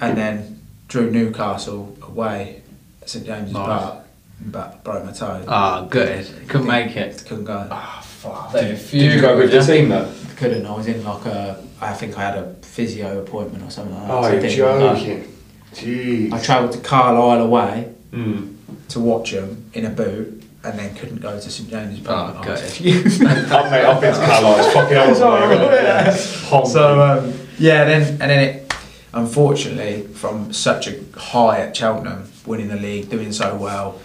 and 0.00 0.18
then 0.18 0.62
drew 0.88 1.10
Newcastle 1.10 1.96
away 2.02 2.62
at 3.02 3.10
St 3.10 3.24
James's 3.24 3.52
Nice. 3.52 3.66
Park, 3.66 4.04
but 4.40 4.82
broke 4.82 5.04
my 5.04 5.12
toe. 5.12 5.44
Ah, 5.46 5.86
good. 5.88 6.26
Couldn't 6.48 6.66
make 6.66 6.96
it. 6.96 7.22
Couldn't 7.24 7.44
go. 7.44 7.68
Ah, 7.70 8.00
fuck. 8.04 8.52
Did, 8.52 8.90
did 8.90 9.12
you 9.14 9.20
go 9.20 9.36
with 9.36 9.52
the 9.52 9.60
team 9.60 9.88
though? 9.88 10.12
Couldn't. 10.36 10.66
I 10.66 10.76
was 10.76 10.88
in 10.88 11.04
like 11.04 11.24
a. 11.26 11.64
I 11.80 11.92
think 11.92 12.18
I 12.18 12.22
had 12.22 12.38
a 12.38 12.54
physio 12.62 13.20
appointment 13.20 13.62
or 13.62 13.70
something 13.70 13.94
like 13.94 14.08
that. 14.08 14.12
Oh, 14.12 14.22
so 14.22 14.28
I 14.28 14.40
you're 14.40 14.94
joking. 14.96 15.32
Jeez. 15.72 16.32
I 16.32 16.40
travelled 16.40 16.72
to 16.72 16.80
Carlisle 16.80 17.42
away 17.42 17.92
Mm. 18.12 18.55
To 18.88 19.00
watch 19.00 19.32
them 19.32 19.70
in 19.74 19.84
a 19.84 19.90
boot, 19.90 20.42
and 20.64 20.78
then 20.78 20.94
couldn't 20.96 21.20
go 21.20 21.38
to 21.38 21.50
St 21.50 21.68
James's 21.68 22.00
Park. 22.00 22.36
Oh, 22.38 22.42
I 22.42 22.50
was 22.50 22.78
good. 22.78 23.04
fuming. 23.04 23.28
I've, 23.52 23.70
mate, 23.70 23.84
I've 23.84 24.00
been 24.00 24.14
to 24.14 24.20
Carlisle. 24.20 24.64
It's 24.64 24.74
fucking 24.74 24.96
horrible. 25.22 25.72
Yeah. 25.72 26.16
Honking. 26.48 26.70
So 26.70 27.00
um, 27.00 27.32
yeah, 27.58 27.84
then 27.84 28.02
and 28.10 28.20
then 28.20 28.40
it, 28.44 28.74
unfortunately, 29.14 30.06
from 30.08 30.52
such 30.52 30.88
a 30.88 31.00
high 31.16 31.60
at 31.60 31.76
Cheltenham, 31.76 32.28
winning 32.46 32.68
the 32.68 32.76
league, 32.76 33.08
doing 33.10 33.32
so 33.32 33.54
well, 33.56 34.00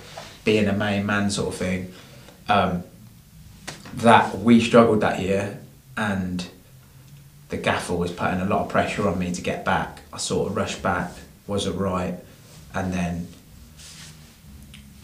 being 0.46 0.68
a 0.68 0.74
main 0.74 1.06
man 1.06 1.30
sort 1.32 1.50
of 1.50 1.56
thing, 1.56 1.94
um, 2.48 2.84
that 3.96 4.38
we 4.40 4.62
struggled 4.62 5.02
that 5.02 5.20
year, 5.20 5.60
and 5.98 6.48
the 7.50 7.58
gaffer 7.58 7.94
was 7.94 8.12
putting 8.12 8.40
a 8.40 8.46
lot 8.46 8.62
of 8.62 8.70
pressure 8.70 9.08
on 9.08 9.20
me 9.20 9.32
to 9.34 9.42
get 9.42 9.66
back. 9.66 10.00
I 10.14 10.18
sort 10.18 10.50
of 10.50 10.56
rushed 10.56 10.82
back, 10.82 11.12
wasn't 11.48 11.78
right, 11.78 12.16
and 12.74 12.94
then 12.94 13.28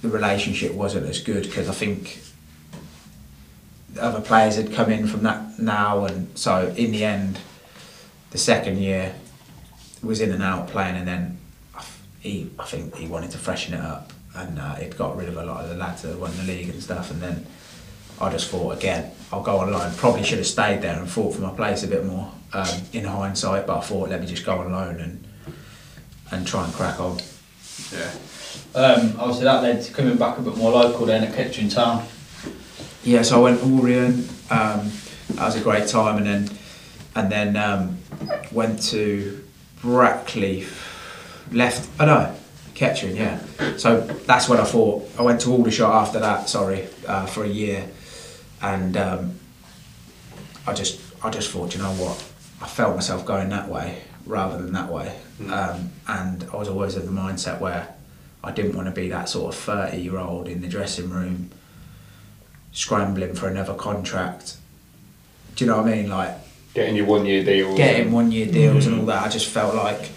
the 0.01 0.09
relationship 0.09 0.73
wasn't 0.73 1.07
as 1.07 1.19
good 1.19 1.43
because 1.43 1.69
I 1.69 1.73
think 1.73 2.19
other 3.99 4.21
players 4.21 4.55
had 4.55 4.71
come 4.73 4.91
in 4.91 5.07
from 5.07 5.23
that 5.23 5.59
now, 5.59 6.05
and 6.05 6.37
so 6.37 6.73
in 6.77 6.91
the 6.91 7.03
end, 7.03 7.39
the 8.31 8.37
second 8.37 8.77
year 8.77 9.15
was 10.03 10.21
in 10.21 10.31
and 10.31 10.43
out 10.43 10.67
playing, 10.67 10.95
and 10.95 11.07
then 11.07 11.39
he, 12.19 12.49
I 12.59 12.65
think 12.65 12.95
he 12.95 13.07
wanted 13.07 13.31
to 13.31 13.37
freshen 13.37 13.73
it 13.73 13.81
up, 13.81 14.13
and 14.35 14.59
uh, 14.59 14.75
he'd 14.75 14.97
got 14.97 15.17
rid 15.17 15.29
of 15.29 15.37
a 15.37 15.45
lot 15.45 15.63
of 15.63 15.69
the 15.69 15.75
lads 15.75 16.03
that 16.03 16.17
won 16.17 16.35
the 16.37 16.43
league 16.43 16.69
and 16.69 16.81
stuff, 16.81 17.09
and 17.09 17.21
then 17.21 17.45
I 18.19 18.31
just 18.31 18.49
thought 18.49 18.77
again, 18.77 19.11
I'll 19.31 19.43
go 19.43 19.57
on 19.57 19.71
loan. 19.71 19.93
Probably 19.95 20.23
should 20.23 20.39
have 20.39 20.47
stayed 20.47 20.81
there 20.81 20.97
and 20.97 21.09
fought 21.09 21.35
for 21.35 21.41
my 21.41 21.51
place 21.51 21.83
a 21.83 21.87
bit 21.87 22.05
more 22.05 22.31
um, 22.53 22.81
in 22.93 23.03
hindsight, 23.03 23.67
but 23.67 23.77
I 23.77 23.81
thought 23.81 24.09
let 24.09 24.21
me 24.21 24.27
just 24.27 24.45
go 24.45 24.57
on 24.59 24.71
loan 24.71 24.99
and 24.99 25.27
and 26.31 26.45
try 26.45 26.65
and 26.65 26.73
crack 26.73 26.99
on. 26.99 27.19
Yeah. 27.91 28.11
Um, 28.75 29.15
obviously, 29.17 29.45
that 29.45 29.63
led 29.63 29.81
to 29.83 29.93
coming 29.93 30.17
back 30.17 30.37
a 30.37 30.41
bit 30.41 30.55
more 30.57 30.71
local 30.71 31.05
then 31.05 31.23
at 31.23 31.35
Kettering 31.35 31.69
Town. 31.69 32.05
Yeah, 33.03 33.21
so 33.21 33.39
I 33.39 33.51
went 33.51 33.63
Orient. 33.63 34.29
Um, 34.51 34.91
that 35.29 35.45
was 35.45 35.55
a 35.55 35.61
great 35.61 35.87
time, 35.87 36.17
and 36.17 36.25
then 36.25 36.57
and 37.15 37.31
then 37.31 37.55
um, 37.55 37.97
went 38.51 38.81
to 38.83 39.43
Brackley. 39.81 40.65
Left. 41.51 41.89
I 41.99 42.03
Oh 42.03 42.07
no, 42.07 42.35
Kettering. 42.75 43.15
Yeah. 43.15 43.39
So 43.77 44.01
that's 44.01 44.49
when 44.49 44.59
I 44.59 44.65
thought 44.65 45.09
I 45.17 45.21
went 45.21 45.41
to 45.41 45.51
Aldershot 45.51 45.93
after 45.93 46.19
that. 46.19 46.49
Sorry, 46.49 46.87
uh, 47.07 47.25
for 47.25 47.43
a 47.43 47.47
year, 47.47 47.89
and 48.61 48.97
um, 48.97 49.39
I 50.67 50.73
just 50.73 50.99
I 51.23 51.29
just 51.29 51.49
thought, 51.49 51.73
you 51.73 51.81
know 51.81 51.93
what, 51.93 52.17
I 52.61 52.67
felt 52.67 52.95
myself 52.95 53.25
going 53.25 53.49
that 53.49 53.69
way 53.69 54.03
rather 54.25 54.61
than 54.61 54.73
that 54.73 54.91
way, 54.91 55.17
um, 55.49 55.91
and 56.07 56.45
I 56.51 56.57
was 56.57 56.67
always 56.67 56.95
in 56.95 57.05
the 57.05 57.11
mindset 57.11 57.59
where 57.59 57.95
I 58.43 58.51
didn't 58.51 58.75
want 58.75 58.87
to 58.87 58.91
be 58.93 59.09
that 59.09 59.29
sort 59.29 59.53
of 59.53 59.59
thirty 59.59 59.97
year 60.01 60.17
old 60.17 60.47
in 60.47 60.61
the 60.61 60.67
dressing 60.67 61.09
room 61.09 61.49
scrambling 62.71 63.33
for 63.35 63.47
another 63.47 63.73
contract. 63.73 64.57
Do 65.55 65.65
you 65.65 65.71
know 65.71 65.77
what 65.77 65.87
I 65.87 65.95
mean? 65.95 66.09
Like 66.09 66.35
Getting 66.73 66.95
your 66.95 67.05
one 67.07 67.25
year 67.25 67.43
deal. 67.43 67.75
getting 67.75 68.11
one 68.11 68.31
year 68.31 68.45
deals 68.45 68.85
and 68.85 68.99
all 68.99 69.05
that. 69.07 69.23
I 69.25 69.29
just 69.29 69.47
felt 69.49 69.73
like 69.73 70.11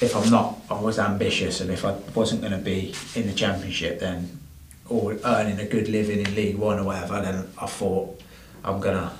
if 0.00 0.16
I'm 0.16 0.30
not, 0.30 0.58
I 0.70 0.80
was 0.80 0.98
ambitious, 0.98 1.60
and 1.60 1.70
if 1.70 1.84
I 1.84 1.92
wasn't 2.14 2.40
going 2.40 2.52
to 2.52 2.58
be 2.58 2.94
in 3.14 3.26
the 3.26 3.34
championship, 3.34 4.00
then 4.00 4.40
or 4.88 5.16
earning 5.24 5.60
a 5.60 5.64
good 5.66 5.88
living 5.88 6.20
in 6.20 6.34
League 6.34 6.56
One 6.56 6.78
or 6.78 6.84
whatever, 6.84 7.20
then 7.20 7.48
I 7.58 7.66
thought 7.66 8.20
I'm 8.64 8.80
gonna 8.80 9.12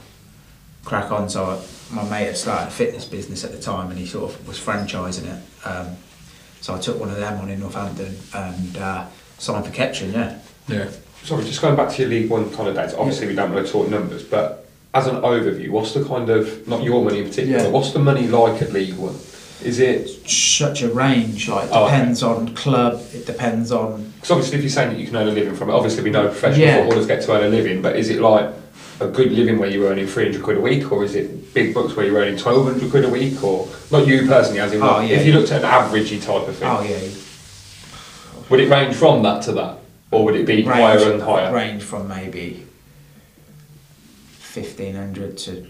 crack 0.84 1.10
on. 1.12 1.28
So 1.28 1.44
I, 1.44 1.94
my 1.94 2.02
mate 2.08 2.26
had 2.26 2.36
started 2.36 2.68
a 2.68 2.70
fitness 2.70 3.04
business 3.04 3.44
at 3.44 3.52
the 3.52 3.60
time, 3.60 3.90
and 3.90 3.98
he 3.98 4.06
sort 4.06 4.30
of 4.32 4.48
was 4.48 4.58
franchising 4.58 5.26
it. 5.26 5.66
Um, 5.66 5.96
so 6.62 6.74
I 6.74 6.78
took 6.78 6.98
one 6.98 7.10
of 7.10 7.16
them 7.16 7.38
on 7.40 7.50
in 7.50 7.60
Northampton 7.60 8.16
and 8.34 8.76
uh, 8.78 9.06
signed 9.38 9.66
for 9.66 9.72
Kettering. 9.72 10.12
Yeah. 10.12 10.38
Yeah. 10.68 10.88
Sorry, 11.24 11.44
just 11.44 11.60
going 11.60 11.76
back 11.76 11.90
to 11.92 12.02
your 12.02 12.10
League 12.10 12.30
One 12.30 12.50
kind 12.52 12.68
of 12.68 12.74
dates. 12.74 12.94
Obviously, 12.94 13.26
we 13.28 13.34
don't 13.34 13.52
want 13.52 13.66
to 13.66 13.72
talk 13.72 13.88
numbers, 13.90 14.22
but 14.24 14.66
as 14.94 15.06
an 15.06 15.16
overview, 15.16 15.68
what's 15.70 15.92
the 15.94 16.04
kind 16.04 16.30
of 16.30 16.66
not 16.66 16.82
your 16.82 17.04
money 17.04 17.18
in 17.20 17.28
particular? 17.28 17.58
Yeah. 17.64 17.68
What's 17.68 17.92
the 17.92 17.98
money 17.98 18.26
like 18.26 18.62
at 18.62 18.72
League 18.72 18.94
One? 18.96 19.14
Is 19.62 19.78
it 19.78 20.08
such 20.28 20.82
a 20.82 20.88
range. 20.88 21.48
Like 21.48 21.68
Oh, 21.70 21.84
okay. 21.86 21.96
depends 21.98 22.22
on 22.24 22.54
club. 22.54 23.00
It 23.14 23.26
depends 23.26 23.70
on 23.70 24.10
because 24.16 24.30
obviously 24.32 24.56
if 24.58 24.62
you're 24.64 24.70
saying 24.70 24.90
that 24.90 24.98
you 24.98 25.06
can 25.06 25.14
earn 25.16 25.28
a 25.28 25.32
living 25.32 25.54
from 25.54 25.70
it, 25.70 25.72
obviously 25.72 26.02
we 26.02 26.10
know 26.10 26.26
professional 26.28 26.66
Yeah. 26.66 26.76
footballers 26.82 27.06
get 27.06 27.22
to 27.22 27.32
earn 27.32 27.44
a 27.44 27.48
living, 27.48 27.80
but 27.82 27.94
is 27.96 28.08
it 28.10 28.20
like 28.20 28.50
a 29.00 29.08
good 29.08 29.32
living 29.32 29.58
where 29.58 29.68
you're 29.70 29.88
earning 29.90 30.06
300 30.06 30.42
quid 30.42 30.56
a 30.58 30.60
week, 30.60 30.90
or 30.92 31.04
is 31.04 31.14
it 31.14 31.52
big 31.54 31.74
bucks 31.74 31.94
where 31.96 32.06
you're 32.06 32.16
earning 32.18 32.34
1200 32.38 32.90
quid 32.90 33.04
a 33.04 33.08
week, 33.08 33.42
or 33.42 33.68
not 33.90 34.06
you 34.06 34.26
personally, 34.26 34.60
as 34.60 34.72
in 34.72 34.82
Oh, 34.82 35.00
yeah, 35.00 35.16
if 35.16 35.26
you 35.26 35.32
looked 35.32 35.50
at 35.52 35.64
an 35.64 35.70
averagey 35.70 36.22
type 36.22 36.46
of 36.48 36.56
thing, 36.56 36.68
Oh 36.68 36.82
yeah, 36.82 37.00
would 38.48 38.60
it 38.60 38.68
range 38.70 38.94
from 38.94 39.22
that 39.22 39.42
to 39.44 39.52
that, 39.52 39.78
or 40.10 40.24
would 40.24 40.36
it 40.36 40.46
be 40.46 40.62
higher 40.62 41.12
and 41.12 41.22
higher? 41.22 41.52
Range 41.52 41.82
from 41.82 42.08
maybe 42.08 42.66
fifteen 44.38 44.94
hundred 44.94 45.38
to 45.38 45.66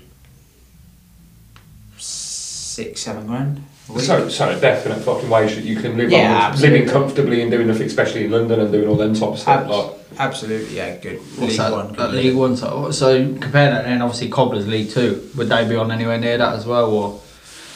six, 1.99 3.03
seven 3.03 3.27
grand. 3.27 3.63
So, 3.99 4.29
so 4.29 4.49
a 4.51 4.61
definite 4.61 5.01
fucking 5.01 5.29
wage 5.29 5.55
that 5.57 5.65
you 5.65 5.77
can 5.77 5.97
live 5.99 6.11
Yeah, 6.11 6.51
on, 6.53 6.61
living 6.61 6.89
comfortably 6.89 7.43
and 7.43 7.51
doing 7.51 7.69
especially 7.69 8.25
in 8.25 8.31
London 8.31 8.61
and 8.61 8.73
doing 8.73 8.89
all 8.89 8.97
them 8.97 9.15
top 9.15 9.37
stuff. 9.37 9.69
Like, 9.69 10.02
absolutely, 10.19 10.77
yeah, 10.77 10.97
good. 10.97 11.19
What's 11.19 11.41
League 11.41 11.57
that? 11.59 11.73
One, 11.73 11.89
good 11.89 11.97
that 11.97 12.11
living. 12.11 12.31
League 12.31 12.37
One. 12.37 12.57
So, 12.57 12.91
so 12.91 13.25
compare 13.25 13.71
that 13.71 13.85
and 13.87 14.03
obviously 14.03 14.29
Cobblers 14.29 14.67
League 14.69 14.91
Two. 14.91 15.29
Would 15.37 15.49
they 15.49 15.69
be 15.69 15.77
on 15.77 15.91
anywhere 15.91 16.19
near 16.19 16.39
that 16.39 16.55
as 16.55 16.67
well, 16.67 16.91
or 16.91 17.21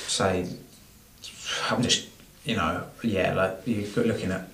say 0.07 0.49
I'm 1.71 1.83
just 1.83 2.09
you 2.45 2.57
know 2.57 2.85
yeah 3.03 3.35
like 3.35 3.59
you're 3.67 4.05
looking 4.07 4.31
at 4.31 4.49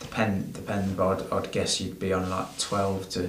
depend 0.00 0.54
depend 0.54 0.96
but 0.96 1.22
I'd, 1.22 1.32
I'd 1.32 1.52
guess 1.52 1.80
you'd 1.80 1.98
be 2.00 2.12
on 2.14 2.28
like 2.30 2.58
12 2.58 3.08
to 3.10 3.28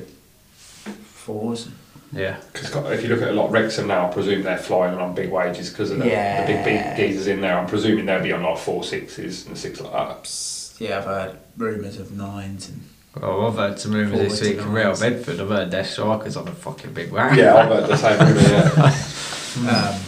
fours 1.04 1.70
yeah? 2.14 2.38
Because 2.54 2.74
if 2.94 3.04
you 3.04 3.10
look 3.10 3.22
at 3.22 3.30
a 3.30 3.34
lot 3.34 3.48
of 3.48 3.52
Wrexham 3.52 3.88
now, 3.88 4.08
I 4.08 4.14
presume 4.14 4.44
they're 4.44 4.58
flying 4.58 4.98
on 4.98 5.14
big 5.16 5.32
wages 5.32 5.70
because 5.70 5.92
of 5.92 6.00
the, 6.00 6.08
Yeah. 6.08 6.46
the 6.46 6.54
big, 6.54 6.64
big 6.64 6.96
geezers 6.96 7.28
in 7.28 7.42
there. 7.42 7.58
I'm 7.58 7.68
presuming 7.68 8.06
they'll 8.06 8.24
be 8.24 8.32
on 8.32 8.42
like 8.44 8.58
four 8.58 8.86
sixes 8.86 9.46
and 9.46 9.58
six 9.58 9.82
like 9.82 9.92
that. 9.92 10.80
Yeah 10.80 11.00
I've 11.00 11.06
heard 11.06 11.38
rumours 11.58 12.00
of 12.00 12.16
nines 12.16 12.70
and 12.70 12.84
Well, 13.22 13.48
I've 13.48 13.56
heard 13.56 13.80
some 13.80 13.94
rumours 13.94 14.20
this 14.20 14.40
Forward 14.40 14.48
week 14.50 14.58
to 14.58 14.64
from 14.64 14.74
Real. 14.74 15.00
Bedford. 15.00 15.40
I've 15.40 15.50
heard 15.50 15.72
their 15.72 15.86
strikers 15.86 16.36
on 16.38 16.48
a 16.48 16.52
fucking 16.52 16.94
big 16.94 17.12
whack. 17.12 17.38
Yeah, 17.38 17.56
I've 17.56 17.70
heard 17.70 17.88
the 17.90 17.96
same. 17.98 18.20
Really, 18.20 18.52
yeah. 18.52 18.68
um, 19.96 20.02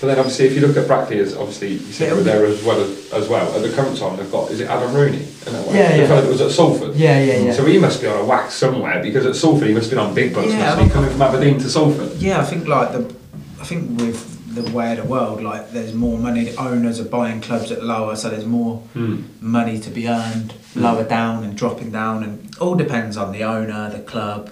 But 0.00 0.06
then 0.08 0.18
obviously, 0.18 0.46
if 0.46 0.52
you 0.54 0.60
look 0.60 0.76
at 0.76 0.86
Brackley, 0.86 1.20
as 1.20 1.34
obviously 1.34 1.72
you 1.72 1.78
said 1.92 2.10
they 2.12 2.16
were 2.16 2.22
there 2.22 2.44
as 2.44 2.62
well 2.62 2.80
as, 2.82 3.12
as 3.14 3.28
well. 3.28 3.50
At 3.56 3.62
the 3.62 3.74
current 3.74 3.96
time, 3.96 4.16
they've 4.18 4.30
got 4.30 4.50
is 4.50 4.60
it 4.60 4.68
Adam 4.68 4.92
Rooney? 4.94 5.16
Isn't 5.18 5.52
that 5.54 5.66
one? 5.66 5.74
Yeah, 5.74 5.92
the 5.92 5.98
yeah. 6.02 6.06
fellow 6.06 6.20
that 6.20 6.28
was 6.28 6.40
at 6.42 6.50
Salford. 6.50 6.94
yeah 6.96 7.18
yeah 7.18 7.38
yeah 7.38 7.52
So 7.52 7.64
he 7.64 7.78
must 7.78 8.02
be 8.02 8.08
on 8.08 8.20
a 8.20 8.24
whack 8.24 8.50
somewhere 8.50 9.02
because 9.02 9.24
at 9.24 9.34
Salford 9.36 9.66
he 9.68 9.72
must 9.74 9.90
have 9.90 9.98
been 9.98 10.06
on 10.06 10.14
big 10.14 10.34
bucks. 10.34 10.48
Yeah, 10.48 10.58
must 10.66 10.76
he 10.78 10.82
I'm- 10.84 10.90
coming 10.90 11.10
from 11.10 11.22
Aberdeen 11.22 11.58
to 11.60 11.70
Salford? 11.70 12.12
yeah 12.18 12.40
I 12.40 12.44
think 12.44 12.66
like 12.68 12.92
the 12.92 13.14
I 13.60 13.64
think 13.64 13.98
with 13.98 14.33
the 14.54 14.70
way 14.72 14.92
of 14.92 14.98
the 14.98 15.04
world 15.04 15.42
like 15.42 15.70
there's 15.72 15.92
more 15.92 16.18
money 16.18 16.44
the 16.44 16.56
owners 16.56 17.00
are 17.00 17.04
buying 17.04 17.40
clubs 17.40 17.70
at 17.72 17.82
lower 17.82 18.14
so 18.16 18.28
there's 18.30 18.44
more 18.46 18.76
Hmm. 18.94 19.22
money 19.40 19.78
to 19.80 19.90
be 19.90 20.08
earned 20.08 20.54
lower 20.74 21.04
down 21.04 21.44
and 21.44 21.56
dropping 21.56 21.90
down 21.90 22.22
and 22.24 22.56
all 22.58 22.74
depends 22.74 23.16
on 23.16 23.32
the 23.32 23.42
owner 23.44 23.90
the 23.90 24.00
club 24.00 24.50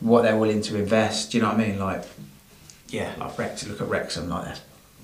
what 0.00 0.22
they're 0.22 0.36
willing 0.36 0.62
to 0.62 0.76
invest 0.76 1.30
do 1.32 1.38
you 1.38 1.42
know 1.42 1.48
what 1.50 1.60
I 1.60 1.66
mean 1.68 1.78
like 1.78 2.04
yeah 2.88 3.12
like 3.18 3.36
Rex 3.38 3.66
look 3.66 3.80
at 3.80 3.88
Wrexham 3.88 4.28
like 4.28 4.44
they're 4.44 4.58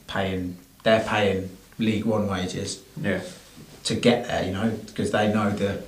paying 0.06 0.56
they're 0.84 1.04
paying 1.04 1.56
League 1.78 2.04
One 2.04 2.28
wages 2.28 2.80
yeah. 3.00 3.20
to 3.84 3.94
get 3.94 4.28
there 4.28 4.44
you 4.44 4.52
know 4.52 4.70
because 4.86 5.10
they 5.10 5.32
know 5.32 5.50
the 5.50 5.82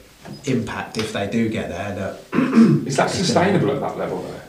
impact 0.45 0.99
if 0.99 1.13
they 1.13 1.29
do 1.31 1.49
get 1.49 1.69
there 1.69 1.95
that 1.95 2.21
Is 2.87 2.97
that 2.97 3.11
sustainable 3.11 3.71
at 3.71 3.81
that 3.81 3.97
level 3.97 4.23
though? 4.23 4.41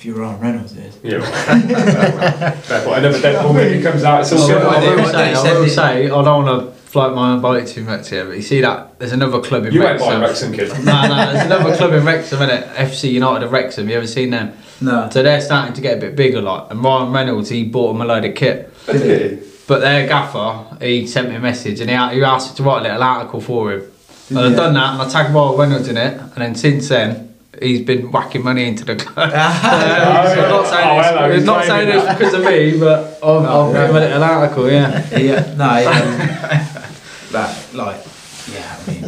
If 0.00 0.06
you're 0.06 0.24
on 0.24 0.40
Reynolds 0.40 0.72
is 0.76 0.96
Yeah. 1.02 1.18
Therefore, 1.18 2.96
another 2.96 3.18
Deadpool 3.18 3.52
movie 3.54 3.82
comes 3.82 4.02
out. 4.02 4.22
It's 4.22 4.32
all 4.32 4.48
good. 4.48 4.62
I 4.62 4.80
will 4.80 4.96
What 5.02 5.12
say, 5.12 5.30
I 5.30 5.34
said 5.34 5.54
will 5.58 5.64
it- 5.64 5.70
say, 5.70 6.04
I 6.06 6.08
don't 6.08 6.44
want 6.46 6.62
to 6.74 6.80
float 6.90 7.14
my 7.14 7.32
own 7.32 7.42
boat 7.42 7.66
too 7.66 7.84
much 7.84 8.08
here, 8.08 8.24
but 8.24 8.36
you 8.36 8.40
see 8.42 8.62
that 8.62 8.98
there's 8.98 9.12
another 9.12 9.40
club 9.40 9.66
in 9.66 9.74
You 9.74 9.86
ain't 9.86 10.00
buying 10.00 10.22
Wrexham. 10.22 10.52
Wrexham, 10.52 10.76
kid. 10.76 10.84
no, 10.86 11.06
no, 11.06 11.32
there's 11.32 11.44
another 11.44 11.76
club 11.76 11.92
in 11.92 12.04
Wrexham, 12.06 12.38
innit? 12.38 12.66
FC 12.76 13.10
United 13.10 13.44
of 13.44 13.52
Wrexham. 13.52 13.90
You 13.90 13.96
ever 13.96 14.06
seen 14.06 14.30
them? 14.30 14.52
no 14.80 15.10
So 15.12 15.22
they're 15.22 15.42
starting 15.42 15.74
to 15.74 15.80
get 15.82 15.98
a 15.98 16.00
bit 16.00 16.16
bigger, 16.16 16.40
like. 16.40 16.70
And 16.70 16.82
Ryan 16.82 17.12
Reynolds, 17.12 17.50
he 17.50 17.64
bought 17.64 17.92
them 17.92 18.00
a 18.00 18.06
load 18.06 18.24
of 18.24 18.34
kit. 18.34 18.72
Did 18.86 19.40
he? 19.40 19.46
But 19.66 19.80
their 19.82 20.08
gaffer, 20.08 20.78
he 20.82 21.06
sent 21.06 21.28
me 21.28 21.34
a 21.36 21.40
message 21.40 21.78
and 21.80 21.90
he, 21.90 22.16
he 22.16 22.24
asked 22.24 22.52
me 22.52 22.56
to 22.56 22.62
write 22.62 22.80
a 22.80 22.82
little 22.88 23.02
article 23.02 23.40
for 23.42 23.72
him. 23.72 23.82
And 24.30 24.38
I've 24.38 24.56
done 24.56 24.72
that 24.74 24.94
and 24.94 25.02
I 25.02 25.08
tagged 25.10 25.34
Ryan 25.34 25.58
Reynolds 25.58 25.88
in 25.88 25.96
it. 25.98 26.14
And 26.18 26.36
then 26.36 26.54
since 26.54 26.88
then, 26.88 27.29
he's 27.60 27.82
been 27.82 28.10
whacking 28.12 28.44
money 28.44 28.66
into 28.66 28.84
the 28.84 28.96
club. 28.96 29.30
Ah. 29.34 30.32
so 30.34 30.42
I'm 30.44 30.48
not 30.50 30.66
saying 30.66 30.88
Oh, 30.88 31.02
hello, 31.02 31.26
it's, 31.26 31.34
he's 31.36 31.44
not 31.44 31.64
saying 31.64 31.88
it's 31.88 32.18
because 32.18 32.34
of 32.34 32.44
me, 32.44 32.78
but 32.78 33.18
I've, 33.22 33.44
I've 33.44 33.74
written 33.74 33.96
a 33.96 34.02
little 34.02 34.24
article, 34.24 34.70
yeah. 34.70 35.18
yeah, 35.18 35.54
no, 35.54 35.64
um, 35.90 36.18
that 37.32 37.68
like, 37.74 38.04
yeah. 38.52 38.78
I 38.78 38.90
mean, 38.90 39.04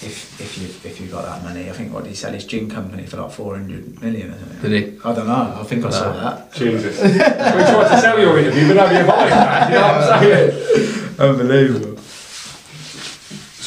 if 0.00 0.40
if 0.40 0.58
you 0.58 0.66
if 0.88 1.00
you 1.00 1.08
got 1.08 1.24
that 1.24 1.42
money, 1.42 1.68
I 1.68 1.72
think 1.72 1.92
what 1.92 2.04
did 2.04 2.10
he 2.10 2.14
sell 2.14 2.32
his 2.32 2.44
gin 2.44 2.68
company 2.68 3.04
for 3.06 3.16
like 3.16 3.32
four 3.32 3.56
hundred 3.56 4.00
million 4.00 4.30
or 4.30 4.38
something. 4.38 4.70
Did 4.70 4.92
he? 4.92 5.00
I 5.04 5.12
don't 5.14 5.26
know. 5.26 5.56
I 5.60 5.64
think 5.64 5.84
I 5.84 5.90
saw 5.90 6.12
that. 6.12 6.52
Jesus. 6.52 7.02
we 7.02 7.18
tried 7.18 7.88
to 7.88 8.00
sell 8.00 8.18
your 8.18 8.38
interview, 8.38 8.68
but 8.68 8.74
now 8.74 8.90
you're 8.90 9.06
buying 9.06 9.30
that. 9.30 9.68
You 9.68 9.74
know 9.74 9.82
what 9.82 10.12
I'm 10.12 10.22
saying? 10.22 11.14
Unbelievable. 11.18 11.98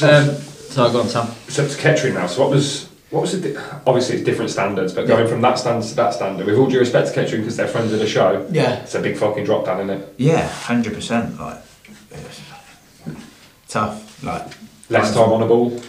Um, 0.02 0.34
so 0.72 0.86
I 0.86 0.92
got 0.92 1.02
on 1.02 1.08
Sam. 1.08 1.26
So 1.48 1.68
to 1.68 1.76
Kettering 1.76 2.14
now. 2.14 2.26
So 2.26 2.40
what 2.40 2.50
was 2.50 2.88
what 3.12 3.20
was 3.20 3.40
the? 3.40 3.52
Di- 3.52 3.60
obviously, 3.86 4.16
it's 4.16 4.24
different 4.24 4.50
standards, 4.50 4.92
but 4.92 5.06
going 5.06 5.28
from 5.28 5.40
that 5.42 5.58
standard 5.58 5.86
to 5.88 5.94
that 5.96 6.14
standard, 6.14 6.46
with 6.46 6.56
all 6.56 6.66
due 6.66 6.78
respect 6.80 7.08
to 7.08 7.14
Kettering, 7.14 7.42
because 7.42 7.56
they're 7.56 7.68
friends 7.68 7.92
of 7.92 7.98
the 8.00 8.06
show, 8.06 8.46
Yeah. 8.50 8.76
it's 8.82 8.94
a 8.94 9.00
big 9.00 9.16
fucking 9.16 9.44
drop 9.44 9.66
down, 9.66 9.80
isn't 9.88 10.00
it? 10.02 10.14
Yeah, 10.16 10.48
hundred 10.48 10.94
percent. 10.94 11.38
Like, 11.38 11.58
tough. 13.68 14.22
Like 14.24 14.46
Less 14.88 15.14
time 15.14 15.32
on 15.32 15.40
the 15.40 15.46
ball. 15.46 15.80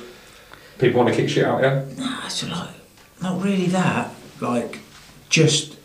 People 0.79 1.01
want 1.03 1.13
to 1.13 1.19
kick 1.19 1.29
shit 1.29 1.45
out, 1.45 1.61
yeah. 1.61 1.83
Nah, 1.97 2.27
so 2.27 2.47
like, 2.47 2.69
not 3.21 3.41
really 3.43 3.67
that. 3.67 4.11
Like, 4.41 4.79
just 5.29 5.77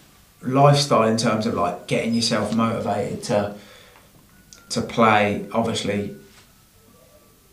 lifestyle 0.42 1.02
in 1.04 1.16
terms 1.16 1.46
of 1.46 1.54
like 1.54 1.86
getting 1.86 2.14
yourself 2.14 2.54
motivated 2.54 3.22
to 3.24 3.54
to 4.70 4.80
play. 4.82 5.46
Obviously, 5.52 6.14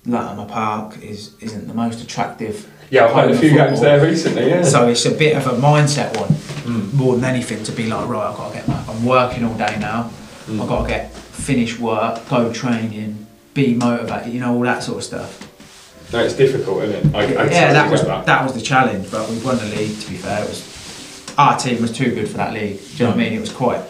Latimer 0.06 0.46
Park 0.46 0.98
is 1.04 1.34
isn't 1.40 1.68
the 1.68 1.74
most 1.74 2.02
attractive. 2.04 2.70
Yeah, 2.90 3.06
I've 3.06 3.14
had 3.14 3.32
a 3.32 3.38
few 3.38 3.50
of 3.52 3.56
games 3.56 3.82
there 3.82 4.02
recently. 4.04 4.50
Yeah. 4.50 4.64
So 4.64 4.88
it's 4.88 5.06
a 5.06 5.12
bit 5.12 5.36
of 5.36 5.48
a 5.48 5.52
mindset 5.60 6.16
one, 6.20 6.30
Mm. 6.66 6.94
more 6.94 7.16
than 7.16 7.26
anything, 7.26 7.64
to 7.64 7.72
be 7.72 7.86
like, 7.88 8.08
right, 8.08 8.28
I've 8.30 8.38
got 8.38 8.50
to 8.50 8.56
get 8.58 8.68
my, 8.68 8.84
I'm 8.90 9.06
working 9.06 9.44
all 9.46 9.54
day 9.56 9.78
now, 9.80 10.10
Mm. 10.48 10.62
I've 10.62 10.68
got 10.70 10.82
to 10.84 10.88
get, 10.88 11.12
finish 11.14 11.80
work, 11.80 12.28
go 12.30 12.52
training, 12.54 13.26
be 13.54 13.74
motivated, 13.74 14.34
you 14.34 14.40
know, 14.40 14.54
all 14.56 14.62
that 14.62 14.84
sort 14.84 14.98
of 15.00 15.04
stuff. 15.04 16.12
no, 16.14 16.20
it's 16.24 16.36
difficult, 16.36 16.84
isn't 16.84 17.14
it? 17.14 17.16
I, 17.16 17.22
I 17.22 17.46
yeah, 17.50 17.74
that 17.74 17.90
was, 17.92 18.04
that. 18.04 18.26
that 18.28 18.44
was 18.44 18.54
the 18.54 18.62
challenge, 18.62 19.10
but 19.12 19.28
we 19.30 19.38
won 19.40 19.58
the 19.58 19.66
league, 19.66 20.00
to 20.00 20.10
be 20.10 20.18
fair. 20.18 20.44
It 20.44 20.50
was, 20.50 21.34
our 21.38 21.58
team 21.58 21.82
was 21.82 21.92
too 21.92 22.14
good 22.14 22.28
for 22.30 22.38
that 22.38 22.54
league, 22.54 22.78
do 22.80 22.86
you 22.98 23.04
know 23.06 23.10
what 23.12 23.16
I 23.20 23.24
mean? 23.24 23.34
It 23.34 23.42
was 23.42 23.52
quite, 23.52 23.82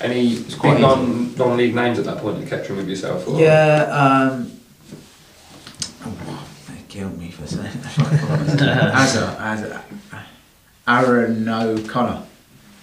Any 0.00 0.42
quite 0.58 0.74
big 0.74 0.82
non 0.82 1.34
non 1.36 1.56
league 1.56 1.74
names 1.74 1.98
at 1.98 2.04
that 2.04 2.18
point 2.18 2.42
at 2.42 2.48
Kettering 2.48 2.76
with 2.78 2.88
yourself? 2.88 3.26
Or? 3.28 3.40
yeah, 3.40 3.84
um, 3.90 4.52
killed 6.96 7.18
me 7.18 7.30
for 7.30 7.46
saying 7.46 7.78
that. 7.82 7.98
as 8.94 9.16
a, 9.16 9.36
as 9.38 9.62
a, 9.62 9.84
Aaron 10.88 11.46
O'Connor. 11.48 12.22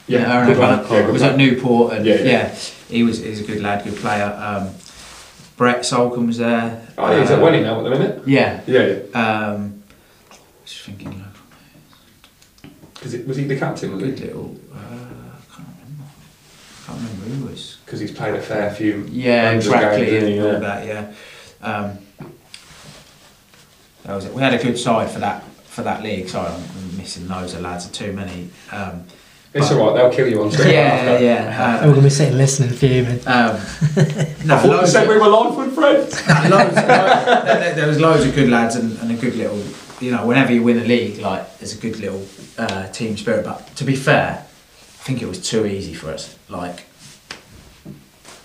Yeah, 0.08 0.32
Aaron 0.32 0.52
O'Connor. 0.52 0.88
Yeah, 0.94 1.08
was 1.10 1.24
at 1.24 1.36
Newport, 1.38 1.94
and 1.94 2.06
Yeah, 2.06 2.16
yeah, 2.16 2.24
yeah. 2.24 2.56
he 2.90 3.02
was 3.04 3.20
he's 3.24 3.42
a 3.42 3.44
good 3.44 3.62
lad, 3.62 3.84
good 3.84 3.96
player. 3.96 4.26
Um, 4.26 4.70
Brett 5.58 5.80
Solkhon 5.80 6.28
was 6.28 6.38
there. 6.38 6.88
Oh, 6.98 7.12
yeah, 7.12 7.22
he's 7.22 7.32
at 7.32 7.40
Uh, 7.40 7.42
Welling 7.44 7.64
now 7.64 7.80
at 7.80 7.84
the 7.84 7.90
minute. 7.90 8.22
Yeah. 8.28 8.62
Yeah. 8.68 9.00
Um, 9.16 9.84
just 10.66 10.82
thinking, 10.82 11.10
local. 11.10 12.72
Because 12.94 13.18
was 13.26 13.38
he 13.38 13.46
the 13.46 13.58
captain? 13.58 13.94
Was 13.94 14.04
good 14.04 14.20
he? 14.20 14.26
little. 14.26 14.58
Uh, 14.74 14.78
I 14.78 15.56
can't 15.56 15.68
remember. 15.80 16.04
I 16.04 16.86
can't 16.86 16.98
remember 17.00 17.26
who 17.26 17.46
was. 17.52 17.78
Because 17.86 18.00
he's 18.00 18.12
played 18.12 18.36
a 18.36 18.42
fair 18.42 18.70
few. 18.72 19.08
Yeah, 19.10 19.60
Brackley 19.62 20.18
and 20.18 20.42
all 20.44 20.54
Yeah. 20.54 20.60
that. 20.60 20.86
Yeah. 20.88 21.14
Um, 21.68 21.98
that 24.06 24.16
was 24.16 24.26
it. 24.26 24.34
We 24.34 24.42
had 24.42 24.54
a 24.54 24.62
good 24.64 24.78
side 24.78 25.10
for 25.10 25.20
that 25.20 25.44
for 25.66 25.82
that 25.84 26.04
league. 26.04 26.30
Sorry, 26.30 26.48
I'm 26.52 26.62
I'm 26.62 26.98
missing 26.98 27.28
loads 27.28 27.54
of 27.54 27.62
lads. 27.62 27.88
Too 27.90 28.14
many. 28.14 28.50
Um, 28.72 29.04
It's 29.56 29.72
alright, 29.72 29.96
they'll 29.96 30.12
kill 30.12 30.28
you 30.28 30.42
on 30.42 30.52
stream. 30.52 30.70
yeah, 30.72 31.20
yeah. 31.20 31.76
We're 31.82 31.92
going 31.94 31.96
to 31.98 32.02
be 32.02 32.10
sitting 32.10 32.38
listening, 32.38 32.70
fuming. 32.72 33.20
Um, 33.20 33.26
I 33.28 33.58
no, 34.46 34.58
thought 34.58 34.64
you 34.66 34.70
loads 34.72 34.92
said 34.92 35.04
of- 35.04 35.10
we 35.10 35.18
were 35.20 35.28
lifelong 35.28 35.70
friends. 35.72 36.22
Nah, 36.28 36.42
loads, 36.58 36.76
loads- 36.76 36.86
there, 37.46 37.76
there 37.76 37.88
was 37.88 38.00
loads 38.00 38.26
of 38.26 38.34
good 38.34 38.50
lads 38.50 38.76
and, 38.76 38.98
and 39.00 39.12
a 39.12 39.16
good 39.16 39.36
little, 39.36 39.62
you 40.02 40.10
know, 40.12 40.26
whenever 40.26 40.52
you 40.52 40.64
win 40.64 40.80
a 40.80 40.84
league, 40.86 41.20
like 41.20 41.60
there's 41.60 41.78
a 41.78 41.80
good 41.80 42.00
little 42.00 42.26
uh, 42.58 42.88
team 42.88 43.16
spirit. 43.16 43.46
But 43.46 43.76
to 43.76 43.84
be 43.84 43.96
fair, 43.96 44.40
I 44.40 45.04
think 45.06 45.22
it 45.22 45.28
was 45.28 45.40
too 45.48 45.68
easy 45.68 45.94
for 45.94 46.10
us. 46.10 46.36
Like 46.50 46.86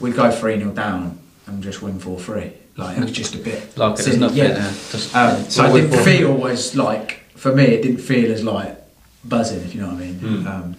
we'd 0.01 0.15
go 0.15 0.31
three 0.31 0.59
0 0.59 0.73
down 0.73 1.19
and 1.47 1.63
just 1.63 1.81
win 1.81 1.99
four 1.99 2.19
three. 2.21 2.53
Like 2.79 2.97
it 2.97 3.01
was 3.01 3.11
just 3.13 3.35
a 3.35 3.39
bit. 3.39 3.77
Like 3.77 3.99
it, 3.99 4.03
silly, 4.03 4.19
nothing 4.19 4.39
yeah. 4.39 4.73
Just 4.91 5.15
Um, 5.15 5.43
so 5.51 5.67
always 5.67 5.91
didn't 5.91 6.05
feel 6.05 6.47
as 6.47 6.77
like 6.77 7.25
for 7.35 7.53
me. 7.53 7.65
It 7.65 7.83
didn't 7.83 7.99
feel 7.99 8.33
as 8.33 8.45
like 8.45 8.81
buzzing, 9.25 9.63
if 9.63 9.75
you 9.75 9.81
know 9.81 9.89
what 9.89 9.97
I 9.97 10.07
mean. 10.07 10.15
Mm. 10.21 10.47
Um, 10.47 10.77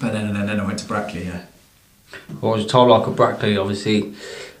but 0.00 0.12
then 0.12 0.34
and 0.34 0.48
then 0.48 0.60
I 0.60 0.64
went 0.64 0.78
to 0.78 0.86
Brackley. 0.86 1.24
Yeah. 1.24 1.42
I 2.30 2.46
was 2.46 2.64
told 2.64 2.90
like 2.90 3.08
a 3.08 3.10
Brackley, 3.10 3.56
obviously. 3.56 4.14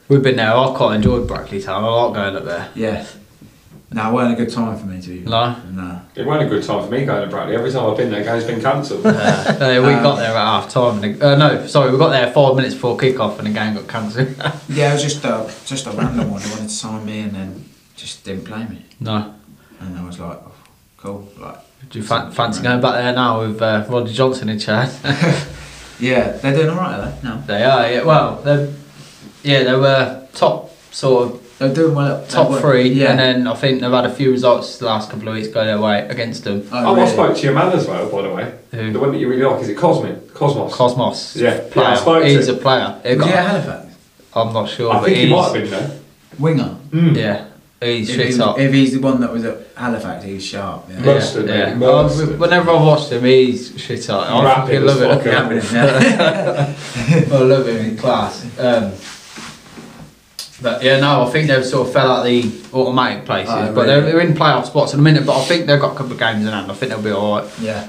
We've 0.08 0.22
been 0.22 0.36
there. 0.36 0.52
I 0.52 0.74
quite 0.74 0.96
enjoyed 0.96 1.28
Brackley 1.28 1.62
Town. 1.62 1.84
I 1.84 1.86
like 1.86 2.14
going 2.14 2.36
up 2.36 2.44
there. 2.44 2.68
Yeah. 2.74 3.06
No, 3.90 4.10
it 4.10 4.12
weren't 4.12 4.32
a 4.38 4.44
good 4.44 4.52
time 4.52 4.78
for 4.78 4.84
me 4.86 5.00
to. 5.00 5.20
No? 5.20 5.56
No. 5.72 6.02
It 6.14 6.26
weren't 6.26 6.42
a 6.42 6.46
good 6.46 6.62
time 6.62 6.84
for 6.84 6.90
me 6.90 7.06
going 7.06 7.22
to 7.22 7.28
Brackley. 7.28 7.56
Every 7.56 7.72
time 7.72 7.90
I've 7.90 7.96
been 7.96 8.10
there, 8.10 8.22
game's 8.22 8.44
been 8.44 8.60
cancelled. 8.60 9.06
Uh, 9.06 9.44
we 9.58 9.92
got 9.92 10.16
there 10.16 10.36
at 10.36 10.36
half 10.36 10.68
time. 10.70 11.02
And 11.02 11.18
the, 11.18 11.26
uh, 11.26 11.36
no, 11.36 11.66
sorry, 11.66 11.90
we 11.90 11.96
got 11.96 12.10
there 12.10 12.30
five 12.30 12.54
minutes 12.54 12.74
before 12.74 12.98
kick 12.98 13.18
off 13.18 13.38
and 13.38 13.48
the 13.48 13.52
game 13.52 13.74
got 13.74 13.88
cancelled. 13.88 14.28
Yeah, 14.68 14.90
it 14.90 14.94
was 14.94 15.02
just 15.02 15.24
a 15.24 15.50
just 15.64 15.86
a 15.86 15.90
random 15.92 16.30
one. 16.30 16.42
They 16.42 16.50
wanted 16.50 16.64
to 16.64 16.68
sign 16.68 17.06
me 17.06 17.20
and 17.20 17.32
then 17.32 17.64
just 17.96 18.24
didn't 18.24 18.44
play 18.44 18.64
me, 18.66 18.84
no. 19.00 19.34
and 19.80 19.98
I 19.98 20.04
was 20.04 20.20
like, 20.20 20.36
oh, 20.36 20.52
cool. 20.98 21.28
Like, 21.38 21.56
Do 21.88 21.98
you 21.98 22.04
fa- 22.04 22.30
fancy 22.30 22.62
going 22.62 22.82
back 22.82 22.94
there 22.94 23.14
now 23.14 23.40
with 23.40 23.60
uh, 23.62 23.86
Roddy 23.88 24.12
Johnson 24.12 24.50
in 24.50 24.58
charge? 24.58 24.90
yeah, 25.98 26.32
they're 26.32 26.54
doing 26.54 26.68
all 26.68 26.76
right, 26.76 26.94
are 27.00 27.10
they? 27.10 27.28
No, 27.28 27.42
they 27.46 27.64
are, 27.64 27.90
yeah. 27.90 28.04
Well, 28.04 28.36
they 28.42 28.72
yeah, 29.42 29.64
they 29.64 29.74
were 29.74 30.28
top 30.34 30.70
sort 30.92 31.32
of 31.32 31.47
they're 31.58 31.74
doing 31.74 31.94
well. 31.94 32.24
top 32.28 32.50
They 32.50 32.60
three, 32.60 32.88
Yeah. 32.90 33.10
and 33.10 33.18
then 33.18 33.46
I 33.46 33.54
think 33.54 33.80
they've 33.80 33.90
had 33.90 34.04
a 34.06 34.12
few 34.14 34.30
results 34.30 34.78
the 34.78 34.86
last 34.86 35.10
couple 35.10 35.28
of 35.28 35.34
weeks 35.34 35.48
go 35.48 35.64
their 35.64 35.80
way 35.80 36.06
against 36.08 36.44
them. 36.44 36.62
oh, 36.72 36.76
Oh, 36.86 36.94
I 36.94 36.98
really? 37.00 37.10
spoke 37.12 37.36
to 37.36 37.42
your 37.42 37.54
man 37.54 37.72
as 37.72 37.86
well, 37.86 38.08
by 38.08 38.22
the 38.22 38.30
way. 38.30 38.52
Who? 38.72 38.92
The 38.92 38.98
one 39.00 39.12
that 39.12 39.18
you 39.18 39.28
really 39.28 39.42
like, 39.42 39.62
is 39.62 39.68
it 39.68 39.76
Cosmin? 39.76 40.20
Cosmos? 40.34 40.72
Cosmos, 40.74 41.36
Yeah, 41.36 41.58
player. 41.70 41.86
yeah, 41.88 41.92
I 41.92 41.96
spoke 41.96 42.22
to 42.22 42.28
He's 42.28 42.48
a 42.48 42.54
player. 42.54 42.94
He 43.04 43.14
Was 43.16 43.26
he 43.26 43.32
at 43.32 43.46
Halifax? 43.46 43.86
I'm 44.34 44.52
not 44.52 44.68
sure, 44.68 44.92
I 44.92 44.98
but 45.00 45.04
think 45.06 45.16
he 45.18 45.30
might 45.30 45.42
have 45.44 45.52
been 45.54 45.70
there. 45.70 45.90
Winger. 46.38 46.76
Mm. 46.92 47.16
yeah, 47.16 47.44
he's 47.80 48.08
If, 48.10 48.16
shit 48.16 48.34
he, 48.36 48.40
up. 48.40 48.58
if 48.58 48.72
he's 48.72 48.92
the 48.92 49.00
one 49.00 49.20
that 49.20 49.32
was 49.32 49.44
at 49.44 49.56
Halifax, 49.74 50.24
he's 50.24 50.44
sharp. 50.46 50.84
Yeah. 50.88 51.00
Must 51.00 51.34
yeah, 51.34 51.40
been, 51.42 51.48
yeah. 51.58 51.74
must 51.74 52.20
Oh, 52.22 52.26
whenever 52.36 52.70
I 52.70 52.74
watched 52.74 53.10
him, 53.10 53.24
he's 53.24 53.72
shit 53.80 54.08
up. 54.10 54.30
I 54.30 54.44
Rapid 54.44 54.66
fucking 54.66 54.86
love 54.86 55.02
as 55.02 55.02
it. 55.02 55.08
fuck, 57.26 57.32
I 57.32 57.38
love 57.42 57.66
him 57.66 57.76
in 57.86 57.96
class. 57.96 58.44
Um, 58.58 58.92
but 60.60 60.82
yeah, 60.82 60.98
no, 61.00 61.22
I 61.22 61.30
think 61.30 61.48
they've 61.48 61.64
sort 61.64 61.86
of 61.86 61.92
fell 61.92 62.10
out 62.10 62.24
the 62.24 62.42
automatic 62.72 63.24
places, 63.24 63.54
Oh, 63.54 63.74
but 63.74 63.86
they're, 63.86 64.00
they're 64.02 64.20
in 64.20 64.34
playoff 64.34 64.66
spots 64.66 64.92
at 64.92 64.96
the 64.96 65.02
minute. 65.02 65.24
But 65.26 65.40
I 65.40 65.44
think 65.44 65.66
they've 65.66 65.80
got 65.80 65.92
a 65.94 65.96
couple 65.96 66.12
of 66.12 66.18
games 66.18 66.44
in 66.46 66.52
hand. 66.52 66.70
I 66.70 66.74
think 66.74 66.90
they'll 66.90 67.02
be 67.02 67.10
all 67.10 67.38
right. 67.38 67.50
yeah. 67.60 67.88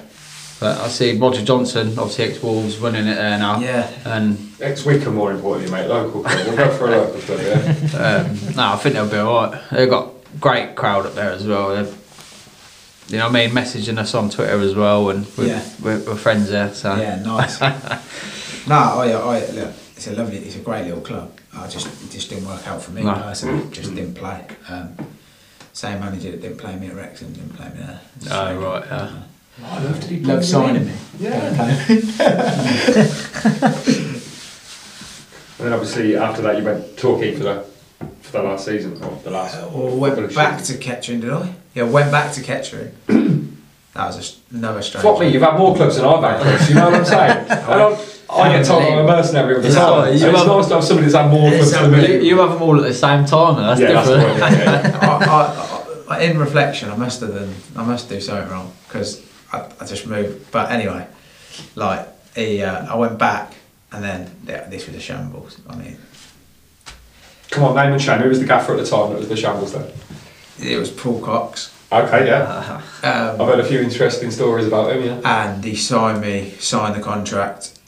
But 0.60 0.78
I 0.82 0.90
see 0.90 1.18
Roger 1.18 1.44
Johnson, 1.44 1.98
obviously 1.98 2.26
ex 2.26 2.44
Wolves, 2.44 2.78
running 2.80 3.08
it 3.08 3.16
there 3.16 3.40
now. 3.40 3.60
Yeah. 3.62 3.90
And 4.06 4.52
Ex 4.60 4.84
Wycombe, 4.86 5.16
more 5.16 5.32
importantly, 5.32 5.72
mate. 5.72 5.88
Local 5.88 6.22
club. 6.22 6.48
We'll 6.48 6.58
go 6.58 6.70
for 6.78 6.88
a 6.88 6.92
local 6.92 7.22
club, 7.22 7.40
yeah. 7.42 8.26
um, 8.28 8.56
no, 8.58 8.74
I 8.74 8.76
think 8.76 8.96
they'll 8.96 9.10
be 9.10 9.18
all 9.18 9.50
right. 9.52 9.62
They've 9.72 9.90
got 9.90 10.10
great 10.42 10.76
crowd 10.76 11.06
up 11.06 11.16
there 11.16 11.32
as 11.32 11.48
well. 11.48 11.74
They've, 11.76 11.96
you 13.08 13.18
know 13.20 13.28
what 13.30 13.38
I 13.38 13.48
mean? 13.48 13.56
Messaging 13.56 13.98
us 14.00 14.14
on 14.14 14.30
Twitter 14.30 14.60
as 14.60 14.76
well, 14.76 15.10
and 15.12 15.26
we're, 15.38 15.48
Yeah. 15.48 15.64
we're, 15.82 16.00
we're 16.06 16.16
friends 16.18 16.50
there. 16.50 16.74
So 16.74 16.94
Yeah, 16.96 17.22
nice. 17.24 17.62
no, 18.68 18.76
I, 18.76 19.12
I, 19.14 19.40
look, 19.52 19.74
it's 19.96 20.08
a 20.08 20.12
lovely, 20.12 20.40
it's 20.40 20.58
a 20.58 20.60
great 20.60 20.84
little 20.88 21.02
club. 21.02 21.39
I 21.56 21.68
just, 21.68 21.88
it 22.04 22.12
just 22.12 22.30
didn't 22.30 22.46
work 22.48 22.66
out 22.68 22.82
for 22.82 22.92
me 22.92 23.04
No. 23.04 23.14
personally. 23.14 23.70
Just 23.72 23.94
didn't 23.96 24.16
play. 24.16 24.46
Um, 24.70 24.96
same 25.74 26.00
manager 26.00 26.32
that 26.32 26.42
didn't 26.42 26.58
play 26.58 26.76
me 26.76 26.88
at 26.88 26.96
Wrexham 26.96 27.32
didn't 27.34 27.56
play 27.56 27.70
me 27.70 27.80
there. 27.80 28.02
Oh, 28.32 28.56
right, 28.60 28.86
yeah. 28.86 29.22
I 29.66 29.84
love 29.84 30.00
to 30.02 30.20
Love 30.26 30.46
signing 30.46 30.86
me. 30.86 30.94
Yeah. 31.20 31.36
And 35.60 35.68
then 35.68 35.74
obviously 35.74 36.16
after 36.16 36.42
that 36.44 36.58
you 36.58 36.64
went 36.64 36.98
Torquay 36.98 37.36
for 37.36 37.44
the 37.44 37.66
for 38.22 38.32
the 38.34 38.44
last 38.44 38.66
season 38.66 38.94
or 39.04 39.20
the 39.24 39.32
last. 39.32 39.58
Or 39.58 39.62
couple 39.90 39.98
went 39.98 40.34
back 40.36 40.60
seasons. 40.60 40.80
to 40.80 40.86
Kettering, 40.86 41.20
did 41.20 41.32
I? 41.32 41.54
Yeah, 41.74 41.84
went 41.84 42.12
back 42.12 42.32
to 42.34 42.42
Kettering. 42.42 42.92
that 43.08 44.06
was 44.08 44.16
just 44.16 44.40
another 44.52 44.82
strange. 44.82 45.04
Fuck 45.04 45.20
me, 45.20 45.28
you've 45.30 45.42
had 45.42 45.58
more 45.58 45.76
clubs 45.76 45.98
than 45.98 46.06
I've 46.06 46.24
had, 46.24 46.42
Clubs, 46.42 46.70
You 46.70 46.76
know 46.76 46.92
what 46.92 47.00
I'm 47.00 47.06
saying? 47.06 47.48
I, 48.32 48.50
get 48.58 48.66
told 48.66 48.84
I'm 48.84 49.00
a 49.00 49.04
mercenary 49.04 49.56
all 49.56 49.62
the 49.62 49.68
It's 49.68 49.76
time. 49.76 49.86
alright, 49.94 50.14
you 50.20 50.30
it's 50.30 50.46
nice 50.46 50.68
to 50.68 50.74
have 50.76 50.84
somebody 50.84 51.08
that's 51.10 51.16
had 51.16 51.32
more 51.32 51.50
than 51.50 52.12
You, 52.12 52.20
me. 52.20 52.28
you 52.28 52.40
have 52.40 52.52
them 52.54 52.62
all 52.62 52.78
at 52.78 52.84
the 52.84 52.94
same 52.94 53.26
time. 53.26 53.56
though, 53.56 53.62
That's 53.76 53.82
yeah, 53.82 53.88
different. 54.04 54.40
one. 54.42 54.52
Yeah, 54.52 54.88
yeah. 54.88 55.00
I, 56.10 56.16
I, 56.16 56.16
I, 56.18 56.22
in 56.24 56.38
reflection, 56.38 56.90
I 56.92 56.96
must 56.96 57.22
have 57.22 57.34
done, 57.34 57.54
I 57.76 57.84
must 57.84 58.08
do 58.10 58.20
something 58.22 58.50
wrong 58.52 58.72
because 58.88 59.26
I, 59.52 59.66
I 59.80 59.86
just 59.86 60.06
moved. 60.08 60.52
But 60.52 60.72
anyway, 60.72 61.08
like 61.76 62.08
he, 62.36 62.62
uh, 62.62 62.94
I 62.94 62.96
went 62.96 63.18
back, 63.18 63.54
and 63.92 64.04
then 64.04 64.30
yeah, 64.46 64.68
this 64.70 64.86
was 64.88 64.96
a 64.96 65.00
shambles. 65.00 65.60
I 65.68 65.76
mean, 65.76 65.98
Come 67.50 67.64
on, 67.64 67.76
name 67.76 67.94
and 67.94 68.02
shame. 68.02 68.20
Who 68.22 68.30
was 68.30 68.40
the 68.40 68.46
gaffer 68.46 68.74
at 68.74 68.78
the 68.84 68.86
time 68.86 69.10
that 69.12 69.18
was 69.20 69.28
the 69.30 69.36
shambles 69.36 69.74
then? 69.74 69.92
it 70.62 70.78
was 70.78 70.92
Paul 70.92 71.20
Cox, 71.22 71.74
Okay, 71.92 72.28
yeah. 72.28 72.82
I've 73.02 73.40
um, 73.40 73.48
heard 73.48 73.60
a 73.60 73.64
few 73.64 73.80
interesting 73.80 74.30
stories 74.30 74.68
about 74.68 74.92
him, 74.96 75.04
yeah. 75.04 75.22
and 75.48 75.64
he 75.64 75.76
signed 75.76 76.22
me, 76.22 76.52
signed 76.60 76.96
the 76.96 77.00
contract. 77.02 77.79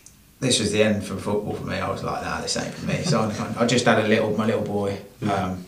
This 0.41 0.59
was 0.59 0.71
the 0.71 0.83
end 0.83 1.05
for 1.05 1.15
football 1.15 1.53
for 1.53 1.65
me. 1.65 1.77
I 1.77 1.89
was 1.89 2.03
like, 2.03 2.23
nah, 2.23 2.41
this 2.41 2.57
ain't 2.57 2.73
for 2.73 2.87
me. 2.87 2.97
The 2.97 3.11
contract. 3.11 3.57
I 3.57 3.65
just 3.67 3.85
had 3.85 4.03
a 4.03 4.07
little, 4.07 4.35
my 4.35 4.45
little 4.45 4.63
boy, 4.63 4.97
um, 5.29 5.63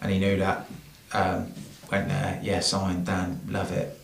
and 0.00 0.12
he 0.12 0.18
knew 0.18 0.36
that. 0.36 0.66
Um, 1.12 1.52
went 1.90 2.08
there, 2.08 2.40
yeah, 2.42 2.60
signed, 2.60 3.06
Dan, 3.06 3.40
love 3.48 3.70
it, 3.72 3.98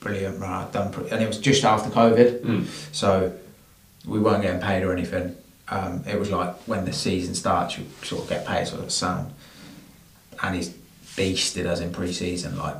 brilliant, 0.00 0.40
right, 0.40 0.70
done, 0.72 0.92
pre- 0.92 1.10
and 1.10 1.22
it 1.22 1.28
was 1.28 1.38
just 1.38 1.64
after 1.64 1.90
COVID. 1.90 2.40
Mm. 2.40 2.94
So 2.94 3.32
we 4.06 4.18
weren't 4.18 4.42
getting 4.42 4.60
paid 4.60 4.82
or 4.82 4.92
anything. 4.92 5.36
Um, 5.68 6.02
it 6.06 6.18
was 6.18 6.30
like 6.30 6.54
when 6.66 6.84
the 6.84 6.92
season 6.92 7.34
starts, 7.34 7.78
you 7.78 7.86
sort 8.02 8.24
of 8.24 8.28
get 8.28 8.46
paid 8.46 8.66
sort 8.66 8.82
of 8.82 8.90
sound. 8.90 9.32
And 10.42 10.56
he's 10.56 10.70
beasted 11.16 11.66
us 11.66 11.80
in 11.80 11.92
pre-season, 11.92 12.58
like 12.58 12.74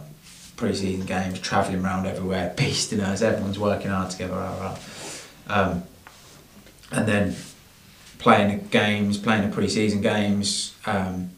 pre-season 0.57 1.07
games, 1.07 1.38
travelling 1.38 1.84
around 1.84 2.07
everywhere, 2.07 2.53
beasting 2.57 3.00
us. 3.00 3.22
Everyone's 3.22 3.59
working 3.59 3.90
hard 3.90 4.11
together. 4.11 4.34
Rah, 4.34 4.59
rah. 4.59 4.78
Um, 5.48 5.82
and 6.93 7.07
then 7.07 7.36
playing 8.18 8.59
the 8.59 8.64
games, 8.68 9.18
playing 9.18 9.49
the 9.49 9.55
pre-season 9.55 10.01
games, 10.01 10.76
um, 10.86 11.30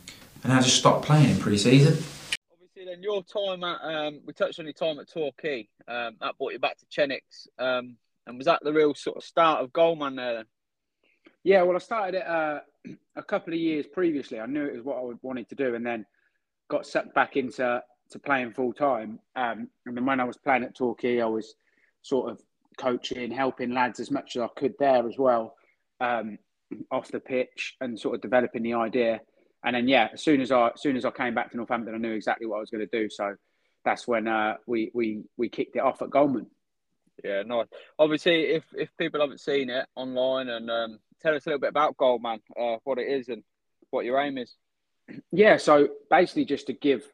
and 0.43 0.53
I 0.53 0.61
just 0.61 0.77
stopped 0.77 1.07
playing 1.07 1.31
in 1.31 1.39
pre-season. 1.39 2.03
Obviously, 2.53 2.85
then 2.85 3.03
your 3.03 3.23
time 3.23 3.65
at 3.65 3.81
um, 3.83 4.21
we 4.27 4.33
touched 4.33 4.59
on 4.59 4.67
your 4.67 4.75
time 4.75 4.99
at 4.99 5.09
Torquay. 5.09 5.69
Um, 5.89 6.17
that 6.21 6.37
brought 6.37 6.53
you 6.53 6.59
back 6.59 6.77
to 6.79 6.87
Chenecks, 6.91 7.49
um, 7.59 7.97
and 8.27 8.37
was 8.37 8.47
that 8.47 8.61
the 8.63 8.73
real 8.73 8.95
sort 8.95 9.17
of 9.17 9.25
start 9.25 9.63
of 9.63 9.73
Goalman 9.73 10.17
there? 10.17 10.45
Yeah, 11.45 11.63
well, 11.63 11.77
I 11.77 11.81
started 11.81 12.19
it 12.19 12.27
uh, 12.27 12.61
a 13.17 13.23
couple 13.23 13.55
of 13.55 13.61
years 13.61 13.87
previously. 13.87 14.41
I 14.41 14.47
knew 14.47 14.65
it 14.65 14.75
was 14.75 14.85
what 14.85 14.99
I 14.99 15.15
wanted 15.23 15.49
to 15.49 15.55
do, 15.55 15.75
and 15.75 15.87
then 15.87 16.05
got 16.69 16.87
sucked 16.87 17.15
back 17.15 17.37
into 17.37 17.83
to 18.11 18.19
playing 18.19 18.53
full 18.53 18.73
time. 18.73 19.19
Um, 19.37 19.69
and 19.87 19.97
then 19.97 20.05
when 20.05 20.21
I 20.21 20.25
was 20.25 20.37
playing 20.37 20.65
at 20.65 20.75
Torquay, 20.75 21.21
I 21.21 21.27
was 21.27 21.55
sort 22.03 22.31
of 22.31 22.43
coaching, 22.77 23.31
helping 23.31 23.73
lads 23.73 24.01
as 24.01 24.11
much 24.11 24.37
as 24.37 24.43
I 24.43 24.49
could 24.57 24.75
there 24.79 25.07
as 25.09 25.19
well, 25.19 25.55
um, 26.01 26.39
off 26.91 27.09
the 27.09 27.21
pitch, 27.21 27.77
and 27.81 27.99
sort 27.99 28.17
of 28.17 28.21
developing 28.21 28.63
the 28.63 28.75
idea. 28.75 29.21
And 29.65 29.75
then 29.75 29.89
yeah, 29.89 30.09
as 30.13 30.23
soon 30.23 30.41
as 30.41 30.53
I 30.53 30.69
as 30.69 30.83
soon 30.83 30.97
as 30.97 31.05
I 31.05 31.11
came 31.11 31.35
back 31.35 31.51
to 31.51 31.57
Northampton, 31.57 31.95
I 31.95 31.99
knew 31.99 32.13
exactly 32.13 32.47
what 32.47 32.57
I 32.57 32.61
was 32.61 32.71
going 32.71 32.87
to 32.87 32.99
do. 33.01 33.09
So 33.09 33.35
that's 33.85 34.07
when 34.07 34.29
uh, 34.29 34.57
we 34.67 34.91
we 34.95 35.23
we 35.37 35.49
kicked 35.49 35.77
it 35.77 35.81
off 35.81 36.03
at 36.03 36.11
Goalman. 36.11 36.47
Yeah, 37.23 37.43
nice. 37.43 37.67
Obviously, 37.99 38.47
if 38.47 38.65
if 38.77 38.91
people 38.99 39.21
haven't 39.21 39.41
seen 39.41 39.71
it 39.71 39.87
online, 39.95 40.49
and 40.49 40.71
um, 40.71 40.99
tell 41.23 41.35
us 41.35 41.47
a 41.47 41.51
little 41.51 41.61
bit 41.61 41.71
about 41.71 41.97
Goalman, 41.97 42.41
uh, 42.59 42.79
what 42.85 42.99
it 42.99 43.09
is, 43.09 43.29
and 43.29 43.43
what 43.91 44.05
your 44.05 44.21
aim 44.21 44.39
is. 44.39 44.55
Yeah, 45.33 45.57
so 45.59 45.89
basically 46.11 46.47
just 46.47 46.67
to 46.67 46.73
give 46.73 47.05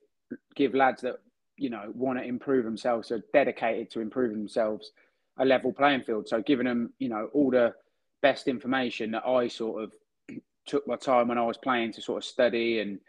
give 0.55 0.75
lads 0.75 1.03
that 1.03 1.17
you 1.57 1.71
know 1.71 1.93
want 1.95 2.19
to 2.19 2.25
improve 2.25 2.65
themselves, 2.65 3.11
are 3.11 3.23
dedicated 3.33 3.91
to 3.91 4.01
improving 4.01 4.39
themselves, 4.39 4.93
a 5.41 5.45
level 5.45 5.73
playing 5.73 6.03
field. 6.03 6.29
So 6.29 6.41
giving 6.41 6.67
them 6.67 6.93
you 6.99 7.09
know 7.09 7.29
all 7.33 7.51
the 7.51 7.75
best 8.23 8.47
information 8.47 9.11
that 9.13 9.27
I 9.27 9.49
sort 9.49 9.83
of 9.85 9.93
took 10.67 10.87
my 10.87 10.97
time 10.97 11.29
when 11.29 11.39
I 11.39 11.45
was 11.45 11.59
playing 11.59 11.93
to 11.95 12.03
sort 12.03 12.23
of 12.23 12.25
study 12.25 12.81
and 12.81 13.01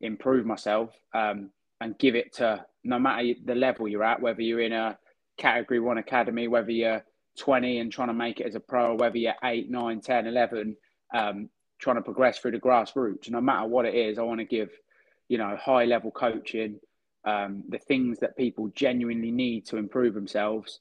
improve 0.00 0.46
myself, 0.46 0.94
um, 1.12 1.50
and 1.80 1.98
give 1.98 2.14
it 2.14 2.32
to 2.34 2.64
no 2.84 2.98
matter 2.98 3.34
the 3.44 3.54
level 3.54 3.88
you're 3.88 4.04
at, 4.04 4.22
whether 4.22 4.40
you're 4.40 4.62
in 4.62 4.72
a 4.72 4.98
category 5.38 5.80
one 5.80 5.98
academy, 5.98 6.48
whether 6.48 6.70
you're 6.70 7.04
20 7.38 7.78
and 7.78 7.92
trying 7.92 8.08
to 8.08 8.14
make 8.14 8.40
it 8.40 8.46
as 8.46 8.54
a 8.54 8.60
pro, 8.60 8.94
whether 8.94 9.18
you're 9.18 9.34
8, 9.42 9.70
9, 9.70 10.00
10, 10.00 10.26
11, 10.26 10.76
um, 11.14 11.48
trying 11.78 11.96
to 11.96 12.02
progress 12.02 12.38
through 12.38 12.52
the 12.52 12.58
grassroots. 12.58 13.30
No 13.30 13.40
matter 13.40 13.66
what 13.66 13.86
it 13.86 13.94
is, 13.94 14.18
I 14.18 14.22
want 14.22 14.40
to 14.40 14.44
give, 14.44 14.70
you 15.28 15.38
know, 15.38 15.56
high 15.56 15.84
level 15.84 16.10
coaching, 16.10 16.78
um, 17.24 17.64
the 17.68 17.78
things 17.78 18.18
that 18.20 18.36
people 18.36 18.68
genuinely 18.74 19.30
need 19.30 19.66
to 19.66 19.76
improve 19.76 20.14
themselves. 20.14 20.80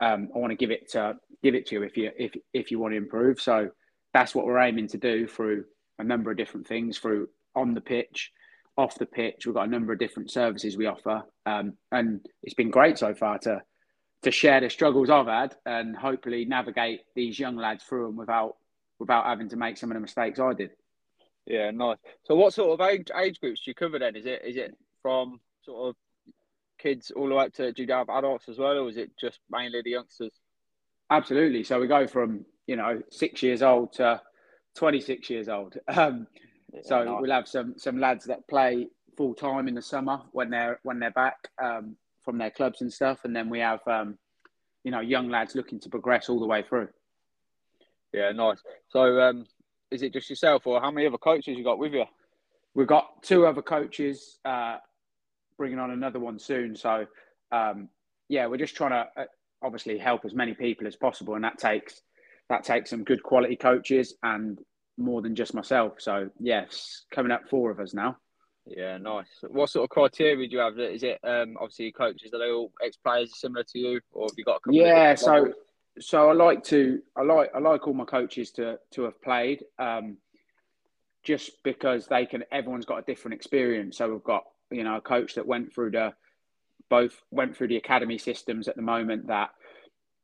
Um, 0.00 0.28
I 0.34 0.38
want 0.38 0.50
to 0.50 0.56
give 0.56 0.70
it 0.70 0.90
to 0.92 1.16
give 1.42 1.54
it 1.54 1.66
to 1.66 1.76
you 1.76 1.82
if 1.82 1.96
you 1.96 2.10
if 2.16 2.32
if 2.52 2.70
you 2.70 2.78
want 2.78 2.92
to 2.92 2.98
improve. 2.98 3.40
So 3.40 3.70
that's 4.12 4.34
what 4.34 4.46
we're 4.46 4.58
aiming 4.58 4.88
to 4.88 4.98
do 4.98 5.26
through 5.26 5.64
a 5.98 6.04
number 6.04 6.30
of 6.30 6.36
different 6.36 6.66
things 6.66 6.98
through 6.98 7.28
on 7.54 7.74
the 7.74 7.80
pitch, 7.80 8.30
off 8.76 8.98
the 8.98 9.06
pitch. 9.06 9.46
We've 9.46 9.54
got 9.54 9.66
a 9.66 9.70
number 9.70 9.92
of 9.92 9.98
different 9.98 10.30
services 10.30 10.76
we 10.76 10.86
offer, 10.86 11.22
um, 11.46 11.74
and 11.90 12.20
it's 12.42 12.54
been 12.54 12.70
great 12.70 12.98
so 12.98 13.14
far 13.14 13.38
to 13.40 13.62
to 14.22 14.30
share 14.30 14.60
the 14.60 14.70
struggles 14.70 15.10
I've 15.10 15.26
had 15.26 15.54
and 15.64 15.96
hopefully 15.96 16.44
navigate 16.44 17.02
these 17.14 17.38
young 17.38 17.56
lads 17.56 17.84
through 17.84 18.06
them 18.06 18.16
without 18.16 18.56
without 18.98 19.26
having 19.26 19.48
to 19.50 19.56
make 19.56 19.78
some 19.78 19.90
of 19.90 19.94
the 19.94 20.00
mistakes 20.00 20.40
I 20.40 20.54
did. 20.54 20.70
Yeah, 21.46 21.70
nice. 21.70 21.98
So, 22.24 22.34
what 22.34 22.52
sort 22.52 22.78
of 22.78 22.86
age 22.86 23.08
age 23.16 23.40
groups 23.40 23.62
do 23.64 23.70
you 23.70 23.74
cover 23.74 23.98
then? 23.98 24.16
Is 24.16 24.26
it 24.26 24.42
is 24.44 24.56
it 24.56 24.76
from 25.02 25.40
sort 25.64 25.90
of 25.90 25.96
kids 26.78 27.10
all 27.14 27.28
the 27.28 27.34
way 27.34 27.44
up 27.46 27.52
to 27.54 27.72
do 27.72 27.82
you 27.84 27.92
have 27.92 28.08
adults 28.08 28.48
as 28.48 28.58
well, 28.58 28.78
or 28.78 28.88
is 28.88 28.96
it 28.96 29.10
just 29.20 29.40
mainly 29.50 29.82
the 29.82 29.90
youngsters? 29.90 30.32
Absolutely. 31.10 31.64
So 31.64 31.80
we 31.80 31.86
go 31.86 32.06
from 32.06 32.44
you 32.66 32.76
know 32.76 33.02
six 33.10 33.42
years 33.42 33.62
old 33.62 33.92
to 33.94 34.20
twenty 34.76 35.00
six 35.00 35.28
years 35.30 35.48
old. 35.48 35.76
Um, 35.88 36.26
Yeah, 36.72 36.80
so 36.84 37.04
nice. 37.04 37.16
we'll 37.20 37.30
have 37.32 37.48
some 37.48 37.74
some 37.78 37.98
lads 37.98 38.26
that 38.26 38.46
play 38.48 38.88
full 39.16 39.34
time 39.34 39.68
in 39.68 39.74
the 39.74 39.82
summer 39.82 40.20
when 40.32 40.50
they're 40.50 40.78
when 40.82 40.98
they're 40.98 41.10
back 41.10 41.38
um, 41.62 41.96
from 42.24 42.36
their 42.38 42.50
clubs 42.50 42.82
and 42.82 42.92
stuff, 42.92 43.20
and 43.24 43.34
then 43.34 43.48
we 43.48 43.58
have 43.60 43.80
um, 43.86 44.18
you 44.84 44.90
know 44.90 45.00
young 45.00 45.30
lads 45.30 45.54
looking 45.54 45.80
to 45.80 45.88
progress 45.88 46.28
all 46.28 46.38
the 46.40 46.46
way 46.46 46.62
through. 46.62 46.88
Yeah, 48.12 48.32
nice. 48.32 48.62
So, 48.88 49.20
um, 49.20 49.46
is 49.90 50.02
it 50.02 50.12
just 50.12 50.28
yourself, 50.30 50.66
or 50.66 50.80
how 50.80 50.90
many 50.90 51.06
other 51.06 51.18
coaches 51.18 51.56
you 51.56 51.64
got 51.64 51.78
with 51.78 51.92
you? 51.94 52.04
We've 52.74 52.86
got 52.86 53.22
two 53.22 53.46
other 53.46 53.62
coaches 53.62 54.38
uh, 54.44 54.76
bringing 55.58 55.78
on 55.78 55.90
another 55.90 56.20
one 56.20 56.38
soon. 56.38 56.76
So, 56.76 57.06
um, 57.52 57.88
yeah, 58.28 58.46
we're 58.46 58.56
just 58.56 58.76
trying 58.76 58.92
to 58.92 59.06
uh, 59.20 59.24
obviously 59.62 59.98
help 59.98 60.24
as 60.24 60.34
many 60.34 60.54
people 60.54 60.86
as 60.86 60.96
possible, 60.96 61.34
and 61.34 61.44
that 61.44 61.58
takes 61.58 62.00
that 62.48 62.64
takes 62.64 62.90
some 62.90 63.04
good 63.04 63.22
quality 63.22 63.56
coaches 63.56 64.14
and 64.22 64.58
more 64.96 65.20
than 65.20 65.34
just 65.34 65.52
myself. 65.52 65.94
So, 65.98 66.30
yes, 66.40 67.04
coming 67.12 67.32
up 67.32 67.42
four 67.50 67.70
of 67.70 67.78
us 67.80 67.92
now. 67.92 68.16
Yeah, 68.66 68.98
nice. 68.98 69.28
What 69.48 69.70
sort 69.70 69.84
of 69.84 69.90
criteria 69.90 70.48
do 70.48 70.56
you 70.56 70.58
have? 70.58 70.78
Is 70.78 71.02
it 71.02 71.18
um, 71.24 71.56
obviously 71.60 71.92
coaches 71.92 72.30
that 72.30 72.38
are 72.38 72.46
they 72.46 72.52
all 72.52 72.72
ex 72.84 72.96
players 72.96 73.38
similar 73.38 73.64
to 73.64 73.78
you, 73.78 74.00
or 74.12 74.26
have 74.28 74.36
you 74.36 74.44
got 74.44 74.56
a 74.56 74.60
couple? 74.60 74.74
Yeah, 74.74 75.12
of 75.12 75.18
so 75.18 75.32
levels? 75.32 75.54
so 76.00 76.30
I 76.30 76.32
like 76.32 76.64
to 76.64 77.00
I 77.16 77.22
like 77.22 77.50
I 77.54 77.58
like 77.58 77.86
all 77.86 77.94
my 77.94 78.04
coaches 78.04 78.50
to 78.52 78.78
to 78.92 79.02
have 79.04 79.20
played, 79.22 79.64
um, 79.78 80.18
just 81.22 81.62
because 81.62 82.06
they 82.06 82.26
can. 82.26 82.44
Everyone's 82.52 82.84
got 82.84 82.98
a 82.98 83.02
different 83.02 83.34
experience. 83.34 83.98
So 83.98 84.10
we've 84.10 84.22
got 84.22 84.44
you 84.70 84.84
know 84.84 84.96
a 84.96 85.00
coach 85.00 85.34
that 85.34 85.46
went 85.46 85.74
through 85.74 85.92
the 85.92 86.12
both 86.88 87.22
went 87.30 87.56
through 87.56 87.68
the 87.68 87.76
academy 87.76 88.18
systems 88.18 88.68
at 88.68 88.76
the 88.76 88.82
moment 88.82 89.26
that 89.26 89.50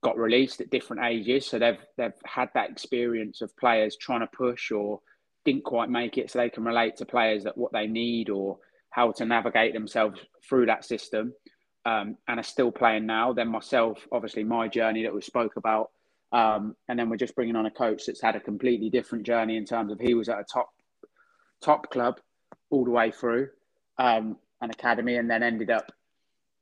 got 0.02 0.18
released 0.18 0.60
at 0.60 0.70
different 0.70 1.04
ages. 1.04 1.46
So 1.46 1.58
they've 1.58 1.78
they've 1.96 2.12
had 2.24 2.50
that 2.54 2.70
experience 2.70 3.40
of 3.40 3.56
players 3.56 3.96
trying 3.96 4.20
to 4.20 4.26
push 4.26 4.70
or 4.70 5.00
didn't 5.44 5.64
quite 5.64 5.90
make 5.90 6.18
it, 6.18 6.30
so 6.30 6.38
they 6.38 6.50
can 6.50 6.64
relate 6.64 6.96
to 6.96 7.06
players 7.06 7.44
that 7.44 7.56
what 7.56 7.72
they 7.72 7.86
need 7.86 8.30
or 8.30 8.58
how 8.90 9.12
to 9.12 9.24
navigate 9.24 9.72
themselves 9.72 10.20
through 10.48 10.66
that 10.66 10.84
system. 10.84 11.32
Um, 11.86 12.16
and 12.28 12.40
are 12.40 12.44
still 12.44 12.72
playing 12.72 13.04
now. 13.04 13.34
Then 13.34 13.48
myself, 13.48 14.08
obviously, 14.10 14.42
my 14.42 14.68
journey 14.68 15.02
that 15.02 15.14
we 15.14 15.20
spoke 15.20 15.56
about, 15.56 15.90
um, 16.32 16.74
and 16.88 16.98
then 16.98 17.10
we're 17.10 17.18
just 17.18 17.34
bringing 17.34 17.56
on 17.56 17.66
a 17.66 17.70
coach 17.70 18.06
that's 18.06 18.22
had 18.22 18.36
a 18.36 18.40
completely 18.40 18.88
different 18.88 19.26
journey 19.26 19.58
in 19.58 19.66
terms 19.66 19.92
of 19.92 20.00
he 20.00 20.14
was 20.14 20.30
at 20.30 20.38
a 20.38 20.44
top 20.50 20.70
top 21.62 21.90
club 21.90 22.20
all 22.70 22.86
the 22.86 22.90
way 22.90 23.10
through 23.10 23.50
um, 23.98 24.36
an 24.60 24.70
academy, 24.70 25.16
and 25.16 25.28
then 25.30 25.42
ended 25.42 25.70
up 25.70 25.92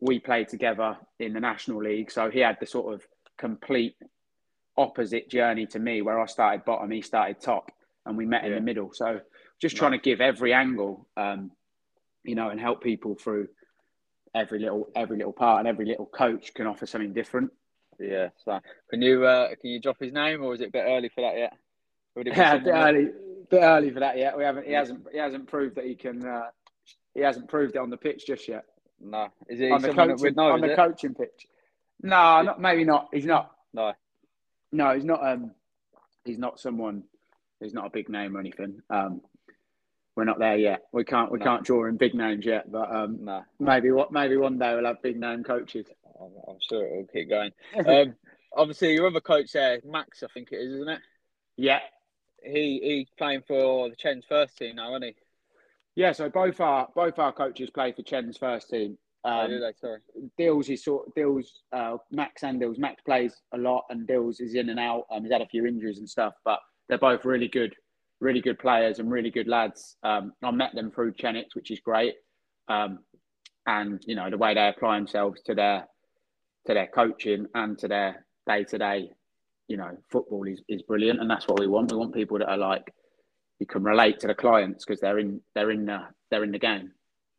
we 0.00 0.18
played 0.18 0.48
together 0.48 0.96
in 1.20 1.32
the 1.32 1.40
national 1.40 1.82
league. 1.82 2.10
So 2.10 2.28
he 2.28 2.40
had 2.40 2.56
the 2.58 2.66
sort 2.66 2.92
of 2.92 3.06
complete 3.38 3.94
opposite 4.76 5.30
journey 5.30 5.66
to 5.66 5.78
me, 5.78 6.02
where 6.02 6.18
I 6.20 6.26
started 6.26 6.64
bottom, 6.64 6.90
he 6.90 7.02
started 7.02 7.40
top, 7.40 7.70
and 8.04 8.16
we 8.16 8.26
met 8.26 8.44
in 8.44 8.52
the 8.52 8.60
middle. 8.60 8.90
So 8.92 9.20
just 9.60 9.76
trying 9.76 9.92
to 9.92 9.98
give 9.98 10.20
every 10.20 10.52
angle, 10.52 11.06
um, 11.16 11.52
you 12.24 12.34
know, 12.34 12.48
and 12.48 12.60
help 12.60 12.82
people 12.82 13.14
through 13.14 13.48
every 14.34 14.58
little 14.58 14.88
every 14.96 15.18
little 15.18 15.32
part, 15.32 15.60
and 15.60 15.68
every 15.68 15.86
little 15.86 16.06
coach 16.06 16.52
can 16.52 16.66
offer 16.66 16.86
something 16.86 17.12
different. 17.12 17.52
yeah. 18.00 18.30
So 18.44 18.58
can 18.90 19.02
you 19.02 19.24
uh, 19.24 19.48
can 19.60 19.70
you 19.70 19.80
drop 19.80 19.98
his 20.00 20.12
name, 20.12 20.42
or 20.42 20.52
is 20.54 20.60
it 20.60 20.68
a 20.68 20.72
bit 20.72 20.84
early 20.86 21.10
for 21.10 21.20
that 21.20 21.38
yet? 21.38 21.56
Would 22.16 22.26
it 22.26 22.34
be 22.34 22.40
Yeah, 22.40 22.54
a 22.54 22.58
bit 22.58 22.74
early, 22.74 23.08
bit 23.50 23.62
early 23.62 23.90
for 23.90 24.00
that 24.00 24.18
yet. 24.18 24.36
We 24.36 24.42
haven't. 24.42 24.66
He 24.66 24.72
hasn't. 24.72 25.06
He 25.12 25.18
hasn't 25.18 25.46
proved 25.46 25.76
that 25.76 25.84
he 25.84 25.94
can. 25.94 26.26
Uh, 26.26 26.50
he 27.14 27.20
hasn't 27.20 27.48
proved 27.48 27.74
it 27.76 27.78
on 27.80 27.90
the 27.90 27.96
pitch 27.96 28.26
just 28.26 28.48
yet. 28.48 28.64
No, 29.00 29.28
is 29.48 29.58
he 29.58 29.70
on 29.70 29.82
the 29.82 29.92
coaching, 29.92 30.16
would 30.20 30.36
know? 30.36 30.52
on 30.52 30.60
the 30.60 30.72
it? 30.72 30.76
coaching 30.76 31.14
pitch. 31.14 31.46
No, 32.02 32.42
not 32.42 32.60
maybe 32.60 32.84
not. 32.84 33.08
He's 33.12 33.26
not. 33.26 33.50
No. 33.74 33.92
No, 34.70 34.94
he's 34.94 35.04
not. 35.04 35.26
Um, 35.26 35.52
he's 36.24 36.38
not 36.38 36.60
someone. 36.60 37.04
He's 37.60 37.74
not 37.74 37.86
a 37.86 37.90
big 37.90 38.08
name 38.08 38.36
or 38.36 38.40
anything. 38.40 38.80
Um, 38.90 39.20
we're 40.16 40.24
not 40.24 40.38
there 40.38 40.56
yet. 40.56 40.82
We 40.92 41.04
can't. 41.04 41.30
We 41.32 41.38
No. 41.38 41.44
can't 41.44 41.64
draw 41.64 41.86
in 41.86 41.96
big 41.96 42.14
names 42.14 42.44
yet. 42.44 42.70
But 42.70 42.90
um, 42.94 43.24
No, 43.24 43.44
maybe 43.58 43.90
what? 43.90 44.12
Maybe 44.12 44.36
one 44.36 44.58
day 44.58 44.74
we'll 44.74 44.84
have 44.86 45.02
big 45.02 45.18
name 45.18 45.42
coaches. 45.42 45.86
I'm, 46.20 46.30
I'm 46.48 46.58
sure 46.60 46.84
it 46.86 46.92
will 46.96 47.06
keep 47.12 47.28
going. 47.28 47.50
Um, 47.86 48.14
obviously, 48.56 48.92
your 48.94 49.06
other 49.06 49.20
coach 49.20 49.52
there, 49.52 49.80
Max, 49.84 50.22
I 50.22 50.26
think 50.32 50.52
it 50.52 50.56
is, 50.56 50.74
isn't 50.74 50.88
it? 50.88 51.00
yeah, 51.56 51.80
He 52.42 52.80
he's 52.82 53.08
playing 53.16 53.42
for 53.48 53.88
the 53.88 53.96
Chen's 53.96 54.24
first 54.28 54.56
team 54.58 54.76
now, 54.76 54.90
isn't 54.90 55.02
he? 55.04 55.16
Yeah. 55.94 56.12
So 56.12 56.28
both 56.28 56.60
our 56.60 56.88
both 56.94 57.18
our 57.18 57.32
coaches 57.32 57.70
play 57.70 57.92
for 57.92 58.02
Chen's 58.02 58.38
first 58.38 58.70
team. 58.70 58.96
oh, 59.24 59.30
Um, 59.30 59.50
do 59.50 59.60
they? 59.60 59.72
Sorry. 59.80 60.00
Dills 60.38 60.68
is 60.68 60.84
sort 60.84 61.14
Dills, 61.14 61.62
uh, 61.72 61.96
Max 62.10 62.42
and 62.42 62.60
Dills. 62.60 62.78
Max 62.78 63.02
plays 63.02 63.34
a 63.52 63.58
lot, 63.58 63.84
and 63.90 64.06
Dills 64.06 64.40
is 64.40 64.54
in 64.54 64.68
and 64.70 64.80
out. 64.80 65.04
Um, 65.10 65.22
he's 65.22 65.32
had 65.32 65.42
a 65.42 65.46
few 65.46 65.66
injuries 65.66 65.98
and 65.98 66.08
stuff, 66.08 66.34
but 66.44 66.58
they're 66.88 66.98
both 66.98 67.24
really 67.24 67.48
good, 67.48 67.74
really 68.20 68.40
good 68.40 68.58
players 68.58 68.98
and 68.98 69.10
really 69.10 69.30
good 69.30 69.48
lads. 69.48 69.96
Um, 70.02 70.32
I 70.42 70.50
met 70.50 70.74
them 70.74 70.90
through 70.90 71.12
Chenecks, 71.14 71.54
which 71.54 71.70
is 71.70 71.80
great. 71.80 72.14
Um, 72.68 73.00
and 73.66 74.02
you 74.06 74.16
know 74.16 74.28
the 74.28 74.38
way 74.38 74.54
they 74.54 74.66
apply 74.68 74.96
themselves 74.96 75.40
to 75.42 75.54
their 75.54 75.86
to 76.66 76.74
their 76.74 76.88
coaching 76.88 77.46
and 77.54 77.78
to 77.78 77.86
their 77.88 78.24
day 78.48 78.64
to 78.64 78.78
day, 78.78 79.10
you 79.68 79.76
know, 79.76 79.96
football 80.10 80.46
is, 80.48 80.60
is 80.68 80.82
brilliant, 80.82 81.20
and 81.20 81.30
that's 81.30 81.46
what 81.46 81.60
we 81.60 81.66
want. 81.66 81.92
We 81.92 81.98
want 81.98 82.14
people 82.14 82.38
that 82.38 82.48
are 82.48 82.56
like 82.56 82.92
you 83.62 83.66
can 83.66 83.84
relate 83.84 84.18
to 84.18 84.26
the 84.26 84.34
clients 84.34 84.84
because 84.84 85.00
they're 85.00 85.20
in 85.20 85.40
they're 85.54 85.70
in 85.70 85.86
the 85.86 86.00
they're 86.30 86.42
in 86.42 86.50
the 86.50 86.58
game. 86.58 86.90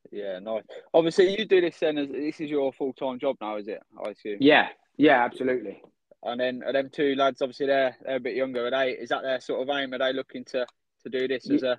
Yeah, 0.09 0.39
nice. 0.39 0.63
Obviously, 0.93 1.37
you 1.37 1.45
do 1.45 1.59
this 1.59 1.77
then. 1.79 1.97
As, 1.97 2.07
this 2.07 2.39
is 2.39 2.49
your 2.49 2.71
full 2.71 2.93
time 2.93 3.19
job 3.19 3.35
now, 3.41 3.57
is 3.57 3.67
it? 3.67 3.81
I 4.01 4.11
assume. 4.11 4.37
Yeah, 4.39 4.69
yeah, 4.95 5.21
absolutely. 5.25 5.81
And 6.23 6.39
then 6.39 6.63
are 6.65 6.71
them 6.71 6.89
two 6.89 7.15
lads, 7.15 7.41
obviously 7.41 7.65
they're 7.65 7.97
they're 8.05 8.15
a 8.15 8.21
bit 8.21 8.37
younger. 8.37 8.67
Are 8.67 8.71
they? 8.71 8.91
Is 8.91 9.09
that 9.09 9.23
their 9.23 9.41
sort 9.41 9.61
of 9.67 9.75
aim? 9.75 9.93
Are 9.93 9.97
they 9.97 10.13
looking 10.13 10.45
to 10.45 10.65
to 11.03 11.09
do 11.09 11.27
this 11.27 11.49
as 11.49 11.63
a 11.63 11.77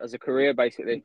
as 0.00 0.14
a 0.14 0.18
career, 0.18 0.54
basically? 0.54 1.04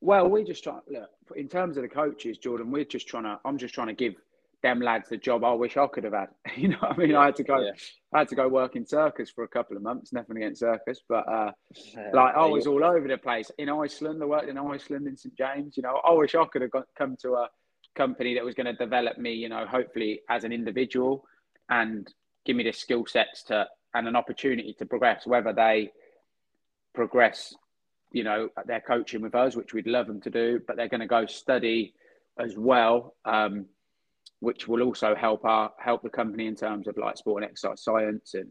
Well, 0.00 0.28
we're 0.28 0.44
just 0.44 0.62
trying. 0.62 0.82
Look, 0.88 1.10
in 1.34 1.48
terms 1.48 1.76
of 1.78 1.82
the 1.82 1.88
coaches, 1.88 2.38
Jordan, 2.38 2.70
we're 2.70 2.84
just 2.84 3.08
trying 3.08 3.24
to. 3.24 3.40
I'm 3.44 3.58
just 3.58 3.74
trying 3.74 3.88
to 3.88 3.94
give 3.94 4.14
them 4.62 4.80
lads 4.80 5.08
the 5.08 5.16
job 5.16 5.44
I 5.44 5.52
wish 5.52 5.76
I 5.76 5.86
could 5.86 6.04
have 6.04 6.12
had. 6.14 6.28
You 6.56 6.68
know, 6.68 6.76
what 6.80 6.92
I 6.92 6.96
mean, 6.96 7.14
I 7.14 7.26
had 7.26 7.36
to 7.36 7.44
go. 7.44 7.60
Yeah. 7.60 7.70
I 8.12 8.18
had 8.20 8.28
to 8.28 8.34
go 8.34 8.48
work 8.48 8.74
in 8.74 8.84
circus 8.86 9.30
for 9.30 9.44
a 9.44 9.48
couple 9.48 9.76
of 9.76 9.82
months. 9.82 10.12
Nothing 10.12 10.36
against 10.38 10.60
circus, 10.60 11.00
but 11.08 11.28
uh, 11.28 11.52
Yeah. 11.94 12.10
like 12.12 12.34
I 12.34 12.46
Yeah, 12.46 12.52
was 12.52 12.66
all 12.66 12.84
over 12.84 13.06
the 13.06 13.18
place 13.18 13.50
in 13.58 13.68
Iceland. 13.68 14.22
I 14.22 14.26
worked 14.26 14.48
in 14.48 14.58
Iceland 14.58 15.06
in 15.06 15.16
St 15.16 15.36
James. 15.36 15.76
You 15.76 15.82
know, 15.84 16.00
I 16.04 16.12
wish 16.12 16.34
I 16.34 16.44
could 16.46 16.62
have 16.62 16.70
got, 16.72 16.86
come 16.96 17.16
to 17.22 17.34
a 17.34 17.48
company 17.94 18.34
that 18.34 18.44
was 18.44 18.54
going 18.54 18.66
to 18.66 18.72
develop 18.72 19.18
me. 19.18 19.32
You 19.34 19.48
know, 19.48 19.66
hopefully 19.66 20.20
as 20.28 20.44
an 20.44 20.52
individual 20.52 21.24
and 21.70 22.12
give 22.44 22.56
me 22.56 22.64
the 22.64 22.72
skill 22.72 23.04
sets 23.06 23.42
to 23.44 23.66
and 23.94 24.08
an 24.08 24.16
opportunity 24.16 24.74
to 24.78 24.86
progress. 24.86 25.26
Whether 25.26 25.52
they 25.52 25.92
progress, 26.94 27.54
you 28.12 28.24
know, 28.24 28.48
their 28.66 28.80
coaching 28.80 29.20
with 29.20 29.34
us, 29.34 29.54
which 29.54 29.74
we'd 29.74 29.86
love 29.86 30.06
them 30.06 30.20
to 30.22 30.30
do, 30.30 30.60
but 30.66 30.76
they're 30.76 30.88
going 30.88 31.00
to 31.00 31.06
go 31.06 31.26
study 31.26 31.94
as 32.38 32.56
well. 32.56 33.14
Um, 33.24 33.66
which 34.40 34.68
will 34.68 34.82
also 34.82 35.14
help 35.14 35.44
our 35.44 35.72
help 35.78 36.02
the 36.02 36.10
company 36.10 36.46
in 36.46 36.54
terms 36.54 36.86
of 36.88 36.96
like 36.96 37.16
sport 37.16 37.42
and 37.42 37.50
exercise 37.50 37.82
science 37.82 38.34
and 38.34 38.50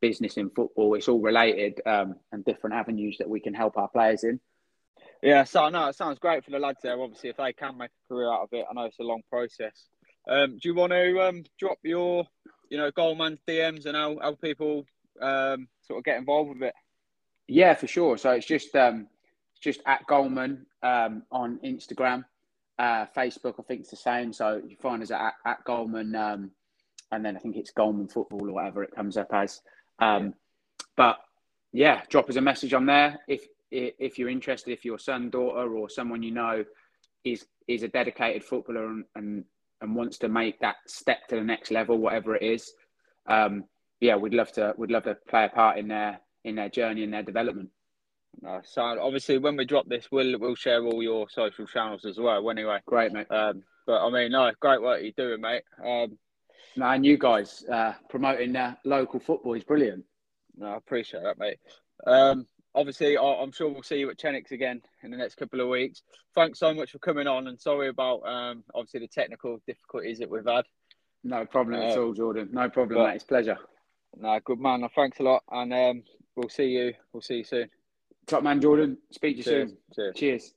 business 0.00 0.36
in 0.36 0.50
football. 0.50 0.94
It's 0.94 1.08
all 1.08 1.20
related 1.20 1.80
um, 1.86 2.16
and 2.32 2.44
different 2.44 2.74
avenues 2.74 3.16
that 3.18 3.28
we 3.28 3.40
can 3.40 3.54
help 3.54 3.76
our 3.76 3.88
players 3.88 4.24
in. 4.24 4.40
Yeah, 5.22 5.44
so 5.44 5.68
no, 5.68 5.88
it 5.88 5.96
sounds 5.96 6.18
great 6.18 6.44
for 6.44 6.50
the 6.50 6.58
lads 6.58 6.78
there. 6.82 7.00
Obviously, 7.00 7.30
if 7.30 7.36
they 7.36 7.52
can 7.52 7.76
make 7.76 7.90
a 7.90 8.14
career 8.14 8.32
out 8.32 8.42
of 8.42 8.48
it, 8.52 8.66
I 8.70 8.74
know 8.74 8.84
it's 8.84 9.00
a 9.00 9.04
long 9.04 9.22
process. 9.30 9.88
Um, 10.28 10.58
do 10.62 10.68
you 10.68 10.74
want 10.74 10.92
to 10.92 11.20
um, 11.22 11.44
drop 11.58 11.78
your, 11.82 12.26
you 12.70 12.78
know, 12.78 12.90
Goalman's 12.92 13.40
DMs 13.48 13.86
and 13.86 13.96
how, 13.96 14.18
how 14.20 14.34
people 14.34 14.84
um, 15.20 15.68
sort 15.82 15.98
of 15.98 16.04
get 16.04 16.18
involved 16.18 16.50
with 16.50 16.62
it? 16.62 16.74
Yeah, 17.48 17.74
for 17.74 17.86
sure. 17.86 18.16
So 18.18 18.30
it's 18.32 18.46
just 18.46 18.76
um, 18.76 19.08
just 19.60 19.80
at 19.86 20.06
Goalman 20.06 20.66
um, 20.82 21.22
on 21.32 21.58
Instagram, 21.64 22.24
uh, 22.78 23.06
Facebook. 23.16 23.54
I 23.58 23.62
think 23.62 23.80
it's 23.80 23.90
the 23.90 23.96
same. 23.96 24.32
So 24.32 24.60
you 24.66 24.76
find 24.76 25.02
us 25.02 25.10
at, 25.10 25.34
at 25.44 25.64
Goalman, 25.64 26.14
um, 26.16 26.50
and 27.12 27.24
then 27.24 27.36
I 27.36 27.40
think 27.40 27.56
it's 27.56 27.72
Goalman 27.72 28.10
Football 28.10 28.48
or 28.48 28.52
whatever 28.54 28.82
it 28.82 28.94
comes 28.94 29.16
up 29.16 29.28
as. 29.32 29.60
Um, 29.98 30.34
But 30.96 31.18
yeah, 31.72 32.02
drop 32.08 32.28
us 32.28 32.36
a 32.36 32.40
message 32.40 32.74
on 32.74 32.86
there 32.86 33.20
if 33.28 33.46
if 33.70 34.18
you're 34.18 34.30
interested. 34.30 34.72
If 34.72 34.84
your 34.84 34.98
son, 34.98 35.30
daughter, 35.30 35.76
or 35.76 35.88
someone 35.88 36.22
you 36.22 36.32
know 36.32 36.64
is 37.24 37.46
is 37.66 37.82
a 37.82 37.88
dedicated 37.88 38.42
footballer 38.44 38.86
and 38.86 39.04
and, 39.14 39.44
and 39.80 39.94
wants 39.94 40.18
to 40.18 40.28
make 40.28 40.58
that 40.60 40.76
step 40.86 41.28
to 41.28 41.36
the 41.36 41.44
next 41.44 41.70
level, 41.70 41.98
whatever 41.98 42.34
it 42.36 42.42
is. 42.42 42.72
Um, 43.26 43.64
yeah, 44.00 44.16
we'd 44.16 44.34
love 44.34 44.52
to. 44.52 44.74
We'd 44.76 44.90
love 44.90 45.04
to 45.04 45.16
play 45.28 45.44
a 45.44 45.48
part 45.48 45.78
in 45.78 45.88
their 45.88 46.20
in 46.44 46.54
their 46.56 46.68
journey 46.68 47.04
and 47.04 47.12
their 47.12 47.22
development. 47.22 47.70
No, 48.40 48.60
so 48.64 48.82
obviously, 48.82 49.38
when 49.38 49.56
we 49.56 49.64
drop 49.64 49.88
this, 49.88 50.08
we'll 50.12 50.38
we'll 50.38 50.54
share 50.54 50.84
all 50.84 51.02
your 51.02 51.28
social 51.28 51.66
channels 51.66 52.04
as 52.04 52.18
well. 52.18 52.48
Anyway, 52.50 52.78
Great, 52.86 53.12
mate. 53.12 53.30
um, 53.30 53.62
but 53.86 54.06
I 54.06 54.10
mean, 54.10 54.30
no, 54.32 54.50
great 54.60 54.80
work 54.82 55.02
you're 55.02 55.12
doing, 55.12 55.40
mate. 55.40 55.62
Um, 55.84 56.18
No, 56.76 56.86
and 56.90 57.04
you 57.04 57.18
guys 57.18 57.64
uh, 57.70 57.94
promoting 58.08 58.54
uh, 58.54 58.74
local 58.84 59.18
football 59.18 59.54
is 59.54 59.64
brilliant. 59.64 60.04
no, 60.56 60.66
I 60.66 60.76
appreciate 60.76 61.22
that, 61.24 61.38
mate. 61.38 61.58
Um, 62.06 62.46
obviously, 62.74 63.16
I, 63.16 63.22
I'm 63.24 63.50
sure 63.50 63.68
we'll 63.70 63.82
see 63.82 63.98
you 63.98 64.10
at 64.10 64.18
Chenecks 64.18 64.52
again 64.52 64.82
in 65.02 65.10
the 65.10 65.16
next 65.16 65.34
couple 65.34 65.60
of 65.60 65.68
weeks. 65.68 66.02
Thanks 66.36 66.60
so 66.60 66.72
much 66.72 66.92
for 66.92 66.98
coming 67.00 67.26
on, 67.26 67.48
and 67.48 67.60
sorry 67.60 67.88
about 67.88 68.20
um, 68.28 68.62
obviously 68.74 69.00
the 69.00 69.08
technical 69.08 69.60
difficulties 69.66 70.18
that 70.20 70.30
we've 70.30 70.46
had. 70.46 70.64
No 71.24 71.44
problem 71.44 71.80
at 71.82 71.96
Uh, 71.96 72.02
all, 72.02 72.12
Jordan. 72.12 72.50
No 72.52 72.68
problem, 72.70 72.98
but- 73.00 73.06
mate. 73.08 73.14
It's 73.16 73.24
a 73.24 73.28
pleasure. 73.28 73.58
No, 74.16 74.38
good 74.44 74.60
man. 74.60 74.82
No, 74.82 74.88
Thanks 74.94 75.18
a 75.18 75.22
lot, 75.24 75.42
and 75.50 75.72
um, 75.74 76.02
we'll 76.36 76.48
see 76.48 76.66
you. 76.68 76.94
We'll 77.12 77.20
see 77.22 77.38
you 77.38 77.44
soon. 77.44 77.68
Top 78.28 78.42
man, 78.42 78.60
Jordan. 78.60 78.98
Speak 79.10 79.36
to 79.36 79.38
you 79.38 79.44
Cheers. 79.44 79.70
soon. 79.70 79.78
Cheers. 79.94 80.16
Cheers. 80.16 80.54